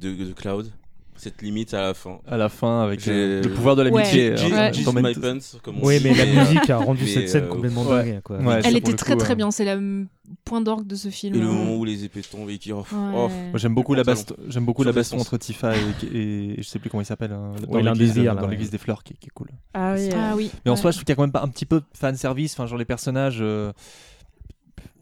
de, 0.00 0.08
de- 0.14 0.24
de 0.24 0.32
Cloud. 0.32 0.72
Cette 1.16 1.40
limite 1.42 1.72
à 1.74 1.80
la 1.82 1.94
fin. 1.94 2.18
À 2.26 2.36
la 2.36 2.48
fin, 2.48 2.82
avec 2.82 3.06
euh, 3.08 3.42
le 3.42 3.50
pouvoir 3.50 3.74
de 3.76 3.82
l'amitié. 3.82 4.30
Ouais. 4.30 4.36
euh, 4.52 4.70
on 4.86 5.74
Oui, 5.82 5.98
mais 6.04 6.14
la 6.14 6.26
musique 6.26 6.68
a 6.70 6.76
rendu 6.78 7.06
cette 7.06 7.28
scène 7.28 7.44
euh, 7.44 7.48
complètement 7.48 7.84
ouais. 7.84 8.04
dingue. 8.04 8.20
Quoi. 8.22 8.38
Ouais, 8.38 8.60
Elle 8.64 8.76
était 8.76 8.92
très 8.94 9.14
coup, 9.14 9.18
très 9.18 9.32
euh, 9.32 9.36
bien. 9.36 9.50
C'est 9.50 9.64
le 9.64 10.06
point 10.44 10.60
d'orgue 10.60 10.86
de 10.86 10.94
ce 10.94 11.08
film. 11.08 11.34
Et 11.34 11.38
le 11.38 11.46
moment 11.46 11.76
où 11.76 11.84
les 11.84 12.04
épées 12.04 12.20
tombent 12.22 12.50
et 12.50 12.58
qui. 12.58 12.72
Oh, 12.72 12.84
Ouais. 12.92 13.30
oh, 13.54 13.58
j'aime 13.58 13.74
beaucoup 13.74 13.94
la 13.94 14.02
j'aime 14.48 14.64
beaucoup 14.64 14.82
Sur 14.82 14.90
la 14.90 14.94
baston 14.94 15.18
entre 15.18 15.36
Tifa 15.38 15.72
et, 15.74 16.16
et- 16.16 16.54
je 16.58 16.62
sais 16.62 16.78
plus 16.78 16.90
comment 16.90 17.00
il 17.02 17.06
s'appelle 17.06 17.32
hein, 17.32 17.52
dans 17.66 17.72
Ouais, 17.74 17.82
l'un 17.82 17.92
l'église 17.92 18.14
des 18.14 18.28
ouais. 18.28 18.56
des 18.70 18.78
fleurs 18.78 19.02
qui, 19.02 19.14
qui 19.14 19.26
est 19.28 19.30
cool. 19.34 19.48
Ah 19.74 19.94
oui, 19.96 20.10
Ah. 20.14 20.34
Mais 20.64 20.70
en 20.70 20.74
ouais. 20.74 20.80
soi, 20.80 20.90
je 20.90 20.96
trouve 20.96 21.04
qu'il 21.04 21.12
y 21.12 21.14
a 21.14 21.16
quand 21.16 21.22
même 21.22 21.32
pas 21.32 21.42
un 21.42 21.48
petit 21.48 21.66
peu 21.66 21.82
fan 21.94 22.16
service. 22.16 22.52
Enfin, 22.52 22.66
genre 22.66 22.78
les 22.78 22.84
personnages, 22.84 23.38
euh, 23.40 23.72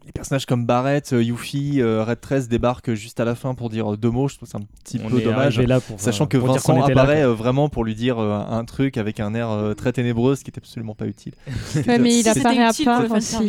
les 0.05 0.11
personnages 0.11 0.45
comme 0.45 0.65
Barrett, 0.65 1.13
euh, 1.13 1.23
Yuffie, 1.23 1.81
euh, 1.81 2.03
Red 2.03 2.21
13 2.21 2.47
débarquent 2.47 2.93
juste 2.93 3.19
à 3.19 3.25
la 3.25 3.33
fin 3.35 3.55
pour 3.55 3.69
dire 3.69 3.93
euh, 3.93 3.97
deux 3.97 4.11
mots. 4.11 4.27
Je 4.27 4.35
trouve 4.37 4.47
c'est 4.47 4.57
un 4.57 4.61
petit 4.83 4.99
On 5.03 5.09
peu 5.09 5.19
dommage. 5.21 5.57
arrivé 5.57 5.65
là 5.67 5.79
pour- 5.81 5.99
sachant 5.99 6.27
que 6.27 6.37
Vincent 6.37 6.77
là, 6.77 6.85
apparaît 6.85 7.25
vraiment 7.25 7.69
pour 7.69 7.83
lui 7.83 7.95
dire 7.95 8.19
un 8.19 8.63
truc 8.65 8.97
avec 8.97 9.19
un 9.19 9.33
air 9.33 9.49
très 9.75 9.91
ténébreux, 9.93 10.35
ce 10.35 10.43
qui 10.43 10.49
était 10.51 10.59
absolument 10.59 10.95
pas 10.95 11.07
utile. 11.07 11.33
Ouais, 11.87 11.97
mais 11.99 12.17
il 12.19 12.27
apparaît 12.29 12.63
à 12.63 12.71
part. 12.83 13.03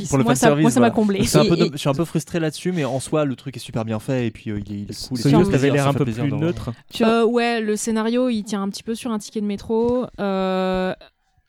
Pour 0.09 0.19
le 0.19 0.25
Moi, 0.25 0.35
ça- 0.35 0.49
fanservice, 0.49 0.63
moi, 0.63 0.71
ça 0.71 0.81
m'a 0.81 0.87
voilà. 0.89 0.91
comblé. 0.91 1.19
Et- 1.21 1.25
Je 1.25 1.77
suis 1.77 1.89
un 1.89 1.95
peu 1.95 2.05
frustré 2.05 2.41
là-dessus, 2.41 2.73
mais 2.73 2.85
en 2.85 3.01
soi, 3.01 3.25
le 3.25 3.37
truc 3.37 3.57
est 3.57 3.61
super 3.61 3.85
bien 3.85 3.99
fait 3.99 4.27
et 4.27 4.31
puis 4.31 4.51
euh, 4.51 4.61
il 4.65 4.73
est, 4.73 4.77
il 4.81 4.91
est 4.91 5.09
cool. 5.09 5.19
et 5.19 5.23
Ce 5.23 5.29
ça 5.31 5.37
news 5.37 5.45
fait 5.45 5.55
avait 5.55 5.71
l'air 5.71 5.85
ça 5.85 5.91
un 5.91 5.95
peu 5.95 6.05
plus 6.05 6.19
neutre. 6.23 6.73
Euh, 7.03 7.25
ouais, 7.25 7.61
le 7.61 7.77
scénario, 7.77 8.29
il 8.29 8.45
tient 8.45 8.63
un 8.63 8.69
petit 8.69 8.83
peu 8.83 8.95
sur 8.95 9.11
un 9.13 9.19
ticket 9.19 9.41
de 9.41 9.47
métro. 9.47 10.07
Euh, 10.21 10.95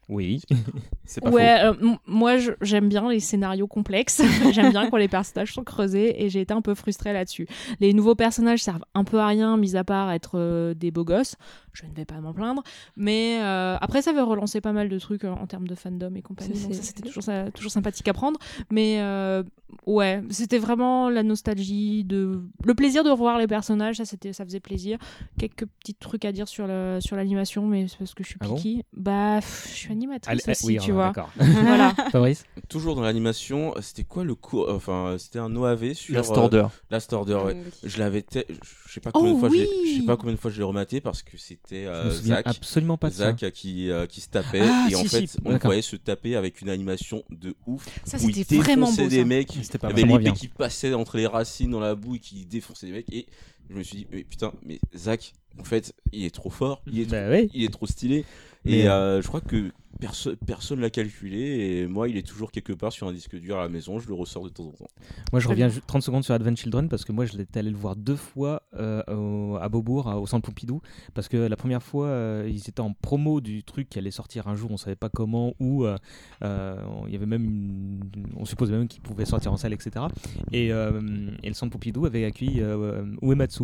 Oui. 0.09 0.41
C'est 1.05 1.21
pas 1.21 1.29
ouais, 1.29 1.59
euh, 1.63 1.73
moi 2.05 2.37
je- 2.37 2.51
j'aime 2.61 2.87
bien 2.89 3.09
les 3.09 3.19
scénarios 3.19 3.67
complexes. 3.67 4.21
j'aime 4.53 4.71
bien 4.71 4.89
quand 4.89 4.97
les 4.97 5.07
personnages 5.07 5.53
sont 5.53 5.63
creusés 5.63 6.23
et 6.23 6.29
j'ai 6.29 6.41
été 6.41 6.53
un 6.53 6.61
peu 6.61 6.75
frustrée 6.75 7.13
là-dessus. 7.13 7.47
Les 7.79 7.93
nouveaux 7.93 8.15
personnages 8.15 8.61
servent 8.63 8.85
un 8.93 9.03
peu 9.03 9.19
à 9.19 9.27
rien, 9.27 9.57
mis 9.57 9.75
à 9.75 9.83
part 9.83 10.11
être 10.11 10.31
euh, 10.35 10.73
des 10.73 10.91
beaux 10.91 11.03
gosses. 11.05 11.35
Je 11.81 11.85
ne 11.85 11.93
vais 11.93 12.05
pas 12.05 12.19
m'en 12.21 12.33
plaindre. 12.33 12.63
Mais 12.95 13.39
euh, 13.41 13.77
après, 13.79 14.01
ça 14.01 14.13
va 14.13 14.23
relancer 14.23 14.61
pas 14.61 14.71
mal 14.73 14.89
de 14.89 14.97
trucs 14.99 15.23
euh, 15.23 15.29
en 15.31 15.45
termes 15.47 15.67
de 15.67 15.75
fandom 15.75 16.13
et 16.15 16.21
compagnie. 16.21 16.55
Ça, 16.55 16.63
donc 16.67 16.73
c'est- 16.73 16.81
ça, 16.81 16.87
c'était 16.87 17.03
toujours, 17.03 17.23
ça- 17.23 17.51
toujours 17.51 17.71
sympathique 17.71 18.07
à 18.07 18.13
prendre. 18.13 18.39
Mais 18.71 18.97
euh, 19.01 19.43
ouais, 19.85 20.23
c'était 20.29 20.57
vraiment 20.57 21.09
la 21.09 21.21
nostalgie, 21.23 22.03
de 22.03 22.41
le 22.65 22.73
plaisir 22.73 23.03
de 23.03 23.09
revoir 23.11 23.37
les 23.37 23.47
personnages. 23.47 23.97
Ça, 23.97 24.05
c'était, 24.05 24.33
ça 24.33 24.43
faisait 24.43 24.59
plaisir. 24.59 24.97
Quelques 25.37 25.65
petits 25.65 25.93
trucs 25.93 26.25
à 26.25 26.31
dire 26.31 26.47
sur, 26.47 26.65
le, 26.67 26.97
sur 27.01 27.15
l'animation, 27.15 27.65
mais 27.67 27.87
c'est 27.87 27.97
parce 27.97 28.13
que 28.13 28.23
je 28.23 28.29
suis 28.29 28.37
Ah 28.41 28.47
bon 28.47 28.55
picky. 28.55 28.83
bah, 28.93 29.37
pff, 29.39 29.67
je 29.69 29.73
suis 29.75 29.91
animatrice 29.91 30.47
Allez, 30.47 30.51
aussi, 30.57 30.65
oui, 30.65 30.77
tu 30.81 30.91
on- 30.91 30.95
vois. 30.95 31.07
d'accord. 31.07 31.29
voilà. 31.37 31.93
Fabrice 32.11 32.45
Toujours 32.69 32.95
dans 32.95 33.01
l'animation, 33.03 33.73
c'était 33.81 34.03
quoi 34.03 34.23
le 34.23 34.35
cours 34.35 34.67
Enfin, 34.69 35.15
c'était 35.19 35.39
un 35.39 35.55
OAV 35.55 35.93
sur. 35.93 36.15
Last 36.15 36.31
euh, 36.31 36.35
Order. 36.35 36.67
Last 36.89 37.13
Order, 37.13 37.39
ouais. 37.45 37.53
Mm, 37.55 37.63
Je 37.83 37.99
l'avais. 37.99 38.21
te- 38.23 38.39
Je 38.87 38.91
sais 38.93 38.99
pas 38.99 39.11
combien 39.11 39.31
Oh 39.31 39.35
de 39.35 39.39
fois 39.39 39.49
je 39.49 39.53
l'ai- 39.55 39.67
oui 39.83 39.93
je 39.95 39.99
sais 40.01 40.05
pas 40.05 40.17
combien 40.17 40.33
de 40.33 40.39
fois 40.39 40.49
je 40.51 40.57
l'ai 40.57 40.63
rematé 40.63 41.01
parce 41.01 41.21
que 41.21 41.37
c'était 41.67 41.85
euh, 41.85 42.09
Zach. 42.11 42.47
absolument 42.47 42.97
pas 42.97 43.09
de 43.09 43.15
ça. 43.15 43.35
Zach 43.37 43.51
qui, 43.51 43.89
euh, 43.91 44.05
qui 44.05 44.21
se 44.21 44.29
tapait 44.29 44.61
Ah, 44.63 44.87
et 44.89 44.95
en 44.95 45.03
fait 45.03 45.27
si, 45.27 45.37
on 45.43 45.51
le 45.51 45.57
voyait 45.59 45.81
se 45.81 45.95
taper 45.97 46.35
avec 46.35 46.61
une 46.61 46.69
animation 46.69 47.23
de 47.29 47.55
ouf 47.65 47.85
Ça, 48.05 48.17
c'était 48.17 48.57
vraiment 48.57 48.91
beau, 48.91 49.07
des 49.07 49.19
ça. 49.19 49.25
mecs 49.25 49.51
C'était 49.61 49.77
il 49.83 49.99
y 49.99 50.03
avait 50.03 50.17
l'épée 50.17 50.31
qui 50.33 50.47
passait 50.47 50.93
entre 50.93 51.17
les 51.17 51.27
racines 51.27 51.71
dans 51.71 51.79
la 51.79 51.95
boue 51.95 52.15
et 52.15 52.19
qui 52.19 52.45
défonçait 52.45 52.87
des 52.87 52.93
mecs 52.93 53.11
et 53.11 53.27
je 53.69 53.75
me 53.75 53.83
suis 53.83 53.97
dit 53.97 54.07
mais 54.11 54.23
putain 54.23 54.53
mais 54.63 54.79
Zach 54.95 55.33
en 55.59 55.63
fait 55.65 55.93
il 56.13 56.23
est 56.23 56.33
trop 56.33 56.49
fort 56.49 56.81
il 56.87 56.99
est 57.01 57.05
trop, 57.05 57.15
Bah 57.15 57.29
oui. 57.31 57.49
il 57.53 57.63
est 57.65 57.73
trop 57.73 57.85
stylé 57.87 58.23
Mais, 58.63 58.79
et 58.79 58.87
euh, 58.87 58.93
euh, 59.17 59.21
je 59.21 59.27
crois 59.27 59.41
que 59.41 59.71
perso 59.99 60.35
personne 60.45 60.79
l'a 60.79 60.89
calculé 60.89 61.39
et 61.81 61.87
moi 61.87 62.07
il 62.09 62.17
est 62.17 62.25
toujours 62.27 62.51
quelque 62.51 62.73
part 62.73 62.91
sur 62.91 63.07
un 63.07 63.13
disque 63.13 63.35
dur 63.39 63.57
à 63.57 63.63
la 63.63 63.69
maison 63.69 63.99
je 63.99 64.07
le 64.07 64.13
ressors 64.13 64.43
de 64.43 64.49
temps 64.49 64.65
en 64.67 64.71
temps 64.71 64.87
Moi, 65.31 65.39
je 65.39 65.47
reviens 65.47 65.67
bien. 65.67 65.75
ju- 65.75 65.81
30 65.85 66.01
secondes 66.03 66.23
sur 66.23 66.33
Advent 66.33 66.55
Children 66.55 66.87
parce 66.89 67.03
que 67.05 67.11
moi, 67.11 67.25
je 67.25 67.37
l'étais 67.37 67.59
allé 67.59 67.69
le 67.71 67.77
voir 67.77 67.95
deux 67.95 68.15
fois 68.15 68.61
euh, 68.75 69.01
au- 69.07 69.55
à 69.57 69.67
Beaubourg, 69.69 70.07
au 70.07 70.27
centre 70.27 70.45
Pompidou. 70.45 70.81
Parce 71.13 71.27
que 71.27 71.37
la 71.37 71.55
première 71.55 71.81
fois, 71.83 72.07
euh, 72.07 72.47
ils 72.49 72.57
étaient 72.69 72.79
en 72.81 72.93
promo 72.93 73.41
du 73.41 73.63
truc 73.63 73.89
qui 73.89 73.97
allait 73.99 74.11
sortir 74.11 74.47
un 74.47 74.55
jour, 74.55 74.69
on 74.71 74.77
savait 74.77 74.95
pas 74.95 75.09
comment, 75.09 75.53
où. 75.59 75.85
euh, 75.85 75.97
euh, 76.43 76.75
il 77.07 77.13
y 77.13 77.15
avait 77.15 77.25
même 77.25 77.43
une- 77.43 77.99
On 78.35 78.45
supposait 78.45 78.73
même 78.73 78.87
qu'il 78.87 79.01
pouvait 79.01 79.25
sortir 79.25 79.51
en 79.51 79.57
salle, 79.57 79.73
etc. 79.73 80.05
Et, 80.51 80.71
euh, 80.71 81.31
et 81.43 81.47
le 81.47 81.53
centre 81.53 81.71
Pompidou 81.71 82.05
avait 82.05 82.25
accueilli 82.25 82.61
euh, 82.61 83.03
Uematsu. 83.21 83.63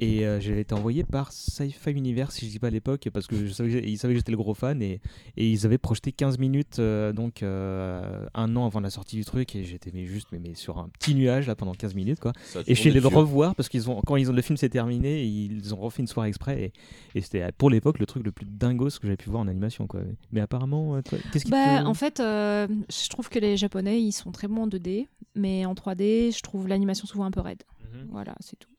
Et 0.00 0.26
euh, 0.26 0.40
j'avais 0.40 0.62
été 0.62 0.74
envoyé 0.74 1.04
par 1.04 1.30
Sci-Fi 1.32 1.90
Universe, 1.90 2.34
si 2.36 2.46
je 2.46 2.50
dis 2.52 2.58
pas 2.58 2.68
à 2.68 2.70
l'époque, 2.70 3.08
parce 3.12 3.26
que 3.26 3.46
je 3.46 3.52
savais 3.52 3.68
que 3.70 3.80
j'ai- 3.80 3.88
ils 3.88 3.98
savaient 3.98 4.14
que 4.14 4.18
j'étais 4.20 4.32
le 4.32 4.38
gros 4.38 4.54
fan 4.54 4.80
et, 4.82 5.00
et 5.36 5.48
ils 5.50 5.66
avaient 5.66 5.78
projeté 5.78 6.12
15 6.12 6.38
minutes, 6.38 6.78
euh, 6.78 7.12
donc 7.12 7.42
euh, 7.42 8.26
un 8.34 8.56
an 8.56 8.66
avant 8.66 8.80
la 8.80 8.90
sortie 8.90 9.16
du 9.16 9.24
truc, 9.24 9.54
et 9.56 9.64
j'étais 9.64 9.90
mais 9.92 10.06
juste 10.06 10.28
mais, 10.32 10.38
mais 10.38 10.54
sur 10.54 10.78
un 10.78 10.88
petit 10.88 11.14
nuage 11.14 11.46
là 11.46 11.54
pendant 11.54 11.72
15 11.72 11.94
minutes 11.94 12.20
quoi. 12.20 12.32
Ça 12.44 12.60
Et 12.66 12.74
je 12.74 12.80
suis 12.80 12.88
allé 12.90 13.00
le 13.00 13.06
revoir 13.08 13.54
parce 13.54 13.68
qu'ils 13.68 13.90
ont 13.90 14.00
quand 14.06 14.16
ils 14.16 14.30
ont 14.30 14.34
le 14.34 14.42
film 14.42 14.56
s'est 14.56 14.68
terminé, 14.70 15.24
ils 15.24 15.74
ont 15.74 15.78
refait 15.78 16.00
une 16.02 16.06
soirée 16.08 16.28
exprès 16.28 16.62
et, 16.62 16.72
et 17.18 17.20
c'était 17.20 17.50
pour 17.52 17.68
l'époque 17.70 17.98
le 17.98 18.06
truc 18.06 18.24
le 18.24 18.32
plus 18.32 18.46
dingos 18.46 18.90
que 19.00 19.06
j'avais 19.06 19.16
pu 19.16 19.28
voir 19.30 19.42
en 19.42 19.48
animation 19.48 19.86
quoi. 19.86 20.00
Mais 20.32 20.40
apparemment, 20.40 20.96
euh, 20.96 21.00
qu'est-ce 21.32 21.44
qui 21.44 21.50
Bah, 21.50 21.82
te... 21.82 21.86
en 21.86 21.94
fait, 21.94 22.20
euh, 22.20 22.66
je 22.88 23.08
trouve 23.08 23.28
que 23.28 23.38
les 23.38 23.56
Japonais, 23.56 24.00
ils 24.00 24.12
sont 24.12 24.30
très 24.32 24.48
bons 24.48 24.62
en 24.62 24.66
2D, 24.68 25.06
mais 25.34 25.66
en 25.66 25.74
3D, 25.74 26.34
je 26.36 26.40
trouve 26.42 26.68
l'animation 26.68 27.06
souvent 27.06 27.24
un 27.24 27.30
peu 27.30 27.40
raide. 27.40 27.62
Mhm. 27.92 28.08
Voilà, 28.10 28.34
c'est 28.40 28.56
tout. 28.58 28.70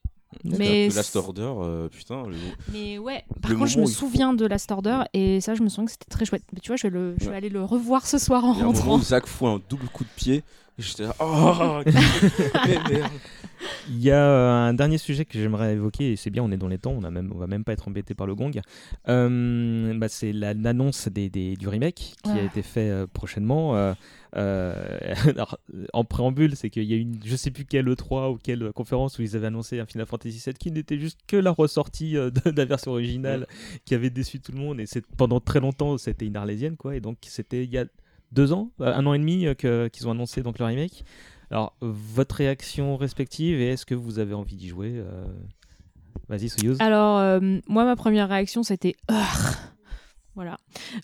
Mais 0.44 0.90
Last 0.90 1.16
Order 1.16 1.52
euh, 1.60 1.88
putain 1.90 2.24
le- 2.28 2.36
Mais 2.72 2.98
ouais, 2.98 3.24
par 3.42 3.52
Le 3.52 3.58
contre, 3.58 3.70
je 3.72 3.80
me 3.80 3.86
faut- 3.86 3.92
souviens 3.92 4.34
de 4.34 4.46
Last 4.46 4.72
Order 4.72 5.00
et 5.14 5.40
ça, 5.42 5.56
je 5.56 5.62
me 5.64 5.70
souviens 5.70 5.86
que 5.86 5.92
c'était 5.92 6.10
très 6.10 6.26
chouette. 6.26 6.44
Mais 6.54 6.60
tu 6.60 6.68
vois, 6.70 6.78
je 6.78 6.84
vais, 6.84 6.90
le, 6.90 7.16
je 7.20 7.26
vais 7.26 7.32
Ouais. 7.32 7.38
aller 7.38 7.50
le 7.50 7.64
revoir 7.64 8.08
ce 8.08 8.18
soir 8.18 8.44
en 8.46 8.54
rentrant. 8.54 8.98
Zach 9.00 9.26
fout 9.28 9.48
un 9.48 9.62
double 9.70 9.88
coup 9.90 10.04
de 10.04 10.10
pied 10.16 10.44
j'étais 10.80 11.04
là 11.04 11.14
oh 11.20 11.82
mais 11.86 12.80
merde 12.90 13.12
Il 13.90 14.00
y 14.02 14.12
a 14.12 14.26
euh, 14.26 14.50
un 14.70 14.74
dernier 14.74 14.98
sujet 14.98 15.26
que 15.26 15.38
j'aimerais 15.40 15.74
évoquer, 15.74 16.12
et 16.12 16.16
c'est 16.16 16.30
bien, 16.30 16.44
on 16.44 16.52
est 16.52 16.58
dans 16.58 16.68
les 16.68 16.78
temps, 16.78 16.92
on, 16.94 17.04
on 17.04 17.38
va 17.38 17.48
même 17.48 17.64
pas 17.64 17.74
être 17.74 17.88
embêté 17.88 18.14
par 18.16 18.28
le 18.28 18.36
gong. 18.36 18.52
Euh, 19.10 19.94
bah, 19.98 20.08
c'est 20.10 20.34
la- 20.34 20.54
l'annonce 20.54 21.08
des, 21.10 21.30
des- 21.30 21.56
du 21.56 21.68
remake 21.68 22.14
qui 22.24 22.30
a 22.32 22.44
été 22.44 22.62
fait 22.62 22.90
euh, 22.90 23.08
prochainement. 23.12 23.76
Euh, 23.76 23.94
alors, 25.30 25.58
en 25.94 26.04
préambule, 26.04 26.56
c'est 26.56 26.70
qu'il 26.70 26.84
y 26.84 26.94
a 26.94 26.98
une, 26.98 27.20
je 27.24 27.36
sais 27.36 27.52
plus 27.52 27.66
quelle 27.66 27.88
E3 27.88 28.32
ou 28.34 28.38
quelle 28.42 28.72
conférence 28.74 29.20
où 29.20 29.22
ils 29.22 29.36
avaient 29.36 29.48
annoncé 29.48 29.80
un 29.80 29.86
Final 29.86 30.06
Fantasy 30.08 30.42
VII 30.46 30.54
qui 30.56 30.72
n'était 30.72 30.98
juste 30.98 31.20
que 31.28 31.38
la 31.38 31.52
ressortie 31.52 32.14
de, 32.14 32.30
de 32.30 32.52
la 32.56 32.66
version 32.66 32.92
originale 32.92 33.48
qui 33.86 33.94
avait 33.96 34.10
déçu 34.10 34.40
tout 34.40 34.52
le 34.52 34.60
monde. 34.60 34.80
Et 34.80 34.86
pendant 35.18 35.40
très 35.40 35.60
longtemps, 35.60 35.98
c'était 35.98 36.26
une 36.26 36.38
arlésienne, 36.38 36.78
quoi. 36.78 36.96
Et 36.96 37.02
donc, 37.02 37.18
c'était 37.24 37.64
il 37.64 37.70
y 37.72 37.78
a 37.78 37.86
deux 38.32 38.54
ans, 38.54 38.72
un 38.80 39.06
an 39.06 39.14
et 39.14 39.20
demi 39.20 39.46
qu'ils 39.58 40.08
ont 40.08 40.12
annoncé 40.12 40.42
donc 40.42 40.58
le 40.60 40.66
remake. 40.66 41.04
Alors, 41.52 41.76
votre 41.82 42.36
réaction 42.36 42.98
respective 42.98 43.60
et 43.60 43.70
est-ce 43.70 43.86
que 43.86 43.96
vous 43.96 44.20
avez 44.20 44.34
envie 44.34 44.56
d'y 44.56 44.70
jouer 44.70 44.94
euh, 44.96 45.26
Vas-y, 46.30 46.48
Soyouz. 46.48 46.78
Alors, 46.80 47.18
euh, 47.18 47.60
moi, 47.68 47.84
ma 47.84 47.98
première 47.98 48.30
réaction, 48.30 48.64
c'était 48.64 48.96
Voilà. 50.36 50.58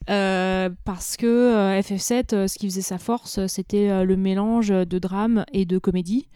Euh, 0.10 0.70
parce 0.86 1.18
que 1.18 1.26
euh, 1.26 1.82
FF7, 1.82 2.34
euh, 2.34 2.48
ce 2.48 2.58
qui 2.58 2.68
faisait 2.68 2.82
sa 2.82 2.98
force, 2.98 3.46
c'était 3.48 4.06
le 4.06 4.16
mélange 4.16 4.70
de 4.70 5.00
drame 5.00 5.46
et 5.52 5.66
de 5.66 5.78
comédie. 5.78 6.30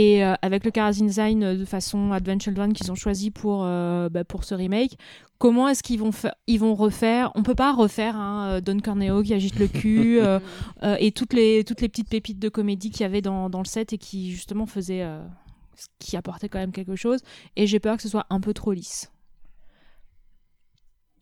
Et 0.00 0.24
euh, 0.24 0.34
avec 0.42 0.64
le 0.64 0.70
design 0.92 1.42
euh, 1.42 1.56
de 1.56 1.64
façon 1.64 2.12
Advent 2.12 2.38
Children 2.38 2.72
qu'ils 2.72 2.92
ont 2.92 2.94
choisi 2.94 3.32
pour, 3.32 3.64
euh, 3.64 4.08
bah, 4.08 4.22
pour 4.22 4.44
ce 4.44 4.54
remake, 4.54 4.96
comment 5.38 5.66
est-ce 5.68 5.82
qu'ils 5.82 5.98
vont, 5.98 6.12
fa- 6.12 6.36
ils 6.46 6.60
vont 6.60 6.74
refaire? 6.76 7.32
On 7.34 7.42
peut 7.42 7.56
pas 7.56 7.72
refaire 7.72 8.14
hein, 8.16 8.60
Don 8.60 8.78
Corneo 8.78 9.22
qui 9.24 9.34
agite 9.34 9.58
le 9.58 9.66
cul 9.66 10.20
euh, 10.20 10.38
euh, 10.84 10.94
et 11.00 11.10
toutes 11.10 11.32
les, 11.32 11.64
toutes 11.64 11.80
les 11.80 11.88
petites 11.88 12.08
pépites 12.08 12.38
de 12.38 12.48
comédie 12.48 12.90
qu'il 12.90 13.00
y 13.00 13.04
avait 13.04 13.22
dans, 13.22 13.50
dans 13.50 13.58
le 13.58 13.64
set 13.66 13.92
et 13.92 13.98
qui 13.98 14.30
justement 14.30 14.66
faisaient. 14.66 15.02
euh, 15.02 15.20
qui 16.00 16.16
apportait 16.16 16.48
quand 16.48 16.58
même 16.58 16.72
quelque 16.72 16.96
chose. 16.96 17.20
Et 17.56 17.66
j'ai 17.66 17.78
peur 17.80 17.96
que 17.96 18.02
ce 18.02 18.08
soit 18.08 18.26
un 18.30 18.40
peu 18.40 18.52
trop 18.54 18.72
lisse. 18.72 19.10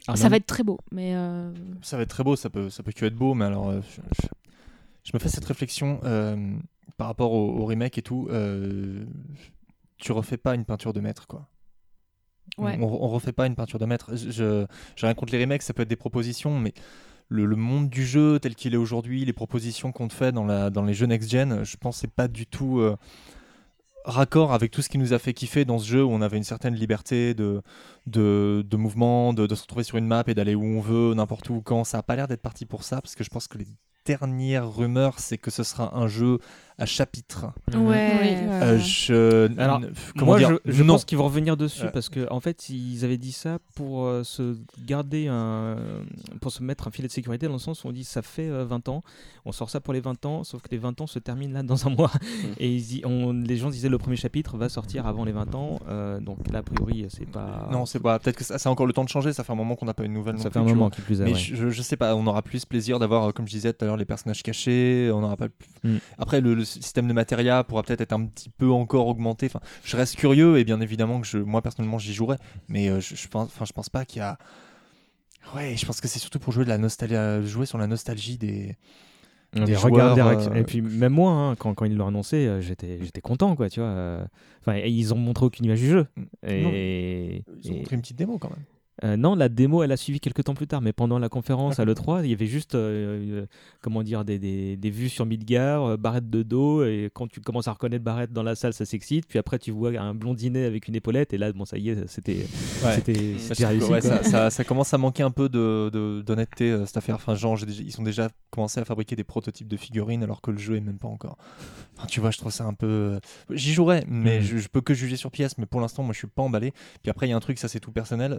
Ah, 0.09 0.17
ça 0.17 0.29
va 0.29 0.37
être 0.37 0.47
très 0.47 0.63
beau, 0.63 0.79
mais. 0.93 1.15
euh, 1.15 1.53
Ça 1.83 1.97
va 1.97 2.05
être 2.05 2.11
très 2.11 2.25
beau, 2.25 2.37
ça 2.37 2.49
peut, 2.49 2.71
ça 2.71 2.83
peut 2.83 2.93
que 2.93 3.05
être 3.07 3.15
beau, 3.17 3.35
mais 3.35 3.45
alors 3.47 3.69
euh, 3.71 3.81
je, 3.83 4.01
je- 4.23 4.29
je 5.05 5.11
me 5.15 5.19
fais 5.19 5.29
cette 5.29 5.45
réflexion 5.45 6.01
euh, 6.05 6.57
par 6.97 7.07
rapport 7.09 7.33
au, 7.33 7.59
au 7.61 7.65
remake 7.67 7.99
et 7.99 8.03
tout. 8.03 8.29
euh, 8.31 9.05
tu 9.99 10.13
refais 10.13 10.37
pas 10.37 10.55
une 10.55 10.65
peinture 10.65 10.93
de 10.93 11.01
maître, 11.01 11.27
quoi. 11.27 11.49
Ouais. 12.59 12.79
On, 12.81 12.85
on 12.85 13.09
refait 13.09 13.33
pas 13.33 13.47
une 13.47 13.55
peinture 13.57 13.79
de 13.79 13.87
maître. 13.87 14.15
Je, 14.15 14.31
je- 14.31 14.67
j'ai 14.95 15.07
rien 15.07 15.15
contre 15.15 15.33
les 15.33 15.41
remakes, 15.43 15.63
ça 15.63 15.73
peut 15.75 15.83
être 15.83 15.89
des 15.89 15.97
propositions, 15.97 16.59
mais 16.59 16.73
le, 17.29 17.45
le 17.45 17.57
monde 17.57 17.89
du 17.91 18.05
jeu 18.07 18.39
tel 18.39 18.55
qu'il 18.55 18.73
est 18.75 18.77
aujourd'hui, 18.79 19.25
les 19.25 19.33
propositions 19.33 19.91
qu'on 19.93 20.07
te 20.09 20.13
fait 20.15 20.33
dans, 20.33 20.45
la, 20.45 20.71
dans 20.71 20.85
les 20.85 20.95
jeux 20.95 21.07
next-gen, 21.07 21.65
je 21.65 21.77
pense 21.77 21.97
que 21.97 22.01
c'est 22.03 22.13
pas 22.15 22.29
du 22.29 22.47
tout 22.47 22.79
euh, 22.79 22.97
raccord 24.05 24.53
avec 24.53 24.71
tout 24.71 24.81
ce 24.83 24.89
qui 24.89 24.99
nous 24.99 25.13
a 25.13 25.19
fait 25.19 25.35
kiffer 25.35 25.65
dans 25.65 25.79
ce 25.79 25.87
jeu 25.89 26.05
où 26.05 26.11
on 26.11 26.21
avait 26.23 26.37
une 26.37 26.45
certaine 26.45 26.75
liberté 26.75 27.35
de, 27.35 27.63
de, 28.07 28.65
de 28.69 28.77
mouvement, 28.77 29.33
de, 29.33 29.47
de 29.47 29.55
se 29.55 29.63
retrouver 29.63 29.83
sur 29.83 29.97
une 29.97 30.07
map 30.07 30.23
et 30.29 30.35
d'aller 30.35 30.55
où 30.55 30.63
on 30.63 30.81
veut, 30.81 31.15
n'importe 31.15 31.51
où, 31.51 31.61
quand. 31.63 31.83
Ça 31.85 31.99
a 31.99 32.03
pas 32.03 32.15
l'air 32.17 32.29
d'être 32.29 32.43
parti 32.43 32.65
pour 32.67 32.85
ça, 32.85 33.01
parce 33.03 33.17
que 33.17 33.25
je 33.25 33.31
pense 33.31 33.49
que 33.49 33.59
les 33.59 33.67
dernières 34.05 34.73
rumeurs, 34.73 35.19
c'est 35.19 35.39
que 35.39 35.51
ce 35.51 35.65
sera 35.65 35.97
un 35.99 36.07
jeu 36.07 36.39
à 36.79 36.85
chapitre. 36.87 37.47
Ouais. 37.75 38.37
Euh, 38.51 38.79
je... 38.79 39.51
Alors, 39.59 39.81
comment 40.19 40.33
moi, 40.33 40.39
dire 40.39 40.59
je, 40.67 40.73
je 40.73 40.83
Non. 40.83 40.95
pense 40.95 41.05
qu'ils 41.07 41.17
vont 41.19 41.25
revenir 41.25 41.57
dessus 41.57 41.85
Euh, 41.87 41.91
parce 41.91 42.09
que 42.11 42.27
en 42.31 42.41
fait, 42.41 42.69
ils 42.69 43.05
avaient 43.05 43.17
dit 43.17 43.33
ça 43.33 43.59
pour 43.75 44.05
euh, 44.05 44.25
se 44.25 44.57
garder 44.85 45.29
un, 45.29 45.77
pour 46.41 46.53
se 46.53 46.63
mettre 46.63 46.87
un 46.87 46.91
filet 46.91 47.09
de 47.09 47.13
sécurité 47.13 47.47
dans 47.47 47.55
le 47.55 47.59
sens 47.59 47.85
où 47.85 47.89
on 47.89 47.93
dit 47.93 48.05
ça 48.05 48.21
fait 48.23 48.49
euh, 48.49 48.65
20 48.67 48.89
ans, 48.91 49.03
on 49.47 49.53
sort 49.53 49.71
ça 49.71 49.81
pour 49.81 49.95
les 49.95 50.01
20 50.01 50.25
ans, 50.27 50.45
sauf 50.45 50.61
que 50.63 50.69
les 50.71 50.79
20 50.79 51.01
ans 51.01 51.07
se 51.07 51.19
terminent 51.19 51.55
là 51.55 51.63
dans 51.63 51.87
un 51.87 51.91
mois. 51.91 52.11
Et 52.59 52.75
ils 52.75 53.05
on- 53.07 53.33
les 53.33 53.57
gens 53.57 53.71
disaient 53.71 53.89
le 53.89 53.99
premier 53.99 54.17
chapitre 54.17 54.57
va 54.59 54.69
sortir 54.69 55.07
avant 55.07 55.25
les 55.25 55.33
20 55.33 55.55
ans, 55.55 55.79
euh, 55.89 56.21
donc 56.21 56.39
là 56.53 56.59
a 56.59 56.63
priori 56.63 57.07
c'est 57.09 57.27
pas. 57.31 57.69
Non, 57.73 57.87
c'est 57.87 58.01
pas. 58.01 58.19
Peut-être 58.19 58.37
que 58.37 58.45
ça, 58.45 58.59
ça 58.59 58.69
a 58.69 58.73
encore 58.73 58.87
le 58.87 58.93
temps 58.93 59.05
de 59.05 59.09
changer. 59.09 59.33
Ça 59.33 59.45
fait 59.45 59.53
un 59.53 59.57
moment 59.57 59.77
qu'on 59.77 59.87
n'a 59.87 59.95
pas 59.95 60.05
une 60.05 60.13
nouvelle. 60.13 60.39
Ça 60.39 60.45
non 60.45 60.51
fait 60.51 60.59
un 60.59 60.65
plus, 60.65 60.75
moment 60.75 60.91
qui 60.91 61.01
plus 61.01 61.21
Mais 61.21 61.33
ouais. 61.33 61.39
je, 61.39 61.71
je 61.71 61.83
sais 61.83 61.97
pas. 61.97 62.15
On 62.15 62.27
aura 62.27 62.43
plus 62.43 62.65
plaisir 62.65 62.99
d'avoir, 62.99 63.33
comme 63.33 63.47
je 63.47 63.53
disais 63.53 63.73
tout 63.73 63.85
à 63.85 63.89
l'heure, 63.89 63.97
les 63.97 64.05
personnages 64.05 64.43
cachés. 64.43 65.11
On 65.13 65.23
aura 65.23 65.37
pas. 65.37 65.49
Mm. 65.85 65.97
Après, 66.19 66.41
le, 66.41 66.55
le 66.55 66.65
système 66.67 67.09
de 67.09 67.13
matéria 67.13 67.65
pourra 67.65 67.83
peut-être 67.83 68.01
être 68.03 68.13
un 68.13 68.27
petit 68.27 68.51
peu 68.51 68.71
encore 68.71 69.07
augmenté. 69.07 69.47
Enfin, 69.47 69.61
je 69.85 69.97
reste 69.97 70.17
curieux 70.17 70.59
et 70.59 70.65
bien 70.65 70.81
évidemment 70.81 71.21
que 71.21 71.27
je, 71.27 71.39
moi 71.39 71.63
personnellement, 71.63 71.99
j'y 71.99 72.13
jouerai. 72.13 72.37
Mais 72.69 72.89
euh, 72.89 73.01
je, 73.01 73.15
je 73.15 73.29
pense, 73.29 73.47
enfin, 73.47 73.65
je 73.65 73.73
pense 73.73 73.89
pas 73.89 74.05
qu'il 74.05 74.19
y 74.21 74.23
a. 74.23 74.37
Ouais, 75.55 75.77
je 75.77 75.87
pense 75.87 76.01
que 76.01 76.09
c'est 76.09 76.19
surtout 76.19 76.39
pour 76.41 76.53
jouer 76.53 76.65
de 76.65 76.69
la 76.71 76.79
nostalgie, 76.79 77.15
euh, 77.15 77.47
jouer 77.47 77.67
sur 77.67 77.79
la 77.79 77.87
nostalgie 77.87 78.37
des. 78.39 78.77
Des 79.55 79.75
joueurs, 79.75 80.15
direct. 80.15 80.43
euh, 80.51 80.55
Et 80.55 80.65
puis 80.65 80.83
même 80.83 81.13
moi, 81.15 81.31
hein, 81.33 81.55
quand, 81.57 81.73
quand 81.73 81.87
ils 81.87 81.97
l'ont 81.97 82.09
annoncé, 82.09 82.59
j'étais 82.61 82.99
j'étais 83.03 83.23
content 83.23 83.57
quoi, 83.57 83.71
tu 83.71 83.81
vois. 83.81 84.19
Enfin, 84.61 84.77
ils 84.79 85.15
ont 85.15 85.17
montré 85.17 85.47
aucune 85.47 85.65
image 85.65 85.81
du 85.81 85.89
jeu. 85.89 86.07
Et, 86.47 87.43
Ils 87.63 87.71
ont 87.71 87.75
et- 87.75 87.79
montré 87.79 87.95
une 87.97 88.03
petite 88.03 88.17
démo 88.19 88.39
quand 88.39 88.51
même. 88.51 88.65
Euh, 89.05 89.17
non, 89.19 89.35
la 89.35 89.49
démo, 89.51 89.83
elle 89.83 89.93
a 89.93 89.97
suivi 89.99 90.21
quelques 90.21 90.45
temps 90.45 90.55
plus 90.55 90.67
tard, 90.67 90.81
mais 90.81 90.95
pendant 90.95 91.19
la 91.19 91.29
conférence 91.29 91.79
à 91.81 91.85
l'E3, 91.85 92.25
il 92.25 92.31
y 92.31 92.33
avait 92.33 92.47
juste, 92.47 92.75
euh, 92.75 93.43
euh, 93.43 93.47
comment 93.83 94.03
dire, 94.03 94.25
des, 94.25 94.39
des, 94.39 94.77
des 94.79 94.91
vues 94.91 95.11
sur 95.11 95.27
Midgar, 95.27 95.99
Barrette 95.99 96.31
de 96.31 96.43
dos, 96.43 96.83
et 96.83 97.11
quand 97.13 97.27
tu 97.29 97.41
commences 97.43 97.69
à 97.69 97.73
reconnaître 97.73 98.03
Barrette 98.05 98.33
dans 98.33 98.43
la 98.43 98.55
salle, 98.55 98.73
ça 98.73 98.87
s'excite, 98.87 99.27
puis 99.27 99.39
après 99.39 99.59
tu 99.59 99.71
vois 99.71 99.91
un 100.01 100.15
blondinet 100.15 100.65
avec 100.65 100.89
une 100.89 100.95
épaulette, 100.95 101.35
et 101.35 101.39
là, 101.39 101.53
bon, 101.53 101.67
ça 101.67 101.77
y 101.77 101.91
est, 101.91 102.07
c'était 102.09 102.47
Ouais. 102.83 102.95
quoi. 103.81 104.01
ça, 104.01 104.23
ça- 104.23 104.51
ça 104.51 104.65
commence 104.65 104.95
à 104.95 104.99
manquer 104.99 105.23
un 105.23 105.31
peu 105.31 105.51
de- 105.51 105.91
de- 105.93 106.23
d'honnêteté 106.23 106.71
euh, 106.71 106.87
cette 106.87 106.97
affaire. 106.97 107.17
Enfin, 107.17 107.35
genre, 107.35 107.59
déjà- 107.67 107.83
ils 107.83 108.01
ont 108.01 108.05
déjà 108.05 108.31
commencé 108.51 108.81
à 108.81 108.85
fabriquer 108.87 109.15
des 109.15 109.25
prototypes 109.25 109.69
de 109.69 109.77
figurines 109.77 110.23
alors 110.23 110.41
que 110.41 110.51
le 110.51 110.59
jeu 110.59 110.77
est 110.77 110.81
même 110.81 110.99
pas 110.99 111.09
encore. 111.09 111.37
Enfin, 111.99 112.07
tu 112.07 112.21
vois, 112.21 112.31
je 112.31 112.39
trouve 112.39 112.53
ça 112.53 112.65
un 112.65 112.75
peu. 112.75 113.19
J'y 113.51 113.73
jouerai, 113.73 114.05
mais 114.09 114.39
Mhm. 114.39 114.45
je, 114.45 114.57
je 114.59 114.69
peux 114.69 114.81
que 114.81 114.95
juger 114.95 115.17
sur 115.17 115.31
pièce. 115.31 115.59
Mais 115.59 115.67
pour 115.67 115.81
l'instant, 115.81 116.03
moi, 116.03 116.13
je 116.13 116.19
suis 116.19 116.27
pas 116.27 116.43
emballé. 116.43 116.73
Puis 117.03 117.11
après, 117.11 117.27
il 117.27 117.31
y 117.31 117.33
a 117.33 117.37
un 117.37 117.41
truc, 117.41 117.59
ça 117.59 117.69
c'est 117.69 117.81
tout 117.81 117.93
personnel. 117.93 118.33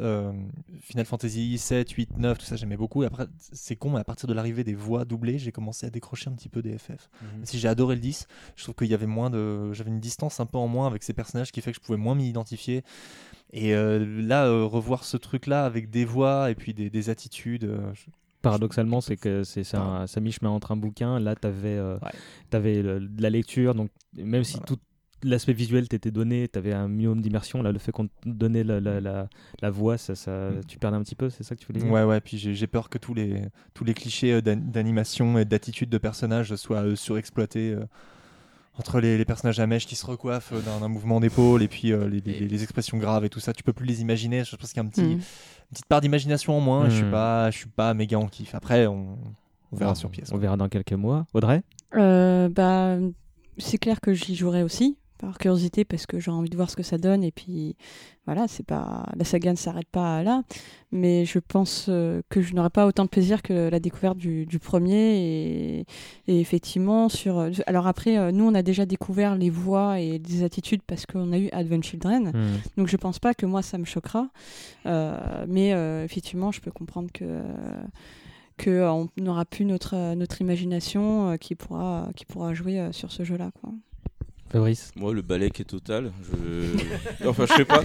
Final 0.81 1.05
Fantasy 1.05 1.57
7, 1.57 1.89
8, 1.91 2.17
9, 2.17 2.37
tout 2.37 2.45
ça, 2.45 2.55
j'aimais 2.55 2.77
beaucoup. 2.77 3.03
Et 3.03 3.05
après, 3.05 3.27
c'est 3.51 3.75
con, 3.75 3.91
mais 3.91 3.99
à 3.99 4.03
partir 4.03 4.27
de 4.27 4.33
l'arrivée 4.33 4.63
des 4.63 4.73
voix 4.75 5.05
doublées, 5.05 5.37
j'ai 5.39 5.51
commencé 5.51 5.85
à 5.85 5.89
décrocher 5.89 6.29
un 6.29 6.33
petit 6.33 6.49
peu 6.49 6.61
des 6.61 6.77
FF. 6.77 7.09
Mhm. 7.21 7.27
Si 7.45 7.59
j'ai 7.59 7.67
adoré 7.67 7.95
le 7.95 8.01
10, 8.01 8.27
je 8.55 8.63
trouve 8.63 8.75
qu'il 8.75 8.87
y 8.87 8.93
avait 8.93 9.05
moins 9.07 9.29
de. 9.29 9.71
J'avais 9.73 9.89
une 9.91 9.99
distance 9.99 10.39
un 10.39 10.45
peu 10.45 10.57
en 10.57 10.67
moins 10.67 10.87
avec 10.87 11.03
ces 11.03 11.13
personnages 11.13 11.51
qui 11.51 11.61
fait 11.61 11.71
que 11.71 11.77
je 11.77 11.81
pouvais 11.81 11.97
moins 11.97 12.15
m'y 12.15 12.27
identifier. 12.29 12.83
Et 13.53 13.73
euh, 13.75 13.99
là, 14.21 14.45
euh, 14.47 14.65
revoir 14.65 15.03
ce 15.05 15.17
truc-là 15.17 15.65
avec 15.65 15.89
des 15.89 16.03
voix 16.05 16.51
et 16.51 16.55
puis 16.55 16.73
des, 16.73 16.89
des 16.89 17.09
attitudes. 17.09 17.63
euh, 17.63 17.93
je- 17.93 18.05
Paradoxalement, 18.43 19.01
c'est 19.01 19.17
que 19.17 19.43
c'est 19.43 19.63
c'est 19.63 19.77
un, 19.77 20.07
ça 20.07 20.21
mi-chemin 20.21 20.49
entre 20.51 20.71
un 20.71 20.77
bouquin. 20.77 21.19
Là, 21.19 21.35
tu 21.35 21.47
avais, 21.47 21.75
de 22.51 23.09
la 23.21 23.29
lecture, 23.29 23.73
donc 23.75 23.89
même 24.15 24.43
si 24.43 24.59
tout 24.61 24.77
l'aspect 25.23 25.53
visuel 25.53 25.87
t'était 25.87 26.11
donné, 26.11 26.47
tu 26.47 26.57
avais 26.59 26.73
un 26.73 26.87
minimum 26.87 27.21
d'immersion. 27.21 27.61
Là, 27.61 27.71
le 27.71 27.79
fait 27.79 27.91
qu'on 27.91 28.07
te 28.07 28.11
donnait 28.25 28.63
la, 28.63 28.79
la, 28.79 28.99
la, 29.01 29.27
la 29.61 29.69
voix, 29.69 29.97
ça, 29.97 30.15
ça, 30.15 30.49
tu 30.67 30.77
perdais 30.77 30.97
un 30.97 31.03
petit 31.03 31.15
peu, 31.15 31.29
c'est 31.29 31.43
ça 31.43 31.55
que 31.55 31.61
tu 31.61 31.67
voulais 31.67 31.79
dire? 31.79 31.91
Ouais, 31.91 32.03
ouais, 32.03 32.19
puis 32.21 32.37
j'ai 32.37 32.53
j'ai 32.53 32.67
peur 32.67 32.89
que 32.89 32.97
tous 32.97 33.13
les, 33.13 33.41
tous 33.73 33.83
les 33.83 33.93
clichés 33.93 34.33
euh, 34.33 34.41
d'an- 34.41 34.55
d'animation 34.61 35.37
et 35.37 35.45
d'attitude 35.45 35.89
de 35.89 35.97
personnages 35.97 36.55
soient 36.55 36.83
euh, 36.83 36.95
surexploités. 36.95 37.71
euh, 37.73 37.85
entre 38.79 38.99
les, 38.99 39.17
les 39.17 39.25
personnages 39.25 39.59
à 39.59 39.65
mèche 39.65 39.87
qui 39.87 39.95
se 39.95 40.05
recoiffent 40.05 40.53
d'un 40.63 40.87
mouvement 40.87 41.19
d'épaule 41.19 41.63
et 41.63 41.67
puis 41.67 41.91
euh, 41.91 42.07
les, 42.07 42.19
les- 42.21 42.47
les 42.47 42.61
expressions 42.63 42.99
graves 42.99 43.25
et 43.25 43.29
tout 43.29 43.39
ça, 43.39 43.51
tu 43.51 43.63
peux 43.63 43.73
plus 43.73 43.87
les 43.87 44.01
imaginer. 44.01 44.43
Je 44.43 44.55
pense 44.55 44.69
qu'il 44.71 44.77
y 44.77 44.85
a 44.85 44.87
un 44.87 44.89
petit, 44.89 45.01
Mm. 45.01 45.11
une 45.13 45.19
petite 45.71 45.85
part 45.87 45.99
d'imagination 45.99 46.55
en 46.55 46.59
moins. 46.61 46.87
Je 46.87 46.97
suis 46.97 47.05
Mm. 47.05 47.09
pas, 47.11 47.49
je 47.49 47.57
suis 47.57 47.69
pas 47.69 47.95
méga 47.95 48.19
en 48.19 48.27
kiff. 48.27 48.53
Après, 48.53 48.85
on, 48.85 49.17
on 49.71 49.75
verra 49.75 49.93
On- 49.93 49.95
sur 49.95 50.11
pièce. 50.11 50.29
On 50.31 50.37
verra 50.37 50.57
dans 50.57 50.69
quelques 50.69 50.93
mois. 50.93 51.25
Audrey? 51.33 51.63
Euh, 51.95 52.49
bah, 52.49 52.97
c'est 53.57 53.79
clair 53.79 53.99
que 53.99 54.13
j'y 54.13 54.35
jouerai 54.35 54.61
aussi 54.61 54.95
par 55.17 55.37
curiosité 55.37 55.83
parce 55.85 56.05
que 56.05 56.19
j'ai 56.19 56.31
envie 56.31 56.49
de 56.49 56.55
voir 56.55 56.69
ce 56.69 56.75
que 56.75 56.83
ça 56.83 56.97
donne 56.97 57.23
et 57.23 57.31
puis 57.31 57.75
voilà 58.25 58.47
c'est 58.47 58.65
pas 58.65 59.05
la 59.15 59.23
saga 59.25 59.51
ne 59.51 59.57
s'arrête 59.57 59.87
pas 59.89 60.21
là 60.23 60.43
mais 60.91 61.25
je 61.25 61.39
pense 61.39 61.87
euh, 61.89 62.21
que 62.29 62.41
je 62.41 62.53
n'aurai 62.53 62.69
pas 62.69 62.85
autant 62.87 63.03
de 63.05 63.09
plaisir 63.09 63.41
que 63.41 63.69
la 63.69 63.79
découverte 63.79 64.17
du, 64.17 64.45
du 64.45 64.59
premier 64.59 65.17
et, 65.17 65.85
et 66.27 66.39
effectivement 66.39 67.09
sur 67.09 67.39
euh, 67.39 67.51
alors 67.67 67.87
après 67.87 68.17
euh, 68.17 68.31
nous 68.31 68.45
on 68.45 68.53
a 68.53 68.61
déjà 68.63 68.85
découvert 68.85 69.35
les 69.35 69.49
voix 69.49 69.99
et 69.99 70.19
des 70.19 70.43
attitudes 70.43 70.81
parce 70.85 71.05
qu'on 71.05 71.31
a 71.33 71.37
eu 71.37 71.49
Advent 71.51 71.81
Children 71.83 72.31
Mhm. 72.33 72.59
donc 72.77 72.87
je 72.87 72.97
pense 72.97 73.19
pas 73.19 73.33
que 73.33 73.45
moi 73.45 73.61
ça 73.61 73.77
me 73.77 73.85
choquera 73.85 74.29
Euh, 74.85 75.45
mais 75.47 75.69
effectivement 76.05 76.51
je 76.51 76.61
peux 76.61 76.71
comprendre 76.71 77.09
que 77.11 77.25
euh, 77.25 77.43
que 78.57 78.69
euh, 78.71 78.91
on 78.91 79.09
n'aura 79.17 79.45
plus 79.45 79.65
notre, 79.65 80.15
notre 80.15 80.41
imagination 80.41 81.37
qui, 81.37 81.53
pourra, 81.55 82.09
qui 82.15 82.25
pourra 82.25 82.53
jouer 82.55 82.89
sur 82.91 83.11
ce 83.11 83.23
jeu-là. 83.23 83.51
Quoi. 83.61 83.71
Fabrice 84.49 84.91
Moi, 84.95 85.13
le 85.13 85.21
balai 85.21 85.51
qui 85.51 85.61
est 85.61 85.65
total. 85.65 86.11
Je... 86.23 87.27
enfin, 87.27 87.45
je 87.45 87.53
sais 87.53 87.65
pas. 87.65 87.83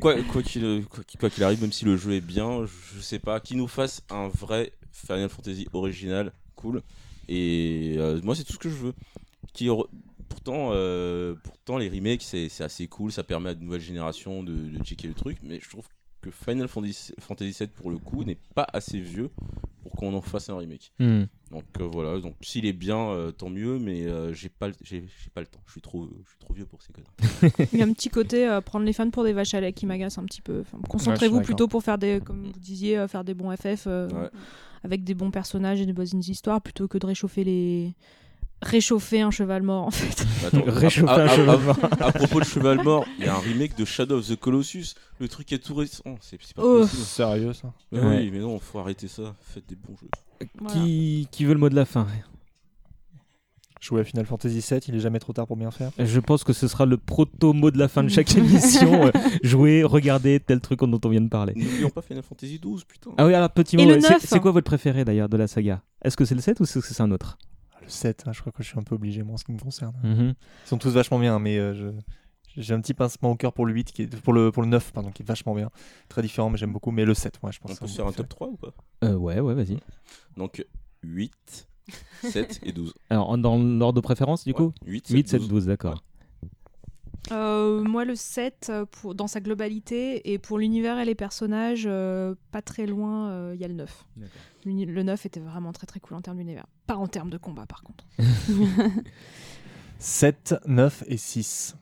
Quoi 0.00 1.30
qu'il 1.30 1.44
arrive, 1.44 1.60
même 1.60 1.72
si 1.72 1.84
le 1.84 1.96
jeu 1.96 2.12
est 2.12 2.20
bien, 2.20 2.64
je 2.66 3.00
sais 3.00 3.18
pas. 3.18 3.40
Qui 3.40 3.56
nous 3.56 3.68
fasse 3.68 4.02
un 4.10 4.28
vrai 4.28 4.72
Final 4.92 5.28
Fantasy 5.28 5.68
original, 5.72 6.32
cool. 6.54 6.82
Et 7.28 7.96
euh, 7.98 8.20
moi, 8.22 8.34
c'est 8.34 8.44
tout 8.44 8.54
ce 8.54 8.58
que 8.58 8.70
je 8.70 8.76
veux. 8.76 8.94
Qui 9.52 9.68
Pourtant, 10.28 10.70
euh, 10.72 11.34
pourtant, 11.42 11.78
les 11.78 11.88
remakes, 11.88 12.22
c'est 12.22 12.60
assez 12.60 12.86
cool. 12.86 13.12
Ça 13.12 13.24
permet 13.24 13.50
à 13.50 13.54
de 13.54 13.62
nouvelles 13.62 13.80
générations 13.80 14.42
de, 14.42 14.52
de 14.52 14.84
checker 14.84 15.08
le 15.08 15.14
truc. 15.14 15.38
Mais 15.42 15.60
je 15.60 15.68
trouve 15.68 15.86
que 16.26 16.30
Final 16.44 16.68
Fantasy, 16.68 17.12
Fantasy 17.20 17.56
VII, 17.58 17.68
pour 17.68 17.90
le 17.90 17.98
coup, 17.98 18.24
n'est 18.24 18.38
pas 18.54 18.66
assez 18.72 18.98
vieux 18.98 19.30
pour 19.82 19.92
qu'on 19.92 20.12
en 20.14 20.20
fasse 20.20 20.50
un 20.50 20.56
remake. 20.58 20.92
Hmm. 20.98 21.24
Donc 21.52 21.64
euh, 21.80 21.84
voilà, 21.90 22.18
donc 22.20 22.34
s'il 22.40 22.66
est 22.66 22.72
bien, 22.72 22.98
euh, 23.10 23.30
tant 23.30 23.48
mieux, 23.48 23.78
mais 23.78 24.06
euh, 24.06 24.32
j'ai 24.32 24.48
pas, 24.48 24.66
le- 24.68 24.74
j'ai 24.82 25.04
j'ai 25.22 25.30
pas 25.32 25.40
le 25.40 25.46
temps. 25.46 25.60
Je 25.66 25.72
suis 25.72 25.80
trop, 25.80 26.08
je 26.24 26.28
suis 26.30 26.38
trop 26.40 26.52
vieux 26.54 26.66
pour 26.66 26.80
ces 26.82 26.92
conneries. 26.92 27.54
Il 27.72 27.78
y 27.78 27.82
a 27.82 27.84
un 27.86 27.92
petit 27.92 28.08
côté 28.08 28.48
euh, 28.48 28.60
prendre 28.60 28.84
les 28.84 28.92
fans 28.92 29.10
pour 29.10 29.22
des 29.22 29.32
vaches 29.32 29.54
à 29.54 29.60
lait 29.60 29.72
qui 29.72 29.86
m'agace 29.86 30.18
un 30.18 30.24
petit 30.24 30.42
peu. 30.42 30.60
Enfin, 30.60 30.78
Concentrez-vous 30.88 31.40
plutôt 31.42 31.68
pour 31.68 31.82
faire 31.84 31.98
des, 31.98 32.20
comme 32.24 32.46
vous 32.46 32.58
disiez, 32.58 32.98
euh, 32.98 33.06
faire 33.08 33.22
des 33.22 33.34
bons 33.34 33.54
FF 33.56 33.84
euh, 33.86 34.08
Ouais. 34.08 34.30
avec 34.82 35.04
des 35.04 35.14
bons 35.14 35.30
personnages 35.30 35.80
et 35.80 35.86
des 35.86 35.92
bonnes 35.92 36.06
histoires 36.26 36.60
plutôt 36.60 36.88
que 36.88 36.98
de 36.98 37.06
réchauffer 37.06 37.44
les 37.44 37.94
réchauffer 38.62 39.20
un 39.20 39.30
cheval 39.30 39.62
mort 39.62 39.86
en 39.86 39.90
fait. 39.90 40.26
Attends, 40.46 40.62
Réchauffer 40.66 41.12
à, 41.12 41.14
un 41.14 41.26
à- 41.26 41.30
à- 41.30 41.36
cheval 41.36 41.60
mort. 41.60 41.78
à 42.00 42.12
propos 42.12 42.40
de 42.40 42.44
cheval 42.44 42.82
mort, 42.82 43.04
il 43.18 43.24
y 43.24 43.28
a 43.28 43.34
un 43.34 43.38
remake 43.40 43.76
de 43.76 43.84
Shadow 43.84 44.18
of 44.18 44.26
the 44.28 44.36
Colossus. 44.36 44.94
Le 45.20 45.28
truc 45.28 45.52
est 45.52 45.58
tout 45.58 45.74
récent. 45.74 46.02
C'est 46.20 46.38
c'est 46.42 46.54
pas 46.56 46.62
Oh. 46.64 46.80
possible. 46.80 47.02
Sérieux, 47.02 47.52
ça? 47.52 47.72
Mais 47.92 48.00
Ouais. 48.00 48.16
Oui, 48.18 48.30
mais 48.32 48.38
non, 48.40 48.58
faut 48.58 48.78
arrêter 48.78 49.08
ça. 49.08 49.34
Faites 49.40 49.68
des 49.68 49.76
bons 49.76 49.94
jeux. 50.00 50.08
qui, 50.68 51.28
qui 51.30 51.44
veut 51.44 51.54
le 51.54 51.60
mot 51.60 51.68
de 51.68 51.74
la 51.76 51.84
fin? 51.84 52.06
Jouer 53.80 54.00
à 54.00 54.04
Final 54.04 54.24
Fantasy 54.26 54.62
7, 54.62 54.88
il 54.88 54.96
est 54.96 55.00
jamais 55.00 55.18
trop 55.18 55.32
tard 55.34 55.46
pour 55.46 55.56
bien 55.56 55.70
faire. 55.70 55.90
Je 55.98 56.18
pense 56.18 56.44
que 56.44 56.52
ce 56.54 56.66
sera 56.66 56.86
le 56.86 56.96
proto-mot 56.96 57.70
de 57.70 57.78
la 57.78 57.88
fin 57.88 58.02
de 58.02 58.08
chaque 58.08 58.34
émission. 58.36 59.04
euh, 59.04 59.10
jouer, 59.42 59.84
regarder 59.84 60.40
tel 60.40 60.60
truc 60.60 60.80
dont 60.80 60.98
on 61.04 61.08
vient 61.10 61.20
de 61.20 61.28
parler. 61.28 61.52
N'oublions 61.54 61.90
pas 61.90 62.00
Final 62.02 62.22
Fantasy 62.22 62.58
12, 62.58 62.84
putain. 62.84 63.10
Ah 63.18 63.26
oui, 63.26 63.34
alors 63.34 63.50
petit 63.50 63.76
Et 63.76 63.84
mot. 63.84 64.00
c'est- 64.00 64.10
neuf 64.10 64.24
C'est 64.24 64.40
quoi 64.40 64.50
votre 64.50 64.64
préféré 64.64 65.04
d'ailleurs 65.04 65.28
de 65.28 65.36
la 65.36 65.46
saga? 65.46 65.82
Est-ce 66.02 66.16
que 66.16 66.24
c'est 66.24 66.34
le 66.34 66.40
7 66.40 66.58
ou 66.58 66.62
est-ce 66.64 66.78
que 66.78 66.86
c'est 66.86 67.02
un 67.02 67.10
autre? 67.12 67.36
Le 67.86 67.90
7, 67.90 68.24
hein, 68.26 68.32
je 68.32 68.40
crois 68.40 68.52
que 68.52 68.62
je 68.62 68.68
suis 68.68 68.78
un 68.78 68.82
peu 68.82 68.94
obligé, 68.96 69.22
moi, 69.22 69.34
en 69.34 69.36
ce 69.36 69.44
qui 69.44 69.52
me 69.52 69.58
concerne. 69.58 69.94
Mhm. 70.02 70.34
Ils 70.64 70.68
sont 70.68 70.78
tous 70.78 70.90
vachement 70.90 71.18
bien, 71.18 71.38
mais 71.38 71.56
euh, 71.58 71.72
je- 71.74 72.60
j'ai 72.60 72.74
un 72.74 72.80
petit 72.80 72.94
pincement 72.94 73.30
au 73.30 73.36
cœur 73.36 73.52
pour 73.52 73.64
le 73.66 73.72
8, 73.74 73.92
qui 73.92 74.02
est, 74.02 74.16
pour, 74.22 74.32
le, 74.32 74.50
pour 74.50 74.62
le 74.62 74.68
9, 74.68 74.92
pardon, 74.92 75.10
qui 75.10 75.22
est 75.22 75.26
vachement 75.26 75.54
bien. 75.54 75.70
Très 76.08 76.22
différent, 76.22 76.50
mais 76.50 76.58
j'aime 76.58 76.72
beaucoup. 76.72 76.90
Mais 76.90 77.04
le 77.04 77.14
7, 77.14 77.38
ouais, 77.42 77.52
je 77.52 77.60
pense. 77.60 77.70
On 77.72 77.74
que 77.74 77.80
peut 77.80 77.86
c'est 77.86 77.92
se 77.92 77.96
faire 77.96 78.06
un 78.06 78.12
top 78.12 78.28
préféré. 78.28 78.28
3 78.28 78.48
ou 78.48 78.56
pas? 78.56 78.74
Euh, 79.04 79.14
ouais, 79.14 79.40
ouais, 79.40 79.54
vas-y. 79.54 79.78
Donc 80.36 80.64
8, 81.02 81.68
7 82.22 82.60
et 82.64 82.72
12. 82.72 82.92
Alors, 83.10 83.36
dans 83.38 83.56
l'ordre 83.58 83.94
de 83.96 84.00
préférence, 84.00 84.44
du 84.44 84.54
coup? 84.54 84.72
8, 84.86 85.08
8, 85.10 85.28
7, 85.28 85.46
12, 85.48 85.66
d'accord. 85.66 86.02
Euh, 87.32 87.82
moi, 87.82 88.04
le 88.04 88.14
7, 88.14 88.68
euh, 88.70 88.84
pour, 88.84 89.14
dans 89.14 89.26
sa 89.26 89.40
globalité, 89.40 90.32
et 90.32 90.38
pour 90.38 90.58
l'univers 90.58 90.98
et 90.98 91.04
les 91.04 91.14
personnages, 91.14 91.84
euh, 91.86 92.34
pas 92.52 92.62
très 92.62 92.86
loin, 92.86 93.30
euh, 93.30 93.52
il 93.54 93.60
y 93.60 93.64
a 93.64 93.68
le 93.68 93.74
9. 93.74 94.04
L'uni- 94.64 94.86
Le 94.86 95.02
9 95.02 95.26
était 95.26 95.40
vraiment 95.40 95.72
très 95.72 95.86
très 95.86 95.98
cool 96.00 96.16
en 96.16 96.20
termes 96.20 96.38
d'univers. 96.38 96.66
Pas 96.86 96.96
en 96.96 97.06
termes 97.08 97.30
de 97.30 97.38
combat, 97.38 97.66
par 97.66 97.82
contre. 97.82 98.04
7, 99.98 100.54
9 100.66 101.04
et 101.06 101.16
6. 101.16 101.76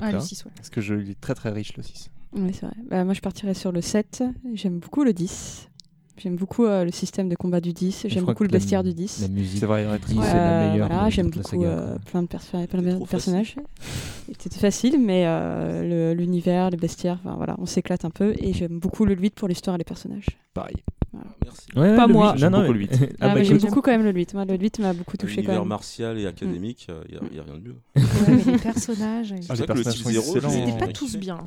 Ah, 0.00 0.12
le 0.12 0.20
6, 0.20 0.44
ouais. 0.44 0.50
Parce 0.56 0.70
que 0.70 0.80
je 0.80 0.94
il 0.94 1.10
est 1.10 1.20
très 1.20 1.34
très 1.34 1.50
riche, 1.50 1.76
le 1.76 1.82
6. 1.82 2.10
Oui, 2.32 2.52
c'est 2.52 2.66
vrai. 2.66 2.74
Bah, 2.88 3.04
moi, 3.04 3.14
je 3.14 3.20
partirais 3.20 3.54
sur 3.54 3.70
le 3.70 3.80
7. 3.80 4.24
J'aime 4.54 4.78
beaucoup 4.78 5.04
le 5.04 5.12
10. 5.12 5.68
J'aime 6.16 6.36
beaucoup 6.36 6.64
euh, 6.64 6.84
le 6.84 6.92
système 6.92 7.28
de 7.28 7.34
combat 7.34 7.60
du 7.60 7.72
10. 7.72 8.02
je 8.04 8.08
J'aime 8.08 8.24
beaucoup 8.24 8.44
le 8.44 8.48
bestiaire 8.48 8.84
du 8.84 8.94
10. 8.94 9.22
la 9.22 9.28
musique 9.28 9.58
C'est 9.58 9.66
vrai, 9.66 9.84
ouais, 9.86 9.98
du 9.98 10.04
10 10.14 10.18
est 10.20 10.34
la 10.34 10.68
meilleure 10.70 10.88
Voilà, 10.88 11.10
j'aime 11.10 11.30
beaucoup 11.30 11.48
saga, 11.48 11.66
euh, 11.66 11.96
plein 12.10 12.22
de, 12.22 12.28
perso- 12.28 12.66
plein 12.68 12.82
de 12.82 13.04
personnages. 13.06 13.56
C'était 14.38 14.58
facile, 14.60 14.98
mais 15.00 15.24
euh, 15.26 16.12
le- 16.14 16.18
l'univers, 16.20 16.70
les 16.70 16.76
bestiaires, 16.76 17.18
enfin, 17.24 17.34
voilà, 17.36 17.56
on 17.58 17.66
s'éclate 17.66 18.04
un 18.04 18.10
peu. 18.10 18.32
Et 18.38 18.52
j'aime 18.52 18.78
beaucoup 18.78 19.04
le 19.04 19.14
8 19.16 19.34
pour 19.34 19.48
l'histoire 19.48 19.74
et 19.74 19.78
les 19.78 19.84
personnages. 19.84 20.26
Pareil. 20.54 20.76
Merci. 21.44 21.66
Ouais, 21.76 21.94
Pas 21.96 22.06
le 22.08 22.12
moi. 22.12 22.34
J'aime 22.36 22.50
non, 22.52 22.58
non, 22.58 22.62
beaucoup 22.64 22.72
le 22.74 22.80
8. 22.80 22.90
Ah, 22.92 23.06
Ah, 23.20 23.28
bah, 23.28 23.34
mais 23.36 23.44
j'aime 23.44 23.58
beaucoup 23.58 23.80
quand 23.82 23.90
même 23.92 24.02
le 24.04 24.12
8. 24.12 24.34
Moi, 24.34 24.44
le 24.44 24.56
8 24.56 24.78
m'a 24.80 24.92
beaucoup 24.92 25.16
touché 25.16 25.42
quand 25.44 25.52
même. 25.52 25.64
martial 25.64 26.18
et 26.18 26.26
académique, 26.26 26.88
il 27.08 27.12
n'y 27.32 27.38
a, 27.38 27.42
rien 27.44 27.56
de 27.56 27.60
mieux. 27.60 27.76
Mais 28.28 28.52
les 28.52 28.58
personnages. 28.58 29.30
ils- 29.30 29.46
Ah, 29.48 29.54
C'est 29.56 29.60
les 29.60 29.60
le 29.60 29.66
personnages 29.82 29.98
sont 29.98 30.08
6-0, 30.10 30.34
excellents. 30.36 30.48
l'ai- 30.50 30.66
C'était 30.72 30.86
pas 30.86 30.92
tous 30.92 31.16
bien. 31.16 31.38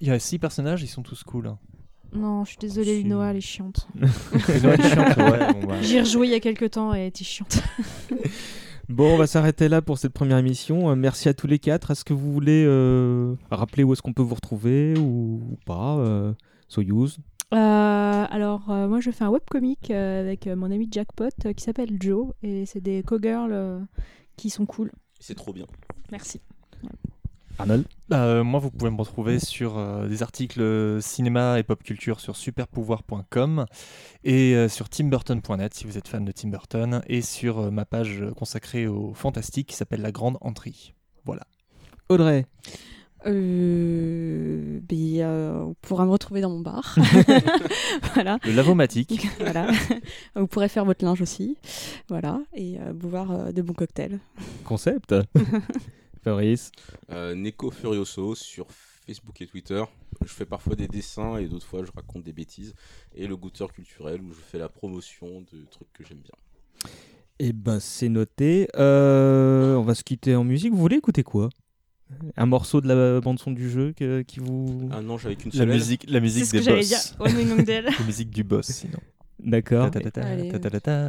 Il 0.00 0.08
y 0.08 0.10
a 0.10 0.18
6 0.18 0.38
personnages, 0.38 0.82
ils 0.82 0.88
sont 0.88 1.02
tous 1.02 1.22
cool. 1.24 1.52
Non, 2.12 2.44
je 2.44 2.50
suis 2.50 2.58
désolée, 2.58 2.96
Si. 2.96 3.02
Linoa, 3.02 3.30
elle 3.30 3.36
est 3.36 3.40
chiante. 3.40 3.88
C'est 4.46 4.58
vrai, 4.58 4.76
chiante, 4.76 5.16
ouais, 5.16 5.52
bon, 5.60 5.66
bah. 5.66 5.82
J'y 5.82 5.96
ai 5.96 6.00
rejoué 6.00 6.26
il 6.26 6.30
y 6.30 6.34
a 6.34 6.40
quelques 6.40 6.70
temps 6.70 6.94
et 6.94 7.00
elle 7.00 7.06
était 7.08 7.24
chiante. 7.24 7.62
Bon, 8.88 9.12
on 9.12 9.16
va 9.18 9.26
s'arrêter 9.26 9.68
là 9.68 9.82
pour 9.82 9.98
cette 9.98 10.14
première 10.14 10.38
émission. 10.38 10.88
Euh, 10.88 10.94
merci 10.94 11.28
à 11.28 11.34
tous 11.34 11.46
les 11.46 11.58
quatre. 11.58 11.90
Est-ce 11.90 12.06
que 12.06 12.14
vous 12.14 12.32
voulez 12.32 12.64
euh, 12.66 13.34
rappeler 13.50 13.84
où 13.84 13.92
est-ce 13.92 14.00
qu'on 14.00 14.14
peut 14.14 14.22
vous 14.22 14.34
retrouver 14.34 14.96
ou, 14.96 15.42
ou 15.52 15.58
pas 15.66 15.98
euh, 15.98 16.32
Soyuz 16.68 17.18
Euh, 17.52 17.56
alors, 18.30 18.70
euh, 18.70 18.88
moi, 18.88 19.00
je 19.00 19.10
fais 19.10 19.24
un 19.24 19.28
webcomic 19.28 19.90
euh, 19.90 20.22
avec 20.22 20.46
euh, 20.46 20.56
mon 20.56 20.70
ami 20.70 20.88
Jackpot 20.90 21.24
euh, 21.44 21.52
qui 21.52 21.62
s'appelle 21.64 21.98
Joe 22.00 22.28
et 22.42 22.64
c'est 22.64 22.80
des 22.80 23.02
co-girls 23.02 23.52
euh, 23.52 23.78
qui 24.38 24.48
sont 24.48 24.64
cool. 24.64 24.90
C'est 25.20 25.34
trop 25.34 25.52
bien. 25.52 25.66
Merci. 26.10 26.40
Arnold 27.58 27.84
Euh, 28.12 28.44
moi, 28.44 28.60
vous 28.60 28.70
pouvez 28.70 28.90
me 28.90 28.96
retrouver 28.96 29.38
sur 29.38 29.76
euh, 29.78 30.08
des 30.08 30.22
articles 30.22 30.60
euh, 30.60 31.00
cinéma 31.00 31.58
et 31.58 31.62
pop 31.62 31.82
culture 31.82 32.20
sur 32.20 32.36
superpouvoir.com 32.36 33.66
et 34.24 34.54
euh, 34.54 34.68
sur 34.68 34.88
timburton.net 34.88 35.74
si 35.74 35.84
vous 35.86 35.98
êtes 35.98 36.08
fan 36.08 36.24
de 36.24 36.32
Tim 36.32 36.48
Burton 36.48 37.02
et 37.06 37.20
sur 37.20 37.58
euh, 37.58 37.70
ma 37.70 37.84
page 37.84 38.24
consacrée 38.36 38.86
au 38.86 39.12
fantastique 39.14 39.68
qui 39.68 39.76
s'appelle 39.76 40.00
La 40.00 40.12
Grande 40.12 40.38
Entrée. 40.40 40.94
Voilà. 41.24 41.46
Audrey 42.08 42.46
Euh, 43.26 44.80
ben, 44.88 45.20
euh, 45.20 45.60
on 45.64 45.74
pourra 45.82 46.06
me 46.06 46.10
retrouver 46.10 46.40
dans 46.40 46.50
mon 46.50 46.60
bar. 46.60 46.96
voilà. 48.14 48.38
Le 48.44 48.52
Lavomatique. 48.52 49.26
voilà. 49.40 49.66
Vous 50.36 50.46
pourrez 50.46 50.68
faire 50.68 50.84
votre 50.84 51.04
linge 51.04 51.20
aussi. 51.20 51.58
Voilà. 52.08 52.40
Et 52.54 52.78
euh, 52.80 52.92
boire 52.94 53.32
euh, 53.32 53.52
de 53.52 53.60
bons 53.60 53.74
cocktails. 53.74 54.18
Concept 54.64 55.14
Fabrice 56.22 56.70
Euh, 57.10 57.34
Neko 57.34 57.70
Furioso 57.70 58.34
sur 58.34 58.66
Facebook 58.70 59.40
et 59.40 59.46
Twitter. 59.46 59.82
Je 60.24 60.30
fais 60.32 60.44
parfois 60.44 60.74
des 60.74 60.88
dessins 60.88 61.38
et 61.38 61.46
d'autres 61.46 61.66
fois 61.66 61.84
je 61.84 61.90
raconte 61.94 62.24
des 62.24 62.32
bêtises. 62.32 62.74
Et 63.14 63.26
le 63.26 63.36
goûteur 63.36 63.72
culturel 63.72 64.20
où 64.20 64.30
je 64.32 64.40
fais 64.40 64.58
la 64.58 64.68
promotion 64.68 65.40
de 65.52 65.64
trucs 65.70 65.92
que 65.92 66.04
j'aime 66.04 66.18
bien. 66.18 66.90
Eh 67.38 67.52
ben, 67.52 67.78
c'est 67.80 68.08
noté. 68.08 68.68
Euh, 68.76 69.76
on 69.76 69.82
va 69.82 69.94
se 69.94 70.02
quitter 70.02 70.34
en 70.34 70.44
musique. 70.44 70.72
Vous 70.72 70.78
voulez 70.80 70.96
écouter 70.96 71.22
quoi? 71.22 71.48
Un 72.36 72.46
morceau 72.46 72.80
de 72.80 72.88
la 72.88 73.20
bande-son 73.20 73.52
du 73.52 73.70
jeu 73.70 73.92
que- 73.94 74.22
qui 74.22 74.40
vous. 74.40 74.88
Un 74.92 75.08
ange 75.10 75.26
avec 75.26 75.44
une 75.44 75.50
La 75.52 75.58
seule 75.58 75.68
aile. 75.70 75.76
musique, 75.76 76.04
la 76.08 76.20
musique 76.20 76.46
ce 76.46 76.56
des 76.56 76.62
boss. 76.64 76.88
dire. 76.88 76.98
La 77.98 78.04
musique 78.06 78.30
du 78.30 78.42
boss, 78.44 78.66
sinon. 78.66 78.98
D'accord. 79.38 79.90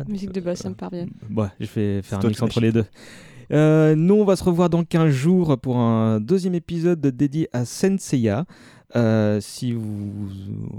Musique 0.07 0.31
de 0.33 0.41
boss, 0.41 0.59
ça 0.59 0.69
me 0.69 0.75
parvient. 0.75 1.07
Ouais, 1.35 1.47
je 1.59 1.65
vais 1.67 2.01
faire 2.01 2.19
un 2.23 2.27
mix 2.27 2.41
entre 2.41 2.59
les 2.59 2.71
deux. 2.71 2.85
Euh, 3.51 3.95
nous, 3.95 4.15
on 4.15 4.25
va 4.25 4.35
se 4.35 4.43
revoir 4.43 4.69
dans 4.69 4.83
15 4.83 5.09
jours 5.09 5.57
pour 5.57 5.77
un 5.77 6.19
deuxième 6.19 6.55
épisode 6.55 7.01
dédié 7.01 7.49
à 7.53 7.65
Senseiya. 7.65 8.45
Euh, 8.95 9.39
si 9.39 9.71
vous. 9.73 10.29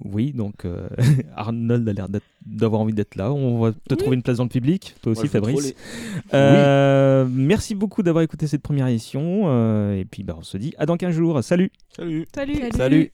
Oui, 0.05 0.33
donc 0.33 0.65
euh, 0.65 0.89
Arnold 1.37 1.89
a 1.89 1.93
l'air 1.93 2.09
d'avoir 2.45 2.81
envie 2.81 2.93
d'être 2.93 3.15
là. 3.15 3.33
On 3.33 3.61
va 3.61 3.73
te 3.89 3.95
trouver 3.95 4.17
une 4.17 4.23
place 4.23 4.39
dans 4.39 4.45
le 4.45 4.49
public. 4.49 4.97
Toi 5.01 5.13
aussi, 5.13 5.23
Moi, 5.23 5.31
Fabrice. 5.31 5.75
Euh, 6.35 7.27
Merci 7.31 7.77
beaucoup 7.77 8.03
d'avoir 8.03 8.25
écouté 8.25 8.49
cette 8.49 8.63
première 8.63 8.89
émission. 8.89 9.45
euh, 9.47 9.97
et 9.97 10.05
puis, 10.05 10.25
bah, 10.25 10.35
on 10.37 10.43
se 10.43 10.57
dit 10.57 10.75
à 10.77 10.87
dans 10.87 10.97
15 10.97 11.15
jours. 11.15 11.43
Salut 11.45 11.71
Salut. 11.95 12.27
Salut. 12.35 12.61
Salut. 12.77 13.13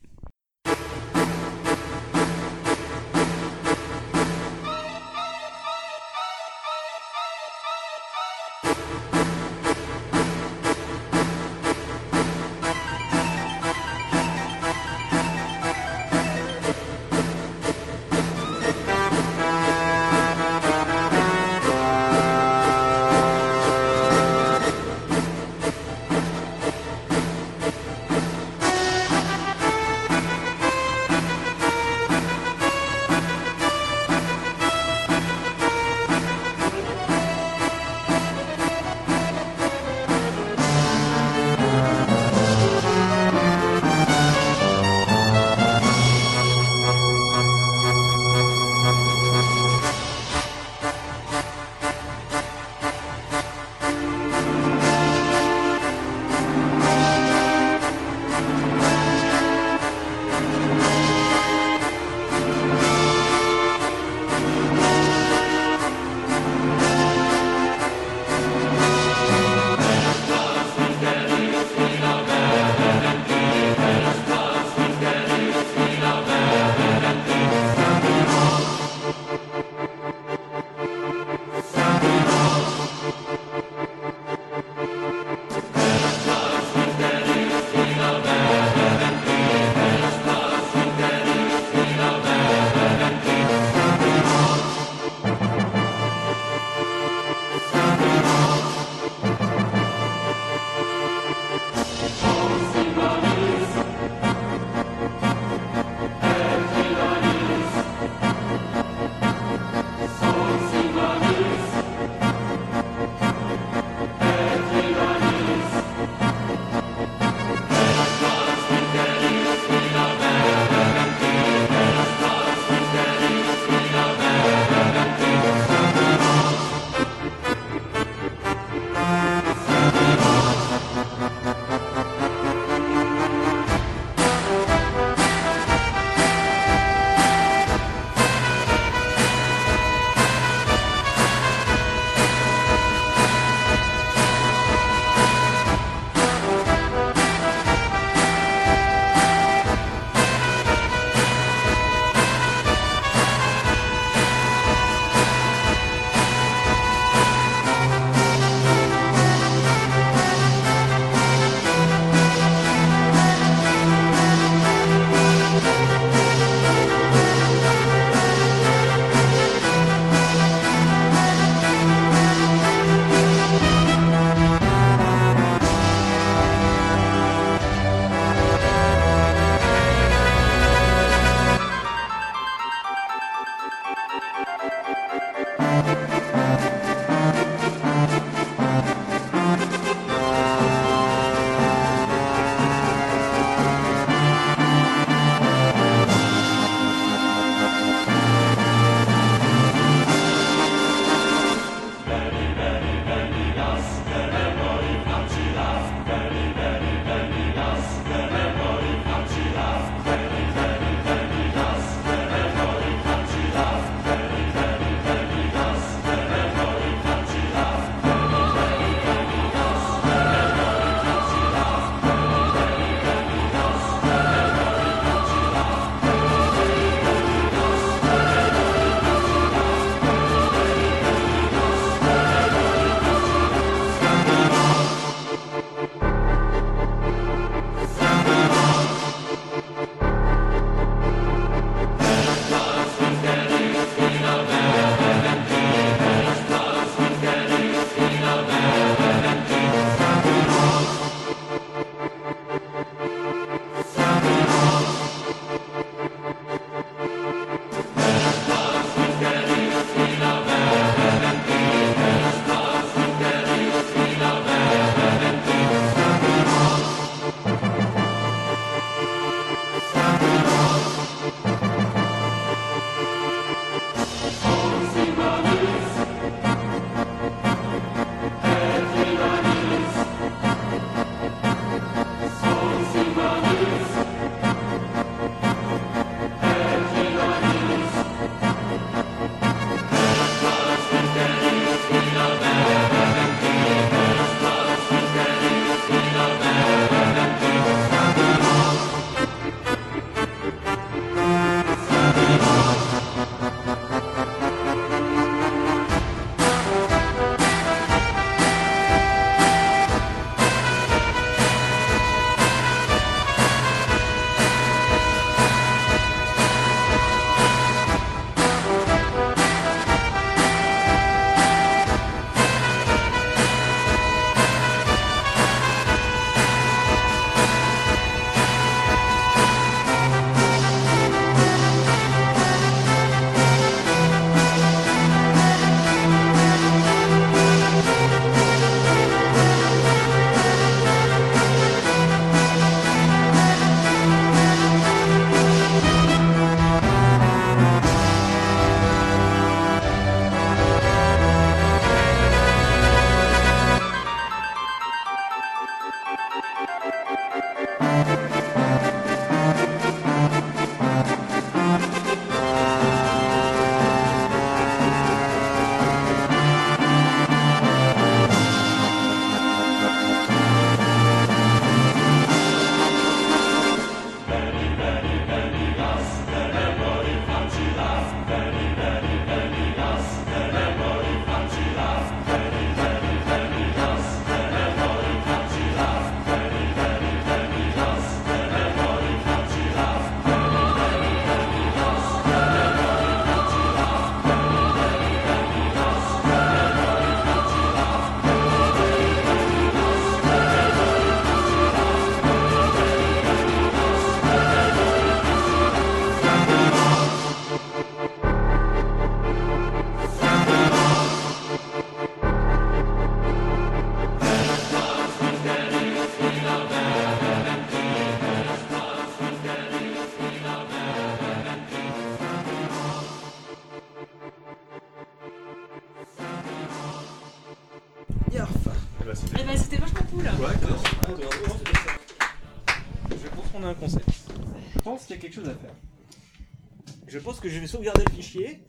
Que 437.46 437.52
je 437.52 437.60
vais 437.60 437.66
sauvegarder 437.68 438.02
le 438.04 438.22
fichier. 438.22 438.60